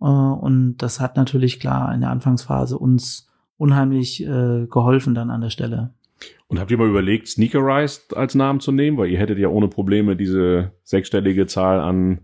Äh, 0.00 0.04
und 0.04 0.78
das 0.78 1.00
hat 1.00 1.16
natürlich 1.16 1.60
klar 1.60 1.94
in 1.94 2.00
der 2.00 2.10
Anfangsphase 2.10 2.78
uns 2.78 3.28
unheimlich 3.56 4.22
äh, 4.22 4.66
geholfen 4.66 5.14
dann 5.14 5.30
an 5.30 5.40
der 5.40 5.50
Stelle. 5.50 5.94
Und 6.48 6.58
habt 6.58 6.70
ihr 6.70 6.78
mal 6.78 6.88
überlegt, 6.88 7.28
Sneakerized 7.28 8.16
als 8.16 8.34
Namen 8.34 8.60
zu 8.60 8.72
nehmen? 8.72 8.98
Weil 8.98 9.10
ihr 9.10 9.18
hättet 9.18 9.38
ja 9.38 9.48
ohne 9.48 9.68
Probleme 9.68 10.16
diese 10.16 10.72
sechsstellige 10.82 11.46
Zahl 11.46 11.80
an 11.80 12.20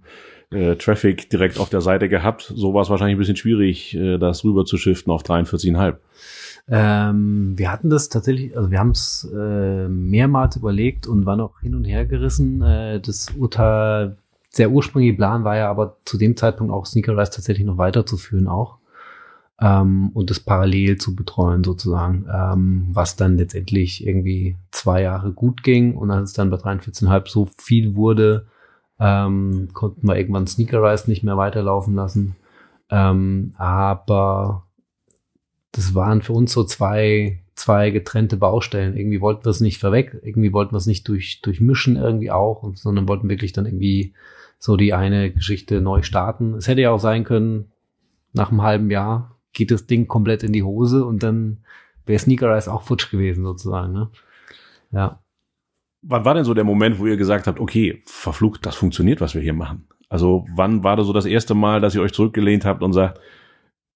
äh, 0.50 0.76
Traffic 0.76 1.30
direkt 1.30 1.58
auf 1.58 1.70
der 1.70 1.80
Seite 1.80 2.08
gehabt. 2.08 2.52
So 2.54 2.74
war 2.74 2.82
es 2.82 2.90
wahrscheinlich 2.90 3.16
ein 3.16 3.18
bisschen 3.18 3.36
schwierig, 3.36 3.94
äh, 3.94 4.18
das 4.18 4.44
rüber 4.44 4.64
zu 4.64 4.76
shiften 4.76 5.12
auf 5.12 5.22
43,5. 5.22 5.96
Ähm, 6.68 7.54
wir 7.56 7.70
hatten 7.70 7.90
das 7.90 8.08
tatsächlich, 8.08 8.56
also 8.56 8.70
wir 8.70 8.80
haben 8.80 8.90
es 8.90 9.28
äh, 9.32 9.88
mehrmals 9.88 10.56
überlegt 10.56 11.06
und 11.06 11.24
waren 11.24 11.40
auch 11.40 11.60
hin 11.60 11.74
und 11.74 11.84
her 11.84 12.06
gerissen. 12.06 12.60
Äh, 12.62 13.00
das 13.00 13.30
Urteil, 13.36 14.16
der 14.58 14.70
ursprüngliche 14.70 15.16
Plan 15.16 15.44
war 15.44 15.56
ja 15.56 15.70
aber 15.70 15.96
zu 16.04 16.18
dem 16.18 16.36
Zeitpunkt 16.36 16.72
auch 16.72 16.86
Sneakerrise 16.86 17.30
tatsächlich 17.30 17.66
noch 17.66 17.78
weiterzuführen 17.78 18.48
auch 18.48 18.78
ähm, 19.60 20.10
und 20.12 20.30
das 20.30 20.40
parallel 20.40 20.98
zu 20.98 21.14
betreuen 21.14 21.64
sozusagen, 21.64 22.26
ähm, 22.32 22.88
was 22.92 23.16
dann 23.16 23.38
letztendlich 23.38 24.06
irgendwie 24.06 24.56
zwei 24.70 25.02
Jahre 25.02 25.32
gut 25.32 25.62
ging 25.62 25.96
und 25.96 26.10
als 26.10 26.30
es 26.30 26.34
dann 26.34 26.50
bei 26.50 26.56
43,5 26.56 27.28
so 27.28 27.48
viel 27.58 27.94
wurde, 27.94 28.46
ähm, 28.98 29.68
konnten 29.72 30.06
wir 30.06 30.16
irgendwann 30.16 30.46
Sneakerrise 30.46 31.08
nicht 31.08 31.22
mehr 31.22 31.36
weiterlaufen 31.36 31.94
lassen. 31.94 32.36
Ähm, 32.90 33.54
aber 33.56 34.65
das 35.76 35.94
waren 35.94 36.22
für 36.22 36.32
uns 36.32 36.52
so 36.52 36.64
zwei, 36.64 37.42
zwei 37.54 37.90
getrennte 37.90 38.38
Baustellen. 38.38 38.96
Irgendwie 38.96 39.20
wollten 39.20 39.44
wir 39.44 39.50
es 39.50 39.60
nicht 39.60 39.78
verweg, 39.78 40.18
irgendwie 40.22 40.52
wollten 40.52 40.72
wir 40.72 40.78
es 40.78 40.86
nicht 40.86 41.06
durch, 41.06 41.42
durchmischen 41.42 41.96
irgendwie 41.96 42.30
auch, 42.30 42.68
sondern 42.74 43.06
wollten 43.08 43.28
wirklich 43.28 43.52
dann 43.52 43.66
irgendwie 43.66 44.14
so 44.58 44.76
die 44.76 44.94
eine 44.94 45.30
Geschichte 45.30 45.82
neu 45.82 46.02
starten. 46.02 46.54
Es 46.54 46.66
hätte 46.66 46.80
ja 46.80 46.90
auch 46.90 46.98
sein 46.98 47.24
können, 47.24 47.70
nach 48.32 48.50
einem 48.50 48.62
halben 48.62 48.90
Jahr 48.90 49.36
geht 49.52 49.70
das 49.70 49.86
Ding 49.86 50.06
komplett 50.08 50.42
in 50.42 50.52
die 50.52 50.62
Hose 50.62 51.04
und 51.04 51.22
dann 51.22 51.58
wäre 52.06 52.18
Sneakerize 52.18 52.72
auch 52.72 52.82
futsch 52.82 53.10
gewesen 53.10 53.44
sozusagen. 53.44 53.92
Ne? 53.92 54.08
Ja. 54.92 55.20
Wann 56.02 56.24
war 56.24 56.34
denn 56.34 56.44
so 56.44 56.54
der 56.54 56.64
Moment, 56.64 56.98
wo 56.98 57.06
ihr 57.06 57.16
gesagt 57.18 57.46
habt, 57.46 57.60
okay, 57.60 58.02
verflucht, 58.06 58.64
das 58.64 58.76
funktioniert, 58.76 59.20
was 59.20 59.34
wir 59.34 59.42
hier 59.42 59.54
machen? 59.54 59.88
Also 60.08 60.46
wann 60.54 60.84
war 60.84 60.96
das 60.96 61.06
so 61.06 61.12
das 61.12 61.26
erste 61.26 61.54
Mal, 61.54 61.80
dass 61.80 61.94
ihr 61.94 62.00
euch 62.00 62.12
zurückgelehnt 62.12 62.64
habt 62.64 62.82
und 62.82 62.94
sagt, 62.94 63.20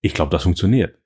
ich 0.03 0.13
glaube, 0.13 0.31
das 0.31 0.43
funktioniert? 0.43 1.00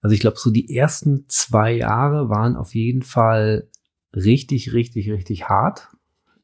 Also 0.00 0.14
ich 0.14 0.20
glaube, 0.20 0.38
so 0.38 0.50
die 0.50 0.74
ersten 0.74 1.24
zwei 1.28 1.72
Jahre 1.72 2.28
waren 2.28 2.56
auf 2.56 2.74
jeden 2.74 3.02
Fall 3.02 3.68
richtig, 4.14 4.72
richtig, 4.72 5.10
richtig 5.10 5.48
hart. 5.48 5.88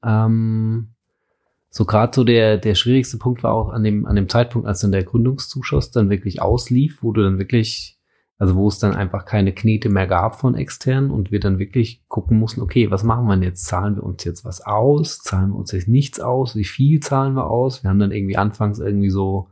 Ähm, 0.05 0.91
so 1.71 1.85
gerade 1.85 2.13
so 2.15 2.25
der, 2.25 2.59
der 2.59 2.75
schwierigste 2.75 3.19
Punkt 3.19 3.43
war 3.43 3.53
auch 3.53 3.71
an 3.71 3.85
dem, 3.85 4.07
an 4.07 4.17
dem 4.17 4.29
Zeitpunkt, 4.29 4.67
als 4.67 4.81
dann 4.81 4.93
der 4.93 5.05
Gründungszuschuss 5.05 5.91
dann 5.91 6.11
wirklich 6.11 6.41
auslief, 6.41 7.03
wo 7.03 7.13
du 7.13 7.23
dann 7.23 7.39
wirklich, 7.39 7.99
also 8.39 8.55
wo 8.55 8.69
es 8.69 8.79
dann 8.79 8.95
einfach 8.95 9.25
keine 9.25 9.53
Knete 9.53 9.89
mehr 9.89 10.07
gab 10.07 10.41
von 10.41 10.55
extern 10.55 11.11
und 11.11 11.33
wir 11.33 11.41
dann 11.41 11.59
wirklich 11.59 12.03
gucken 12.09 12.39
mussten, 12.39 12.63
okay, 12.63 12.91
was 12.91 13.05
machen 13.05 13.27
wir 13.27 13.35
denn 13.35 13.43
jetzt? 13.43 13.67
Zahlen 13.67 13.97
wir 13.97 14.05
uns 14.05 14.25
jetzt 14.25 14.45
was 14.45 14.61
aus? 14.63 15.19
Zahlen 15.19 15.51
wir 15.51 15.57
uns 15.57 15.73
jetzt 15.73 15.89
nichts 15.89 16.21
aus? 16.21 16.57
Wie 16.57 16.65
viel 16.65 17.01
zahlen 17.01 17.35
wir 17.35 17.51
aus? 17.51 17.83
Wir 17.83 17.91
haben 17.91 17.99
dann 17.99 18.13
irgendwie 18.13 18.37
anfangs 18.37 18.79
irgendwie 18.79 19.11
so 19.11 19.49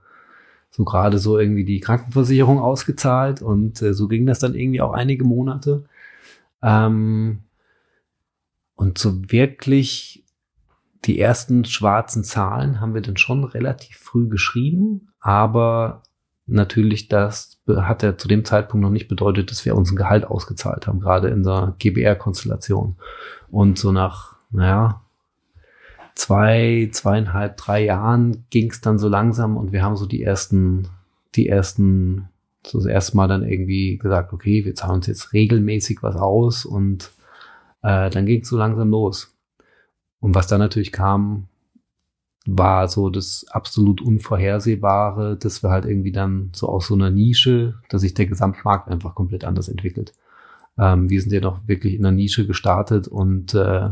so 0.77 0.85
gerade 0.85 1.19
so 1.19 1.39
irgendwie 1.39 1.65
die 1.65 1.79
Krankenversicherung 1.79 2.59
ausgezahlt 2.59 3.43
und 3.43 3.81
äh, 3.81 3.95
so 3.95 4.09
ging 4.09 4.27
das 4.27 4.41
dann 4.41 4.57
irgendwie 4.57 4.81
auch 4.81 4.93
einige 4.93 5.23
Monate. 5.23 5.85
Ähm, 6.63 7.45
und 8.75 8.99
so 8.99 9.31
wirklich 9.31 10.25
die 11.05 11.21
ersten 11.21 11.65
schwarzen 11.65 12.25
Zahlen 12.25 12.81
haben 12.81 12.93
wir 12.93 13.03
dann 13.03 13.17
schon 13.17 13.45
relativ 13.45 13.99
früh 13.99 14.29
geschrieben, 14.29 15.11
aber 15.21 16.03
natürlich 16.47 17.07
das 17.07 17.61
hat 17.69 18.03
ja 18.03 18.19
zu 18.19 18.27
dem 18.27 18.45
Zeitpunkt 18.45 18.83
noch 18.83 18.91
nicht 18.91 19.07
bedeutet, 19.07 19.53
dass 19.53 19.65
wir 19.65 19.77
uns 19.77 19.93
ein 19.93 19.97
Gehalt 19.97 20.25
ausgezahlt 20.25 20.89
haben, 20.89 20.99
gerade 20.99 21.29
in 21.29 21.45
der 21.45 21.77
GBR-Konstellation. 21.79 22.97
Und 23.49 23.79
so 23.79 23.93
nach, 23.93 24.39
naja, 24.51 25.04
zwei, 26.15 26.89
zweieinhalb, 26.93 27.57
drei 27.57 27.85
Jahren 27.85 28.45
ging 28.51 28.71
es 28.71 28.81
dann 28.81 28.99
so 28.99 29.09
langsam 29.09 29.57
und 29.57 29.73
wir 29.73 29.83
haben 29.83 29.97
so 29.97 30.07
die 30.07 30.23
ersten, 30.23 30.89
die 31.35 31.49
ersten, 31.49 32.29
so 32.67 32.79
das 32.79 32.87
erste 32.87 33.17
Mal 33.17 33.29
dann 33.29 33.43
irgendwie 33.43 33.99
gesagt, 33.99 34.33
okay, 34.33 34.65
wir 34.65 34.75
zahlen 34.75 34.97
uns 34.97 35.07
jetzt 35.07 35.33
regelmäßig 35.33 36.03
was 36.03 36.17
aus 36.17 36.65
und 36.65 37.11
äh, 37.83 38.11
dann 38.11 38.27
ging 38.27 38.43
es 38.43 38.49
so 38.49 38.57
langsam 38.57 38.91
los. 38.91 39.35
Und 40.21 40.35
was 40.35 40.47
dann 40.47 40.61
natürlich 40.61 40.93
kam, 40.93 41.49
war 42.47 42.89
so 42.89 43.11
das 43.11 43.47
absolut 43.51 44.01
Unvorhersehbare, 44.01 45.37
dass 45.37 45.63
wir 45.63 45.71
halt 45.71 45.87
irgendwie 45.87 46.13
dann 46.13 46.51
so 46.55 46.69
aus 46.69 46.87
so 46.87 46.95
einer 46.95 47.11
Nische, 47.11 47.75
dass 47.89 48.03
sich 48.03 48.15
der 48.15 48.27
Gesamtmarkt 48.27 48.89
einfach 48.89 49.15
komplett 49.15 49.45
anders 49.45 49.69
entwickelt. 49.69 50.13
Ähm, 50.79 51.09
wir 51.11 51.21
sind 51.21 51.33
ja 51.33 51.41
noch 51.41 51.67
wirklich 51.67 51.95
in 51.95 52.03
der 52.03 52.13
Nische 52.13 52.47
gestartet 52.47 53.09
und 53.09 53.55
äh, 53.55 53.91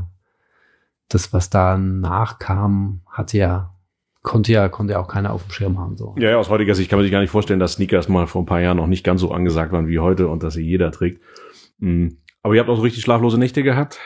das, 1.14 1.32
was 1.32 1.50
da 1.50 1.76
nachkam, 1.78 3.02
hatte 3.06 3.38
ja, 3.38 3.74
konnte 4.22 4.52
ja, 4.52 4.68
konnte 4.68 4.94
ja 4.94 5.00
auch 5.00 5.08
keiner 5.08 5.32
auf 5.32 5.44
dem 5.44 5.52
Schirm 5.52 5.78
haben. 5.78 5.96
So. 5.96 6.14
Ja, 6.18 6.30
ja, 6.30 6.36
aus 6.38 6.50
heutiger 6.50 6.74
Sicht 6.74 6.90
kann 6.90 6.98
man 6.98 7.04
sich 7.04 7.12
gar 7.12 7.20
nicht 7.20 7.30
vorstellen, 7.30 7.60
dass 7.60 7.74
Sneakers 7.74 8.08
mal 8.08 8.26
vor 8.26 8.42
ein 8.42 8.46
paar 8.46 8.60
Jahren 8.60 8.76
noch 8.76 8.86
nicht 8.86 9.04
ganz 9.04 9.20
so 9.20 9.30
angesagt 9.30 9.72
waren 9.72 9.88
wie 9.88 9.98
heute 9.98 10.28
und 10.28 10.42
dass 10.42 10.54
sie 10.54 10.62
jeder 10.62 10.90
trägt. 10.90 11.22
Mhm. 11.78 12.18
Aber 12.42 12.54
ihr 12.54 12.60
habt 12.60 12.70
auch 12.70 12.76
so 12.76 12.82
richtig 12.82 13.02
schlaflose 13.02 13.38
Nächte 13.38 13.62
gehabt? 13.62 13.98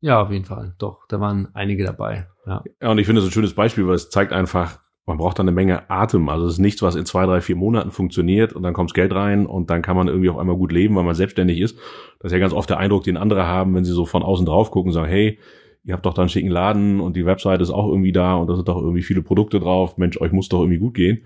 Ja, 0.00 0.20
auf 0.20 0.30
jeden 0.30 0.44
Fall. 0.44 0.74
Doch, 0.78 1.06
da 1.08 1.18
waren 1.18 1.48
einige 1.54 1.84
dabei. 1.84 2.26
Ja, 2.46 2.62
ja 2.80 2.90
und 2.90 2.98
ich 2.98 3.06
finde 3.06 3.22
das 3.22 3.30
ein 3.30 3.32
schönes 3.32 3.54
Beispiel, 3.54 3.86
weil 3.86 3.94
es 3.94 4.10
zeigt 4.10 4.32
einfach, 4.32 4.80
man 5.06 5.18
braucht 5.18 5.38
dann 5.38 5.48
eine 5.48 5.54
Menge 5.54 5.90
Atem. 5.90 6.28
Also 6.28 6.46
es 6.46 6.54
ist 6.54 6.58
nichts, 6.58 6.82
was 6.82 6.94
in 6.94 7.06
zwei, 7.06 7.26
drei, 7.26 7.40
vier 7.40 7.56
Monaten 7.56 7.90
funktioniert 7.90 8.52
und 8.52 8.62
dann 8.62 8.74
kommt 8.74 8.94
Geld 8.94 9.14
rein 9.14 9.46
und 9.46 9.70
dann 9.70 9.82
kann 9.82 9.96
man 9.96 10.08
irgendwie 10.08 10.30
auf 10.30 10.38
einmal 10.38 10.56
gut 10.56 10.72
leben, 10.72 10.96
weil 10.96 11.04
man 11.04 11.14
selbstständig 11.14 11.60
ist. 11.60 11.78
Das 12.20 12.30
ist 12.30 12.32
ja 12.32 12.38
ganz 12.38 12.52
oft 12.52 12.70
der 12.70 12.78
Eindruck, 12.78 13.04
den 13.04 13.16
andere 13.16 13.46
haben, 13.46 13.74
wenn 13.74 13.84
sie 13.84 13.92
so 13.92 14.06
von 14.06 14.22
außen 14.22 14.46
drauf 14.46 14.70
gucken 14.70 14.90
und 14.90 14.94
sagen, 14.94 15.08
hey, 15.08 15.38
ihr 15.84 15.94
habt 15.94 16.06
doch 16.06 16.14
dann 16.14 16.22
einen 16.22 16.28
schicken 16.30 16.50
Laden 16.50 17.00
und 17.00 17.14
die 17.14 17.26
Webseite 17.26 17.62
ist 17.62 17.70
auch 17.70 17.88
irgendwie 17.88 18.12
da 18.12 18.34
und 18.34 18.48
da 18.48 18.56
sind 18.56 18.68
doch 18.68 18.80
irgendwie 18.80 19.02
viele 19.02 19.22
Produkte 19.22 19.60
drauf. 19.60 19.98
Mensch, 19.98 20.20
euch 20.20 20.32
muss 20.32 20.48
doch 20.48 20.60
irgendwie 20.60 20.78
gut 20.78 20.94
gehen. 20.94 21.24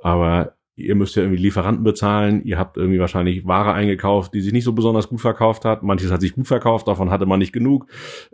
Aber 0.00 0.54
ihr 0.76 0.94
müsst 0.94 1.16
ja 1.16 1.22
irgendwie 1.22 1.42
Lieferanten 1.42 1.82
bezahlen, 1.82 2.44
ihr 2.44 2.56
habt 2.56 2.76
irgendwie 2.76 3.00
wahrscheinlich 3.00 3.44
Ware 3.46 3.72
eingekauft, 3.72 4.32
die 4.32 4.40
sich 4.40 4.52
nicht 4.52 4.64
so 4.64 4.72
besonders 4.72 5.08
gut 5.08 5.20
verkauft 5.20 5.64
hat. 5.64 5.82
Manches 5.82 6.12
hat 6.12 6.20
sich 6.20 6.34
gut 6.34 6.46
verkauft, 6.46 6.86
davon 6.86 7.10
hatte 7.10 7.26
man 7.26 7.40
nicht 7.40 7.52
genug 7.52 7.86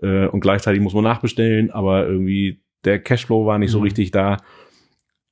äh, 0.03 0.27
und 0.27 0.41
gleichzeitig 0.41 0.83
muss 0.83 0.93
man 0.93 1.05
nachbestellen, 1.05 1.71
aber 1.71 2.07
irgendwie 2.07 2.61
der 2.85 2.99
Cashflow 2.99 3.47
war 3.47 3.59
nicht 3.59 3.71
mhm. 3.71 3.73
so 3.73 3.81
richtig 3.81 4.11
da. 4.11 4.37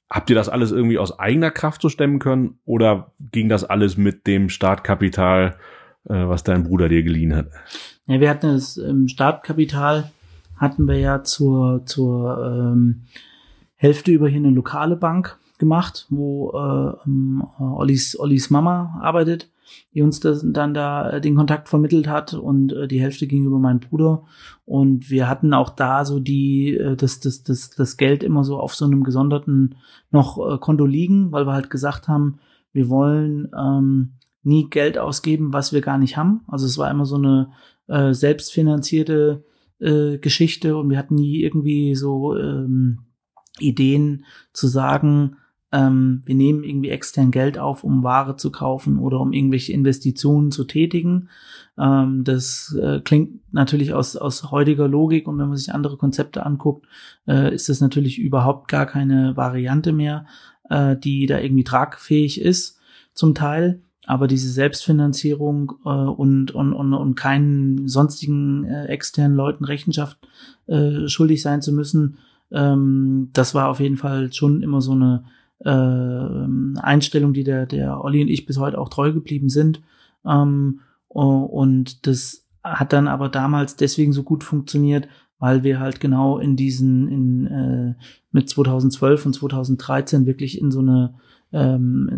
Habt 0.09 0.30
ihr 0.30 0.37
das 0.37 0.49
alles 0.49 0.72
irgendwie 0.72 0.99
aus 0.99 1.18
eigener 1.18 1.51
Kraft 1.51 1.83
so 1.83 1.91
stemmen 1.91 2.18
können 2.18 2.59
oder 2.64 3.12
ging 3.20 3.51
das 3.51 3.64
alles 3.64 3.99
mit 3.99 4.26
dem 4.26 4.49
Startkapital, 4.49 5.57
äh, 6.09 6.14
was 6.14 6.45
dein 6.45 6.64
Bruder 6.64 6.89
dir 6.89 7.03
geliehen 7.03 7.37
hat? 7.37 7.49
Ja, 8.07 8.20
wir 8.20 8.30
hatten 8.30 8.55
das 8.55 8.78
ähm, 8.78 9.09
Startkapital, 9.09 10.11
hatten 10.63 10.87
wir 10.87 10.99
ja 10.99 11.25
zur, 11.25 11.85
zur 11.87 12.39
ähm, 12.47 13.03
Hälfte 13.75 14.13
über 14.13 14.29
hier 14.29 14.39
eine 14.39 14.51
lokale 14.51 14.95
Bank 14.95 15.39
gemacht, 15.59 16.07
wo 16.09 16.53
äh, 16.53 16.93
ähm, 17.05 17.43
Ollis, 17.59 18.19
Ollis 18.19 18.49
Mama 18.49 19.01
arbeitet, 19.03 19.51
die 19.93 20.03
uns 20.03 20.21
das, 20.21 20.45
dann 20.45 20.73
da 20.73 21.11
äh, 21.11 21.21
den 21.21 21.35
Kontakt 21.35 21.69
vermittelt 21.69 22.07
hat 22.07 22.35
und 22.35 22.73
äh, 22.73 22.87
die 22.87 23.01
Hälfte 23.01 23.27
gegenüber 23.27 23.59
meinem 23.59 23.81
Bruder. 23.81 24.23
Und 24.65 25.11
wir 25.11 25.29
hatten 25.29 25.53
auch 25.53 25.71
da 25.71 26.05
so 26.05 26.21
die, 26.21 26.77
äh, 26.77 26.95
das, 26.95 27.19
das, 27.19 27.43
das, 27.43 27.71
das 27.71 27.97
Geld 27.97 28.23
immer 28.23 28.45
so 28.45 28.61
auf 28.61 28.77
so 28.77 28.85
einem 28.85 29.03
gesonderten 29.03 29.75
noch 30.13 30.39
äh, 30.39 30.59
Konto 30.59 30.87
liegen, 30.87 31.33
weil 31.33 31.45
wir 31.45 31.53
halt 31.53 31.71
gesagt 31.71 32.07
haben, 32.07 32.39
wir 32.73 32.89
wollen 32.89 33.51
ähm, 33.59 34.13
nie 34.45 34.71
Geld 34.71 34.97
ausgeben, 34.97 35.53
was 35.53 35.73
wir 35.73 35.81
gar 35.81 35.99
nicht 35.99 36.17
haben. 36.17 36.43
Also 36.47 36.67
es 36.67 36.79
war 36.79 36.89
immer 36.89 37.05
so 37.05 37.17
eine 37.17 37.51
äh, 37.89 38.15
selbstfinanzierte 38.15 39.43
äh, 39.83 40.18
Geschichte 40.18 40.76
und 40.76 40.91
wir 40.91 40.99
hatten 40.99 41.16
nie 41.16 41.43
irgendwie 41.43 41.95
so 41.95 42.37
ähm, 42.37 43.01
Ideen 43.59 44.24
zu 44.53 44.66
sagen, 44.68 45.37
ähm, 45.72 46.22
wir 46.26 46.35
nehmen 46.35 46.64
irgendwie 46.64 46.91
extern 46.91 47.30
Geld 47.30 47.59
auf, 47.59 47.83
um 47.83 48.03
Ware 48.03 48.37
zu 48.37 48.53
kaufen 48.53 48.99
oder 48.99 49.18
um 49.20 49.33
irgendwelche 49.33 49.72
Investitionen 49.72 50.51
zu 50.51 50.64
tätigen. 50.64 51.30
Ähm, 51.78 52.24
das 52.24 52.76
äh, 52.80 53.01
klingt 53.01 53.41
natürlich 53.53 53.95
aus, 53.95 54.16
aus 54.16 54.51
heutiger 54.51 54.87
Logik 54.87 55.26
und 55.26 55.39
wenn 55.39 55.49
man 55.49 55.57
sich 55.57 55.72
andere 55.72 55.97
Konzepte 55.97 56.45
anguckt, 56.45 56.87
äh, 57.26 57.55
ist 57.55 57.70
das 57.70 57.80
natürlich 57.80 58.18
überhaupt 58.18 58.68
gar 58.68 58.85
keine 58.85 59.37
Variante 59.37 59.93
mehr, 59.93 60.26
äh, 60.68 60.97
die 60.97 61.26
da 61.26 61.39
irgendwie 61.39 61.64
tragfähig 61.64 62.41
ist 62.41 62.78
zum 63.14 63.35
Teil. 63.35 63.83
Aber 64.07 64.26
diese 64.26 64.50
Selbstfinanzierung 64.50 65.74
äh, 65.84 65.88
und, 65.88 66.50
und, 66.50 66.72
und, 66.72 66.94
und 66.94 67.14
keinen 67.14 67.88
sonstigen 67.88 68.64
äh, 68.64 68.86
externen 68.86 69.36
Leuten 69.36 69.64
Rechenschaft 69.64 70.18
äh, 70.66 71.09
schuldig 71.09 71.42
sein 71.42 71.62
zu 71.62 71.72
müssen, 71.72 72.18
ähm, 72.50 73.30
das 73.32 73.55
war 73.55 73.68
auf 73.68 73.80
jeden 73.80 73.96
Fall 73.96 74.32
schon 74.32 74.62
immer 74.62 74.80
so 74.80 74.92
eine 74.92 75.24
äh, 75.64 76.80
Einstellung, 76.80 77.32
die 77.32 77.44
der, 77.44 77.66
der 77.66 78.03
Olli 78.03 78.22
und 78.22 78.28
ich 78.28 78.46
bis 78.46 78.59
heute 78.59 78.78
auch 78.78 78.88
treu 78.88 79.12
geblieben 79.12 79.48
sind. 79.48 79.80
Ähm, 80.26 80.80
und 81.09 82.07
das 82.07 82.46
hat 82.64 82.92
dann 82.92 83.09
aber 83.09 83.28
damals 83.28 83.76
deswegen 83.76 84.12
so 84.12 84.22
gut 84.22 84.44
funktioniert, 84.44 85.09
weil 85.38 85.62
wir 85.62 85.80
halt 85.80 86.00
genau 86.00 86.38
in 86.38 86.57
diesen, 86.57 87.09
in, 87.09 87.46
äh, 87.46 87.94
mit 88.30 88.48
2012 88.48 89.26
und 89.26 89.32
2013 89.34 90.26
wirklich 90.26 90.61
in 90.61 90.70
so 90.70 90.80
eine, 90.80 91.14
ähm, 91.53 92.09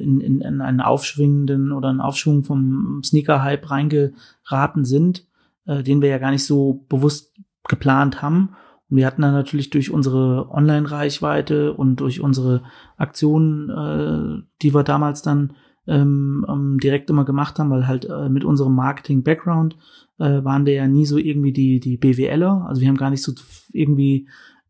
in, 0.00 0.20
in, 0.20 0.40
in 0.40 0.60
einen 0.60 0.80
aufschwingenden 0.80 1.72
oder 1.72 1.88
einen 1.88 2.00
Aufschwung 2.00 2.44
vom 2.44 3.02
Sneaker-Hype 3.04 3.70
reingeraten 3.70 4.84
sind, 4.84 5.26
äh, 5.66 5.82
den 5.82 6.00
wir 6.00 6.08
ja 6.08 6.18
gar 6.18 6.30
nicht 6.30 6.44
so 6.44 6.84
bewusst 6.88 7.34
geplant 7.68 8.22
haben. 8.22 8.50
Und 8.90 8.96
wir 8.96 9.06
hatten 9.06 9.22
dann 9.22 9.34
natürlich 9.34 9.70
durch 9.70 9.90
unsere 9.90 10.50
Online-Reichweite 10.50 11.74
und 11.74 11.96
durch 11.96 12.20
unsere 12.20 12.62
Aktionen, 12.96 13.68
äh, 13.70 14.42
die 14.62 14.74
wir 14.74 14.82
damals 14.82 15.22
dann 15.22 15.52
ähm, 15.86 16.44
ähm, 16.48 16.78
direkt 16.80 17.10
immer 17.10 17.24
gemacht 17.24 17.58
haben, 17.58 17.70
weil 17.70 17.86
halt 17.86 18.04
äh, 18.06 18.28
mit 18.28 18.44
unserem 18.44 18.74
Marketing-Background 18.74 19.76
äh, 20.18 20.44
waren 20.44 20.66
wir 20.66 20.74
ja 20.74 20.86
nie 20.86 21.06
so 21.06 21.16
irgendwie 21.16 21.52
die, 21.52 21.80
die 21.80 21.96
BWLer. 21.96 22.66
Also 22.68 22.80
wir 22.80 22.88
haben 22.88 22.96
gar 22.96 23.10
nicht 23.10 23.22
so 23.22 23.32
irgendwie 23.72 24.28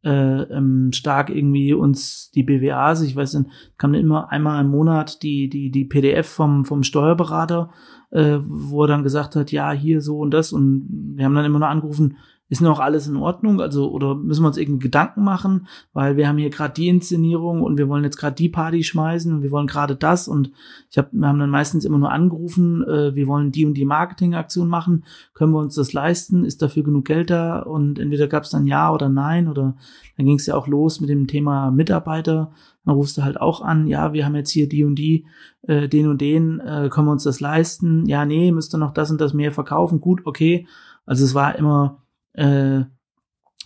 äh, 0.08 0.42
ähm, 0.44 0.90
stark 0.94 1.28
irgendwie 1.28 1.74
uns 1.74 2.30
die 2.30 2.42
BWAs, 2.42 3.02
ich 3.02 3.14
weiß 3.14 3.34
nicht, 3.34 3.50
kam 3.76 3.92
immer 3.92 4.30
einmal 4.32 4.64
im 4.64 4.70
Monat 4.70 5.22
die, 5.22 5.50
die, 5.50 5.70
die 5.70 5.84
PDF 5.84 6.26
vom, 6.26 6.64
vom 6.64 6.82
Steuerberater, 6.82 7.70
äh, 8.10 8.38
wo 8.42 8.84
er 8.84 8.88
dann 8.88 9.02
gesagt 9.02 9.36
hat, 9.36 9.52
ja, 9.52 9.70
hier 9.72 10.00
so 10.00 10.18
und 10.18 10.32
das. 10.32 10.52
Und 10.52 11.14
wir 11.16 11.26
haben 11.26 11.34
dann 11.34 11.44
immer 11.44 11.58
nur 11.58 11.68
angerufen, 11.68 12.16
ist 12.50 12.62
noch 12.62 12.80
alles 12.80 13.06
in 13.06 13.16
Ordnung? 13.16 13.60
Also, 13.60 13.90
oder 13.90 14.14
müssen 14.14 14.42
wir 14.42 14.48
uns 14.48 14.56
irgendwie 14.56 14.84
Gedanken 14.84 15.22
machen, 15.22 15.66
weil 15.92 16.16
wir 16.16 16.28
haben 16.28 16.38
hier 16.38 16.48
gerade 16.48 16.72
die 16.72 16.88
Inszenierung 16.88 17.62
und 17.62 17.76
wir 17.76 17.88
wollen 17.88 18.04
jetzt 18.04 18.16
gerade 18.16 18.36
die 18.36 18.48
Party 18.48 18.82
schmeißen 18.82 19.32
und 19.32 19.42
wir 19.42 19.50
wollen 19.50 19.66
gerade 19.66 19.96
das 19.96 20.28
und 20.28 20.50
ich 20.90 20.96
habe, 20.96 21.08
wir 21.12 21.28
haben 21.28 21.38
dann 21.38 21.50
meistens 21.50 21.84
immer 21.84 21.98
nur 21.98 22.10
angerufen, 22.10 22.82
äh, 22.84 23.14
wir 23.14 23.26
wollen 23.26 23.52
die 23.52 23.66
und 23.66 23.74
die 23.74 23.84
Marketingaktion 23.84 24.66
machen, 24.66 25.04
können 25.34 25.52
wir 25.52 25.58
uns 25.58 25.74
das 25.74 25.92
leisten? 25.92 26.44
Ist 26.44 26.62
dafür 26.62 26.84
genug 26.84 27.04
Geld 27.04 27.28
da? 27.28 27.60
Und 27.60 27.98
entweder 27.98 28.28
gab 28.28 28.44
es 28.44 28.50
dann 28.50 28.66
ja 28.66 28.90
oder 28.92 29.10
nein 29.10 29.48
oder 29.48 29.76
dann 30.16 30.26
ging 30.26 30.36
es 30.36 30.46
ja 30.46 30.54
auch 30.54 30.68
los 30.68 31.00
mit 31.00 31.10
dem 31.10 31.26
Thema 31.26 31.70
Mitarbeiter. 31.70 32.52
Dann 32.84 32.94
rufst 32.94 33.18
du 33.18 33.22
halt 33.22 33.38
auch 33.38 33.60
an, 33.60 33.86
ja, 33.86 34.14
wir 34.14 34.24
haben 34.24 34.34
jetzt 34.34 34.50
hier 34.50 34.68
die 34.68 34.84
und 34.84 34.94
die, 34.94 35.26
äh, 35.62 35.88
den 35.88 36.08
und 36.08 36.22
den, 36.22 36.60
äh, 36.60 36.88
können 36.90 37.06
wir 37.06 37.12
uns 37.12 37.24
das 37.24 37.40
leisten? 37.40 38.06
Ja, 38.06 38.24
nee, 38.24 38.50
müsst 38.52 38.74
ihr 38.74 38.78
noch 38.78 38.94
das 38.94 39.10
und 39.10 39.20
das 39.20 39.34
mehr 39.34 39.52
verkaufen? 39.52 40.00
Gut, 40.00 40.22
okay. 40.24 40.66
Also 41.04 41.24
es 41.24 41.34
war 41.34 41.56
immer 41.56 42.02
äh, 42.38 42.84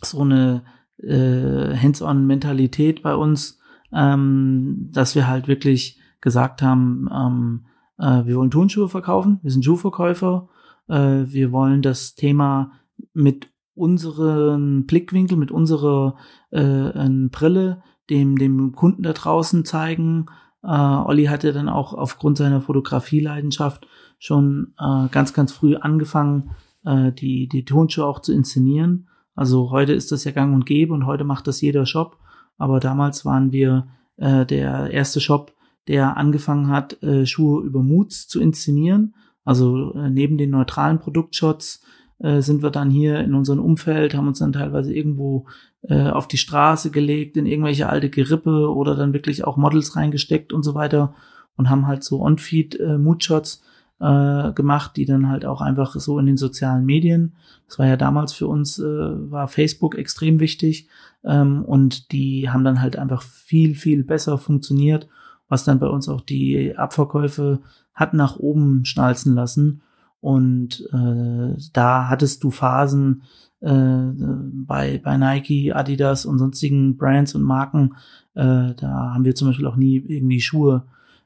so 0.02 0.20
eine 0.20 0.64
äh, 0.98 1.76
Hands-on-Mentalität 1.76 3.02
bei 3.02 3.14
uns, 3.14 3.60
ähm, 3.92 4.88
dass 4.92 5.14
wir 5.14 5.28
halt 5.28 5.48
wirklich 5.48 6.00
gesagt 6.20 6.62
haben, 6.62 7.08
ähm, 7.12 7.66
äh, 7.98 8.24
wir 8.26 8.36
wollen 8.36 8.50
Turnschuhe 8.50 8.88
verkaufen, 8.88 9.38
wir 9.42 9.50
sind 9.50 9.64
Schuhverkäufer, 9.64 10.48
äh, 10.88 11.24
wir 11.26 11.52
wollen 11.52 11.82
das 11.82 12.14
Thema 12.14 12.72
mit 13.12 13.50
unseren 13.74 14.86
Blickwinkel, 14.86 15.36
mit 15.36 15.50
unserer 15.50 16.16
äh, 16.50 17.08
Brille 17.30 17.82
dem, 18.10 18.36
dem 18.36 18.72
Kunden 18.72 19.02
da 19.02 19.12
draußen 19.12 19.64
zeigen. 19.64 20.26
Äh, 20.62 20.68
Olli 20.68 21.26
hatte 21.26 21.52
dann 21.52 21.68
auch 21.68 21.94
aufgrund 21.94 22.38
seiner 22.38 22.60
Fotografieleidenschaft 22.60 23.86
schon 24.18 24.74
äh, 24.78 25.08
ganz, 25.10 25.32
ganz 25.32 25.52
früh 25.52 25.76
angefangen, 25.76 26.50
äh, 26.84 27.12
die, 27.12 27.48
die 27.48 27.64
Tonshow 27.64 28.04
auch 28.04 28.20
zu 28.20 28.32
inszenieren. 28.32 29.08
Also 29.34 29.70
heute 29.70 29.92
ist 29.92 30.12
das 30.12 30.24
ja 30.24 30.32
gang 30.32 30.54
und 30.54 30.66
gäbe 30.66 30.92
und 30.92 31.06
heute 31.06 31.24
macht 31.24 31.46
das 31.46 31.60
jeder 31.60 31.86
Shop. 31.86 32.18
Aber 32.58 32.80
damals 32.80 33.24
waren 33.24 33.52
wir 33.52 33.88
äh, 34.16 34.44
der 34.46 34.90
erste 34.90 35.20
Shop, 35.20 35.54
der 35.88 36.16
angefangen 36.16 36.68
hat, 36.68 37.02
äh, 37.02 37.26
Schuhe 37.26 37.64
über 37.64 37.82
Moods 37.82 38.28
zu 38.28 38.40
inszenieren. 38.40 39.14
Also 39.44 39.94
äh, 39.94 40.10
neben 40.10 40.38
den 40.38 40.50
neutralen 40.50 40.98
Produktshots 40.98 41.82
äh, 42.18 42.40
sind 42.40 42.62
wir 42.62 42.70
dann 42.70 42.90
hier 42.90 43.18
in 43.20 43.34
unserem 43.34 43.60
Umfeld, 43.60 44.14
haben 44.14 44.28
uns 44.28 44.38
dann 44.38 44.52
teilweise 44.52 44.94
irgendwo 44.94 45.46
äh, 45.82 46.08
auf 46.08 46.28
die 46.28 46.36
Straße 46.36 46.90
gelegt, 46.90 47.36
in 47.36 47.46
irgendwelche 47.46 47.88
alte 47.88 48.10
Gerippe 48.10 48.72
oder 48.72 48.94
dann 48.94 49.12
wirklich 49.12 49.44
auch 49.44 49.56
Models 49.56 49.96
reingesteckt 49.96 50.52
und 50.52 50.62
so 50.62 50.74
weiter 50.74 51.14
und 51.56 51.68
haben 51.68 51.86
halt 51.86 52.04
so 52.04 52.20
On-Feed 52.22 52.78
äh, 52.78 52.98
Moodshots 52.98 53.62
äh, 54.02 54.52
gemacht, 54.52 54.96
die 54.96 55.06
dann 55.06 55.28
halt 55.28 55.44
auch 55.44 55.60
einfach 55.60 55.94
so 55.94 56.18
in 56.18 56.26
den 56.26 56.36
sozialen 56.36 56.84
Medien, 56.84 57.34
das 57.68 57.78
war 57.78 57.86
ja 57.86 57.96
damals 57.96 58.32
für 58.32 58.48
uns, 58.48 58.78
äh, 58.78 58.82
war 58.84 59.46
Facebook 59.48 59.96
extrem 59.96 60.40
wichtig 60.40 60.88
ähm, 61.24 61.64
und 61.64 62.10
die 62.12 62.50
haben 62.50 62.64
dann 62.64 62.82
halt 62.82 62.96
einfach 62.96 63.22
viel, 63.22 63.74
viel 63.74 64.02
besser 64.02 64.38
funktioniert, 64.38 65.08
was 65.48 65.64
dann 65.64 65.78
bei 65.78 65.86
uns 65.86 66.08
auch 66.08 66.20
die 66.20 66.76
Abverkäufe 66.76 67.60
hat 67.94 68.14
nach 68.14 68.36
oben 68.36 68.84
schnalzen 68.84 69.34
lassen. 69.34 69.82
Und 70.20 70.88
äh, 70.92 71.56
da 71.72 72.08
hattest 72.08 72.42
du 72.42 72.50
Phasen 72.50 73.22
äh, 73.60 73.72
bei, 73.72 75.00
bei 75.02 75.16
Nike, 75.16 75.72
Adidas 75.72 76.26
und 76.26 76.38
sonstigen 76.38 76.96
Brands 76.96 77.34
und 77.34 77.42
Marken. 77.42 77.94
Äh, 78.34 78.74
da 78.74 79.12
haben 79.14 79.24
wir 79.24 79.34
zum 79.34 79.48
Beispiel 79.48 79.66
auch 79.66 79.76
nie 79.76 79.96
irgendwie 79.96 80.40
Schuhe 80.40 80.84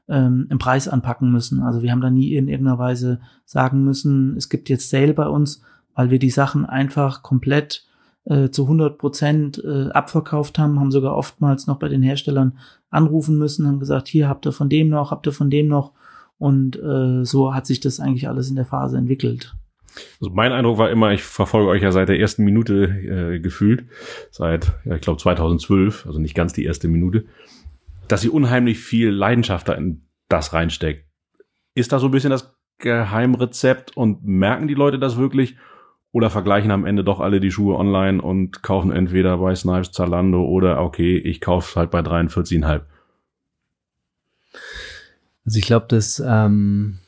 ähm, 0.09 0.47
im 0.49 0.57
Preis 0.57 0.87
anpacken 0.87 1.31
müssen. 1.31 1.61
Also 1.61 1.81
wir 1.81 1.91
haben 1.91 2.01
da 2.01 2.09
nie 2.09 2.35
in 2.35 2.47
irgendeiner 2.47 2.79
Weise 2.79 3.19
sagen 3.45 3.83
müssen, 3.83 4.35
es 4.37 4.49
gibt 4.49 4.69
jetzt 4.69 4.89
Sale 4.89 5.13
bei 5.13 5.27
uns, 5.27 5.61
weil 5.95 6.09
wir 6.09 6.19
die 6.19 6.29
Sachen 6.29 6.65
einfach 6.65 7.23
komplett 7.23 7.85
äh, 8.25 8.49
zu 8.49 8.63
100 8.63 8.97
Prozent 8.97 9.63
äh, 9.63 9.89
abverkauft 9.89 10.59
haben, 10.59 10.79
haben 10.79 10.91
sogar 10.91 11.15
oftmals 11.15 11.67
noch 11.67 11.79
bei 11.79 11.89
den 11.89 12.03
Herstellern 12.03 12.57
anrufen 12.89 13.37
müssen, 13.37 13.67
haben 13.67 13.79
gesagt, 13.79 14.07
hier 14.07 14.27
habt 14.27 14.45
ihr 14.45 14.51
von 14.51 14.69
dem 14.69 14.89
noch, 14.89 15.11
habt 15.11 15.27
ihr 15.27 15.33
von 15.33 15.49
dem 15.49 15.67
noch 15.67 15.91
und 16.37 16.77
äh, 16.77 17.25
so 17.25 17.53
hat 17.53 17.65
sich 17.65 17.79
das 17.79 17.99
eigentlich 17.99 18.27
alles 18.27 18.49
in 18.49 18.55
der 18.55 18.65
Phase 18.65 18.97
entwickelt. 18.97 19.55
Also 20.21 20.31
mein 20.33 20.51
Eindruck 20.51 20.77
war 20.77 20.91
immer, 20.91 21.11
ich 21.11 21.23
verfolge 21.23 21.69
euch 21.69 21.81
ja 21.81 21.91
seit 21.91 22.09
der 22.09 22.19
ersten 22.19 22.43
Minute 22.43 22.83
äh, 22.83 23.39
gefühlt, 23.39 23.85
seit, 24.29 24.73
ja, 24.85 24.95
ich 24.95 25.01
glaube 25.01 25.19
2012, 25.19 26.05
also 26.05 26.19
nicht 26.19 26.35
ganz 26.35 26.53
die 26.53 26.65
erste 26.65 26.87
Minute, 26.87 27.25
dass 28.07 28.21
sie 28.21 28.29
unheimlich 28.29 28.79
viel 28.79 29.09
Leidenschaft 29.09 29.67
da 29.67 29.73
in 29.73 30.07
das 30.29 30.53
reinsteckt. 30.53 31.05
Ist 31.73 31.91
da 31.91 31.99
so 31.99 32.07
ein 32.07 32.11
bisschen 32.11 32.31
das 32.31 32.55
Geheimrezept 32.79 33.95
und 33.95 34.23
merken 34.25 34.67
die 34.67 34.73
Leute 34.73 34.99
das 34.99 35.17
wirklich? 35.17 35.55
Oder 36.11 36.29
vergleichen 36.29 36.71
am 36.71 36.85
Ende 36.85 37.03
doch 37.03 37.19
alle 37.19 37.39
die 37.39 37.51
Schuhe 37.51 37.75
online 37.75 38.21
und 38.21 38.63
kaufen 38.63 38.91
entweder 38.91 39.37
bei 39.37 39.53
Snipes, 39.53 39.91
Zalando 39.91 40.45
oder 40.45 40.81
okay, 40.81 41.17
ich 41.17 41.41
kaufe 41.41 41.79
halt 41.79 41.91
bei 41.91 41.99
43,5. 41.99 42.81
Also 45.45 45.59
ich 45.59 45.65
glaube, 45.65 45.85
dass 45.89 46.21
ähm, 46.25 46.99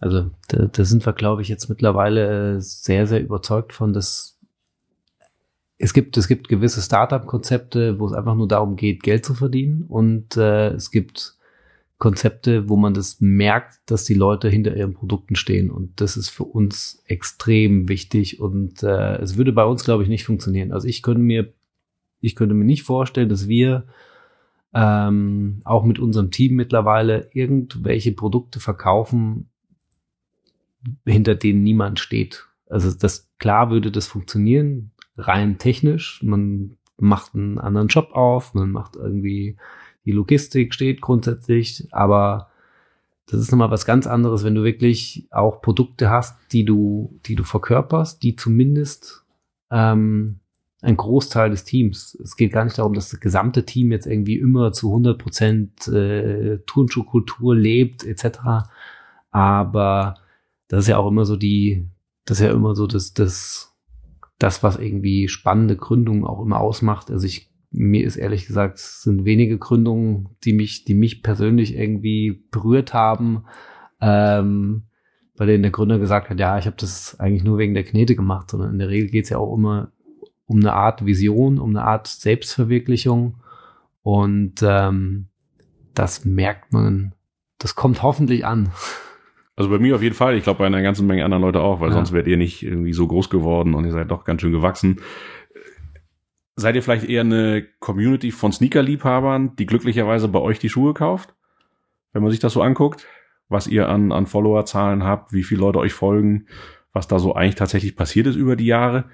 also 0.00 0.30
da, 0.48 0.66
da 0.66 0.84
sind 0.84 1.04
wir, 1.06 1.12
glaube 1.12 1.42
ich, 1.42 1.48
jetzt 1.48 1.68
mittlerweile 1.68 2.60
sehr, 2.60 3.06
sehr 3.06 3.22
überzeugt 3.22 3.72
von, 3.72 3.92
dass 3.92 4.31
es 5.82 5.92
gibt, 5.92 6.16
es 6.16 6.28
gibt 6.28 6.48
gewisse 6.48 6.80
Startup-Konzepte, 6.80 7.98
wo 7.98 8.06
es 8.06 8.12
einfach 8.12 8.36
nur 8.36 8.46
darum 8.46 8.76
geht, 8.76 9.02
Geld 9.02 9.24
zu 9.24 9.34
verdienen. 9.34 9.82
Und 9.82 10.36
äh, 10.36 10.68
es 10.68 10.92
gibt 10.92 11.36
Konzepte, 11.98 12.68
wo 12.68 12.76
man 12.76 12.94
das 12.94 13.20
merkt, 13.20 13.80
dass 13.86 14.04
die 14.04 14.14
Leute 14.14 14.48
hinter 14.48 14.76
ihren 14.76 14.94
Produkten 14.94 15.34
stehen. 15.34 15.72
Und 15.72 16.00
das 16.00 16.16
ist 16.16 16.28
für 16.28 16.44
uns 16.44 17.02
extrem 17.06 17.88
wichtig. 17.88 18.38
Und 18.38 18.84
äh, 18.84 19.16
es 19.16 19.36
würde 19.36 19.52
bei 19.52 19.64
uns, 19.64 19.82
glaube 19.82 20.04
ich, 20.04 20.08
nicht 20.08 20.24
funktionieren. 20.24 20.70
Also 20.70 20.86
ich 20.86 21.02
könnte 21.02 21.20
mir, 21.20 21.52
ich 22.20 22.36
könnte 22.36 22.54
mir 22.54 22.64
nicht 22.64 22.84
vorstellen, 22.84 23.28
dass 23.28 23.48
wir 23.48 23.86
ähm, 24.72 25.62
auch 25.64 25.82
mit 25.82 25.98
unserem 25.98 26.30
Team 26.30 26.54
mittlerweile 26.54 27.28
irgendwelche 27.32 28.12
Produkte 28.12 28.60
verkaufen, 28.60 29.48
hinter 31.04 31.34
denen 31.34 31.64
niemand 31.64 31.98
steht. 31.98 32.46
Also 32.70 32.92
das 32.92 33.28
klar 33.40 33.70
würde 33.70 33.90
das 33.90 34.06
funktionieren, 34.06 34.91
rein 35.26 35.58
technisch. 35.58 36.22
Man 36.22 36.76
macht 36.98 37.34
einen 37.34 37.58
anderen 37.58 37.88
Job 37.88 38.10
auf, 38.12 38.54
man 38.54 38.70
macht 38.70 38.96
irgendwie 38.96 39.56
die 40.04 40.12
Logistik 40.12 40.74
steht 40.74 41.00
grundsätzlich, 41.00 41.88
aber 41.92 42.48
das 43.26 43.40
ist 43.40 43.52
nochmal 43.52 43.70
was 43.70 43.86
ganz 43.86 44.06
anderes, 44.06 44.44
wenn 44.44 44.54
du 44.54 44.64
wirklich 44.64 45.28
auch 45.30 45.62
Produkte 45.62 46.10
hast, 46.10 46.36
die 46.52 46.64
du, 46.64 47.18
die 47.26 47.36
du 47.36 47.44
verkörperst, 47.44 48.22
die 48.22 48.36
zumindest 48.36 49.24
ähm, 49.70 50.40
ein 50.82 50.96
Großteil 50.96 51.50
des 51.50 51.64
Teams. 51.64 52.18
Es 52.22 52.36
geht 52.36 52.52
gar 52.52 52.64
nicht 52.64 52.78
darum, 52.78 52.94
dass 52.94 53.10
das 53.10 53.20
gesamte 53.20 53.64
Team 53.64 53.92
jetzt 53.92 54.06
irgendwie 54.06 54.38
immer 54.38 54.72
zu 54.72 54.88
100 54.88 55.18
Prozent 55.18 55.88
äh, 55.88 56.58
Turnschuhkultur 56.66 57.54
lebt 57.54 58.04
etc. 58.04 58.40
Aber 59.30 60.16
das 60.66 60.80
ist 60.80 60.88
ja 60.88 60.98
auch 60.98 61.08
immer 61.08 61.24
so 61.24 61.36
die, 61.36 61.88
das 62.24 62.40
ist 62.40 62.46
ja 62.46 62.52
immer 62.52 62.74
so 62.74 62.88
das, 62.88 63.14
das, 63.14 63.71
das, 64.42 64.62
was 64.62 64.76
irgendwie 64.76 65.28
spannende 65.28 65.76
Gründungen 65.76 66.24
auch 66.24 66.42
immer 66.42 66.60
ausmacht. 66.60 67.10
Also 67.10 67.26
ich, 67.26 67.50
mir 67.70 68.04
ist 68.04 68.16
ehrlich 68.16 68.46
gesagt, 68.46 68.78
es 68.78 69.02
sind 69.02 69.24
wenige 69.24 69.58
Gründungen, 69.58 70.30
die 70.44 70.52
mich, 70.52 70.84
die 70.84 70.94
mich 70.94 71.22
persönlich 71.22 71.76
irgendwie 71.76 72.44
berührt 72.50 72.92
haben, 72.92 73.44
ähm, 74.00 74.84
bei 75.36 75.46
denen 75.46 75.62
der 75.62 75.72
Gründer 75.72 75.98
gesagt 75.98 76.28
hat, 76.28 76.40
ja, 76.40 76.58
ich 76.58 76.66
habe 76.66 76.76
das 76.78 77.18
eigentlich 77.20 77.44
nur 77.44 77.58
wegen 77.58 77.74
der 77.74 77.84
Knete 77.84 78.16
gemacht, 78.16 78.50
sondern 78.50 78.72
in 78.72 78.78
der 78.78 78.88
Regel 78.88 79.10
geht 79.10 79.24
es 79.24 79.30
ja 79.30 79.38
auch 79.38 79.56
immer 79.56 79.92
um 80.46 80.58
eine 80.58 80.72
Art 80.72 81.06
Vision, 81.06 81.58
um 81.58 81.70
eine 81.70 81.84
Art 81.84 82.08
Selbstverwirklichung. 82.08 83.36
Und 84.02 84.56
ähm, 84.62 85.28
das 85.94 86.24
merkt 86.24 86.72
man, 86.72 87.14
das 87.58 87.74
kommt 87.74 88.02
hoffentlich 88.02 88.44
an. 88.44 88.70
Also 89.62 89.70
bei 89.70 89.78
mir 89.78 89.94
auf 89.94 90.02
jeden 90.02 90.16
Fall. 90.16 90.36
Ich 90.36 90.42
glaube 90.42 90.58
bei 90.58 90.66
einer 90.66 90.82
ganzen 90.82 91.06
Menge 91.06 91.24
anderen 91.24 91.44
Leute 91.44 91.60
auch, 91.60 91.78
weil 91.78 91.90
ja. 91.90 91.94
sonst 91.94 92.12
wärt 92.12 92.26
ihr 92.26 92.36
nicht 92.36 92.64
irgendwie 92.64 92.92
so 92.92 93.06
groß 93.06 93.30
geworden 93.30 93.74
und 93.74 93.84
ihr 93.84 93.92
seid 93.92 94.10
doch 94.10 94.24
ganz 94.24 94.40
schön 94.40 94.50
gewachsen. 94.50 95.00
Seid 96.56 96.74
ihr 96.74 96.82
vielleicht 96.82 97.08
eher 97.08 97.20
eine 97.20 97.64
Community 97.78 98.32
von 98.32 98.50
Sneaker-Liebhabern, 98.50 99.54
die 99.54 99.66
glücklicherweise 99.66 100.26
bei 100.26 100.40
euch 100.40 100.58
die 100.58 100.68
Schuhe 100.68 100.94
kauft? 100.94 101.36
Wenn 102.12 102.22
man 102.22 102.32
sich 102.32 102.40
das 102.40 102.54
so 102.54 102.60
anguckt, 102.60 103.06
was 103.48 103.68
ihr 103.68 103.88
an, 103.88 104.10
an 104.10 104.26
Followerzahlen 104.26 105.04
habt, 105.04 105.32
wie 105.32 105.44
viele 105.44 105.60
Leute 105.60 105.78
euch 105.78 105.92
folgen, 105.92 106.46
was 106.92 107.06
da 107.06 107.20
so 107.20 107.36
eigentlich 107.36 107.54
tatsächlich 107.54 107.94
passiert 107.94 108.26
ist 108.26 108.34
über 108.34 108.56
die 108.56 108.66
Jahre. 108.66 109.04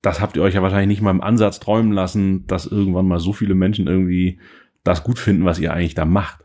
Das 0.00 0.20
habt 0.20 0.36
ihr 0.36 0.44
euch 0.44 0.54
ja 0.54 0.62
wahrscheinlich 0.62 0.86
nicht 0.86 1.02
mal 1.02 1.10
im 1.10 1.22
Ansatz 1.22 1.58
träumen 1.58 1.90
lassen, 1.90 2.46
dass 2.46 2.66
irgendwann 2.66 3.08
mal 3.08 3.18
so 3.18 3.32
viele 3.32 3.56
Menschen 3.56 3.88
irgendwie 3.88 4.38
das 4.84 5.02
gut 5.02 5.18
finden, 5.18 5.44
was 5.44 5.58
ihr 5.58 5.72
eigentlich 5.72 5.96
da 5.96 6.04
macht. 6.04 6.44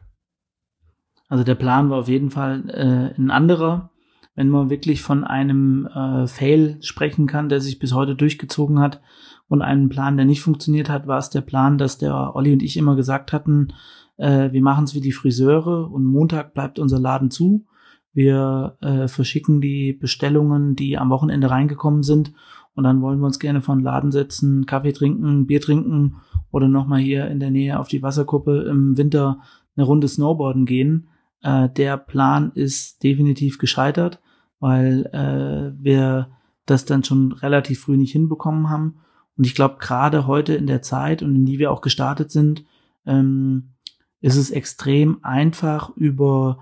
Also 1.34 1.44
der 1.44 1.56
Plan 1.56 1.90
war 1.90 1.98
auf 1.98 2.10
jeden 2.10 2.30
Fall 2.30 2.70
äh, 2.70 3.20
ein 3.20 3.32
anderer. 3.32 3.90
Wenn 4.36 4.50
man 4.50 4.70
wirklich 4.70 5.02
von 5.02 5.24
einem 5.24 5.88
äh, 5.88 6.28
Fail 6.28 6.78
sprechen 6.82 7.26
kann, 7.26 7.50
der 7.50 7.60
sich 7.60 7.80
bis 7.80 7.92
heute 7.92 8.14
durchgezogen 8.14 8.78
hat 8.78 9.02
und 9.48 9.64
einen 9.64 9.90
Plan, 9.90 10.16
der 10.16 10.28
nicht 10.28 10.44
funktioniert 10.44 10.92
hat, 10.92 11.08
war 11.08 11.18
es 11.18 11.32
der 11.32 11.42
Plan, 11.42 11.80
dass 11.80 11.98
der 11.98 12.36
Olli 12.36 12.54
und 12.54 12.62
ich 12.62 12.78
immer 12.78 12.96
gesagt 12.96 13.34
hatten, 13.34 13.70
äh, 14.18 14.52
wir 14.52 14.62
machen 14.62 14.84
es 14.84 14.94
wie 14.94 15.02
die 15.02 15.12
Friseure 15.12 15.90
und 15.92 16.06
Montag 16.06 16.54
bleibt 16.54 16.78
unser 16.78 17.00
Laden 17.00 17.32
zu. 17.32 17.66
Wir 18.14 18.78
äh, 18.82 19.08
verschicken 19.08 19.60
die 19.60 19.92
Bestellungen, 19.92 20.76
die 20.76 21.00
am 21.00 21.10
Wochenende 21.10 21.50
reingekommen 21.50 22.04
sind 22.04 22.32
und 22.76 22.84
dann 22.84 23.02
wollen 23.02 23.18
wir 23.18 23.26
uns 23.26 23.40
gerne 23.40 23.62
von 23.62 23.80
Laden 23.80 24.12
setzen, 24.12 24.68
Kaffee 24.68 24.94
trinken, 24.94 25.48
Bier 25.48 25.62
trinken 25.62 26.18
oder 26.52 26.68
nochmal 26.68 27.00
hier 27.00 27.26
in 27.26 27.40
der 27.40 27.50
Nähe 27.50 27.80
auf 27.80 27.88
die 27.88 28.04
Wasserkuppe 28.04 28.68
im 28.70 29.00
Winter 29.00 29.40
eine 29.76 29.88
Runde 29.88 30.08
Snowboarden 30.08 30.68
gehen. 30.68 31.08
Äh, 31.44 31.70
der 31.70 31.98
Plan 31.98 32.52
ist 32.56 33.04
definitiv 33.04 33.60
gescheitert, 33.60 34.20
weil 34.60 35.06
äh, 35.08 35.84
wir 35.84 36.30
das 36.66 36.86
dann 36.86 37.04
schon 37.04 37.34
relativ 37.34 37.82
früh 37.82 37.98
nicht 37.98 38.14
hinbekommen 38.14 38.70
haben. 38.70 39.00
Und 39.38 39.46
ich 39.46 39.54
glaube, 39.54 39.76
gerade 39.80 40.26
heute 40.26 40.54
in 40.56 40.68
der 40.68 40.82
Zeit 40.82 41.22
und 41.22 41.36
in 41.36 41.46
die 41.46 41.60
wir 41.60 41.72
auch 41.72 41.82
gestartet 41.82 42.32
sind, 42.32 42.64
ähm, 43.06 43.74
ist 44.22 44.38
es 44.38 44.52
extrem 44.52 45.18
einfach 45.24 45.90
über 45.98 46.60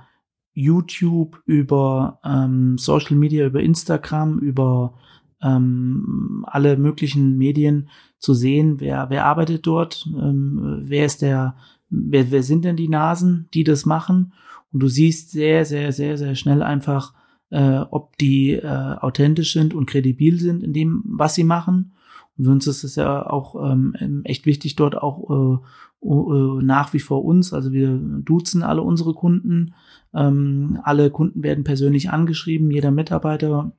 YouTube, 0.53 1.41
über 1.45 2.19
ähm, 2.23 2.77
Social 2.77 3.15
Media, 3.15 3.45
über 3.45 3.61
Instagram, 3.61 4.39
über 4.39 4.95
ähm, 5.43 6.43
alle 6.47 6.77
möglichen 6.77 7.37
Medien 7.37 7.89
zu 8.17 8.33
sehen, 8.33 8.79
wer, 8.79 9.09
wer 9.09 9.25
arbeitet 9.25 9.67
dort, 9.67 10.07
ähm, 10.07 10.79
wer 10.81 11.05
ist 11.05 11.21
der, 11.21 11.55
wer, 11.89 12.31
wer 12.31 12.43
sind 12.43 12.65
denn 12.65 12.75
die 12.75 12.89
Nasen, 12.89 13.47
die 13.53 13.63
das 13.63 13.85
machen 13.85 14.33
und 14.73 14.81
du 14.81 14.87
siehst 14.87 15.31
sehr, 15.31 15.65
sehr, 15.65 15.91
sehr, 15.91 16.17
sehr 16.17 16.35
schnell 16.35 16.63
einfach, 16.63 17.13
äh, 17.49 17.79
ob 17.91 18.17
die 18.17 18.51
äh, 18.51 18.65
authentisch 18.65 19.53
sind 19.53 19.73
und 19.73 19.85
kredibil 19.85 20.39
sind 20.39 20.63
in 20.63 20.73
dem, 20.73 21.03
was 21.05 21.35
sie 21.35 21.43
machen. 21.43 21.93
Und 22.37 22.45
für 22.45 22.51
uns 22.51 22.67
ist 22.67 22.83
es 22.83 22.95
ja 22.95 23.29
auch 23.29 23.71
ähm, 23.71 24.21
echt 24.23 24.45
wichtig, 24.45 24.75
dort 24.75 24.97
auch 24.97 25.29
äh, 25.29 26.07
äh, 26.07 26.63
nach 26.63 26.93
wie 26.93 26.99
vor 26.99 27.23
uns, 27.23 27.53
also 27.53 27.71
wir 27.71 27.97
duzen 27.97 28.63
alle 28.63 28.81
unsere 28.81 29.13
Kunden. 29.13 29.73
Ähm, 30.13 30.79
alle 30.83 31.11
Kunden 31.11 31.43
werden 31.43 31.63
persönlich 31.63 32.09
angeschrieben, 32.09 32.71
jeder 32.71 32.91
Mitarbeiter 32.91 33.73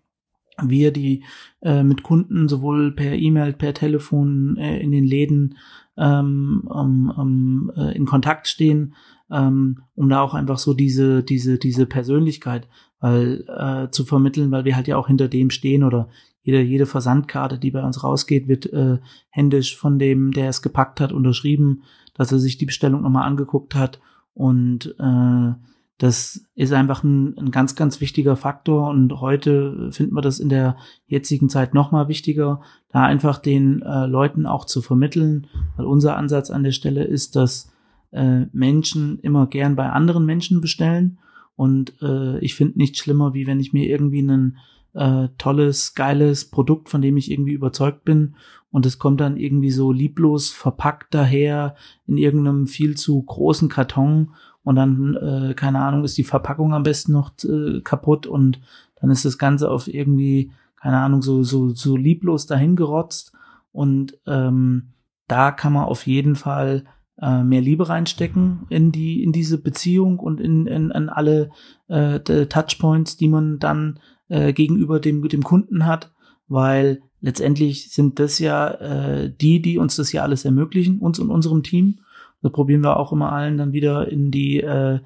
wir, 0.61 0.93
die 0.93 1.25
äh, 1.63 1.83
mit 1.83 2.03
Kunden 2.03 2.49
sowohl 2.49 2.93
per 2.93 3.15
E-Mail, 3.15 3.55
per 3.55 3.75
Telefon 3.75 4.57
äh, 4.59 4.81
in 4.81 4.91
den 4.91 5.05
Läden 5.05 5.57
ähm, 5.97 6.69
ähm, 6.75 7.73
äh, 7.77 7.97
in 7.97 8.05
Kontakt 8.07 8.49
stehen, 8.49 8.95
ähm, 9.33 9.83
um 9.95 10.09
da 10.09 10.21
auch 10.21 10.35
einfach 10.35 10.59
so 10.59 10.75
diese, 10.75 11.23
diese, 11.23 11.59
diese 11.59 11.87
Persönlichkeit 11.87 12.69
weil, 13.01 13.45
äh, 13.49 13.91
zu 13.91 14.05
vermitteln, 14.05 14.51
weil 14.51 14.65
wir 14.65 14.77
halt 14.77 14.89
ja 14.89 14.97
auch 14.97 15.09
hinter 15.09 15.29
dem 15.29 15.51
stehen 15.51 15.83
oder 15.83 16.09
jede, 16.43 16.61
jede 16.61 16.87
Versandkarte, 16.87 17.59
die 17.59 17.71
bei 17.71 17.83
uns 17.83 18.03
rausgeht, 18.03 18.49
wird 18.49 18.73
äh, 18.73 18.99
händisch 19.31 19.77
von 19.77 19.99
dem, 19.99 20.33
der 20.33 20.49
es 20.49 20.63
gepackt 20.63 21.01
hat, 21.01 21.13
unterschrieben, 21.13 21.83
dass 22.15 22.33
er 22.33 22.39
sich 22.39 22.59
die 22.59 22.67
Bestellung 22.67 23.03
nochmal 23.03 23.27
angeguckt 23.27 23.75
hat. 23.75 24.01
Und 24.35 24.95
äh, 24.99 25.53
das 25.99 26.45
ist 26.55 26.73
einfach 26.73 27.05
ein, 27.05 27.39
ein, 27.39 27.51
ganz, 27.51 27.77
ganz 27.77 28.01
wichtiger 28.01 28.37
Faktor. 28.37 28.89
Und 28.91 29.21
heute 29.21 29.91
finden 29.93 30.15
wir 30.15 30.23
das 30.23 30.41
in 30.41 30.49
der 30.49 30.77
jetzigen 31.07 31.49
Zeit 31.49 31.75
nochmal 31.75 32.09
wichtiger, 32.09 32.61
da 32.89 33.05
einfach 33.05 33.39
den 33.39 33.83
äh, 33.83 34.07
Leuten 34.07 34.47
auch 34.47 34.65
zu 34.65 34.83
vermitteln, 34.83 35.47
weil 35.77 35.87
unser 35.87 36.17
Ansatz 36.17 36.51
an 36.51 36.65
der 36.65 36.73
Stelle 36.73 37.05
ist, 37.05 37.37
dass 37.37 37.72
äh, 38.13 38.47
Menschen 38.53 39.19
immer 39.21 39.47
gern 39.47 39.77
bei 39.77 39.91
anderen 39.91 40.25
Menschen 40.25 40.61
bestellen. 40.61 41.19
Und 41.57 42.01
äh, 42.01 42.39
ich 42.39 42.55
finde 42.55 42.79
nichts 42.79 42.99
schlimmer, 42.99 43.35
wie 43.35 43.47
wenn 43.47 43.61
ich 43.61 43.73
mir 43.73 43.87
irgendwie 43.87 44.23
ein 44.23 44.57
äh, 44.95 45.29
tolles, 45.39 45.95
geiles 45.95 46.51
Produkt, 46.51 46.89
von 46.89 47.03
dem 47.03 47.17
ich 47.17 47.31
irgendwie 47.31 47.53
überzeugt 47.53 48.05
bin, 48.05 48.35
und 48.73 48.87
es 48.87 48.99
kommt 48.99 49.21
dann 49.21 49.37
irgendwie 49.37 49.71
so 49.71 49.93
lieblos 49.93 50.51
verpackt 50.51 51.15
daher 51.15 51.77
in 52.07 52.17
irgendeinem 52.17 52.67
viel 52.67 52.97
zu 52.97 53.23
großen 53.23 53.69
Karton 53.69 54.31
und 54.65 54.77
dann, 54.77 55.15
äh, 55.17 55.55
keine 55.55 55.81
Ahnung, 55.81 56.05
ist 56.05 56.17
die 56.17 56.25
Verpackung 56.25 56.73
am 56.73 56.83
besten 56.83 57.13
noch 57.13 57.33
äh, 57.45 57.83
kaputt 57.83 58.27
und 58.27 58.61
dann 59.01 59.11
ist 59.11 59.25
das 59.25 59.37
Ganze 59.37 59.71
auf 59.71 59.89
irgendwie, 59.89 60.53
keine 60.81 60.99
Ahnung, 60.99 61.21
so, 61.21 61.43
so, 61.43 61.71
so 61.71 61.97
lieblos 61.97 62.47
dahingerotzt. 62.47 63.33
Und 63.73 64.19
ähm, 64.27 64.93
da 65.29 65.51
kann 65.51 65.73
man 65.73 65.85
auf 65.85 66.07
jeden 66.07 66.37
Fall 66.37 66.85
äh, 67.23 67.43
mehr 67.45 67.61
Liebe 67.61 67.89
reinstecken 67.89 68.67
in 68.69 68.93
die 68.93 69.23
in 69.23 69.33
diese 69.33 69.57
Beziehung 69.57 70.19
und 70.19 70.41
in, 70.41 70.67
in, 70.67 70.91
in 70.91 71.09
alle 71.09 71.51
äh, 71.89 72.19
Touchpoints, 72.21 73.17
die 73.17 73.29
man 73.29 73.59
dann 73.59 74.01
äh, 74.29 74.53
gegenüber 74.53 75.01
dem, 75.01 75.27
dem 75.29 75.43
Kunden 75.43 75.87
hat, 75.87 76.13
weil 76.49 77.01
letztendlich 77.21 77.93
sind 77.93 78.19
das 78.19 78.39
ja 78.39 78.69
äh, 78.69 79.33
die, 79.41 79.63
die 79.63 79.79
uns 79.79 79.97
das 79.97 80.09
hier 80.09 80.23
alles 80.23 80.45
ermöglichen, 80.45 80.99
uns 80.99 81.19
und 81.21 81.31
unserem 81.31 81.63
Team. 81.63 82.01
Da 82.43 82.49
probieren 82.49 82.83
wir 82.83 82.99
auch 82.99 83.13
immer 83.13 83.33
allen 83.33 83.57
dann 83.57 83.73
wieder 83.73 84.11
in 84.11 84.33
die 84.33 84.61
äh, 84.61 84.99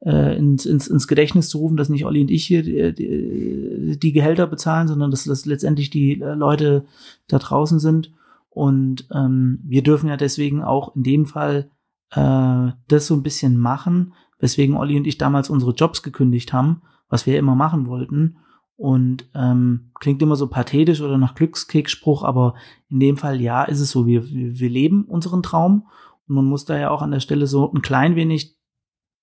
äh, 0.00 0.36
ins, 0.36 0.66
ins, 0.66 0.88
ins 0.88 1.06
Gedächtnis 1.06 1.48
zu 1.48 1.58
rufen, 1.58 1.76
dass 1.76 1.88
nicht 1.88 2.04
Olli 2.04 2.22
und 2.22 2.30
ich 2.30 2.46
hier 2.46 2.62
die, 2.62 2.94
die, 2.94 3.98
die 3.98 4.12
Gehälter 4.12 4.46
bezahlen, 4.46 4.88
sondern 4.88 5.10
dass 5.10 5.24
das 5.24 5.46
letztendlich 5.46 5.90
die 5.90 6.20
äh, 6.20 6.34
Leute 6.34 6.84
da 7.28 7.38
draußen 7.38 7.78
sind. 7.78 8.10
Und 8.50 9.08
ähm, 9.14 9.60
wir 9.64 9.82
dürfen 9.82 10.08
ja 10.08 10.16
deswegen 10.16 10.62
auch 10.62 10.94
in 10.94 11.02
dem 11.02 11.26
Fall 11.26 11.70
äh, 12.10 12.72
das 12.88 13.06
so 13.06 13.14
ein 13.14 13.22
bisschen 13.22 13.56
machen, 13.56 14.14
weswegen 14.38 14.76
Olli 14.76 14.96
und 14.96 15.06
ich 15.06 15.18
damals 15.18 15.50
unsere 15.50 15.72
Jobs 15.72 16.02
gekündigt 16.02 16.52
haben, 16.52 16.82
was 17.08 17.26
wir 17.26 17.38
immer 17.38 17.54
machen 17.54 17.86
wollten. 17.86 18.38
Und 18.76 19.28
ähm, 19.34 19.90
klingt 20.00 20.22
immer 20.22 20.36
so 20.36 20.48
pathetisch 20.48 21.00
oder 21.00 21.18
nach 21.18 21.34
Glückskeksspruch, 21.34 22.24
aber 22.24 22.54
in 22.88 22.98
dem 22.98 23.16
Fall 23.18 23.40
ja, 23.40 23.64
ist 23.64 23.80
es 23.80 23.90
so. 23.90 24.06
Wir, 24.06 24.28
wir, 24.30 24.58
wir 24.58 24.70
leben 24.70 25.04
unseren 25.04 25.42
Traum 25.42 25.88
und 26.26 26.34
man 26.34 26.46
muss 26.46 26.64
da 26.64 26.78
ja 26.78 26.90
auch 26.90 27.02
an 27.02 27.10
der 27.10 27.20
Stelle 27.20 27.46
so 27.46 27.70
ein 27.72 27.82
klein 27.82 28.16
wenig 28.16 28.56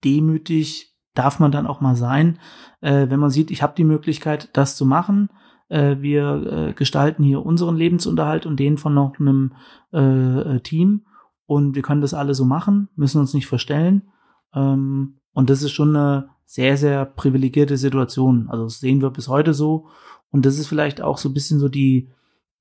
demütig 0.03 0.97
darf 1.17 1.39
man 1.39 1.51
dann 1.51 1.67
auch 1.67 1.81
mal 1.81 1.95
sein, 1.95 2.39
äh, 2.81 3.09
wenn 3.09 3.19
man 3.19 3.31
sieht, 3.31 3.51
ich 3.51 3.63
habe 3.63 3.73
die 3.75 3.83
Möglichkeit, 3.83 4.49
das 4.53 4.77
zu 4.77 4.85
machen. 4.85 5.29
Äh, 5.69 5.97
wir 5.99 6.69
äh, 6.69 6.73
gestalten 6.73 7.23
hier 7.23 7.45
unseren 7.45 7.75
Lebensunterhalt 7.75 8.45
und 8.45 8.59
den 8.59 8.77
von 8.77 8.93
noch 8.93 9.19
einem 9.19 9.53
äh, 9.93 10.55
äh, 10.55 10.59
Team 10.61 11.05
und 11.47 11.75
wir 11.75 11.81
können 11.81 12.01
das 12.01 12.13
alle 12.13 12.35
so 12.35 12.45
machen, 12.45 12.89
müssen 12.95 13.19
uns 13.19 13.33
nicht 13.33 13.47
verstellen. 13.47 14.09
Ähm, 14.53 15.19
und 15.33 15.49
das 15.49 15.63
ist 15.63 15.71
schon 15.71 15.95
eine 15.95 16.29
sehr, 16.45 16.77
sehr 16.77 17.05
privilegierte 17.05 17.77
Situation. 17.77 18.49
Also 18.49 18.65
das 18.65 18.79
sehen 18.79 19.01
wir 19.01 19.09
bis 19.09 19.27
heute 19.27 19.53
so. 19.53 19.87
Und 20.29 20.45
das 20.45 20.59
ist 20.59 20.67
vielleicht 20.67 21.01
auch 21.01 21.17
so 21.17 21.29
ein 21.29 21.33
bisschen 21.33 21.59
so 21.59 21.69
die 21.69 22.09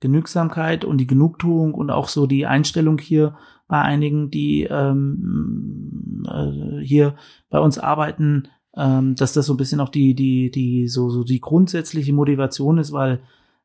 Genügsamkeit 0.01 0.85
und 0.85 0.99
die 0.99 1.07
Genugtuung 1.07 1.75
und 1.75 1.91
auch 1.91 2.09
so 2.09 2.27
die 2.27 2.47
Einstellung 2.47 2.99
hier 2.99 3.37
bei 3.67 3.81
einigen, 3.81 4.31
die 4.31 4.65
ähm, 4.65 6.25
äh, 6.29 6.81
hier 6.81 7.17
bei 7.51 7.59
uns 7.59 7.79
arbeiten, 7.79 8.49
ähm, 8.77 9.15
dass 9.15 9.33
das 9.33 9.47
so 9.47 9.55
ein 9.55 9.57
bisschen 9.57 9.81
auch 9.81 9.89
die, 9.89 10.15
die, 10.15 10.51
die, 10.51 10.89
so, 10.89 11.09
so 11.09 11.25
die 11.25 11.41
grundsätzliche 11.41 12.13
Motivation 12.13 12.79
ist, 12.79 12.93
weil 12.93 13.21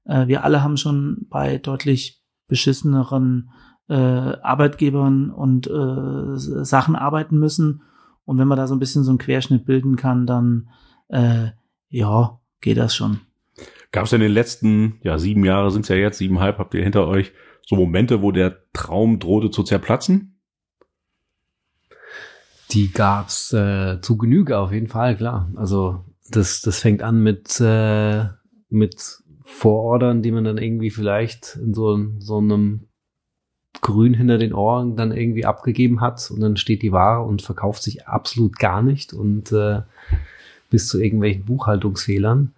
äh, 0.05 0.27
wir 0.27 0.43
alle 0.43 0.63
haben 0.63 0.77
schon 0.77 1.27
bei 1.29 1.57
deutlich 1.57 2.21
beschisseneren 2.47 3.49
äh, 3.89 3.93
Arbeitgebern 3.93 5.31
und 5.31 5.67
äh, 5.67 6.37
Sachen 6.37 6.95
arbeiten 6.95 7.37
müssen. 7.37 7.83
Und 8.25 8.37
wenn 8.37 8.47
man 8.47 8.57
da 8.57 8.67
so 8.67 8.75
ein 8.75 8.79
bisschen 8.79 9.03
so 9.03 9.11
einen 9.11 9.17
Querschnitt 9.17 9.65
bilden 9.65 9.95
kann, 9.95 10.25
dann 10.25 10.69
äh, 11.09 11.49
ja, 11.89 12.39
geht 12.61 12.77
das 12.77 12.95
schon. 12.95 13.19
Gab 13.91 14.05
es 14.05 14.13
in 14.13 14.21
den 14.21 14.31
letzten, 14.31 14.99
ja, 15.03 15.17
sieben 15.17 15.43
Jahre 15.43 15.71
sind 15.71 15.81
es 15.81 15.89
ja 15.89 15.97
jetzt, 15.97 16.19
siebeneinhalb 16.19 16.57
habt 16.57 16.73
ihr 16.73 16.83
hinter 16.83 17.07
euch, 17.07 17.33
so 17.65 17.75
Momente, 17.75 18.21
wo 18.21 18.31
der 18.31 18.57
Traum 18.71 19.19
drohte 19.19 19.51
zu 19.51 19.63
zerplatzen? 19.63 20.39
Die 22.71 22.91
gab's 22.91 23.53
äh, 23.53 23.99
zu 24.01 24.17
Genüge 24.17 24.57
auf 24.57 24.71
jeden 24.71 24.87
Fall, 24.87 25.15
klar. 25.15 25.49
Also 25.55 26.05
das, 26.29 26.61
das 26.61 26.79
fängt 26.79 27.03
an 27.03 27.21
mit, 27.21 27.59
äh, 27.59 28.25
mit 28.69 29.21
Vorordern, 29.43 30.21
die 30.21 30.31
man 30.31 30.43
dann 30.43 30.57
irgendwie 30.57 30.89
vielleicht 30.89 31.57
in 31.61 31.73
so, 31.73 31.99
so 32.19 32.37
einem 32.37 32.87
Grün 33.81 34.13
hinter 34.13 34.37
den 34.37 34.53
Ohren 34.53 34.95
dann 34.95 35.11
irgendwie 35.11 35.45
abgegeben 35.45 36.01
hat 36.01 36.29
und 36.31 36.39
dann 36.39 36.55
steht 36.55 36.81
die 36.81 36.91
Ware 36.91 37.23
und 37.23 37.41
verkauft 37.41 37.83
sich 37.83 38.07
absolut 38.07 38.59
gar 38.59 38.81
nicht 38.81 39.13
und 39.13 39.51
äh, 39.51 39.81
bis 40.69 40.87
zu 40.87 41.01
irgendwelchen 41.01 41.45
Buchhaltungsfehlern 41.45 42.53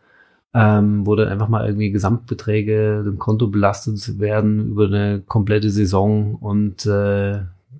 ähm, 0.53 1.05
wo 1.05 1.15
dann 1.15 1.29
einfach 1.29 1.49
mal 1.49 1.65
irgendwie 1.65 1.91
Gesamtbeträge 1.91 3.03
dem 3.03 3.17
Konto 3.17 3.47
belastet 3.47 4.19
werden 4.19 4.69
über 4.69 4.85
eine 4.85 5.21
komplette 5.25 5.69
Saison 5.69 6.35
und 6.35 6.85
äh, 6.85 7.39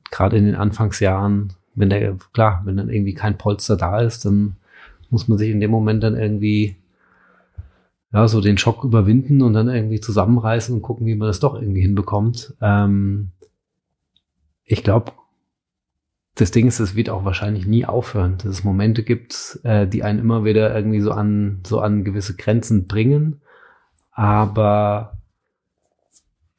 gerade 0.10 0.38
in 0.38 0.46
den 0.46 0.56
Anfangsjahren, 0.56 1.54
wenn 1.76 1.90
der, 1.90 2.18
klar, 2.34 2.62
wenn 2.66 2.78
dann 2.78 2.90
irgendwie 2.90 3.14
kein 3.14 3.38
Polster 3.38 3.76
da 3.76 4.02
ist, 4.02 4.26
dann 4.26 4.58
muss 5.10 5.28
man 5.28 5.38
sich 5.38 5.50
in 5.50 5.60
dem 5.60 5.72
Moment 5.72 6.04
dann 6.04 6.16
irgendwie 6.16 6.78
ja, 8.14 8.28
so 8.28 8.42
den 8.42 8.58
Schock 8.58 8.84
überwinden 8.84 9.42
und 9.42 9.54
dann 9.54 9.70
irgendwie 9.70 10.00
zusammenreißen 10.00 10.76
und 10.76 10.82
gucken, 10.84 11.08
wie 11.08 11.16
man 11.16 11.28
das 11.28 11.40
doch 11.40 11.56
irgendwie 11.56 11.82
hinbekommt. 11.82 12.54
Ähm, 12.62 13.32
ich 14.66 14.84
glaube, 14.84 15.12
das 16.36 16.52
Ding 16.52 16.68
ist, 16.68 16.80
es 16.80 16.96
wird 16.96 17.10
auch 17.10 17.26
wahrscheinlich 17.26 17.66
nie 17.66 17.86
aufhören, 17.86 18.38
dass 18.38 18.48
es 18.48 18.64
Momente 18.64 19.04
gibt, 19.04 19.60
äh, 19.64 19.88
die 19.88 20.04
einen 20.04 20.20
immer 20.20 20.46
wieder 20.46 20.76
irgendwie 20.76 21.02
so 21.02 21.12
an, 21.12 21.62
so 21.66 21.80
an 21.80 22.04
gewisse 22.04 22.36
Grenzen 22.36 22.88
bringen. 22.88 23.42
Aber 24.12 25.18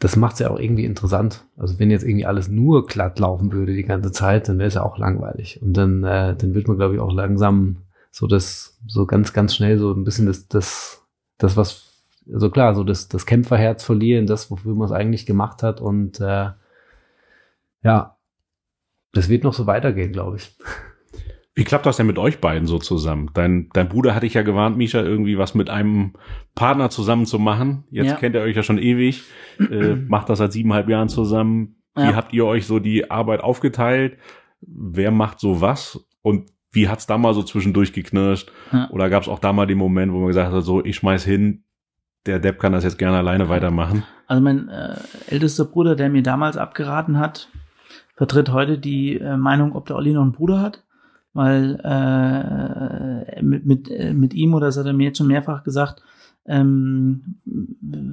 das 0.05 0.17
macht 0.17 0.35
es 0.35 0.41
ja 0.41 0.51
auch 0.51 0.59
irgendwie 0.59 0.85
interessant. 0.85 1.47
Also 1.57 1.79
wenn 1.79 1.91
jetzt 1.91 2.05
irgendwie 2.05 2.27
alles 2.27 2.49
nur 2.49 2.87
glatt 2.87 3.19
laufen 3.19 3.53
würde 3.53 3.73
die 3.73 3.85
ganze 3.85 4.13
Zeit, 4.13 4.51
dann 4.51 4.59
wäre 4.59 4.69
es 4.69 4.75
ja 4.75 4.83
auch 4.83 4.99
langweilig. 4.99 5.63
Und 5.63 5.73
dann, 5.73 6.05
äh, 6.05 6.37
dann 6.37 6.53
wird 6.53 6.69
man, 6.69 6.77
glaube 6.77 6.95
ich, 6.95 7.01
auch 7.01 7.11
langsam 7.11 7.79
so 8.11 8.27
das, 8.27 8.79
so 8.87 9.07
ganz, 9.07 9.33
ganz 9.33 9.55
schnell 9.55 9.79
so 9.79 9.93
ein 9.93 10.05
bisschen 10.05 10.27
das, 10.27 10.47
das, 10.47 11.03
das, 11.39 11.57
was, 11.57 12.05
also 12.31 12.51
klar, 12.51 12.75
so 12.75 12.85
das, 12.85 13.09
das 13.09 13.25
Kämpferherz 13.25 13.83
verlieren, 13.83 14.27
das, 14.27 14.51
wofür 14.51 14.75
man 14.75 14.85
es 14.85 14.93
eigentlich 14.93 15.25
gemacht 15.25 15.63
hat. 15.63 15.81
Und 15.81 16.21
äh, 16.21 16.51
ja, 17.83 18.19
das 19.15 19.31
wird 19.31 19.43
noch 19.43 19.55
so 19.55 19.67
weitergehen, 19.67 20.13
glaube 20.13 20.37
ich. 20.37 20.55
Wie 21.57 21.65
klappt 21.65 21.87
das 21.87 21.97
denn 21.97 22.07
mit 22.07 22.19
euch 22.19 22.41
beiden 22.41 22.67
so 22.67 22.79
zusammen? 22.79 23.31
Dein, 23.33 23.69
dein 23.73 23.89
Bruder 23.89 24.15
hatte 24.15 24.27
ich 24.27 24.35
ja 24.35 24.43
gewarnt, 24.43 24.77
Misha, 24.77 25.01
irgendwie 25.01 25.39
was 25.39 25.55
mit 25.55 25.71
einem 25.71 26.15
Partner 26.57 26.91
zusammen 26.91 27.27
zu 27.27 27.39
machen. 27.39 27.85
Jetzt 27.91 28.09
ja. 28.09 28.17
kennt 28.17 28.35
ihr 28.35 28.41
euch 28.41 28.57
ja 28.57 28.65
schon 28.65 28.79
ewig, 28.79 29.23
äh, 29.59 29.95
macht 30.09 30.29
das 30.29 30.39
seit 30.39 30.53
siebeneinhalb 30.53 30.89
Jahren 30.89 31.09
zusammen. 31.09 31.77
Wie 31.95 32.03
ja. 32.03 32.17
habt 32.17 32.33
ihr 32.33 32.45
euch 32.45 32.67
so 32.67 32.81
die 32.81 33.11
Arbeit 33.11 33.41
aufgeteilt? 33.41 34.19
Wer 34.63 35.13
macht 35.13 35.39
so 35.39 35.61
was? 35.61 36.05
Und 36.23 36.51
wie 36.73 36.89
hat's 36.89 37.07
da 37.07 37.19
mal 37.19 37.35
so 37.35 37.45
zwischendurch 37.45 37.93
geknirscht? 37.93 38.51
Ja. 38.73 38.91
Oder 38.91 39.09
gab's 39.09 39.29
auch 39.29 39.39
da 39.39 39.53
mal 39.53 39.67
den 39.67 39.79
Moment, 39.79 40.13
wo 40.13 40.19
man 40.19 40.29
gesagt 40.29 40.53
hat, 40.53 40.65
so, 40.65 40.85
ich 40.85 40.97
schmeiß 40.97 41.25
hin, 41.25 41.63
der 42.27 42.41
Depp 42.41 42.59
kann 42.59 42.73
das 42.73 42.83
jetzt 42.83 42.99
gerne 42.99 43.19
alleine 43.19 43.49
weitermachen? 43.49 44.03
Also 44.27 44.43
mein 44.43 44.69
äh, 44.69 44.97
ältester 45.29 45.67
Bruder, 45.67 45.95
der 45.95 46.09
mir 46.09 46.23
damals 46.23 46.57
abgeraten 46.57 47.19
hat, 47.19 47.49
vertritt 48.17 48.51
heute 48.51 48.79
die 48.79 49.19
äh, 49.19 49.37
Meinung, 49.37 49.77
ob 49.77 49.87
der 49.87 49.97
Olli 49.97 50.13
noch 50.13 50.23
einen 50.23 50.33
Bruder 50.33 50.61
hat, 50.61 50.84
weil 51.35 51.81
äh, 51.85 53.43
mit, 53.43 53.67
mit, 53.67 53.91
äh, 53.91 54.15
mit 54.15 54.33
ihm, 54.35 54.55
oder 54.55 54.67
das 54.67 54.79
hat 54.79 54.87
er 54.87 54.93
mir 54.93 55.09
jetzt 55.09 55.19
schon 55.19 55.27
mehrfach 55.27 55.65
gesagt, 55.65 56.03
ähm, 56.47 57.37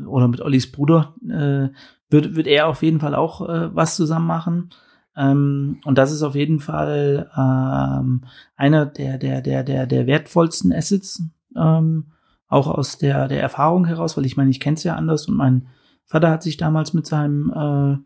oder 0.08 0.28
mit 0.28 0.42
Ollis 0.42 0.72
Bruder, 0.72 1.16
äh, 1.24 1.70
wird, 2.10 2.36
wird 2.36 2.48
er 2.48 2.68
auf 2.68 2.84
jeden 2.84 3.00
Fall 3.00 3.16
auch 3.16 3.48
äh, 3.48 3.74
was 3.76 3.96
zusammen 3.96 4.28
machen. 4.28 4.70
Ähm, 5.16 5.80
und 5.86 5.98
das 5.98 6.12
ist 6.12 6.24
auf 6.24 6.36
jeden 6.36 6.60
Fall 6.60 7.30
ähm, 7.38 8.26
einer 8.56 8.86
der, 8.86 9.18
der, 9.18 9.42
der, 9.42 9.64
der, 9.64 9.86
der 9.86 10.08
wertvollsten 10.08 10.74
Assets, 10.74 11.24
ähm, 11.56 12.12
auch 12.48 12.68
aus 12.68 12.98
der, 12.98 13.28
der 13.28 13.42
Erfahrung 13.42 13.86
heraus, 13.86 14.18
weil 14.18 14.26
ich 14.26 14.36
meine, 14.36 14.50
ich 14.50 14.60
kenne 14.60 14.76
es 14.76 14.84
ja 14.84 14.96
anders 14.96 15.28
und 15.28 15.36
mein 15.36 15.68
Vater 16.06 16.30
hat 16.30 16.44
sich 16.44 16.58
damals 16.58 16.94
mit 16.94 17.06
seinem 17.06 18.04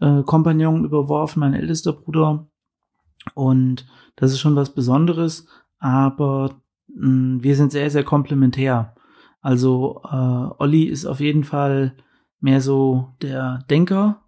äh, 0.00 0.06
äh, 0.06 0.22
Kompagnon 0.24 0.84
überworfen, 0.84 1.40
mein 1.40 1.54
ältester 1.54 1.92
Bruder. 1.92 2.46
Und 3.34 3.86
das 4.20 4.32
ist 4.32 4.40
schon 4.40 4.54
was 4.54 4.74
Besonderes, 4.74 5.46
aber 5.78 6.60
mh, 6.88 7.08
mm, 7.08 7.42
wir 7.42 7.56
sind 7.56 7.72
sehr, 7.72 7.90
sehr 7.90 8.04
komplementär. 8.04 8.94
Also 9.40 10.02
äh, 10.04 10.62
Olli 10.62 10.84
ist 10.84 11.06
auf 11.06 11.20
jeden 11.20 11.44
Fall 11.44 11.94
mehr 12.40 12.60
so 12.60 13.08
der 13.22 13.64
Denker. 13.70 14.22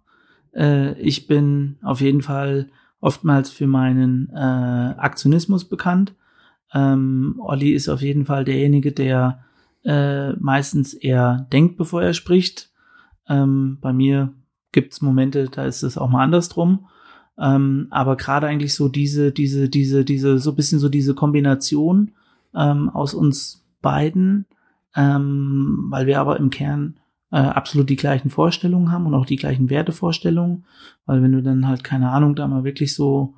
Äh, 0.55 0.99
ich 0.99 1.27
bin 1.27 1.77
auf 1.83 2.01
jeden 2.01 2.23
Fall 2.23 2.69
oftmals 2.99 3.51
für 3.51 3.67
meinen 3.67 4.29
äh, 4.29 4.95
Aktionismus 4.97 5.69
bekannt. 5.69 6.15
Ähm, 6.73 7.35
Olli 7.39 7.73
ist 7.73 7.89
auf 7.89 8.01
jeden 8.01 8.25
Fall 8.25 8.45
derjenige, 8.45 8.91
der 8.91 9.43
äh, 9.83 10.33
meistens 10.33 10.93
eher 10.93 11.47
denkt, 11.51 11.77
bevor 11.77 12.01
er 12.01 12.13
spricht. 12.13 12.71
Ähm, 13.27 13.77
bei 13.79 13.93
mir 13.93 14.33
gibt 14.71 14.93
es 14.93 15.01
Momente, 15.01 15.49
da 15.49 15.65
ist 15.65 15.83
es 15.83 15.97
auch 15.97 16.09
mal 16.09 16.23
andersrum. 16.23 16.87
Ähm, 17.39 17.87
aber 17.89 18.15
gerade 18.15 18.47
eigentlich 18.47 18.75
so 18.75 18.89
diese, 18.89 19.31
diese, 19.31 19.69
diese, 19.69 20.05
diese, 20.05 20.37
so 20.39 20.53
bisschen 20.53 20.79
so 20.79 20.89
diese 20.89 21.15
Kombination 21.15 22.11
ähm, 22.55 22.89
aus 22.89 23.13
uns 23.13 23.63
beiden, 23.81 24.45
ähm, 24.95 25.87
weil 25.89 26.05
wir 26.05 26.19
aber 26.19 26.37
im 26.37 26.49
Kern 26.49 26.95
äh, 27.31 27.37
absolut 27.37 27.89
die 27.89 27.95
gleichen 27.95 28.29
Vorstellungen 28.29 28.91
haben 28.91 29.07
und 29.07 29.15
auch 29.15 29.25
die 29.25 29.37
gleichen 29.37 29.69
Wertevorstellungen, 29.69 30.65
weil 31.05 31.23
wenn 31.23 31.31
du 31.31 31.41
dann 31.41 31.67
halt, 31.67 31.83
keine 31.83 32.11
Ahnung, 32.11 32.35
da 32.35 32.47
mal 32.47 32.63
wirklich 32.63 32.93
so 32.93 33.33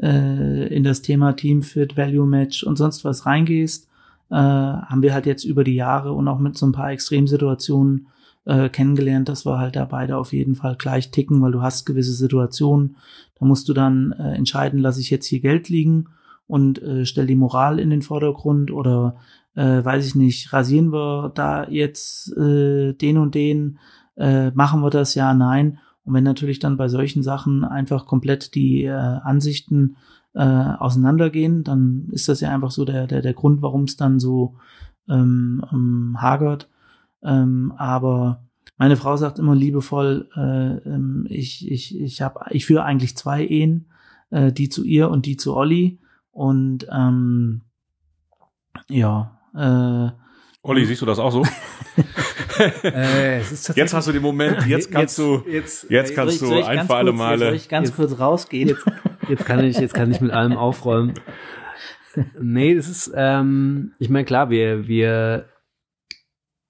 äh, 0.00 0.72
in 0.74 0.84
das 0.84 1.02
Thema 1.02 1.32
Teamfit, 1.32 1.96
Value 1.96 2.26
Match 2.26 2.62
und 2.62 2.76
sonst 2.76 3.04
was 3.04 3.26
reingehst, 3.26 3.88
äh, 4.30 4.36
haben 4.36 5.02
wir 5.02 5.12
halt 5.12 5.26
jetzt 5.26 5.44
über 5.44 5.64
die 5.64 5.74
Jahre 5.74 6.12
und 6.12 6.28
auch 6.28 6.38
mit 6.38 6.56
so 6.56 6.66
ein 6.66 6.72
paar 6.72 6.92
Extremsituationen 6.92 8.06
äh, 8.44 8.68
kennengelernt, 8.68 9.28
dass 9.28 9.44
wir 9.44 9.58
halt 9.58 9.76
da 9.76 9.84
beide 9.84 10.16
auf 10.16 10.32
jeden 10.32 10.54
Fall 10.54 10.76
gleich 10.76 11.10
ticken, 11.10 11.42
weil 11.42 11.52
du 11.52 11.62
hast 11.62 11.86
gewisse 11.86 12.12
Situationen, 12.12 12.96
da 13.38 13.46
musst 13.46 13.68
du 13.68 13.74
dann 13.74 14.12
äh, 14.12 14.34
entscheiden, 14.34 14.80
lasse 14.80 15.00
ich 15.00 15.10
jetzt 15.10 15.26
hier 15.26 15.40
Geld 15.40 15.68
liegen 15.68 16.08
und 16.46 16.82
äh, 16.82 17.04
stell 17.04 17.26
die 17.26 17.36
Moral 17.36 17.78
in 17.78 17.90
den 17.90 18.02
Vordergrund 18.02 18.70
oder 18.70 19.16
äh, 19.54 19.84
weiß 19.84 20.06
ich 20.06 20.14
nicht, 20.14 20.52
rasieren 20.52 20.92
wir 20.92 21.32
da 21.34 21.68
jetzt 21.68 22.36
äh, 22.36 22.92
den 22.92 23.18
und 23.18 23.34
den, 23.34 23.78
äh, 24.16 24.50
machen 24.52 24.80
wir 24.80 24.90
das 24.90 25.14
ja, 25.14 25.34
nein. 25.34 25.78
Und 26.04 26.14
wenn 26.14 26.24
natürlich 26.24 26.58
dann 26.58 26.76
bei 26.76 26.88
solchen 26.88 27.22
Sachen 27.22 27.64
einfach 27.64 28.06
komplett 28.06 28.54
die 28.54 28.84
äh, 28.84 28.90
Ansichten 28.90 29.96
äh, 30.34 30.42
auseinandergehen, 30.42 31.64
dann 31.64 32.08
ist 32.10 32.28
das 32.28 32.40
ja 32.40 32.50
einfach 32.50 32.70
so 32.70 32.84
der, 32.84 33.06
der, 33.06 33.22
der 33.22 33.34
Grund, 33.34 33.62
warum 33.62 33.84
es 33.84 33.96
dann 33.96 34.20
so 34.20 34.56
ähm, 35.08 35.62
ähm, 35.72 36.16
hagert. 36.20 36.68
Ähm, 37.22 37.72
aber 37.76 38.42
meine 38.76 38.96
Frau 38.96 39.16
sagt 39.16 39.38
immer 39.38 39.54
liebevoll, 39.54 40.28
äh, 40.36 40.88
ähm, 40.88 41.26
ich, 41.28 41.70
ich, 41.70 42.00
ich, 42.00 42.22
hab, 42.22 42.50
ich 42.50 42.66
führe 42.66 42.84
eigentlich 42.84 43.16
zwei 43.16 43.44
Ehen, 43.44 43.90
äh, 44.30 44.52
die 44.52 44.68
zu 44.68 44.84
ihr 44.84 45.10
und 45.10 45.26
die 45.26 45.36
zu 45.36 45.54
Olli. 45.54 45.98
Und 46.32 46.86
ähm, 46.90 47.62
ja, 48.88 49.38
äh, 49.54 50.10
Olli, 50.62 50.84
siehst 50.84 51.02
du 51.02 51.06
das 51.06 51.18
auch 51.18 51.30
so? 51.30 51.42
äh, 52.84 53.38
jetzt 53.38 53.94
hast 53.94 54.08
du 54.08 54.12
den 54.12 54.22
Moment, 54.22 54.66
jetzt 54.66 54.90
kannst 54.90 55.18
jetzt, 55.18 55.46
du, 55.46 55.50
jetzt, 55.50 55.90
jetzt 55.90 56.14
kannst 56.14 56.42
du 56.42 56.62
ein 56.62 56.86
für 56.86 56.96
alle 56.96 57.12
Male. 57.12 57.46
Soll 57.46 57.54
ich 57.54 57.68
ganz 57.68 57.88
jetzt, 57.88 57.96
kurz 57.96 58.18
rausgehen? 58.18 58.68
Jetzt, 58.68 58.84
jetzt 59.28 59.44
kann 59.46 59.64
ich, 59.64 59.78
jetzt 59.78 59.94
kann 59.94 60.10
ich 60.10 60.20
mit 60.20 60.32
allem 60.32 60.56
aufräumen. 60.56 61.14
Nee, 62.40 62.74
das 62.74 62.88
ist, 62.88 63.12
ähm, 63.14 63.92
ich 64.00 64.08
meine, 64.08 64.24
klar, 64.24 64.50
wir, 64.50 64.88
wir, 64.88 65.46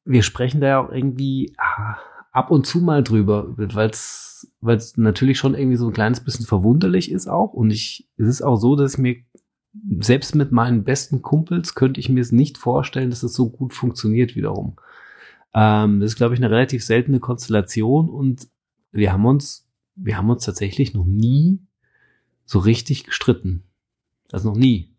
wir 0.04 0.22
sprechen 0.22 0.60
da 0.60 0.66
ja 0.66 0.80
auch 0.80 0.90
irgendwie 0.90 1.54
ah, 1.58 1.96
ab 2.32 2.50
und 2.50 2.66
zu 2.66 2.80
mal 2.80 3.02
drüber, 3.02 3.54
weil 3.56 3.90
es 3.90 4.96
natürlich 4.96 5.38
schon 5.38 5.54
irgendwie 5.54 5.76
so 5.76 5.88
ein 5.88 5.92
kleines 5.92 6.20
bisschen 6.20 6.46
verwunderlich 6.46 7.10
ist 7.10 7.28
auch. 7.28 7.52
Und 7.52 7.70
ich, 7.70 8.08
es 8.16 8.28
ist 8.28 8.42
auch 8.42 8.56
so, 8.56 8.76
dass 8.76 8.94
ich 8.94 8.98
mir 8.98 9.16
selbst 10.00 10.34
mit 10.34 10.52
meinen 10.52 10.84
besten 10.84 11.22
Kumpels 11.22 11.74
könnte 11.74 12.00
ich 12.00 12.08
mir 12.08 12.20
es 12.20 12.32
nicht 12.32 12.58
vorstellen, 12.58 13.10
dass 13.10 13.22
es 13.22 13.34
so 13.34 13.50
gut 13.50 13.72
funktioniert 13.72 14.34
wiederum. 14.34 14.76
Ähm, 15.54 16.00
das 16.00 16.12
ist, 16.12 16.16
glaube 16.16 16.34
ich, 16.34 16.40
eine 16.40 16.50
relativ 16.50 16.84
seltene 16.84 17.20
Konstellation 17.20 18.08
und 18.08 18.48
wir 18.92 19.12
haben 19.12 19.26
uns, 19.26 19.68
wir 19.94 20.16
haben 20.16 20.30
uns 20.30 20.44
tatsächlich 20.44 20.94
noch 20.94 21.04
nie 21.04 21.60
so 22.44 22.58
richtig 22.58 23.04
gestritten. 23.04 23.64
Das 24.28 24.44
noch 24.44 24.56
nie. 24.56 24.96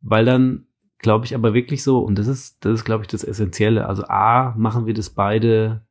Weil 0.00 0.24
dann, 0.24 0.66
glaube 0.98 1.26
ich, 1.26 1.34
aber 1.34 1.54
wirklich 1.54 1.82
so, 1.82 2.00
und 2.00 2.18
das 2.18 2.26
ist, 2.26 2.64
das 2.64 2.80
ist, 2.80 2.84
glaube 2.84 3.04
ich, 3.04 3.08
das 3.08 3.24
Essentielle. 3.24 3.86
Also 3.86 4.04
A, 4.04 4.54
machen 4.56 4.86
wir 4.86 4.94
das 4.94 5.10
beide, 5.10 5.86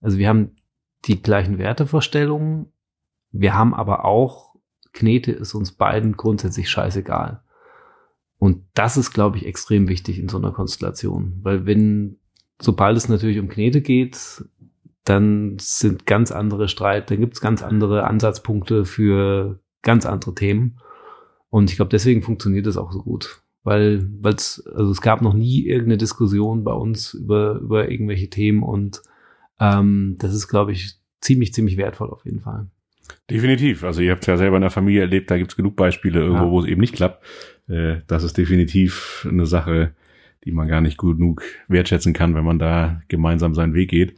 also 0.00 0.18
wir 0.18 0.28
haben 0.28 0.56
die 1.04 1.20
gleichen 1.20 1.58
Wertevorstellungen, 1.58 2.72
wir 3.30 3.54
haben 3.54 3.74
aber 3.74 4.04
auch 4.04 4.52
Knete 4.92 5.32
ist 5.32 5.54
uns 5.54 5.72
beiden 5.72 6.16
grundsätzlich 6.16 6.68
scheißegal. 6.70 7.42
Und 8.38 8.64
das 8.74 8.96
ist, 8.96 9.12
glaube 9.12 9.36
ich, 9.36 9.46
extrem 9.46 9.88
wichtig 9.88 10.18
in 10.18 10.28
so 10.28 10.36
einer 10.36 10.52
Konstellation. 10.52 11.38
Weil 11.42 11.64
wenn, 11.64 12.18
sobald 12.60 12.96
es 12.96 13.08
natürlich 13.08 13.38
um 13.38 13.48
Knete 13.48 13.80
geht, 13.80 14.44
dann 15.04 15.56
sind 15.58 16.06
ganz 16.06 16.30
andere 16.30 16.68
Streit, 16.68 17.10
dann 17.10 17.20
gibt's 17.20 17.40
ganz 17.40 17.62
andere 17.62 18.04
Ansatzpunkte 18.04 18.84
für 18.84 19.60
ganz 19.82 20.06
andere 20.06 20.34
Themen. 20.34 20.78
Und 21.50 21.70
ich 21.70 21.76
glaube, 21.76 21.90
deswegen 21.90 22.22
funktioniert 22.22 22.66
es 22.66 22.76
auch 22.76 22.92
so 22.92 23.02
gut. 23.02 23.41
Weil, 23.64 24.04
weil's, 24.20 24.64
also 24.74 24.90
es 24.90 25.00
gab 25.00 25.22
noch 25.22 25.34
nie 25.34 25.66
irgendeine 25.66 25.98
Diskussion 25.98 26.64
bei 26.64 26.72
uns 26.72 27.14
über, 27.14 27.60
über 27.60 27.90
irgendwelche 27.90 28.28
Themen 28.28 28.62
und 28.62 29.02
ähm, 29.60 30.16
das 30.18 30.34
ist, 30.34 30.48
glaube 30.48 30.72
ich, 30.72 30.96
ziemlich, 31.20 31.54
ziemlich 31.54 31.76
wertvoll 31.76 32.10
auf 32.10 32.24
jeden 32.24 32.40
Fall. 32.40 32.66
Definitiv. 33.30 33.84
Also 33.84 34.02
ihr 34.02 34.10
habt 34.10 34.26
ja 34.26 34.36
selber 34.36 34.56
in 34.56 34.62
der 34.62 34.70
Familie 34.70 35.02
erlebt, 35.02 35.30
da 35.30 35.38
gibt's 35.38 35.56
genug 35.56 35.76
Beispiele 35.76 36.20
irgendwo, 36.20 36.44
ja. 36.44 36.50
wo 36.50 36.60
es 36.60 36.66
eben 36.66 36.80
nicht 36.80 36.94
klappt. 36.94 37.24
Äh, 37.68 37.98
das 38.06 38.24
ist 38.24 38.36
definitiv 38.36 39.26
eine 39.28 39.46
Sache, 39.46 39.94
die 40.44 40.52
man 40.52 40.68
gar 40.68 40.80
nicht 40.80 40.98
gut 40.98 41.18
genug 41.18 41.42
wertschätzen 41.68 42.12
kann, 42.12 42.34
wenn 42.34 42.44
man 42.44 42.58
da 42.58 43.02
gemeinsam 43.08 43.54
seinen 43.54 43.74
Weg 43.74 43.90
geht. 43.90 44.14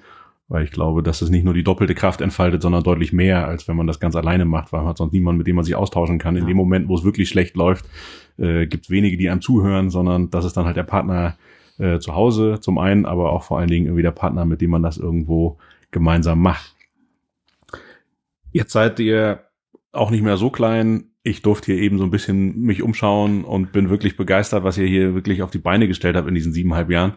Weil 0.54 0.62
ich 0.62 0.70
glaube, 0.70 1.02
dass 1.02 1.20
es 1.20 1.30
nicht 1.30 1.42
nur 1.44 1.52
die 1.52 1.64
doppelte 1.64 1.96
Kraft 1.96 2.20
entfaltet, 2.20 2.62
sondern 2.62 2.84
deutlich 2.84 3.12
mehr, 3.12 3.48
als 3.48 3.66
wenn 3.66 3.74
man 3.74 3.88
das 3.88 3.98
ganz 3.98 4.14
alleine 4.14 4.44
macht, 4.44 4.72
weil 4.72 4.82
man 4.82 4.90
hat 4.90 4.98
sonst 4.98 5.12
niemanden, 5.12 5.38
mit 5.38 5.48
dem 5.48 5.56
man 5.56 5.64
sich 5.64 5.74
austauschen 5.74 6.20
kann. 6.20 6.36
Ja. 6.36 6.42
In 6.42 6.46
dem 6.46 6.56
Moment, 6.56 6.86
wo 6.86 6.94
es 6.94 7.02
wirklich 7.02 7.28
schlecht 7.28 7.56
läuft, 7.56 7.86
äh, 8.38 8.68
gibt 8.68 8.84
es 8.84 8.90
wenige, 8.90 9.16
die 9.16 9.28
einem 9.28 9.40
zuhören, 9.40 9.90
sondern 9.90 10.30
das 10.30 10.44
ist 10.44 10.56
dann 10.56 10.64
halt 10.64 10.76
der 10.76 10.84
Partner 10.84 11.36
äh, 11.78 11.98
zu 11.98 12.14
Hause 12.14 12.60
zum 12.60 12.78
einen, 12.78 13.04
aber 13.04 13.32
auch 13.32 13.42
vor 13.42 13.58
allen 13.58 13.66
Dingen 13.66 13.86
irgendwie 13.86 14.04
der 14.04 14.12
Partner, 14.12 14.44
mit 14.44 14.60
dem 14.60 14.70
man 14.70 14.84
das 14.84 14.96
irgendwo 14.96 15.58
gemeinsam 15.90 16.40
macht. 16.40 16.76
Jetzt 18.52 18.70
seid 18.70 19.00
ihr 19.00 19.40
auch 19.90 20.12
nicht 20.12 20.22
mehr 20.22 20.36
so 20.36 20.50
klein. 20.50 21.06
Ich 21.24 21.42
durfte 21.42 21.72
hier 21.72 21.82
eben 21.82 21.98
so 21.98 22.04
ein 22.04 22.12
bisschen 22.12 22.60
mich 22.60 22.80
umschauen 22.80 23.42
und 23.42 23.72
bin 23.72 23.90
wirklich 23.90 24.16
begeistert, 24.16 24.62
was 24.62 24.78
ihr 24.78 24.86
hier 24.86 25.16
wirklich 25.16 25.42
auf 25.42 25.50
die 25.50 25.58
Beine 25.58 25.88
gestellt 25.88 26.14
habt 26.14 26.28
in 26.28 26.34
diesen 26.36 26.52
siebeneinhalb 26.52 26.90
Jahren. 26.90 27.14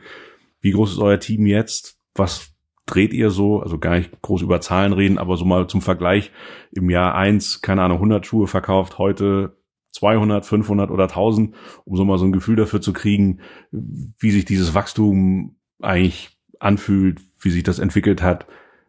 Wie 0.60 0.72
groß 0.72 0.94
ist 0.94 1.00
euer 1.00 1.20
Team 1.20 1.46
jetzt? 1.46 2.00
Was 2.16 2.57
dreht 2.88 3.14
ihr 3.14 3.30
so? 3.30 3.62
Also 3.62 3.78
gar 3.78 3.96
nicht 3.96 4.22
groß 4.22 4.42
über 4.42 4.62
Zahlen 4.62 4.94
reden, 4.94 5.18
aber 5.18 5.38
so 5.38 5.46
mal 5.46 5.68
zum 5.68 5.82
Vergleich. 5.82 6.32
Im 6.72 6.90
Jahr 6.90 7.16
eins, 7.16 7.62
keine 7.62 7.84
Ahnung, 7.84 7.98
100 7.98 8.26
Schuhe 8.26 8.48
verkauft, 8.48 8.98
heute 8.98 9.58
200, 9.92 10.46
500 10.46 10.90
oder 10.90 11.04
1000, 11.04 11.56
um 11.86 11.96
so 11.96 12.06
mal 12.06 12.18
so 12.18 12.26
ein 12.26 12.32
Gefühl 12.32 12.56
dafür 12.56 12.82
zu 12.82 12.94
kriegen, 12.94 13.40
wie 13.72 14.32
sich 14.32 14.46
dieses 14.46 14.74
Wachstum 14.74 15.58
eigentlich 15.82 16.38
anfühlt, 16.60 17.20
wie 17.40 17.52
sich 17.52 17.64
das 17.64 17.78
entwickelt 17.78 18.24
hat 18.24 18.48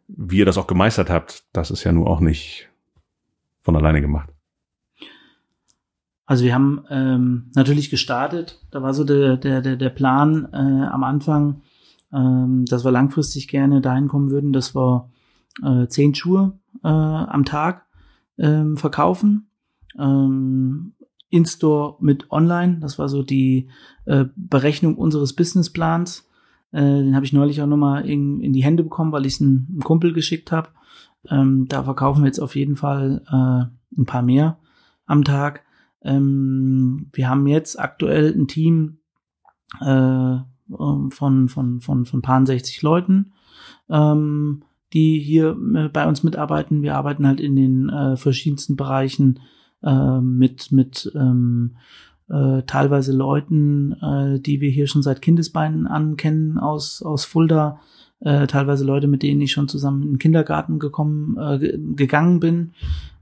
wie 0.09 0.38
ihr 0.38 0.46
das 0.46 0.59
auch 0.59 0.66
gemeistert 0.66 1.11
habt, 1.11 1.44
das 1.53 1.70
ist 1.70 1.84
ja 1.84 1.92
nur 1.92 2.09
auch 2.09 2.20
nicht 2.20 2.68
von 3.61 3.76
alleine 3.76 4.01
gemacht. 4.01 4.30
Also 6.24 6.44
wir 6.44 6.55
haben 6.55 6.84
ähm, 6.90 7.51
natürlich 7.55 7.90
gestartet. 7.90 8.61
Da 8.70 8.82
war 8.82 8.92
so 8.92 9.05
der, 9.05 9.36
der, 9.36 9.61
der, 9.62 9.76
der 9.76 9.90
Plan 9.90 10.49
äh, 10.53 10.86
am 10.86 11.05
Anfang, 11.05 11.62
ähm, 12.12 12.64
dass 12.66 12.84
wir 12.84 12.90
langfristig 12.90 13.48
gerne 13.48 13.80
dahin 13.80 14.09
kommen 14.09 14.30
würden, 14.30 14.52
dass 14.52 14.74
wir 14.74 15.11
äh, 15.62 15.86
zehn 15.88 16.14
Schuhe 16.14 16.59
äh, 16.82 16.88
am 16.88 17.44
Tag 17.44 17.86
ähm, 18.38 18.76
verkaufen. 18.76 19.50
Ähm, 19.98 20.94
In-Store 21.30 21.96
mit 22.00 22.30
Online. 22.30 22.78
Das 22.80 22.98
war 22.98 23.09
so 23.09 23.22
die 23.22 23.68
äh, 24.06 24.26
Berechnung 24.36 24.96
unseres 24.96 25.34
Businessplans. 25.34 26.26
Äh, 26.72 26.80
den 26.80 27.14
habe 27.14 27.26
ich 27.26 27.32
neulich 27.32 27.61
auch 27.61 27.66
nochmal 27.66 28.09
in, 28.09 28.40
in 28.40 28.52
die 28.52 28.64
Hände 28.64 28.82
bekommen, 28.82 29.12
weil 29.12 29.26
ich 29.26 29.34
es 29.34 29.40
einem 29.40 29.80
Kumpel 29.84 30.12
geschickt 30.12 30.52
habe. 30.52 30.70
Ähm, 31.28 31.66
da 31.68 31.82
verkaufen 31.82 32.22
wir 32.22 32.26
jetzt 32.26 32.40
auf 32.40 32.56
jeden 32.56 32.76
Fall 32.76 33.22
äh, 33.28 34.00
ein 34.00 34.06
paar 34.06 34.22
mehr 34.22 34.59
am 35.06 35.24
Tag. 35.24 35.64
Ähm, 36.02 37.09
wir 37.12 37.28
haben 37.28 37.46
jetzt 37.46 37.78
aktuell 37.78 38.32
ein 38.34 38.46
Team 38.46 38.98
äh, 39.80 40.38
von, 40.69 41.49
von, 41.49 41.81
von, 41.81 42.05
von 42.05 42.23
paar 42.23 42.45
60 42.45 42.83
Leuten, 42.83 43.33
ähm, 43.89 44.62
die 44.93 45.19
hier 45.19 45.57
äh, 45.75 45.89
bei 45.89 46.07
uns 46.07 46.23
mitarbeiten. 46.23 46.83
Wir 46.83 46.97
arbeiten 46.97 47.27
halt 47.27 47.41
in 47.41 47.57
den 47.57 47.89
äh, 47.89 48.16
verschiedensten 48.16 48.77
Bereichen 48.77 49.41
äh, 49.83 50.21
mit, 50.21 50.73
mit 50.73 51.11
ähm, 51.14 51.77
äh, 52.29 52.62
teilweise 52.62 53.12
Leuten, 53.12 53.93
äh, 54.03 54.41
die 54.41 54.61
wir 54.61 54.71
hier 54.71 54.87
schon 54.87 55.03
seit 55.03 55.23
Kindesbeinen 55.23 55.87
ankennen 55.87 56.59
aus, 56.59 57.03
aus 57.03 57.25
Fulda, 57.25 57.81
äh, 58.21 58.47
teilweise 58.47 58.85
Leute, 58.85 59.09
mit 59.09 59.23
denen 59.23 59.41
ich 59.41 59.53
schon 59.53 59.69
zusammen 59.69 60.03
in 60.03 60.09
den 60.12 60.19
Kindergarten 60.19 60.79
gekommen, 60.79 61.37
äh, 61.39 61.79
gegangen 61.95 62.41
bin, 62.41 62.73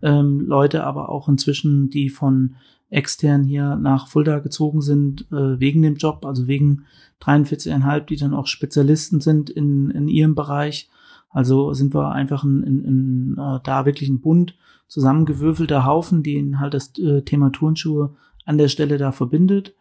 ähm, 0.03 0.41
Leute 0.41 0.85
aber 0.85 1.09
auch 1.09 1.29
inzwischen, 1.29 1.91
die 1.91 2.09
von 2.09 2.57
extern 2.91 3.45
hier 3.45 3.77
nach 3.77 4.09
Fulda 4.09 4.39
gezogen 4.39 4.81
sind, 4.81 5.27
äh, 5.33 5.59
wegen 5.59 5.83
dem 5.83 5.97
Job, 5.97 6.25
also 6.25 6.47
wegen 6.47 6.85
43,5, 7.21 8.01
die 8.01 8.17
dann 8.17 8.35
auch 8.35 8.47
Spezialisten 8.47 9.21
sind 9.21 9.51
in, 9.51 9.91
in 9.91 10.09
ihrem 10.09 10.35
Bereich. 10.35 10.89
Also 11.31 11.75
sind 11.75 11.95
wir 11.95 12.13
einfach 12.13 12.45
in, 12.45 12.63
in, 12.63 12.85
in, 12.85 13.39
äh, 13.39 13.59
da 13.63 13.85
wirklich 13.87 14.09
ein 14.09 14.21
bunt 14.21 14.57
zusammengewürfelter 14.89 15.85
Haufen, 15.85 16.23
die 16.23 16.57
halt 16.59 16.75
das 16.75 16.97
äh, 16.99 17.23
Thema 17.23 17.51
Turnschuhe 17.51 18.15
an 18.45 18.59
der 18.59 18.69
Stelle 18.69 18.99
da 18.99 19.13
verbindet. 19.13 19.75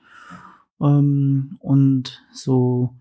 Ähm, 0.82 1.58
und 1.60 2.24
so 2.34 2.96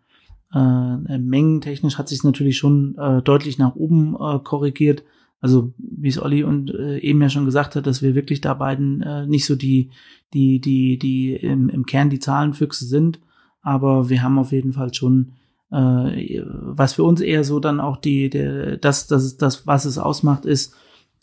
äh, 0.52 1.18
mengentechnisch 1.18 1.98
hat 1.98 2.09
sich 2.09 2.22
natürlich 2.22 2.59
schon 2.59 2.96
äh, 2.98 3.22
deutlich 3.22 3.59
nach 3.59 3.74
oben 3.74 4.14
äh, 4.14 4.38
korrigiert. 4.38 5.02
Also 5.41 5.74
wie 5.78 6.09
es 6.09 6.20
Olli 6.20 6.43
und 6.43 6.70
äh, 6.74 6.99
eben 6.99 7.20
ja 7.20 7.28
schon 7.28 7.45
gesagt 7.45 7.76
hat, 7.76 7.87
dass 7.87 8.03
wir 8.03 8.14
wirklich 8.14 8.41
da 8.41 8.55
beiden 8.55 9.03
äh, 9.03 9.26
nicht 9.26 9.45
so 9.45 9.57
die 9.57 9.91
die 10.32 10.61
die 10.61 10.99
die 10.99 11.35
im, 11.35 11.68
im 11.68 11.87
Kern 11.87 12.11
die 12.11 12.18
Zahlenfüchse 12.18 12.87
sind, 12.87 13.20
aber 13.61 14.09
wir 14.09 14.22
haben 14.22 14.39
auf 14.39 14.53
jeden 14.53 14.72
Fall 14.72 14.95
schon 14.95 15.32
äh, 15.70 16.41
was 16.43 16.95
für 16.95 17.05
uns 17.05 17.20
eher 17.20 17.45
so 17.45 17.61
dann 17.61 17.80
auch 17.80 17.99
die 17.99 18.30
der 18.30 18.78
das 18.78 19.07
das 19.07 19.37
das 19.37 19.66
was 19.66 19.85
es 19.85 19.99
ausmacht 19.99 20.47
ist 20.47 20.74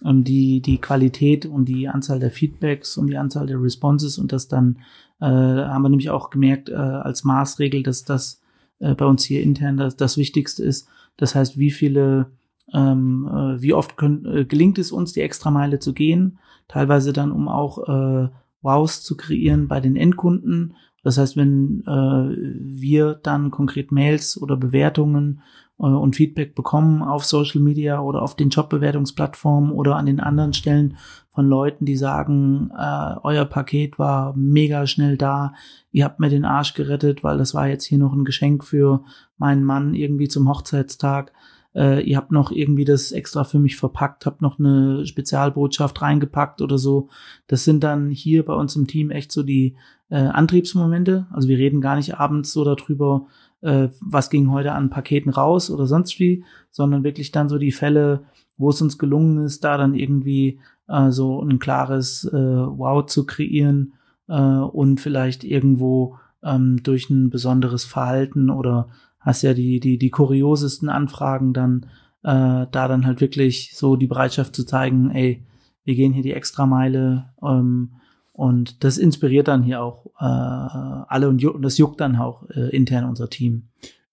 ähm, 0.03 0.23
die, 0.23 0.61
die 0.61 0.79
Qualität 0.79 1.45
und 1.45 1.65
die 1.65 1.87
Anzahl 1.87 2.19
der 2.19 2.31
Feedbacks 2.31 2.97
und 2.97 3.07
die 3.07 3.17
Anzahl 3.17 3.47
der 3.47 3.61
Responses 3.61 4.17
und 4.17 4.31
das 4.31 4.47
dann 4.47 4.79
äh, 5.19 5.25
haben 5.25 5.83
wir 5.83 5.89
nämlich 5.89 6.09
auch 6.09 6.29
gemerkt 6.29 6.69
äh, 6.69 6.73
als 6.73 7.23
Maßregel, 7.23 7.83
dass 7.83 8.03
das 8.03 8.41
äh, 8.79 8.95
bei 8.95 9.05
uns 9.05 9.23
hier 9.23 9.43
intern 9.43 9.77
das, 9.77 9.95
das 9.95 10.17
Wichtigste 10.17 10.63
ist. 10.63 10.87
Das 11.17 11.35
heißt, 11.35 11.57
wie 11.57 11.71
viele, 11.71 12.31
ähm, 12.73 13.27
äh, 13.27 13.61
wie 13.61 13.73
oft 13.73 13.97
können, 13.97 14.25
äh, 14.25 14.45
gelingt 14.45 14.77
es 14.77 14.91
uns, 14.91 15.13
die 15.13 15.21
Extrameile 15.21 15.79
zu 15.79 15.93
gehen, 15.93 16.39
teilweise 16.67 17.13
dann, 17.13 17.31
um 17.31 17.47
auch 17.47 17.87
äh, 17.87 18.29
Wows 18.61 19.03
zu 19.03 19.17
kreieren 19.17 19.67
bei 19.67 19.79
den 19.79 19.95
Endkunden. 19.95 20.75
Das 21.03 21.17
heißt, 21.17 21.35
wenn 21.35 21.83
äh, 21.87 22.35
wir 22.59 23.15
dann 23.15 23.51
konkret 23.51 23.91
Mails 23.91 24.39
oder 24.39 24.55
Bewertungen 24.55 25.41
äh, 25.79 25.85
und 25.85 26.15
Feedback 26.15 26.53
bekommen 26.53 27.01
auf 27.01 27.25
Social 27.25 27.61
Media 27.61 27.99
oder 27.99 28.21
auf 28.21 28.35
den 28.35 28.49
Jobbewertungsplattformen 28.49 29.71
oder 29.71 29.95
an 29.95 30.05
den 30.05 30.19
anderen 30.19 30.53
Stellen 30.53 30.97
von 31.29 31.47
Leuten, 31.47 31.85
die 31.85 31.95
sagen, 31.95 32.71
äh, 32.77 33.15
euer 33.23 33.45
Paket 33.45 33.97
war 33.97 34.35
mega 34.35 34.85
schnell 34.85 35.17
da, 35.17 35.53
ihr 35.91 36.05
habt 36.05 36.19
mir 36.19 36.29
den 36.29 36.45
Arsch 36.45 36.73
gerettet, 36.73 37.23
weil 37.23 37.37
das 37.37 37.55
war 37.55 37.67
jetzt 37.67 37.85
hier 37.85 37.97
noch 37.97 38.13
ein 38.13 38.25
Geschenk 38.25 38.63
für 38.63 39.03
meinen 39.37 39.63
Mann 39.63 39.95
irgendwie 39.95 40.27
zum 40.27 40.47
Hochzeitstag 40.47 41.33
äh, 41.75 42.01
ihr 42.01 42.17
habt 42.17 42.31
noch 42.31 42.51
irgendwie 42.51 42.85
das 42.85 43.11
extra 43.11 43.43
für 43.43 43.59
mich 43.59 43.77
verpackt, 43.77 44.25
habt 44.25 44.41
noch 44.41 44.59
eine 44.59 45.05
Spezialbotschaft 45.05 46.01
reingepackt 46.01 46.61
oder 46.61 46.77
so. 46.77 47.09
Das 47.47 47.63
sind 47.63 47.83
dann 47.83 48.09
hier 48.09 48.45
bei 48.45 48.53
uns 48.53 48.75
im 48.75 48.87
Team 48.87 49.11
echt 49.11 49.31
so 49.31 49.43
die 49.43 49.75
äh, 50.09 50.17
Antriebsmomente. 50.17 51.27
Also 51.31 51.47
wir 51.47 51.57
reden 51.57 51.81
gar 51.81 51.95
nicht 51.95 52.19
abends 52.19 52.51
so 52.51 52.63
darüber, 52.63 53.27
äh, 53.61 53.89
was 54.01 54.29
ging 54.29 54.51
heute 54.51 54.73
an 54.73 54.89
Paketen 54.89 55.31
raus 55.31 55.69
oder 55.69 55.87
sonst 55.87 56.19
wie, 56.19 56.43
sondern 56.71 57.03
wirklich 57.03 57.31
dann 57.31 57.49
so 57.49 57.57
die 57.57 57.71
Fälle, 57.71 58.23
wo 58.57 58.69
es 58.69 58.81
uns 58.81 58.97
gelungen 58.97 59.45
ist, 59.45 59.63
da 59.63 59.77
dann 59.77 59.95
irgendwie 59.95 60.59
äh, 60.87 61.11
so 61.11 61.41
ein 61.41 61.59
klares 61.59 62.25
äh, 62.25 62.37
Wow 62.37 63.05
zu 63.05 63.25
kreieren 63.25 63.93
äh, 64.27 64.33
und 64.33 64.99
vielleicht 64.99 65.43
irgendwo 65.43 66.17
ähm, 66.43 66.81
durch 66.83 67.09
ein 67.09 67.29
besonderes 67.29 67.85
Verhalten 67.85 68.49
oder 68.49 68.89
hast 69.21 69.43
ja 69.43 69.53
die, 69.53 69.79
die, 69.79 69.97
die 69.97 70.09
kuriosesten 70.09 70.89
Anfragen 70.89 71.53
dann, 71.53 71.85
äh, 72.23 72.67
da 72.71 72.87
dann 72.87 73.05
halt 73.05 73.21
wirklich 73.21 73.71
so 73.75 73.95
die 73.95 74.07
Bereitschaft 74.07 74.55
zu 74.55 74.65
zeigen, 74.65 75.11
ey, 75.11 75.43
wir 75.85 75.95
gehen 75.95 76.13
hier 76.13 76.23
die 76.23 76.33
Extrameile 76.33 77.29
ähm, 77.41 77.93
und 78.33 78.83
das 78.83 78.97
inspiriert 78.97 79.47
dann 79.47 79.63
hier 79.63 79.81
auch 79.81 80.07
äh, 80.19 80.23
alle 80.23 81.29
und, 81.29 81.43
und 81.43 81.61
das 81.61 81.77
juckt 81.77 82.01
dann 82.01 82.15
auch 82.15 82.49
äh, 82.49 82.75
intern 82.75 83.05
unser 83.05 83.29
Team. 83.29 83.63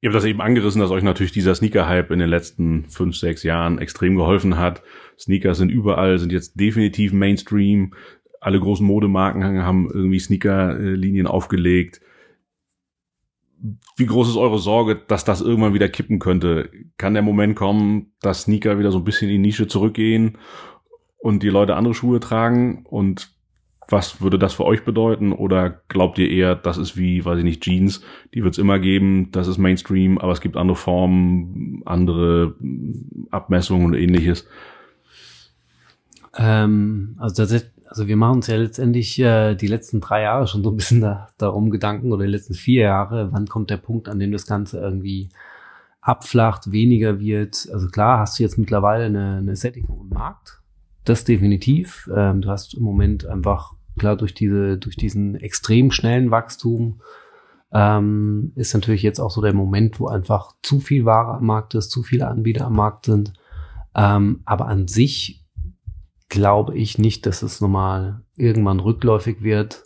Ihr 0.01 0.11
habt 0.11 0.17
das 0.17 0.25
eben 0.27 0.41
angerissen, 0.41 0.81
dass 0.81 0.93
euch 0.93 1.03
natürlich 1.03 1.33
dieser 1.33 1.57
Sneaker-Hype 1.57 2.13
in 2.13 2.21
den 2.21 2.29
letzten 2.29 2.85
fünf, 2.85 3.17
sechs 3.17 3.43
Jahren 3.43 3.79
extrem 3.79 4.15
geholfen 4.15 4.57
hat. 4.57 4.83
Sneaker 5.19 5.57
sind 5.57 5.71
überall, 5.71 6.19
sind 6.19 6.31
jetzt 6.31 6.59
definitiv 6.61 7.13
Mainstream. 7.13 7.95
Alle 8.41 8.61
großen 8.61 8.87
Modemarken 8.87 9.65
haben 9.65 9.91
irgendwie 9.93 10.21
Sneaker-Linien 10.21 11.27
aufgelegt 11.27 12.01
wie 13.97 14.07
groß 14.07 14.29
ist 14.29 14.37
eure 14.37 14.59
Sorge, 14.59 14.97
dass 14.97 15.25
das 15.25 15.41
irgendwann 15.41 15.75
wieder 15.75 15.89
kippen 15.89 16.19
könnte? 16.19 16.71
Kann 16.97 17.15
der 17.15 17.23
Moment 17.23 17.57
kommen, 17.57 18.13
dass 18.21 18.43
Sneaker 18.43 18.79
wieder 18.79 18.93
so 18.93 18.99
ein 18.99 19.05
bisschen 19.05 19.29
in 19.29 19.43
die 19.43 19.49
Nische 19.49 19.67
zurückgehen 19.67 20.39
und 21.19 21.43
die 21.43 21.49
Leute 21.49 21.77
andere 21.77 21.95
Schuhe 21.95 22.21
tragen? 22.21 22.85
Und 22.89 23.31
was 23.89 24.21
würde 24.21 24.39
das 24.39 24.55
für 24.55 24.65
euch 24.65 24.85
bedeuten? 24.85 25.33
Oder 25.33 25.83
glaubt 25.89 26.19
ihr 26.19 26.31
eher, 26.31 26.55
das 26.55 26.77
ist 26.77 26.97
wie, 26.97 27.25
weiß 27.25 27.39
ich 27.39 27.45
nicht, 27.45 27.63
Jeans, 27.63 28.03
die 28.35 28.45
wird 28.45 28.55
es 28.55 28.59
immer 28.59 28.79
geben, 28.79 29.31
das 29.33 29.49
ist 29.49 29.59
Mainstream, 29.59 30.19
aber 30.19 30.33
es 30.33 30.41
gibt 30.41 30.57
andere 30.57 30.77
Formen, 30.77 31.83
andere 31.87 32.55
Abmessungen 33.31 33.87
und 33.87 33.95
ähnliches? 33.95 34.47
Ähm, 36.37 37.17
also 37.19 37.43
tatsächlich 37.43 37.73
also 37.89 38.07
wir 38.07 38.17
machen 38.17 38.37
uns 38.37 38.47
ja 38.47 38.57
letztendlich 38.57 39.19
äh, 39.19 39.55
die 39.55 39.67
letzten 39.67 40.01
drei 40.01 40.23
Jahre 40.23 40.47
schon 40.47 40.63
so 40.63 40.71
ein 40.71 40.77
bisschen 40.77 41.01
da, 41.01 41.29
darum 41.39 41.71
Gedanken 41.71 42.13
oder 42.13 42.25
die 42.25 42.33
letzten 42.33 42.55
vier 42.55 42.83
Jahre, 42.83 43.33
wann 43.33 43.47
kommt 43.47 43.71
der 43.71 43.77
Punkt, 43.77 44.09
an 44.09 44.19
dem 44.19 44.33
das 44.33 44.47
Ganze 44.47 44.79
irgendwie 44.79 45.31
abflacht, 46.01 46.73
weniger 46.73 47.21
wird. 47.21 47.69
Also 47.73 47.89
klar, 47.89 48.21
hast 48.21 48.39
du 48.39 48.43
jetzt 48.43 48.59
mittlerweile 48.59 49.05
eine, 49.05 49.39
eine 49.39 49.57
Sättigung 49.57 50.01
im 50.03 50.09
Markt. 50.09 50.61
Das 51.05 51.25
definitiv. 51.25 52.09
Ähm, 52.15 52.43
du 52.43 52.49
hast 52.49 52.75
im 52.75 52.83
Moment 52.83 53.27
einfach, 53.27 53.75
klar, 53.99 54.17
durch 54.17 54.35
diese, 54.35 54.79
durch 54.79 54.97
diesen 54.97 55.35
extrem 55.37 55.91
schnellen 55.91 56.31
Wachstum 56.31 57.01
ähm, 57.73 58.53
ist 58.55 58.75
natürlich 58.75 59.03
jetzt 59.03 59.21
auch 59.21 59.31
so 59.31 59.43
der 59.43 59.55
Moment, 59.55 60.01
wo 60.01 60.09
einfach 60.09 60.55
zu 60.63 60.81
viel 60.81 61.05
Ware 61.05 61.39
am 61.39 61.47
Markt 61.47 61.75
ist, 61.75 61.91
zu 61.91 62.03
viele 62.03 62.29
Anbieter 62.29 62.67
am 62.67 62.77
Markt 62.77 63.07
sind. 63.07 63.33
Ähm, 63.95 64.43
aber 64.45 64.67
an 64.67 64.89
sich 64.89 65.38
glaube 66.29 66.77
ich 66.77 66.99
nicht, 66.99 67.27
dass 67.27 67.43
es 67.43 67.61
normal 67.61 68.23
irgendwann 68.37 68.81
rückläufig 68.81 69.43
wird, 69.43 69.85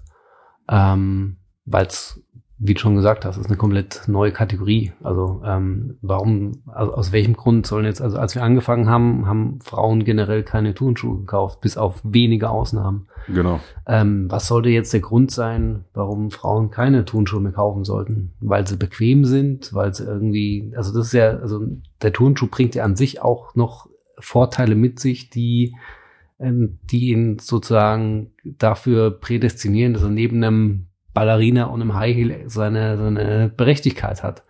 ähm, 0.68 1.36
weil 1.64 1.86
es, 1.86 2.20
wie 2.58 2.74
du 2.74 2.80
schon 2.80 2.96
gesagt 2.96 3.24
hast, 3.24 3.36
ist 3.36 3.46
eine 3.46 3.56
komplett 3.56 4.02
neue 4.06 4.32
Kategorie. 4.32 4.92
Also 5.02 5.42
ähm, 5.44 5.98
warum, 6.00 6.62
also 6.66 6.94
aus 6.94 7.12
welchem 7.12 7.34
Grund 7.34 7.66
sollen 7.66 7.84
jetzt, 7.84 8.00
also 8.00 8.18
als 8.18 8.34
wir 8.34 8.42
angefangen 8.42 8.88
haben, 8.88 9.26
haben 9.26 9.60
Frauen 9.62 10.04
generell 10.04 10.42
keine 10.42 10.74
Turnschuhe 10.74 11.20
gekauft, 11.20 11.60
bis 11.60 11.76
auf 11.76 12.00
wenige 12.04 12.50
Ausnahmen. 12.50 13.08
Genau. 13.28 13.60
Ähm, 13.86 14.30
was 14.30 14.48
sollte 14.48 14.68
jetzt 14.68 14.92
der 14.92 15.00
Grund 15.00 15.30
sein, 15.30 15.84
warum 15.94 16.30
Frauen 16.30 16.70
keine 16.70 17.04
Turnschuhe 17.04 17.40
mehr 17.40 17.52
kaufen 17.52 17.84
sollten? 17.84 18.32
Weil 18.40 18.66
sie 18.66 18.76
bequem 18.76 19.24
sind, 19.24 19.74
weil 19.74 19.94
sie 19.94 20.04
irgendwie, 20.04 20.72
also 20.76 20.92
das 20.92 21.06
ist 21.06 21.12
ja, 21.12 21.36
also 21.38 21.64
der 22.00 22.12
Turnschuh 22.12 22.48
bringt 22.48 22.74
ja 22.74 22.84
an 22.84 22.96
sich 22.96 23.22
auch 23.22 23.54
noch 23.54 23.88
Vorteile 24.18 24.74
mit 24.74 25.00
sich, 25.00 25.30
die 25.30 25.74
die 26.42 27.10
ihn 27.10 27.38
sozusagen 27.38 28.32
dafür 28.44 29.10
prädestinieren, 29.10 29.94
dass 29.94 30.02
er 30.02 30.10
neben 30.10 30.42
einem 30.42 30.86
Ballerina 31.14 31.64
und 31.64 31.82
einem 31.82 31.94
High 31.94 32.16
Heel 32.16 32.44
seine, 32.46 32.96
seine 32.96 33.52
Berechtigkeit 33.54 34.22
hat. 34.22 34.44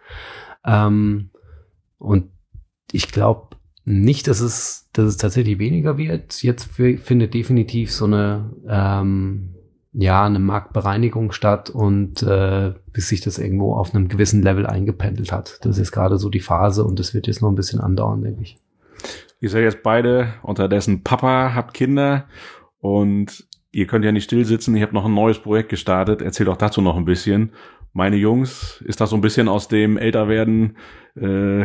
Ähm, 0.64 1.30
und 1.98 2.30
ich 2.90 3.08
glaube 3.08 3.56
nicht, 3.84 4.28
dass 4.28 4.40
es, 4.40 4.88
dass 4.92 5.06
es 5.06 5.16
tatsächlich 5.16 5.58
weniger 5.58 5.98
wird. 5.98 6.42
Jetzt 6.42 6.70
findet 6.72 7.34
definitiv 7.34 7.92
so 7.92 8.04
eine, 8.04 8.52
ähm, 8.68 9.54
ja, 9.92 10.24
eine 10.24 10.38
Marktbereinigung 10.38 11.32
statt 11.32 11.68
und 11.68 12.22
äh, 12.22 12.74
bis 12.92 13.08
sich 13.08 13.20
das 13.20 13.38
irgendwo 13.38 13.74
auf 13.74 13.94
einem 13.94 14.08
gewissen 14.08 14.42
Level 14.42 14.66
eingependelt 14.66 15.32
hat. 15.32 15.58
Das 15.62 15.78
ist 15.78 15.92
gerade 15.92 16.16
so 16.18 16.30
die 16.30 16.40
Phase 16.40 16.84
und 16.84 16.98
das 16.98 17.12
wird 17.12 17.26
jetzt 17.26 17.42
noch 17.42 17.50
ein 17.50 17.56
bisschen 17.56 17.80
andauern, 17.80 18.22
denke 18.22 18.42
ich. 18.42 18.58
Ihr 19.42 19.50
seid 19.50 19.64
jetzt 19.64 19.82
beide 19.82 20.34
unterdessen 20.44 21.02
Papa, 21.02 21.52
habt 21.52 21.74
Kinder 21.74 22.28
und 22.78 23.44
ihr 23.72 23.88
könnt 23.88 24.04
ja 24.04 24.12
nicht 24.12 24.22
still 24.22 24.44
sitzen. 24.44 24.76
Ich 24.76 24.82
habe 24.82 24.94
noch 24.94 25.04
ein 25.04 25.14
neues 25.14 25.40
Projekt 25.40 25.68
gestartet. 25.68 26.22
Erzählt 26.22 26.48
auch 26.48 26.56
dazu 26.56 26.80
noch 26.80 26.96
ein 26.96 27.04
bisschen. 27.04 27.50
Meine 27.92 28.14
Jungs, 28.14 28.80
ist 28.86 29.00
das 29.00 29.10
so 29.10 29.16
ein 29.16 29.20
bisschen 29.20 29.48
aus 29.48 29.66
dem 29.66 29.96
Älterwerden 29.96 30.76
äh, 31.16 31.64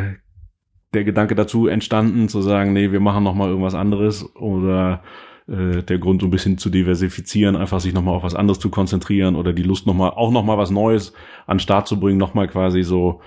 der 0.96 1.04
Gedanke 1.04 1.36
dazu 1.36 1.68
entstanden, 1.68 2.30
zu 2.30 2.42
sagen, 2.42 2.74
nee, 2.74 2.92
wir 2.92 3.00
machen 3.00 3.24
noch 3.24 3.36
mal 3.36 3.48
irgendwas 3.48 3.76
anderes 3.76 4.36
oder 4.36 5.04
äh, 5.48 5.84
der 5.84 6.00
Grund, 6.00 6.22
so 6.22 6.28
ein 6.28 6.32
bisschen 6.32 6.58
zu 6.58 6.72
diversifizieren, 6.72 7.56
einfach 7.56 7.80
sich 7.80 7.94
noch 7.94 8.02
mal 8.02 8.16
auf 8.16 8.24
was 8.24 8.34
anderes 8.34 8.58
zu 8.58 8.72
konzentrieren 8.72 9.36
oder 9.36 9.54
die 9.54 9.62
Lust 9.62 9.86
noch 9.86 9.94
mal 9.94 10.10
auch 10.10 10.32
noch 10.32 10.44
mal 10.44 10.58
was 10.58 10.72
Neues 10.72 11.14
an 11.46 11.60
Start 11.60 11.88
zu 11.88 12.00
bringen, 12.00 12.18
noch 12.18 12.34
mal 12.34 12.48
quasi 12.48 12.82
so 12.82 13.22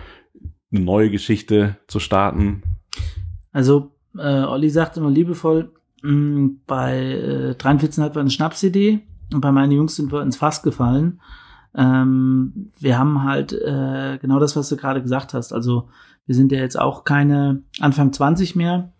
eine 0.72 0.80
neue 0.80 1.08
Geschichte 1.08 1.76
zu 1.86 2.00
starten? 2.00 2.64
Also 3.52 3.92
äh, 4.16 4.42
Olli 4.44 4.70
sagt 4.70 4.96
immer 4.96 5.10
liebevoll, 5.10 5.72
mh, 6.02 6.10
mm, 6.12 6.60
bei 6.66 6.98
äh, 6.98 7.54
43 7.54 8.14
war 8.14 8.16
eine 8.16 8.30
Schnapsidee 8.30 9.00
und 9.32 9.40
bei 9.40 9.52
meinen 9.52 9.72
Jungs 9.72 9.96
sind 9.96 10.12
wir 10.12 10.22
ins 10.22 10.36
Fass 10.36 10.62
gefallen. 10.62 11.20
Ähm, 11.74 12.72
wir 12.78 12.98
haben 12.98 13.22
halt 13.22 13.52
äh, 13.52 14.18
genau 14.20 14.40
das, 14.40 14.56
was 14.56 14.68
du 14.68 14.76
gerade 14.76 15.02
gesagt 15.02 15.34
hast. 15.34 15.52
Also 15.52 15.88
wir 16.26 16.34
sind 16.34 16.52
ja 16.52 16.58
jetzt 16.58 16.78
auch 16.78 17.04
keine 17.04 17.62
Anfang 17.80 18.12
20 18.12 18.56
mehr, 18.56 18.92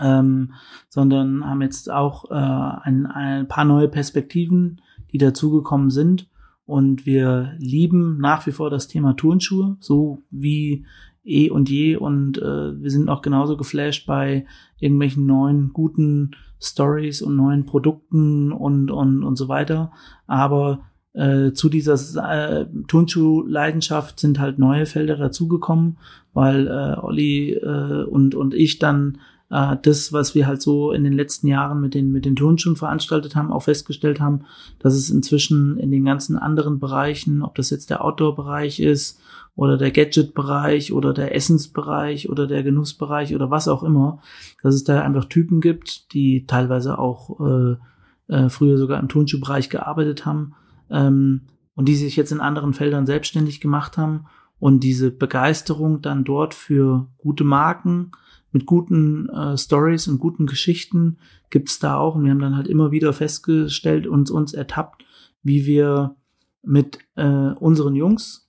ähm, 0.00 0.54
sondern 0.88 1.44
haben 1.44 1.62
jetzt 1.62 1.90
auch 1.90 2.30
äh, 2.30 2.34
ein, 2.34 3.06
ein 3.06 3.48
paar 3.48 3.64
neue 3.64 3.88
Perspektiven, 3.88 4.80
die 5.12 5.18
dazugekommen 5.18 5.90
sind. 5.90 6.28
Und 6.66 7.06
wir 7.06 7.54
lieben 7.58 8.18
nach 8.18 8.46
wie 8.46 8.52
vor 8.52 8.70
das 8.70 8.88
Thema 8.88 9.14
Turnschuhe, 9.14 9.76
so 9.80 10.22
wie 10.30 10.86
eh 11.24 11.50
und 11.50 11.70
je 11.70 11.96
und 11.96 12.38
äh, 12.38 12.80
wir 12.80 12.90
sind 12.90 13.08
auch 13.08 13.22
genauso 13.22 13.56
geflasht 13.56 14.06
bei 14.06 14.46
irgendwelchen 14.78 15.26
neuen 15.26 15.72
guten 15.72 16.32
Stories 16.60 17.22
und 17.22 17.36
neuen 17.36 17.66
Produkten 17.66 18.52
und 18.52 18.90
und 18.90 19.24
und 19.24 19.36
so 19.36 19.48
weiter. 19.48 19.92
Aber 20.26 20.80
äh, 21.14 21.52
zu 21.52 21.68
dieser 21.68 21.94
äh, 22.28 22.66
Turnschuh-Leidenschaft 22.88 24.18
sind 24.20 24.38
halt 24.40 24.58
neue 24.58 24.86
Felder 24.86 25.16
dazugekommen, 25.16 25.98
weil 26.32 26.66
äh, 26.66 26.98
Olli 27.00 27.52
äh, 27.52 28.04
und 28.04 28.34
und 28.34 28.54
ich 28.54 28.78
dann 28.78 29.18
äh, 29.50 29.76
das, 29.82 30.12
was 30.12 30.34
wir 30.34 30.46
halt 30.46 30.62
so 30.62 30.92
in 30.92 31.04
den 31.04 31.12
letzten 31.12 31.46
Jahren 31.46 31.80
mit 31.80 31.94
den 31.94 32.12
mit 32.12 32.24
den 32.24 32.36
Turnschuhen 32.36 32.76
veranstaltet 32.76 33.36
haben, 33.36 33.52
auch 33.52 33.62
festgestellt 33.64 34.20
haben, 34.20 34.44
dass 34.78 34.94
es 34.94 35.10
inzwischen 35.10 35.78
in 35.78 35.90
den 35.90 36.04
ganzen 36.04 36.38
anderen 36.38 36.78
Bereichen, 36.80 37.42
ob 37.42 37.54
das 37.54 37.70
jetzt 37.70 37.90
der 37.90 38.04
Outdoor-Bereich 38.04 38.80
ist 38.80 39.20
oder 39.56 39.76
der 39.76 39.90
Gadget-Bereich 39.90 40.92
oder 40.92 41.12
der 41.12 41.34
Essensbereich 41.34 42.28
oder 42.28 42.46
der 42.46 42.62
Genussbereich 42.62 43.34
oder 43.34 43.50
was 43.50 43.68
auch 43.68 43.82
immer, 43.82 44.20
dass 44.62 44.74
es 44.74 44.84
da 44.84 45.00
einfach 45.02 45.26
Typen 45.26 45.60
gibt, 45.60 46.12
die 46.12 46.46
teilweise 46.46 46.98
auch 46.98 47.40
äh, 47.40 47.76
äh, 48.28 48.48
früher 48.48 48.78
sogar 48.78 48.98
im 49.00 49.08
Turnschuhbereich 49.08 49.68
gearbeitet 49.68 50.26
haben 50.26 50.54
ähm, 50.90 51.42
und 51.74 51.86
die 51.86 51.96
sich 51.96 52.16
jetzt 52.16 52.32
in 52.32 52.40
anderen 52.40 52.72
Feldern 52.72 53.06
selbstständig 53.06 53.60
gemacht 53.60 53.98
haben 53.98 54.26
und 54.58 54.80
diese 54.80 55.10
Begeisterung 55.10 56.00
dann 56.00 56.24
dort 56.24 56.54
für 56.54 57.08
gute 57.18 57.44
Marken 57.44 58.12
mit 58.54 58.66
guten 58.66 59.28
äh, 59.28 59.58
Stories 59.58 60.06
und 60.06 60.20
guten 60.20 60.46
Geschichten 60.46 61.18
gibt's 61.50 61.80
da 61.80 61.96
auch 61.96 62.14
und 62.14 62.24
wir 62.24 62.30
haben 62.30 62.38
dann 62.38 62.56
halt 62.56 62.68
immer 62.68 62.92
wieder 62.92 63.12
festgestellt 63.12 64.06
und 64.06 64.30
uns 64.30 64.54
ertappt, 64.54 65.04
wie 65.42 65.66
wir 65.66 66.14
mit 66.62 67.00
äh, 67.16 67.50
unseren 67.58 67.96
Jungs 67.96 68.48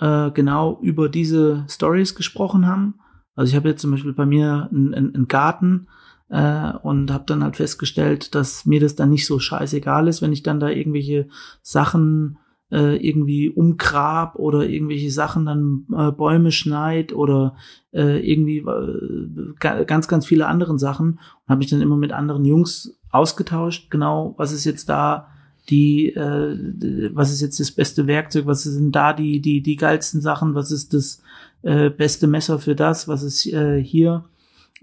äh, 0.00 0.30
genau 0.30 0.80
über 0.80 1.10
diese 1.10 1.66
Stories 1.68 2.14
gesprochen 2.14 2.66
haben. 2.66 2.94
Also 3.34 3.50
ich 3.50 3.56
habe 3.56 3.68
jetzt 3.68 3.82
zum 3.82 3.90
Beispiel 3.90 4.14
bei 4.14 4.26
mir 4.26 4.70
einen, 4.72 4.94
einen 4.94 5.28
Garten 5.28 5.86
äh, 6.30 6.72
und 6.82 7.10
habe 7.10 7.24
dann 7.26 7.44
halt 7.44 7.56
festgestellt, 7.56 8.34
dass 8.34 8.64
mir 8.64 8.80
das 8.80 8.96
dann 8.96 9.10
nicht 9.10 9.26
so 9.26 9.38
scheißegal 9.38 10.08
ist, 10.08 10.22
wenn 10.22 10.32
ich 10.32 10.42
dann 10.42 10.60
da 10.60 10.70
irgendwelche 10.70 11.28
Sachen 11.60 12.38
äh, 12.72 12.96
irgendwie 12.96 13.50
umgrab 13.50 14.36
oder 14.36 14.66
irgendwelche 14.66 15.10
Sachen 15.10 15.44
dann 15.44 15.86
äh, 15.94 16.10
Bäume 16.10 16.50
schneid 16.50 17.12
oder 17.12 17.54
äh, 17.92 18.18
irgendwie 18.18 18.58
äh, 18.58 19.84
ganz, 19.84 20.08
ganz 20.08 20.26
viele 20.26 20.46
anderen 20.46 20.78
Sachen. 20.78 21.10
Und 21.10 21.48
habe 21.48 21.58
mich 21.58 21.70
dann 21.70 21.82
immer 21.82 21.98
mit 21.98 22.12
anderen 22.12 22.44
Jungs 22.44 22.98
ausgetauscht, 23.10 23.90
genau, 23.90 24.34
was 24.38 24.52
ist 24.52 24.64
jetzt 24.64 24.88
da 24.88 25.28
die, 25.68 26.08
äh, 26.08 27.10
was 27.14 27.30
ist 27.30 27.42
jetzt 27.42 27.60
das 27.60 27.70
beste 27.70 28.06
Werkzeug, 28.06 28.46
was 28.46 28.62
sind 28.62 28.96
da 28.96 29.12
die, 29.12 29.40
die, 29.40 29.62
die 29.62 29.76
geilsten 29.76 30.22
Sachen, 30.22 30.54
was 30.54 30.72
ist 30.72 30.94
das 30.94 31.22
äh, 31.60 31.90
beste 31.90 32.26
Messer 32.26 32.58
für 32.58 32.74
das, 32.74 33.06
was 33.06 33.22
ist 33.22 33.46
äh, 33.46 33.82
hier? 33.82 34.24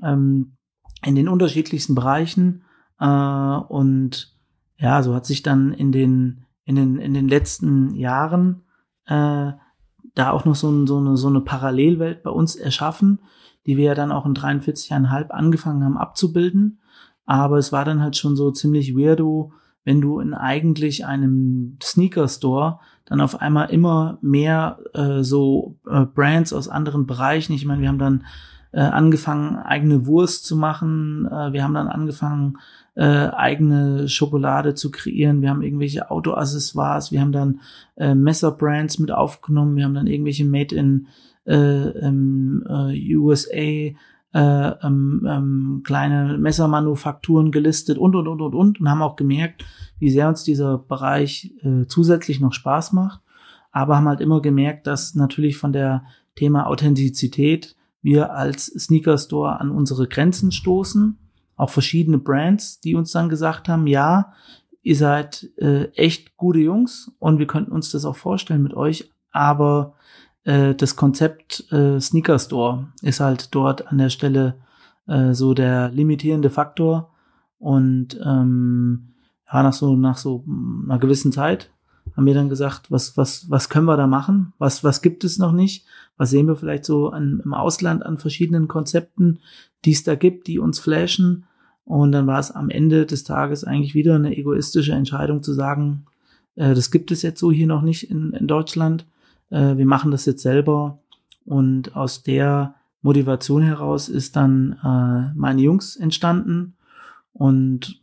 Ähm, 0.02 0.54
in 1.04 1.16
den 1.16 1.28
unterschiedlichsten 1.28 1.96
Bereichen. 1.96 2.62
Äh, 3.00 3.06
und 3.08 4.34
ja, 4.78 5.02
so 5.02 5.16
hat 5.16 5.26
sich 5.26 5.44
dann 5.44 5.74
in 5.74 5.92
den 5.92 6.46
in 6.70 6.76
den, 6.76 6.98
in 6.98 7.16
den 7.16 7.28
letzten 7.28 7.96
Jahren 7.96 8.62
äh, 9.08 9.54
da 10.14 10.30
auch 10.30 10.46
noch 10.46 10.54
so, 10.54 10.70
ein, 10.70 10.86
so, 10.86 10.98
eine, 10.98 11.18
so 11.18 11.28
eine 11.28 11.42
Parallelwelt 11.42 12.22
bei 12.22 12.30
uns 12.30 12.56
erschaffen, 12.56 13.18
die 13.66 13.76
wir 13.76 13.86
ja 13.86 13.96
dann 13.96 14.12
auch 14.12 14.28
in 14.28 14.36
43,5 14.36 15.30
angefangen 15.32 15.84
haben 15.84 15.98
abzubilden. 15.98 16.80
Aber 17.26 17.58
es 17.58 17.72
war 17.72 17.86
dann 17.86 18.04
halt 18.04 18.18
schon 18.18 18.36
so 18.36 18.52
ziemlich 18.52 18.96
weirdo, 18.96 19.52
wenn 19.84 20.00
du 20.00 20.20
in 20.20 20.36
eigentlich 20.36 21.08
einem 21.08 21.78
Sneaker-Store 21.82 22.80
dann 23.06 23.20
auf 23.20 23.42
einmal 23.42 23.72
immer 23.72 24.20
mehr 24.22 24.78
äh, 24.94 25.24
so 25.24 25.76
äh, 25.90 26.06
Brands 26.06 26.54
aus 26.54 26.70
anderen 26.70 27.08
Bereichen. 27.08 27.54
Ich 27.54 27.66
meine, 27.66 27.82
wir 27.82 27.88
haben 27.88 27.98
dann 27.98 28.26
äh, 28.74 28.82
angefangen, 28.82 29.56
eigene 29.58 30.06
Wurst 30.06 30.46
zu 30.46 30.56
machen. 30.56 31.26
Äh, 31.26 31.52
wir 31.52 31.64
haben 31.64 31.74
dann 31.74 31.88
angefangen, 31.88 32.60
äh, 33.00 33.30
eigene 33.32 34.10
Schokolade 34.10 34.76
zu 34.76 34.92
kreieren. 34.92 35.42
Wir 35.42 35.52
haben 35.52 35.62
irgendwelche 35.62 36.12
Autoaccessoires, 36.12 37.14
wir 37.14 37.22
haben 37.22 37.32
dann 37.32 37.62
äh, 37.96 38.14
Messerbrands 38.14 39.00
mit 39.00 39.10
aufgenommen, 39.10 39.78
wir 39.78 39.86
haben 39.86 39.94
dann 39.94 40.06
irgendwelche 40.06 40.44
Made 40.44 40.76
in 40.76 41.08
äh, 41.46 41.56
ähm, 41.56 42.62
äh, 42.68 43.16
USA 43.16 43.56
äh, 43.56 43.96
ähm, 44.34 45.26
ähm, 45.26 45.82
kleine 45.86 46.38
Messermanufakturen 46.38 47.54
gelistet 47.54 47.98
und 47.98 48.18
und 48.18 48.28
und 48.28 48.42
und 48.42 48.54
und. 48.54 48.82
Und 48.82 48.90
haben 48.90 49.02
auch 49.02 49.16
gemerkt, 49.16 49.64
wie 49.98 50.10
sehr 50.10 50.28
uns 50.28 50.44
dieser 50.44 50.78
Bereich 50.78 51.54
äh, 51.64 51.86
zusätzlich 51.88 52.42
noch 52.42 52.52
Spaß 52.52 52.92
macht, 52.92 53.22
aber 53.72 53.96
haben 53.96 54.10
halt 54.10 54.20
immer 54.20 54.42
gemerkt, 54.42 54.88
dass 54.88 55.16
natürlich 55.16 55.56
von 55.56 55.72
der 55.72 56.04
Thema 56.36 56.68
Authentizität 56.68 57.78
wir 58.02 58.34
als 58.34 58.66
Sneaker 58.66 59.18
Store 59.18 59.58
an 59.62 59.72
unsere 59.72 60.06
Grenzen 60.10 60.52
stoßen 60.52 61.18
auch 61.60 61.70
verschiedene 61.70 62.18
Brands, 62.18 62.80
die 62.80 62.96
uns 62.96 63.12
dann 63.12 63.28
gesagt 63.28 63.68
haben, 63.68 63.86
ja, 63.86 64.32
ihr 64.82 64.96
seid 64.96 65.50
äh, 65.58 65.90
echt 65.90 66.38
gute 66.38 66.60
Jungs 66.60 67.12
und 67.20 67.38
wir 67.38 67.48
könnten 67.48 67.74
uns 67.74 67.92
das 67.92 68.06
auch 68.06 68.16
vorstellen 68.16 68.64
mit 68.64 68.74
euch, 68.74 69.12
aber 69.32 69.96
äh, 70.46 70.74
das 70.74 70.96
Konzept 70.96 71.70
äh, 71.74 72.00
Sneaker 72.00 72.40
Store 72.40 72.88
ist 73.02 73.20
halt 73.20 73.54
dort 73.54 73.88
an 73.88 73.98
der 73.98 74.10
Stelle 74.10 74.56
äh, 75.06 75.34
so 75.34 75.54
der 75.54 75.90
limitierende 75.90 76.50
Faktor 76.50 77.12
und 77.58 78.18
ähm, 78.24 79.16
ja, 79.52 79.62
nach 79.62 79.74
so 79.74 79.98
nach 79.98 80.18
so 80.18 80.46
einer 80.86 80.98
gewissen 80.98 81.34
Zeit 81.34 81.72
haben 82.16 82.26
wir 82.26 82.34
dann 82.34 82.48
gesagt, 82.48 82.90
was 82.90 83.18
was 83.18 83.50
was 83.50 83.68
können 83.68 83.86
wir 83.86 83.98
da 83.98 84.08
machen? 84.08 84.54
Was 84.60 84.82
was 84.86 85.02
gibt 85.02 85.26
es 85.26 85.40
noch 85.40 85.52
nicht? 85.52 85.86
Was 86.16 86.30
sehen 86.30 86.48
wir 86.48 86.56
vielleicht 86.56 86.86
so 86.86 87.10
an, 87.10 87.42
im 87.44 87.54
Ausland 87.54 88.06
an 88.06 88.18
verschiedenen 88.18 88.70
Konzepten, 88.70 89.40
die 89.84 89.92
es 89.92 90.04
da 90.06 90.16
gibt, 90.16 90.48
die 90.48 90.58
uns 90.60 90.80
flashen? 90.80 91.46
Und 91.86 92.12
dann 92.12 92.28
war 92.28 92.40
es 92.40 92.52
am 92.52 92.70
Ende 92.70 93.06
des 93.06 93.24
Tages 93.24 93.64
eigentlich 93.64 93.96
wieder 93.96 94.16
eine 94.16 94.38
egoistische 94.38 94.94
Entscheidung 94.94 95.42
zu 95.42 95.54
sagen, 95.54 96.06
äh, 96.56 96.76
das 96.76 96.92
gibt 96.92 97.12
es 97.12 97.22
jetzt 97.22 97.40
so 97.40 97.52
hier 97.52 97.68
noch 97.68 97.82
nicht 97.82 98.10
in, 98.10 98.34
in 98.34 98.48
Deutschland. 98.48 99.06
Äh, 99.50 99.78
wir 99.78 99.86
machen 99.86 100.12
das 100.12 100.26
jetzt 100.26 100.44
selber. 100.44 101.00
Und 101.46 101.96
aus 101.96 102.22
der 102.22 102.76
Motivation 103.02 103.64
heraus 103.64 104.10
ist 104.10 104.36
dann 104.36 104.74
äh, 104.84 105.34
meine 105.38 105.62
Jungs 105.62 105.96
entstanden. 105.96 106.76
Und 107.34 108.00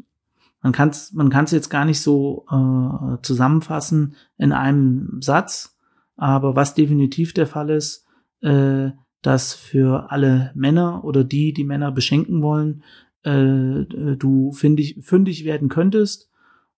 man 0.62 0.72
kann 0.72 0.88
es 0.88 1.12
man 1.12 1.30
kann's 1.30 1.52
jetzt 1.52 1.68
gar 1.68 1.84
nicht 1.84 2.00
so 2.00 2.46
äh, 2.50 3.22
zusammenfassen 3.22 4.16
in 4.38 4.52
einem 4.52 5.20
Satz. 5.20 5.76
Aber 6.16 6.56
was 6.56 6.74
definitiv 6.74 7.34
der 7.34 7.46
Fall 7.46 7.70
ist, 7.70 8.04
äh, 8.40 8.90
dass 9.22 9.54
für 9.54 10.10
alle 10.10 10.50
Männer 10.54 11.04
oder 11.04 11.24
die, 11.24 11.52
die 11.52 11.64
Männer 11.64 11.92
beschenken 11.92 12.42
wollen, 12.42 12.82
äh, 13.26 14.16
du 14.16 14.52
fündig, 14.52 14.98
fündig 15.02 15.44
werden 15.44 15.68
könntest. 15.68 16.30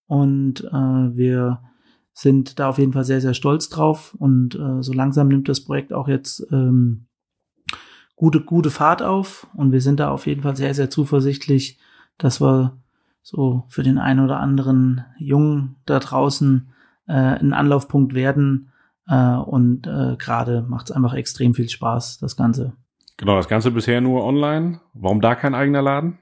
Und 0.07 0.63
äh, 0.63 1.15
wir 1.15 1.61
sind 2.13 2.59
da 2.59 2.69
auf 2.69 2.79
jeden 2.79 2.93
Fall 2.93 3.03
sehr, 3.03 3.21
sehr 3.21 3.33
stolz 3.33 3.69
drauf. 3.69 4.15
Und 4.17 4.55
äh, 4.55 4.81
so 4.81 4.93
langsam 4.93 5.27
nimmt 5.27 5.47
das 5.47 5.63
Projekt 5.63 5.93
auch 5.93 6.07
jetzt 6.07 6.45
ähm, 6.51 7.05
gute, 8.15 8.41
gute 8.41 8.71
Fahrt 8.71 9.03
auf. 9.03 9.47
Und 9.53 9.71
wir 9.71 9.81
sind 9.81 9.99
da 9.99 10.09
auf 10.09 10.25
jeden 10.25 10.41
Fall 10.41 10.55
sehr, 10.55 10.73
sehr 10.73 10.89
zuversichtlich, 10.89 11.79
dass 12.17 12.41
wir 12.41 12.77
so 13.21 13.65
für 13.67 13.83
den 13.83 13.99
einen 13.99 14.21
oder 14.21 14.39
anderen 14.39 15.05
Jungen 15.19 15.75
da 15.85 15.99
draußen 15.99 16.71
äh, 17.07 17.13
ein 17.13 17.53
Anlaufpunkt 17.53 18.15
werden. 18.15 18.71
Äh, 19.07 19.35
und 19.35 19.85
äh, 19.85 20.15
gerade 20.17 20.65
macht 20.67 20.89
es 20.89 20.95
einfach 20.95 21.13
extrem 21.13 21.53
viel 21.53 21.69
Spaß, 21.69 22.17
das 22.17 22.35
Ganze. 22.35 22.73
Genau, 23.17 23.35
das 23.35 23.47
Ganze 23.47 23.69
bisher 23.69 24.01
nur 24.01 24.23
online. 24.23 24.79
Warum 24.93 25.21
da 25.21 25.35
kein 25.35 25.53
eigener 25.53 25.81
Laden? 25.81 26.17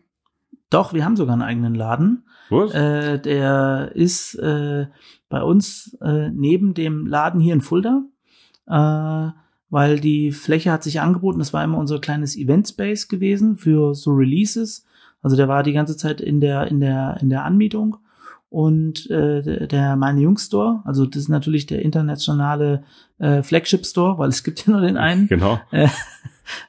Doch, 0.69 0.93
wir 0.93 1.05
haben 1.05 1.15
sogar 1.15 1.33
einen 1.33 1.41
eigenen 1.41 1.75
Laden. 1.75 2.23
Was? 2.49 2.73
Äh, 2.73 3.19
der 3.19 3.91
ist 3.93 4.35
äh, 4.35 4.87
bei 5.29 5.41
uns 5.41 5.97
äh, 6.01 6.29
neben 6.29 6.73
dem 6.73 7.05
Laden 7.05 7.39
hier 7.39 7.53
in 7.53 7.61
Fulda, 7.61 8.03
äh, 8.67 9.31
weil 9.69 9.99
die 9.99 10.31
Fläche 10.31 10.71
hat 10.71 10.83
sich 10.83 11.01
angeboten. 11.01 11.39
Das 11.39 11.53
war 11.53 11.63
immer 11.63 11.77
unser 11.77 11.99
kleines 11.99 12.37
Event 12.37 12.67
Space 12.67 13.07
gewesen 13.07 13.57
für 13.57 13.95
so 13.95 14.11
Releases. 14.11 14.85
Also 15.21 15.35
der 15.35 15.47
war 15.47 15.63
die 15.63 15.73
ganze 15.73 15.97
Zeit 15.97 16.21
in 16.21 16.39
der 16.39 16.67
in 16.67 16.79
der 16.79 17.17
in 17.21 17.29
der 17.29 17.43
Anmietung 17.43 17.97
und 18.49 19.09
äh, 19.09 19.67
der 19.67 19.95
meine 19.97 20.21
Jungs 20.21 20.45
Store, 20.45 20.81
also 20.85 21.05
das 21.05 21.23
ist 21.23 21.29
natürlich 21.29 21.65
der 21.65 21.81
internationale 21.81 22.83
äh, 23.17 23.43
Flagship 23.43 23.85
Store, 23.85 24.17
weil 24.17 24.29
es 24.29 24.43
gibt 24.43 24.65
ja 24.65 24.71
nur 24.71 24.81
den 24.81 24.95
einen. 24.95 25.27
Genau. 25.27 25.59
Äh, 25.71 25.89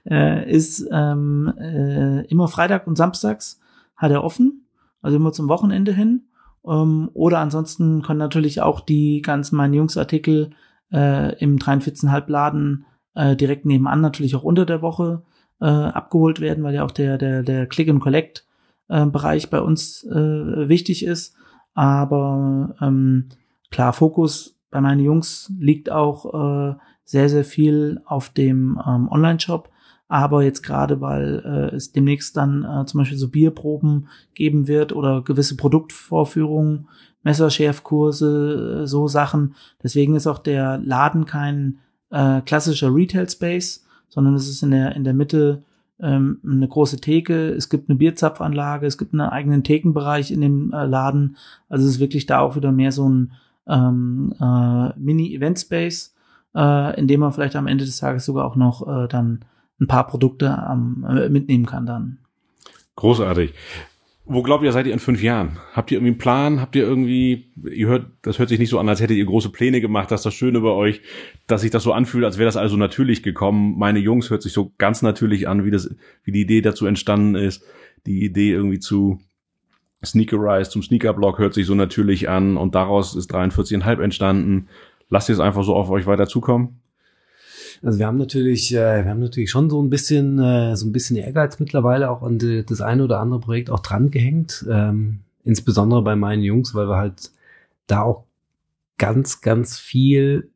äh, 0.11 0.51
ist 0.51 0.85
ähm, 0.91 1.53
äh, 1.57 2.27
immer 2.27 2.49
Freitag 2.49 2.87
und 2.89 2.97
Samstags 2.97 3.61
hat 3.99 4.11
er 4.11 4.25
offen, 4.25 4.67
also 5.03 5.17
immer 5.17 5.33
zum 5.33 5.49
Wochenende 5.49 5.93
hin. 5.93 6.29
Ähm, 6.67 7.11
oder 7.13 7.41
ansonsten 7.41 8.03
können 8.03 8.19
natürlich 8.19 8.63
auch 8.63 8.81
die 8.81 9.21
ganzen 9.21 9.57
meine 9.57 9.77
Jungs-Artikel 9.77 10.51
äh, 10.93 11.37
im 11.39 11.59
43,5 11.59 12.31
Laden 12.31 12.87
äh, 13.15 13.37
direkt 13.37 13.67
nebenan 13.67 14.01
natürlich 14.01 14.35
auch 14.37 14.45
unter 14.45 14.65
der 14.65 14.81
Woche 14.81 15.23
äh, 15.61 15.67
abgeholt 15.67 16.41
werden, 16.41 16.65
weil 16.65 16.75
ja 16.75 16.85
auch 16.85 16.91
der, 16.91 17.19
der, 17.19 17.43
der 17.43 17.67
Click 17.67 17.89
and 17.89 18.01
Collect 18.01 18.47
äh, 18.89 19.05
Bereich 19.07 19.51
bei 19.51 19.61
uns 19.61 20.05
äh, 20.05 20.69
wichtig 20.69 21.05
ist. 21.05 21.35
Aber 21.75 22.75
ähm, 22.81 23.29
klar, 23.71 23.93
Fokus 23.93 24.57
bei 24.71 24.81
meinen 24.81 25.01
Jungs 25.01 25.53
liegt 25.59 25.91
auch 25.91 26.73
äh, 26.73 26.75
sehr, 27.05 27.29
sehr 27.29 27.45
viel 27.45 28.01
auf 28.05 28.29
dem 28.31 28.81
ähm, 28.87 29.09
Online-Shop 29.11 29.71
aber 30.09 30.43
jetzt 30.43 30.63
gerade, 30.63 31.01
weil 31.01 31.43
äh, 31.45 31.77
es 31.77 31.93
demnächst 31.93 32.37
dann 32.37 32.65
äh, 32.65 32.87
zum 32.87 32.99
Beispiel 32.99 33.19
so 33.19 33.29
Bierproben 33.29 34.09
geben 34.35 34.67
wird 34.67 34.93
oder 34.93 35.23
gewisse 35.23 35.57
Produktvorführungen, 35.57 36.89
Messerschärfkurse, 37.23 38.83
äh, 38.83 38.87
so 38.87 39.07
Sachen. 39.07 39.55
Deswegen 39.83 40.17
ist 40.17 40.27
auch 40.27 40.39
der 40.39 40.79
Laden 40.79 41.27
kein 41.27 41.79
äh, 42.11 42.41
klassischer 42.41 42.95
Retail-Space, 42.95 43.85
sondern 44.09 44.35
es 44.35 44.49
ist 44.49 44.63
in 44.63 44.71
der, 44.71 44.97
in 44.97 45.05
der 45.05 45.15
Mitte 45.15 45.63
ähm, 46.01 46.41
eine 46.45 46.69
große 46.69 47.01
Theke, 47.01 47.51
es 47.51 47.69
gibt 47.69 47.91
eine 47.91 47.99
Bierzapfanlage, 47.99 48.87
es 48.87 48.99
gibt 48.99 49.13
einen 49.13 49.29
eigenen 49.29 49.65
Thekenbereich 49.65 50.31
in 50.31 50.41
dem 50.41 50.73
äh, 50.73 50.87
Laden. 50.87 51.37
Also 51.69 51.87
es 51.87 51.95
ist 51.95 52.01
wirklich 52.01 52.27
da 52.27 52.39
auch 52.41 52.57
wieder 52.57 52.73
mehr 52.73 52.93
so 52.93 53.09
ein 53.09 53.33
ähm, 53.67 54.33
äh, 54.41 54.99
Mini-Event-Space, 54.99 56.15
äh, 56.55 56.99
in 56.99 57.09
dem 57.09 57.21
man 57.21 57.33
vielleicht 57.33 57.57
am 57.57 57.67
Ende 57.67 57.85
des 57.85 57.99
Tages 57.99 58.25
sogar 58.25 58.47
auch 58.47 58.57
noch 58.57 58.87
äh, 58.87 59.09
dann 59.09 59.41
ein 59.81 59.87
paar 59.87 60.07
Produkte 60.07 60.67
ähm, 60.71 61.07
mitnehmen 61.31 61.67
kann 61.67 61.87
dann. 61.87 62.19
Großartig. 62.97 63.55
Wo 64.31 64.43
glaubt 64.43 64.63
ihr, 64.63 64.73
seid 64.73 64.87
ihr 64.87 64.93
in 64.93 64.99
fünf 64.99 65.23
Jahren? 65.23 65.59
Habt 65.73 65.91
ihr 65.91 65.97
irgendwie 65.97 66.11
einen 66.11 66.19
Plan? 66.19 66.61
Habt 66.61 66.77
ihr 66.77 66.83
irgendwie, 66.83 67.51
ihr 67.65 67.87
hört, 67.87 68.09
das 68.21 68.39
hört 68.39 68.51
sich 68.51 68.59
nicht 68.59 68.69
so 68.69 68.79
an, 68.79 68.89
als 68.89 69.01
hättet 69.01 69.17
ihr 69.17 69.25
große 69.25 69.49
Pläne 69.49 69.81
gemacht, 69.81 70.11
dass 70.11 70.23
das 70.23 70.35
Schöne 70.35 70.61
bei 70.61 70.69
euch, 70.69 71.01
dass 71.47 71.63
sich 71.63 71.71
das 71.71 71.83
so 71.83 71.93
anfühlt, 71.93 72.27
als 72.27 72.37
wäre 72.37 72.47
das 72.47 72.59
also 72.59 72.77
natürlich 72.77 73.23
gekommen. 73.23 73.79
Meine 73.79 74.01
Jungs 74.01 74.29
hört 74.29 74.43
sich 74.43 74.53
so 74.53 74.75
ganz 74.77 75.01
natürlich 75.01 75.49
an, 75.49 75.65
wie 75.65 75.71
das, 75.71 75.95
wie 76.25 76.33
die 76.33 76.43
Idee 76.43 76.61
dazu 76.61 76.85
entstanden 76.85 77.37
ist, 77.37 77.65
die 78.05 78.23
Idee 78.23 78.51
irgendwie 78.51 78.81
zu, 78.81 79.19
Sneakerize 80.05 80.71
zum 80.71 80.83
Sneakerblock 80.83 81.39
hört 81.39 81.55
sich 81.55 81.67
so 81.67 81.75
natürlich 81.75 82.29
an 82.29 82.57
und 82.57 82.75
daraus 82.75 83.17
ist 83.17 83.33
43,5 83.33 84.03
entstanden. 84.03 84.69
Lasst 85.09 85.29
ihr 85.29 85.33
es 85.33 85.41
einfach 85.41 85.65
so 85.65 85.75
auf 85.75 85.91
euch 85.91 86.07
weiter 86.07 86.27
zukommen? 86.27 86.81
Also 87.83 87.99
wir 87.99 88.07
haben 88.07 88.19
natürlich, 88.19 88.75
äh, 88.75 89.05
wir 89.05 89.11
haben 89.11 89.21
natürlich 89.21 89.51
schon 89.51 89.71
so 89.71 89.83
ein 89.83 89.91
bisschen, 89.91 90.39
äh, 90.39 90.77
so 90.77 90.87
ein 90.87 90.93
bisschen 90.93 91.17
Ehrgeiz 91.17 91.59
mittlerweile 91.61 92.11
auch 92.11 92.23
an 92.23 92.39
die, 92.39 92.65
das 92.65 92.81
eine 92.81 93.05
oder 93.05 93.21
andere 93.21 93.41
Projekt 93.41 93.71
auch 93.71 93.81
dran 93.81 94.11
gehängt. 94.11 94.67
Ähm, 94.69 95.21
insbesondere 95.45 96.03
bei 96.03 96.17
meinen 96.17 96.43
Jungs, 96.43 96.75
weil 96.75 96.89
wir 96.89 96.97
halt 96.97 97.31
da 97.87 98.03
auch 98.03 98.25
ganz, 98.99 99.41
ganz 99.41 99.79
viel 99.79 100.51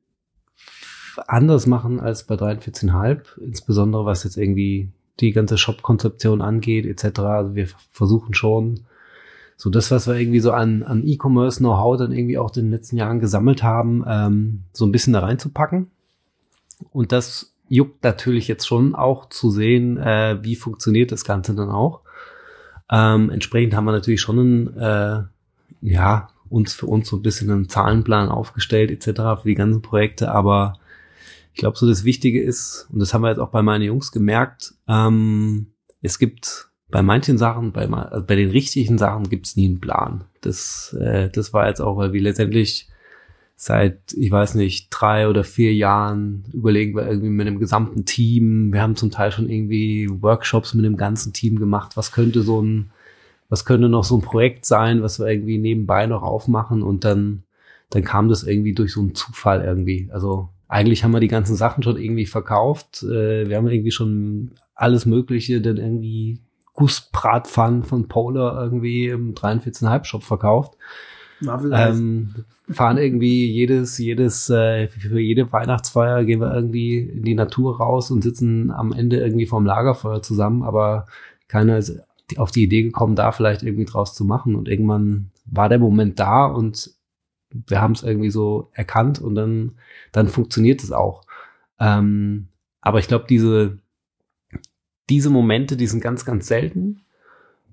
anders 1.26 1.66
machen 1.66 2.00
als 2.00 2.24
bei 2.24 2.34
43,5, 2.34 3.38
insbesondere 3.40 4.04
was 4.04 4.24
jetzt 4.24 4.36
irgendwie 4.36 4.90
die 5.20 5.32
ganze 5.32 5.58
Shop-Konzeption 5.58 6.40
angeht, 6.40 6.86
etc. 6.86 7.20
Also 7.20 7.54
wir 7.54 7.68
versuchen 7.90 8.34
schon, 8.34 8.80
so 9.56 9.70
das, 9.70 9.90
was 9.90 10.08
wir 10.08 10.16
irgendwie 10.16 10.40
so 10.40 10.50
an, 10.50 10.82
an 10.82 11.06
E-Commerce-Know-how 11.06 11.96
dann 11.96 12.12
irgendwie 12.12 12.38
auch 12.38 12.48
in 12.56 12.64
den 12.64 12.70
letzten 12.72 12.96
Jahren 12.96 13.20
gesammelt 13.20 13.62
haben, 13.62 14.04
ähm, 14.08 14.62
so 14.72 14.84
ein 14.84 14.90
bisschen 14.90 15.12
da 15.12 15.20
reinzupacken. 15.20 15.90
Und 16.90 17.12
das 17.12 17.54
juckt 17.68 18.04
natürlich 18.04 18.48
jetzt 18.48 18.66
schon 18.66 18.94
auch 18.94 19.28
zu 19.28 19.50
sehen, 19.50 19.96
äh, 19.96 20.38
wie 20.42 20.56
funktioniert 20.56 21.12
das 21.12 21.24
Ganze 21.24 21.54
dann 21.54 21.70
auch. 21.70 22.00
Ähm, 22.90 23.30
entsprechend 23.30 23.74
haben 23.74 23.84
wir 23.84 23.92
natürlich 23.92 24.20
schon 24.20 24.38
einen, 24.38 24.76
äh, 24.78 25.22
ja, 25.80 26.28
uns 26.50 26.74
für 26.74 26.86
uns 26.86 27.08
so 27.08 27.16
ein 27.16 27.22
bisschen 27.22 27.50
einen 27.50 27.68
Zahlenplan 27.68 28.28
aufgestellt 28.28 28.90
etc. 28.90 29.40
für 29.40 29.48
die 29.48 29.54
ganzen 29.54 29.80
Projekte, 29.80 30.30
aber 30.30 30.74
ich 31.54 31.60
glaube, 31.60 31.78
so 31.78 31.88
das 31.88 32.04
Wichtige 32.04 32.42
ist, 32.42 32.88
und 32.92 33.00
das 33.00 33.14
haben 33.14 33.22
wir 33.22 33.30
jetzt 33.30 33.38
auch 33.38 33.50
bei 33.50 33.62
meinen 33.62 33.82
Jungs 33.82 34.12
gemerkt, 34.12 34.74
ähm, 34.86 35.72
es 36.02 36.18
gibt 36.18 36.68
bei 36.90 37.02
manchen 37.02 37.38
Sachen, 37.38 37.72
bei, 37.72 37.88
also 37.88 38.26
bei 38.26 38.36
den 38.36 38.50
richtigen 38.50 38.98
Sachen 38.98 39.30
gibt 39.30 39.46
es 39.46 39.56
nie 39.56 39.66
einen 39.66 39.80
Plan. 39.80 40.24
Das, 40.42 40.94
äh, 41.00 41.30
das 41.30 41.54
war 41.54 41.68
jetzt 41.68 41.80
auch, 41.80 41.96
weil 41.96 42.12
wir 42.12 42.20
letztendlich 42.20 42.90
seit, 43.64 44.12
ich 44.14 44.32
weiß 44.32 44.56
nicht, 44.56 44.88
drei 44.90 45.28
oder 45.28 45.44
vier 45.44 45.72
Jahren 45.72 46.42
überlegen 46.52 46.96
wir 46.96 47.06
irgendwie 47.06 47.28
mit 47.28 47.46
dem 47.46 47.60
gesamten 47.60 48.04
Team. 48.04 48.72
Wir 48.72 48.82
haben 48.82 48.96
zum 48.96 49.12
Teil 49.12 49.30
schon 49.30 49.48
irgendwie 49.48 50.08
Workshops 50.10 50.74
mit 50.74 50.84
dem 50.84 50.96
ganzen 50.96 51.32
Team 51.32 51.60
gemacht. 51.60 51.96
Was 51.96 52.10
könnte 52.10 52.42
so 52.42 52.60
ein, 52.60 52.90
was 53.48 53.64
könnte 53.64 53.88
noch 53.88 54.02
so 54.02 54.16
ein 54.16 54.20
Projekt 54.20 54.66
sein, 54.66 55.00
was 55.04 55.20
wir 55.20 55.28
irgendwie 55.28 55.58
nebenbei 55.58 56.06
noch 56.06 56.24
aufmachen 56.24 56.82
und 56.82 57.04
dann, 57.04 57.44
dann 57.90 58.02
kam 58.02 58.28
das 58.28 58.42
irgendwie 58.42 58.74
durch 58.74 58.94
so 58.94 59.00
einen 59.00 59.14
Zufall 59.14 59.62
irgendwie. 59.62 60.08
Also 60.10 60.48
eigentlich 60.66 61.04
haben 61.04 61.12
wir 61.12 61.20
die 61.20 61.28
ganzen 61.28 61.54
Sachen 61.54 61.84
schon 61.84 61.98
irgendwie 61.98 62.26
verkauft. 62.26 63.04
Äh, 63.04 63.48
wir 63.48 63.58
haben 63.58 63.68
irgendwie 63.68 63.92
schon 63.92 64.56
alles 64.74 65.06
Mögliche, 65.06 65.60
denn 65.60 65.76
irgendwie 65.76 66.40
Gussbratpfannen 66.72 67.84
von 67.84 68.08
Polar 68.08 68.60
irgendwie 68.60 69.06
im 69.06 69.34
43,5 69.34 70.04
Shop 70.04 70.24
verkauft. 70.24 70.76
Ähm, 71.72 72.34
fahren 72.74 72.98
irgendwie 72.98 73.50
jedes, 73.50 73.98
jedes, 73.98 74.50
äh, 74.50 74.88
für 74.88 75.20
jede 75.20 75.52
Weihnachtsfeier 75.52 76.24
gehen 76.24 76.40
wir 76.40 76.54
irgendwie 76.54 76.98
in 76.98 77.22
die 77.22 77.34
Natur 77.34 77.78
raus 77.78 78.10
und 78.10 78.22
sitzen 78.22 78.70
am 78.70 78.92
Ende 78.92 79.18
irgendwie 79.18 79.46
vorm 79.46 79.66
Lagerfeuer 79.66 80.22
zusammen, 80.22 80.62
aber 80.62 81.06
keiner 81.48 81.78
ist 81.78 82.00
auf 82.36 82.50
die 82.50 82.64
Idee 82.64 82.82
gekommen, 82.82 83.16
da 83.16 83.32
vielleicht 83.32 83.62
irgendwie 83.62 83.84
draus 83.84 84.14
zu 84.14 84.24
machen. 84.24 84.54
Und 84.54 84.68
irgendwann 84.68 85.30
war 85.44 85.68
der 85.68 85.78
Moment 85.78 86.18
da 86.18 86.46
und 86.46 86.90
wir 87.50 87.80
haben 87.80 87.92
es 87.92 88.02
irgendwie 88.02 88.30
so 88.30 88.70
erkannt 88.72 89.20
und 89.20 89.34
dann, 89.34 89.72
dann 90.12 90.28
funktioniert 90.28 90.82
es 90.82 90.92
auch. 90.92 91.22
Ähm, 91.78 92.48
aber 92.80 92.98
ich 92.98 93.08
glaube, 93.08 93.26
diese, 93.28 93.78
diese 95.10 95.30
Momente, 95.30 95.76
die 95.76 95.86
sind 95.86 96.02
ganz, 96.02 96.24
ganz 96.24 96.46
selten. 96.46 97.02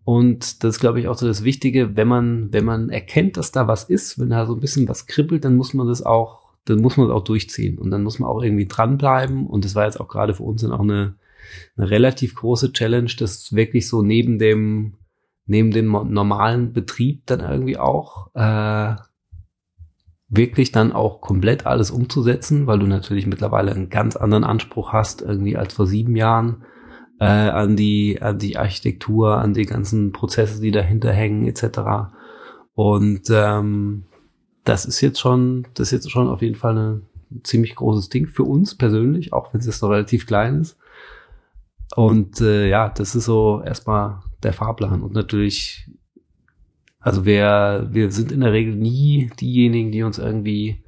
Und 0.09 0.63
das 0.63 0.77
ist, 0.77 0.79
glaube 0.79 0.99
ich, 0.99 1.07
auch 1.07 1.13
so 1.13 1.27
das 1.27 1.43
Wichtige, 1.43 1.95
wenn 1.95 2.07
man, 2.07 2.51
wenn 2.51 2.65
man 2.65 2.89
erkennt, 2.89 3.37
dass 3.37 3.51
da 3.51 3.67
was 3.67 3.83
ist, 3.83 4.17
wenn 4.17 4.31
da 4.31 4.47
so 4.47 4.55
ein 4.55 4.59
bisschen 4.59 4.87
was 4.87 5.05
kribbelt, 5.05 5.45
dann 5.45 5.55
muss 5.55 5.75
man 5.75 5.87
das 5.87 6.01
auch, 6.01 6.49
dann 6.65 6.81
muss 6.81 6.97
man 6.97 7.05
es 7.05 7.11
auch 7.13 7.23
durchziehen. 7.23 7.77
Und 7.77 7.91
dann 7.91 8.01
muss 8.01 8.17
man 8.17 8.27
auch 8.27 8.41
irgendwie 8.41 8.65
dranbleiben. 8.65 9.45
Und 9.45 9.65
das 9.65 9.75
war 9.75 9.85
jetzt 9.85 10.01
auch 10.01 10.07
gerade 10.07 10.33
für 10.33 10.41
uns 10.41 10.63
dann 10.63 10.71
auch 10.71 10.79
eine, 10.79 11.13
eine 11.77 11.91
relativ 11.91 12.33
große 12.33 12.73
Challenge, 12.73 13.11
das 13.19 13.53
wirklich 13.53 13.87
so 13.87 14.01
neben 14.01 14.39
dem, 14.39 14.95
neben 15.45 15.69
dem 15.69 15.91
normalen 15.91 16.73
Betrieb 16.73 17.27
dann 17.27 17.41
irgendwie 17.41 17.77
auch 17.77 18.33
äh, 18.33 18.95
wirklich 20.27 20.71
dann 20.71 20.91
auch 20.91 21.21
komplett 21.21 21.67
alles 21.67 21.91
umzusetzen, 21.91 22.65
weil 22.65 22.79
du 22.79 22.87
natürlich 22.87 23.27
mittlerweile 23.27 23.73
einen 23.73 23.89
ganz 23.89 24.15
anderen 24.15 24.43
Anspruch 24.43 24.91
hast, 24.91 25.21
irgendwie 25.21 25.55
als 25.55 25.75
vor 25.75 25.85
sieben 25.85 26.15
Jahren, 26.15 26.63
äh, 27.19 27.25
an 27.25 27.75
die, 27.75 28.21
an 28.21 28.39
die 28.39 28.57
Architektur, 28.57 29.37
an 29.37 29.53
die 29.53 29.65
ganzen 29.65 30.11
Prozesse, 30.11 30.61
die 30.61 30.71
dahinter 30.71 31.11
hängen, 31.11 31.47
etc. 31.47 32.11
Und 32.75 33.29
ähm, 33.29 34.03
das 34.63 34.85
ist 34.85 35.01
jetzt 35.01 35.19
schon, 35.19 35.67
das 35.73 35.87
ist 35.87 36.03
jetzt 36.03 36.11
schon 36.11 36.27
auf 36.27 36.41
jeden 36.41 36.55
Fall 36.55 36.77
ein 36.77 37.01
ziemlich 37.43 37.75
großes 37.75 38.09
Ding 38.09 38.27
für 38.27 38.43
uns 38.43 38.75
persönlich, 38.75 39.33
auch 39.33 39.53
wenn 39.53 39.59
es 39.59 39.65
jetzt 39.65 39.81
noch 39.81 39.89
relativ 39.89 40.25
klein 40.25 40.61
ist. 40.61 40.77
Und 41.95 42.39
äh, 42.41 42.69
ja, 42.69 42.89
das 42.89 43.15
ist 43.15 43.25
so 43.25 43.61
erstmal 43.65 44.19
der 44.43 44.53
Fahrplan. 44.53 45.01
Und 45.01 45.13
natürlich 45.13 45.89
also 46.99 47.25
wir, 47.25 47.87
wir 47.91 48.11
sind 48.11 48.31
in 48.31 48.41
der 48.41 48.51
Regel 48.51 48.75
nie 48.75 49.31
diejenigen, 49.39 49.91
die 49.91 50.03
uns 50.03 50.17
irgendwie 50.17 50.83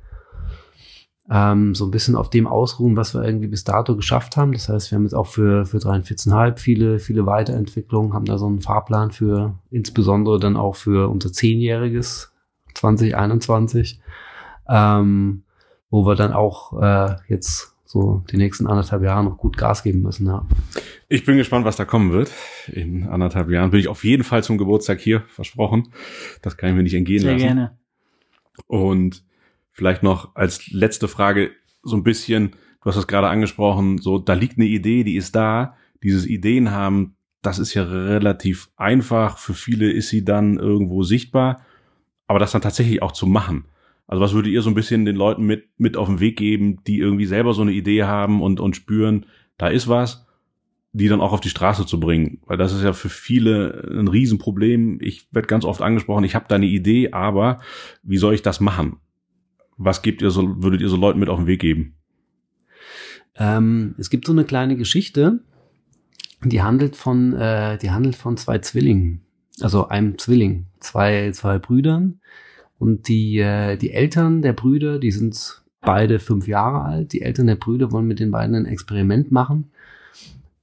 ähm, 1.31 1.73
so 1.73 1.85
ein 1.85 1.91
bisschen 1.91 2.17
auf 2.17 2.29
dem 2.29 2.45
ausruhen, 2.45 2.97
was 2.97 3.15
wir 3.15 3.23
irgendwie 3.23 3.47
bis 3.47 3.63
dato 3.63 3.95
geschafft 3.95 4.35
haben. 4.35 4.51
Das 4.51 4.67
heißt, 4.67 4.91
wir 4.91 4.97
haben 4.97 5.03
jetzt 5.03 5.13
auch 5.13 5.27
für, 5.27 5.65
für 5.65 5.77
43,5 5.77 6.57
viele, 6.57 6.99
viele 6.99 7.25
Weiterentwicklungen, 7.25 8.13
haben 8.13 8.25
da 8.25 8.37
so 8.37 8.47
einen 8.47 8.59
Fahrplan 8.59 9.11
für, 9.11 9.55
insbesondere 9.71 10.39
dann 10.39 10.57
auch 10.57 10.75
für 10.75 11.09
unser 11.09 11.31
zehnjähriges 11.31 12.33
2021, 12.73 14.01
ähm, 14.67 15.43
wo 15.89 16.05
wir 16.05 16.15
dann 16.15 16.33
auch 16.33 16.81
äh, 16.81 17.15
jetzt 17.29 17.75
so 17.85 18.23
die 18.29 18.37
nächsten 18.37 18.67
anderthalb 18.67 19.01
Jahre 19.01 19.23
noch 19.23 19.37
gut 19.37 19.57
Gas 19.57 19.83
geben 19.83 20.01
müssen. 20.01 20.27
Ja. 20.27 20.45
Ich 21.07 21.25
bin 21.25 21.37
gespannt, 21.37 21.65
was 21.65 21.77
da 21.77 21.85
kommen 21.85 22.11
wird. 22.11 22.31
In 22.67 23.07
anderthalb 23.07 23.49
Jahren 23.49 23.71
bin 23.71 23.79
ich 23.79 23.87
auf 23.87 24.03
jeden 24.03 24.23
Fall 24.25 24.43
zum 24.43 24.57
Geburtstag 24.57 24.99
hier, 24.99 25.23
versprochen. 25.27 25.93
Das 26.41 26.57
kann 26.57 26.69
ich 26.69 26.75
mir 26.75 26.83
nicht 26.83 26.93
entgehen 26.93 27.21
Sehr 27.21 27.33
lassen. 27.33 27.45
gerne. 27.45 27.77
Und 28.67 29.23
vielleicht 29.81 30.03
noch 30.03 30.35
als 30.35 30.69
letzte 30.69 31.07
Frage 31.07 31.49
so 31.81 31.95
ein 31.95 32.03
bisschen, 32.03 32.51
du 32.51 32.85
hast 32.85 32.97
es 32.97 33.07
gerade 33.07 33.29
angesprochen, 33.29 33.97
so 33.97 34.19
da 34.19 34.33
liegt 34.33 34.59
eine 34.59 34.67
Idee, 34.67 35.03
die 35.03 35.15
ist 35.15 35.35
da. 35.35 35.75
Dieses 36.03 36.27
Ideen 36.27 36.69
haben, 36.69 37.15
das 37.41 37.57
ist 37.57 37.73
ja 37.73 37.81
relativ 37.81 38.69
einfach. 38.77 39.39
Für 39.39 39.55
viele 39.55 39.91
ist 39.91 40.09
sie 40.09 40.23
dann 40.23 40.59
irgendwo 40.59 41.01
sichtbar. 41.01 41.61
Aber 42.27 42.37
das 42.37 42.51
dann 42.51 42.61
tatsächlich 42.61 43.01
auch 43.01 43.11
zu 43.11 43.25
machen. 43.25 43.65
Also 44.05 44.21
was 44.21 44.33
würdet 44.33 44.51
ihr 44.51 44.61
so 44.61 44.69
ein 44.69 44.75
bisschen 44.75 45.03
den 45.03 45.15
Leuten 45.15 45.47
mit, 45.47 45.67
mit 45.79 45.97
auf 45.97 46.07
den 46.07 46.19
Weg 46.19 46.37
geben, 46.37 46.83
die 46.85 46.99
irgendwie 46.99 47.25
selber 47.25 47.55
so 47.55 47.63
eine 47.63 47.71
Idee 47.71 48.03
haben 48.03 48.43
und, 48.43 48.59
und 48.59 48.75
spüren, 48.75 49.25
da 49.57 49.67
ist 49.67 49.87
was, 49.87 50.27
die 50.93 51.07
dann 51.07 51.21
auch 51.21 51.33
auf 51.33 51.41
die 51.41 51.49
Straße 51.49 51.87
zu 51.87 51.99
bringen? 51.99 52.39
Weil 52.45 52.57
das 52.57 52.71
ist 52.71 52.83
ja 52.83 52.93
für 52.93 53.09
viele 53.09 53.83
ein 53.89 54.07
Riesenproblem. 54.07 54.99
Ich 55.01 55.27
werde 55.31 55.47
ganz 55.47 55.65
oft 55.65 55.81
angesprochen, 55.81 56.23
ich 56.23 56.35
habe 56.35 56.45
da 56.47 56.53
eine 56.53 56.67
Idee, 56.67 57.13
aber 57.13 57.61
wie 58.03 58.17
soll 58.17 58.35
ich 58.35 58.43
das 58.43 58.59
machen? 58.59 58.97
Was 59.83 60.03
gebt 60.03 60.21
ihr 60.21 60.29
so, 60.29 60.61
würdet 60.61 60.81
ihr 60.81 60.89
so 60.89 60.95
Leuten 60.95 61.19
mit 61.19 61.27
auf 61.27 61.39
den 61.39 61.47
Weg 61.47 61.59
geben? 61.59 61.95
Ähm, 63.35 63.95
es 63.97 64.11
gibt 64.11 64.27
so 64.27 64.31
eine 64.31 64.43
kleine 64.43 64.77
Geschichte, 64.77 65.39
die 66.43 66.61
handelt 66.61 66.95
von, 66.95 67.33
äh, 67.33 67.79
die 67.79 67.89
handelt 67.89 68.15
von 68.15 68.37
zwei 68.37 68.59
Zwillingen, 68.59 69.21
also 69.59 69.87
einem 69.87 70.19
Zwilling, 70.19 70.67
zwei, 70.79 71.31
zwei 71.31 71.57
Brüdern. 71.57 72.19
Und 72.77 73.07
die, 73.07 73.39
äh, 73.39 73.75
die 73.77 73.91
Eltern 73.91 74.43
der 74.43 74.53
Brüder, 74.53 74.99
die 74.99 75.11
sind 75.11 75.63
beide 75.81 76.19
fünf 76.19 76.47
Jahre 76.47 76.83
alt. 76.83 77.13
Die 77.13 77.21
Eltern 77.21 77.47
der 77.47 77.55
Brüder 77.55 77.91
wollen 77.91 78.07
mit 78.07 78.19
den 78.19 78.29
beiden 78.29 78.55
ein 78.55 78.65
Experiment 78.67 79.31
machen, 79.31 79.71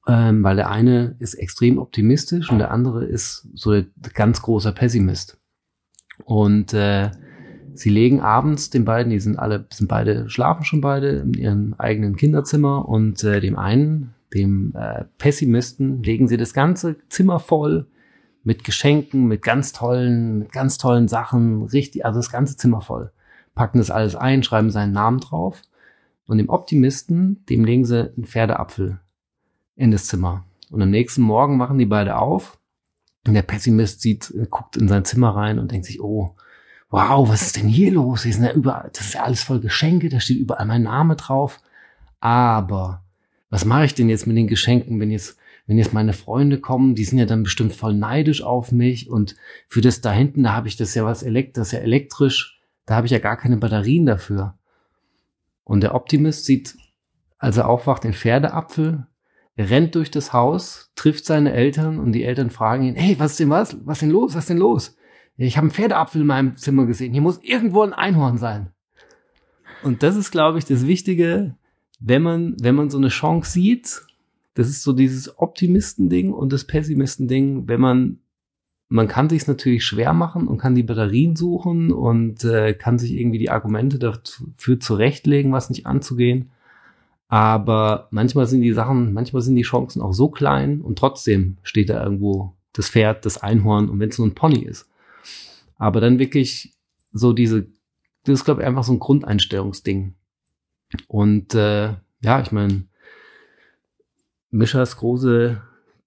ähm, 0.06 0.44
weil 0.44 0.56
der 0.56 0.70
eine 0.70 1.16
ist 1.18 1.34
extrem 1.34 1.78
optimistisch 1.78 2.50
und 2.50 2.58
der 2.58 2.70
andere 2.70 3.04
ist 3.04 3.48
so 3.54 3.72
ein 3.72 3.90
ganz 4.14 4.42
großer 4.42 4.70
Pessimist. 4.70 5.38
Und 6.24 6.72
äh, 6.72 7.10
sie 7.78 7.90
legen 7.90 8.20
abends 8.20 8.70
den 8.70 8.84
beiden, 8.84 9.10
die 9.10 9.20
sind 9.20 9.38
alle, 9.38 9.66
sind 9.72 9.88
beide, 9.88 10.28
schlafen 10.28 10.64
schon 10.64 10.80
beide 10.80 11.10
in 11.10 11.34
ihrem 11.34 11.74
eigenen 11.78 12.16
Kinderzimmer 12.16 12.88
und 12.88 13.22
äh, 13.24 13.40
dem 13.40 13.58
einen, 13.58 14.14
dem 14.34 14.74
äh, 14.74 15.04
Pessimisten, 15.18 16.02
legen 16.02 16.28
sie 16.28 16.36
das 16.36 16.52
ganze 16.52 16.96
Zimmer 17.08 17.38
voll 17.38 17.86
mit 18.42 18.64
Geschenken, 18.64 19.26
mit 19.26 19.42
ganz 19.42 19.72
tollen, 19.72 20.40
mit 20.40 20.52
ganz 20.52 20.78
tollen 20.78 21.08
Sachen, 21.08 21.64
richtig, 21.64 22.04
also 22.04 22.18
das 22.18 22.30
ganze 22.30 22.56
Zimmer 22.56 22.80
voll. 22.80 23.12
Packen 23.54 23.78
das 23.78 23.90
alles 23.90 24.16
ein, 24.16 24.42
schreiben 24.42 24.70
seinen 24.70 24.92
Namen 24.92 25.20
drauf. 25.20 25.62
Und 26.26 26.38
dem 26.38 26.48
Optimisten, 26.48 27.44
dem 27.46 27.64
legen 27.64 27.84
sie 27.84 28.12
einen 28.14 28.26
Pferdeapfel 28.26 29.00
in 29.76 29.90
das 29.90 30.06
Zimmer. 30.06 30.44
Und 30.70 30.82
am 30.82 30.90
nächsten 30.90 31.22
Morgen 31.22 31.56
machen 31.56 31.78
die 31.78 31.86
beide 31.86 32.18
auf. 32.18 32.58
Und 33.26 33.34
der 33.34 33.42
Pessimist 33.42 34.00
sieht, 34.00 34.32
guckt 34.50 34.76
in 34.76 34.88
sein 34.88 35.04
Zimmer 35.04 35.34
rein 35.34 35.58
und 35.58 35.72
denkt 35.72 35.86
sich, 35.86 36.00
oh, 36.00 36.34
wow, 36.90 37.28
was 37.28 37.42
ist 37.42 37.56
denn 37.56 37.68
hier 37.68 37.92
los? 37.92 38.22
Hier 38.22 38.32
sind 38.32 38.44
ja 38.44 38.52
überall, 38.52 38.90
das 38.92 39.06
ist 39.06 39.14
ja 39.14 39.22
alles 39.22 39.42
voll 39.42 39.60
Geschenke, 39.60 40.08
da 40.08 40.20
steht 40.20 40.38
überall 40.38 40.66
mein 40.66 40.82
Name 40.82 41.16
drauf. 41.16 41.60
Aber 42.20 43.02
was 43.50 43.64
mache 43.64 43.84
ich 43.84 43.94
denn 43.94 44.08
jetzt 44.08 44.26
mit 44.26 44.36
den 44.36 44.48
Geschenken, 44.48 45.00
wenn 45.00 45.10
jetzt 45.10 45.38
wenn 45.68 45.76
jetzt 45.76 45.92
meine 45.92 46.14
Freunde 46.14 46.58
kommen, 46.58 46.94
die 46.94 47.04
sind 47.04 47.18
ja 47.18 47.26
dann 47.26 47.42
bestimmt 47.42 47.74
voll 47.74 47.92
neidisch 47.92 48.42
auf 48.42 48.72
mich 48.72 49.10
und 49.10 49.36
für 49.68 49.82
das 49.82 50.00
da 50.00 50.10
hinten, 50.10 50.42
da 50.42 50.54
habe 50.54 50.66
ich 50.66 50.76
das 50.76 50.94
ja 50.94 51.04
was 51.04 51.22
elekt, 51.22 51.58
das 51.58 51.68
ist 51.68 51.72
ja 51.72 51.80
elektrisch, 51.80 52.58
da 52.86 52.96
habe 52.96 53.06
ich 53.06 53.12
ja 53.12 53.18
gar 53.18 53.36
keine 53.36 53.58
Batterien 53.58 54.06
dafür. 54.06 54.54
Und 55.64 55.82
der 55.82 55.94
Optimist 55.94 56.46
sieht, 56.46 56.74
als 57.36 57.58
er 57.58 57.68
aufwacht, 57.68 58.04
den 58.04 58.14
Pferdeapfel, 58.14 59.06
er 59.56 59.70
rennt 59.70 59.94
durch 59.94 60.10
das 60.10 60.32
Haus, 60.32 60.90
trifft 60.94 61.26
seine 61.26 61.52
Eltern 61.52 61.98
und 61.98 62.12
die 62.12 62.24
Eltern 62.24 62.48
fragen 62.48 62.84
ihn, 62.84 62.96
hey, 62.96 63.18
was 63.18 63.32
ist 63.32 63.40
denn 63.40 63.50
was? 63.50 63.76
Was 63.84 63.98
ist 63.98 64.02
denn 64.02 64.10
los? 64.10 64.34
Was 64.34 64.44
ist 64.44 64.50
denn 64.50 64.56
los? 64.56 64.96
Ich 65.46 65.56
habe 65.56 65.66
einen 65.66 65.70
Pferdeapfel 65.70 66.22
in 66.22 66.26
meinem 66.26 66.56
Zimmer 66.56 66.84
gesehen. 66.84 67.12
Hier 67.12 67.22
muss 67.22 67.42
irgendwo 67.42 67.82
ein 67.82 67.92
Einhorn 67.92 68.38
sein. 68.38 68.72
Und 69.84 70.02
das 70.02 70.16
ist, 70.16 70.32
glaube 70.32 70.58
ich, 70.58 70.64
das 70.64 70.86
Wichtige, 70.86 71.54
wenn 72.00 72.22
man, 72.22 72.56
wenn 72.60 72.74
man 72.74 72.90
so 72.90 72.98
eine 72.98 73.08
Chance 73.08 73.52
sieht, 73.52 74.02
das 74.54 74.68
ist 74.68 74.82
so 74.82 74.92
dieses 74.92 75.38
Optimisten-Ding 75.38 76.32
und 76.32 76.52
das 76.52 76.64
Pessimisten-Ding, 76.64 77.68
wenn 77.68 77.80
man, 77.80 78.18
man 78.88 79.06
kann 79.06 79.28
sich 79.28 79.46
natürlich 79.46 79.84
schwer 79.84 80.12
machen 80.12 80.48
und 80.48 80.58
kann 80.58 80.74
die 80.74 80.82
Batterien 80.82 81.36
suchen 81.36 81.92
und 81.92 82.42
äh, 82.42 82.74
kann 82.74 82.98
sich 82.98 83.12
irgendwie 83.12 83.38
die 83.38 83.50
Argumente 83.50 84.00
dafür 84.00 84.80
zurechtlegen, 84.80 85.52
was 85.52 85.70
nicht 85.70 85.86
anzugehen. 85.86 86.50
Aber 87.28 88.08
manchmal 88.10 88.46
sind 88.46 88.62
die 88.62 88.72
Sachen, 88.72 89.12
manchmal 89.12 89.42
sind 89.42 89.54
die 89.54 89.62
Chancen 89.62 90.02
auch 90.02 90.12
so 90.12 90.28
klein 90.30 90.80
und 90.80 90.98
trotzdem 90.98 91.58
steht 91.62 91.90
da 91.90 92.02
irgendwo 92.02 92.54
das 92.72 92.88
Pferd, 92.88 93.24
das 93.24 93.40
Einhorn 93.40 93.88
und 93.88 94.00
wenn 94.00 94.08
es 94.08 94.18
nur 94.18 94.26
ein 94.26 94.34
Pony 94.34 94.64
ist. 94.64 94.88
Aber 95.78 96.00
dann 96.00 96.18
wirklich 96.18 96.74
so 97.12 97.32
diese, 97.32 97.66
das 98.24 98.40
ist 98.40 98.44
glaube 98.44 98.62
ich 98.62 98.66
einfach 98.66 98.84
so 98.84 98.92
ein 98.92 98.98
Grundeinstellungsding. 98.98 100.14
Und 101.06 101.54
äh, 101.54 101.94
ja, 102.20 102.40
ich 102.40 102.52
meine, 102.52 102.84
Mischers 104.50 104.96
große, 104.96 105.60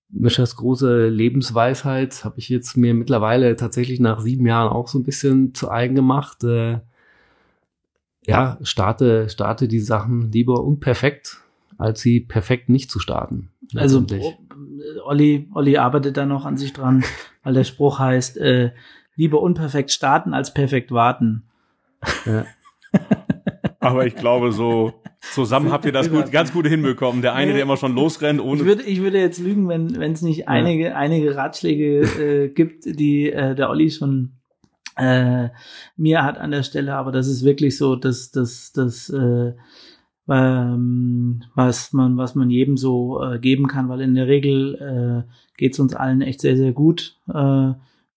Mischers 0.09 0.55
große 0.55 1.07
Lebensweisheit 1.07 2.25
habe 2.25 2.39
ich 2.39 2.49
jetzt 2.49 2.75
mir 2.75 2.93
mittlerweile 2.93 3.55
tatsächlich 3.55 3.99
nach 3.99 4.19
sieben 4.19 4.45
Jahren 4.45 4.71
auch 4.71 4.87
so 4.87 4.99
ein 4.99 5.03
bisschen 5.03 5.53
zu 5.53 5.69
eigen 5.69 5.95
gemacht. 5.95 6.43
Äh, 6.43 6.79
ja, 8.25 8.57
starte, 8.61 9.29
starte 9.29 9.67
die 9.67 9.79
Sachen 9.79 10.31
lieber 10.31 10.63
unperfekt, 10.63 11.37
als 11.77 12.01
sie 12.01 12.19
perfekt 12.19 12.69
nicht 12.69 12.91
zu 12.91 12.99
starten. 12.99 13.49
Also 13.75 14.05
Olli, 15.05 15.49
Olli 15.53 15.77
arbeitet 15.77 16.17
da 16.17 16.25
noch 16.25 16.45
an 16.45 16.57
sich 16.57 16.73
dran, 16.73 17.03
weil 17.43 17.53
der 17.53 17.63
Spruch 17.63 17.99
heißt, 17.99 18.37
äh, 18.37 18.71
lieber 19.15 19.41
unperfekt 19.41 19.91
starten 19.91 20.33
als 20.33 20.53
perfekt 20.53 20.91
warten. 20.91 21.43
Ja. 22.25 22.45
Aber 23.79 24.05
ich 24.05 24.15
glaube, 24.15 24.51
so 24.51 24.93
zusammen 25.21 25.71
habt 25.71 25.85
ihr 25.85 25.91
das 25.91 26.09
gut, 26.09 26.31
ganz 26.31 26.53
gut 26.53 26.67
hinbekommen. 26.67 27.21
Der 27.21 27.33
eine, 27.33 27.53
der 27.53 27.63
immer 27.63 27.77
schon 27.77 27.95
losrennt, 27.95 28.41
ohne. 28.41 28.61
Ich 28.61 28.65
würde, 28.65 28.83
ich 28.83 29.01
würde 29.01 29.19
jetzt 29.19 29.39
lügen, 29.39 29.67
wenn 29.67 29.99
wenn 29.99 30.11
es 30.13 30.21
nicht 30.21 30.47
einige, 30.47 30.89
ja. 30.89 30.95
einige 30.95 31.35
Ratschläge 31.35 32.01
äh, 32.01 32.49
gibt, 32.49 32.85
die 32.85 33.31
äh, 33.31 33.55
der 33.55 33.69
Olli 33.69 33.89
schon 33.89 34.33
äh, 34.97 35.49
mir 35.97 36.23
hat 36.23 36.37
an 36.37 36.51
der 36.51 36.63
Stelle, 36.63 36.95
aber 36.95 37.11
das 37.11 37.27
ist 37.27 37.43
wirklich 37.43 37.77
so, 37.77 37.95
dass 37.95 38.31
das 38.31 38.71
das 38.73 39.09
äh, 39.09 39.53
ähm, 40.29 41.43
was 41.55 41.93
man 41.93 42.17
was 42.17 42.35
man 42.35 42.49
jedem 42.49 42.77
so 42.77 43.21
äh, 43.23 43.39
geben 43.39 43.67
kann, 43.67 43.89
weil 43.89 44.01
in 44.01 44.15
der 44.15 44.27
Regel 44.27 45.25
äh, 45.27 45.31
geht 45.57 45.73
es 45.73 45.79
uns 45.79 45.95
allen 45.95 46.21
echt 46.21 46.41
sehr 46.41 46.57
sehr 46.57 46.71
gut. 46.71 47.17
Äh, 47.27 47.71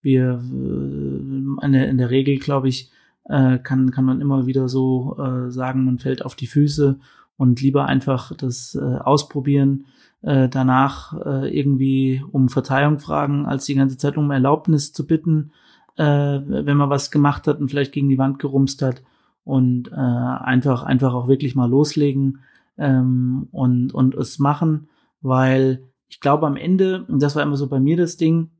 wir 0.04 0.42
äh, 0.42 1.64
in, 1.66 1.72
der, 1.72 1.88
in 1.88 1.98
der 1.98 2.10
Regel 2.10 2.38
glaube 2.38 2.68
ich 2.68 2.90
äh, 3.24 3.58
kann 3.58 3.90
kann 3.90 4.04
man 4.04 4.20
immer 4.20 4.46
wieder 4.46 4.68
so 4.68 5.16
äh, 5.18 5.50
sagen, 5.50 5.84
man 5.84 5.98
fällt 5.98 6.24
auf 6.24 6.34
die 6.34 6.46
Füße 6.46 6.98
und 7.36 7.60
lieber 7.60 7.86
einfach 7.86 8.34
das 8.36 8.74
äh, 8.74 8.80
ausprobieren. 8.80 9.86
Äh, 10.22 10.48
danach 10.48 11.14
äh, 11.24 11.58
irgendwie 11.58 12.22
um 12.32 12.48
Verzeihung 12.48 12.98
fragen, 12.98 13.46
als 13.46 13.64
die 13.64 13.74
ganze 13.74 13.98
Zeit 13.98 14.16
um 14.16 14.30
Erlaubnis 14.30 14.92
zu 14.92 15.06
bitten 15.06 15.50
äh, 15.96 16.02
wenn 16.02 16.76
man 16.76 16.90
was 16.90 17.10
gemacht 17.10 17.46
hat 17.46 17.60
und 17.60 17.68
vielleicht 17.68 17.92
gegen 17.92 18.08
die 18.08 18.18
Wand 18.18 18.38
gerumst 18.38 18.82
hat 18.82 19.02
und 19.44 19.90
äh, 19.92 19.94
einfach 19.94 20.82
einfach 20.82 21.14
auch 21.14 21.28
wirklich 21.28 21.54
mal 21.54 21.68
loslegen 21.68 22.40
ähm, 22.78 23.48
und 23.52 23.92
und 23.94 24.14
es 24.14 24.38
machen, 24.38 24.88
weil 25.20 25.84
ich 26.08 26.20
glaube 26.20 26.46
am 26.46 26.56
Ende 26.56 27.04
und 27.08 27.22
das 27.22 27.36
war 27.36 27.42
immer 27.42 27.56
so 27.56 27.68
bei 27.68 27.80
mir 27.80 27.96
das 27.96 28.16
Ding 28.16 28.50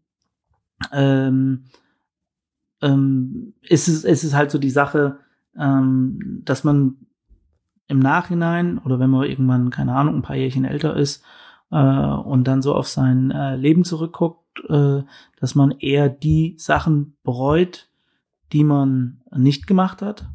ähm, 0.92 1.64
ähm, 2.82 3.55
ist 3.62 3.88
es 3.88 4.05
ist 4.05 4.24
es 4.24 4.34
halt 4.34 4.51
so 4.51 4.59
die 4.59 4.70
Sache, 4.70 5.18
ähm, 5.56 6.42
dass 6.44 6.64
man 6.64 6.96
im 7.86 7.98
Nachhinein 7.98 8.78
oder 8.78 8.98
wenn 8.98 9.10
man 9.10 9.28
irgendwann 9.28 9.70
keine 9.70 9.94
Ahnung 9.94 10.16
ein 10.16 10.22
paar 10.22 10.36
Jährchen 10.36 10.64
älter 10.64 10.96
ist 10.96 11.22
äh, 11.70 11.76
und 11.76 12.44
dann 12.44 12.62
so 12.62 12.74
auf 12.74 12.88
sein 12.88 13.30
äh, 13.30 13.56
Leben 13.56 13.84
zurückguckt 13.84 14.44
äh, 14.68 15.02
dass 15.40 15.55
man 15.55 15.72
eher 15.72 16.09
die 16.09 16.55
Sachen 16.59 17.16
bereut, 17.22 17.88
die 18.52 18.64
man 18.64 19.22
nicht 19.34 19.66
gemacht 19.66 20.02
hat, 20.02 20.26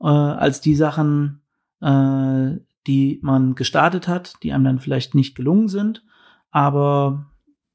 äh, 0.00 0.06
als 0.06 0.60
die 0.60 0.74
Sachen, 0.74 1.40
äh, 1.80 2.58
die 2.86 3.18
man 3.22 3.54
gestartet 3.54 4.08
hat, 4.08 4.34
die 4.42 4.52
einem 4.52 4.64
dann 4.64 4.78
vielleicht 4.78 5.14
nicht 5.14 5.34
gelungen 5.34 5.68
sind. 5.68 6.04
Aber 6.50 7.26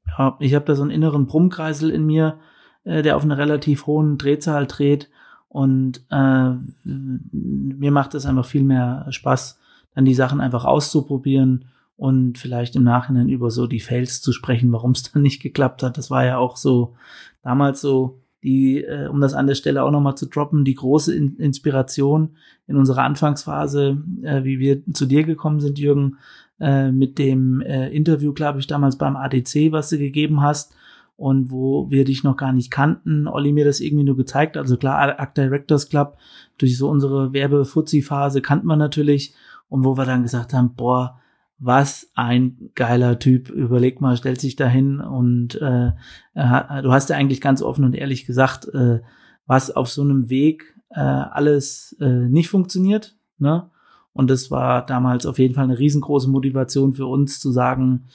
ja, 0.06 0.36
ich 0.40 0.54
habe 0.54 0.64
da 0.64 0.74
so 0.74 0.82
einen 0.82 0.90
inneren 0.90 1.26
Brummkreisel 1.26 1.90
in 1.90 2.04
mir, 2.04 2.38
äh, 2.84 3.02
der 3.02 3.16
auf 3.16 3.24
einer 3.24 3.38
relativ 3.38 3.86
hohen 3.86 4.18
Drehzahl 4.18 4.66
dreht. 4.66 5.10
Und 5.48 6.04
äh, 6.10 6.52
mir 6.84 7.90
macht 7.90 8.14
es 8.14 8.24
einfach 8.24 8.46
viel 8.46 8.64
mehr 8.64 9.06
Spaß, 9.10 9.58
dann 9.94 10.04
die 10.06 10.14
Sachen 10.14 10.40
einfach 10.40 10.64
auszuprobieren 10.64 11.66
und 11.96 12.38
vielleicht 12.38 12.74
im 12.74 12.84
Nachhinein 12.84 13.28
über 13.28 13.50
so 13.50 13.66
die 13.66 13.80
Fails 13.80 14.22
zu 14.22 14.32
sprechen, 14.32 14.72
warum 14.72 14.92
es 14.92 15.02
dann 15.12 15.22
nicht 15.22 15.42
geklappt 15.42 15.82
hat. 15.82 15.98
Das 15.98 16.10
war 16.10 16.24
ja 16.24 16.38
auch 16.38 16.56
so 16.56 16.94
damals 17.42 17.80
so 17.80 18.21
die, 18.42 18.82
äh, 18.82 19.06
um 19.08 19.20
das 19.20 19.34
an 19.34 19.46
der 19.46 19.54
Stelle 19.54 19.82
auch 19.82 19.90
nochmal 19.90 20.16
zu 20.16 20.26
droppen, 20.26 20.64
die 20.64 20.74
große 20.74 21.14
in 21.14 21.36
Inspiration 21.36 22.30
in 22.66 22.76
unserer 22.76 23.02
Anfangsphase, 23.02 24.02
äh, 24.22 24.44
wie 24.44 24.58
wir 24.58 24.82
zu 24.92 25.06
dir 25.06 25.24
gekommen 25.24 25.60
sind, 25.60 25.78
Jürgen, 25.78 26.18
äh, 26.60 26.90
mit 26.90 27.18
dem 27.18 27.60
äh, 27.60 27.88
Interview, 27.88 28.32
glaube 28.32 28.58
ich, 28.58 28.66
damals 28.66 28.96
beim 28.96 29.16
ADC, 29.16 29.72
was 29.72 29.90
du 29.90 29.98
gegeben 29.98 30.42
hast 30.42 30.74
und 31.16 31.50
wo 31.50 31.90
wir 31.90 32.04
dich 32.04 32.24
noch 32.24 32.36
gar 32.36 32.52
nicht 32.52 32.70
kannten. 32.70 33.28
Olli 33.28 33.52
mir 33.52 33.64
das 33.64 33.80
irgendwie 33.80 34.04
nur 34.04 34.16
gezeigt. 34.16 34.56
Also 34.56 34.76
klar, 34.76 35.20
Act 35.20 35.36
Directors 35.36 35.88
Club, 35.88 36.16
durch 36.58 36.76
so 36.76 36.88
unsere 36.88 37.32
Werbe-Fuzzi-Phase 37.32 38.42
kannte 38.42 38.66
man 38.66 38.78
natürlich 38.78 39.34
und 39.68 39.84
wo 39.84 39.96
wir 39.96 40.04
dann 40.04 40.22
gesagt 40.22 40.52
haben, 40.52 40.74
boah, 40.74 41.20
was 41.64 42.10
ein 42.14 42.70
geiler 42.74 43.18
Typ. 43.18 43.48
Überleg 43.48 44.00
mal, 44.00 44.16
stellt 44.16 44.40
sich 44.40 44.56
dahin 44.56 45.00
und 45.00 45.54
äh, 45.56 45.92
du 46.34 46.92
hast 46.92 47.08
ja 47.08 47.16
eigentlich 47.16 47.40
ganz 47.40 47.62
offen 47.62 47.84
und 47.84 47.94
ehrlich 47.94 48.26
gesagt, 48.26 48.66
äh, 48.74 49.00
was 49.46 49.70
auf 49.70 49.88
so 49.88 50.02
einem 50.02 50.28
Weg 50.28 50.74
äh, 50.90 51.00
alles 51.00 51.96
äh, 52.00 52.28
nicht 52.28 52.48
funktioniert. 52.48 53.16
Ne? 53.38 53.70
Und 54.12 54.28
das 54.28 54.50
war 54.50 54.84
damals 54.84 55.24
auf 55.24 55.38
jeden 55.38 55.54
Fall 55.54 55.64
eine 55.64 55.78
riesengroße 55.78 56.28
Motivation 56.28 56.94
für 56.94 57.06
uns 57.06 57.38
zu 57.38 57.52
sagen, 57.52 58.08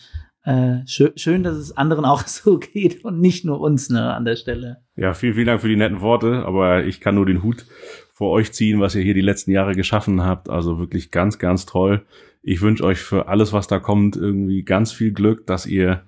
äh, 0.44 0.86
schön, 0.86 1.12
schön, 1.16 1.44
dass 1.44 1.56
es 1.58 1.76
anderen 1.76 2.06
auch 2.06 2.22
so 2.28 2.60
geht 2.60 3.04
und 3.06 3.20
nicht 3.20 3.46
nur 3.46 3.62
uns 3.62 3.90
ne, 3.90 4.14
an 4.14 4.26
der 4.26 4.36
Stelle. 4.36 4.82
Ja, 4.96 5.14
vielen, 5.14 5.36
vielen 5.36 5.48
Dank 5.48 5.62
für 5.62 5.70
die 5.70 5.76
netten 5.76 6.02
Worte, 6.02 6.46
aber 6.46 6.84
ich 6.84 7.00
kann 7.00 7.16
nur 7.16 7.26
den 7.26 7.44
Hut 7.44 7.66
vor 8.18 8.32
euch 8.32 8.52
ziehen, 8.52 8.80
was 8.80 8.96
ihr 8.96 9.04
hier 9.04 9.14
die 9.14 9.22
letzten 9.22 9.52
Jahre 9.52 9.76
geschaffen 9.76 10.24
habt. 10.24 10.50
Also 10.50 10.80
wirklich 10.80 11.12
ganz, 11.12 11.38
ganz 11.38 11.68
toll. 11.68 12.04
Ich 12.42 12.62
wünsche 12.62 12.84
euch 12.84 12.98
für 12.98 13.28
alles, 13.28 13.54
was 13.54 13.68
da 13.68 13.78
kommt, 13.78 14.16
irgendwie 14.16 14.64
ganz 14.64 14.92
viel 14.92 15.12
Glück, 15.12 15.46
dass 15.46 15.68
ihr 15.68 16.02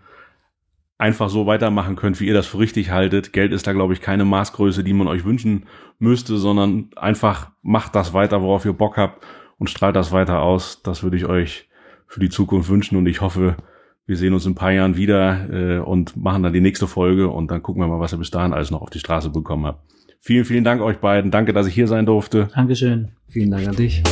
einfach 0.98 1.30
so 1.30 1.46
weitermachen 1.46 1.96
könnt, 1.96 2.20
wie 2.20 2.26
ihr 2.26 2.34
das 2.34 2.48
für 2.48 2.58
richtig 2.58 2.90
haltet. 2.90 3.32
Geld 3.32 3.54
ist 3.54 3.68
da, 3.68 3.74
glaube 3.74 3.94
ich, 3.94 4.02
keine 4.02 4.26
Maßgröße, 4.26 4.84
die 4.84 4.94
man 4.94 5.08
euch 5.08 5.24
wünschen 5.24 5.68
müsste, 6.00 6.40
sondern 6.40 6.90
einfach 6.96 7.52
macht 7.62 7.94
das 7.94 8.12
weiter, 8.12 8.42
worauf 8.42 8.66
ihr 8.66 8.74
Bock 8.74 8.98
habt 8.98 9.24
und 9.60 9.70
strahlt 9.70 9.96
das 9.96 10.12
weiter 10.12 10.42
aus. 10.42 10.82
Das 10.82 11.04
würde 11.04 11.16
ich 11.16 11.28
euch 11.28 11.70
für 12.08 12.20
die 12.20 12.30
Zukunft 12.30 12.72
wünschen 12.72 12.98
und 12.98 13.06
ich 13.06 13.22
hoffe, 13.22 13.56
wir 14.08 14.18
sehen 14.18 14.34
uns 14.34 14.48
in 14.48 14.54
ein 14.54 14.56
paar 14.56 14.72
Jahren 14.72 14.98
wieder 14.98 15.48
äh, 15.52 15.78
und 15.78 16.18
machen 16.18 16.42
dann 16.42 16.54
die 16.54 16.60
nächste 16.60 16.88
Folge 16.88 17.30
und 17.30 17.52
dann 17.52 17.62
gucken 17.62 17.84
wir 17.84 17.88
mal, 17.88 18.00
was 18.00 18.14
ihr 18.14 18.18
bis 18.18 18.32
dahin 18.32 18.54
alles 18.54 18.72
noch 18.72 18.82
auf 18.82 18.90
die 18.90 18.98
Straße 18.98 19.30
bekommen 19.30 19.68
habt. 19.68 19.99
Vielen, 20.22 20.46
vielen 20.46 20.64
Dank 20.64 20.82
euch 20.82 20.98
beiden. 20.98 21.32
Danke, 21.32 21.54
dass 21.54 21.68
ich 21.68 21.74
hier 21.74 21.88
sein 21.88 22.06
durfte. 22.06 22.50
Dankeschön. 22.54 23.10
Vielen 23.30 23.52
Dank 23.52 23.68
an 23.68 23.76
dich. 23.76 24.04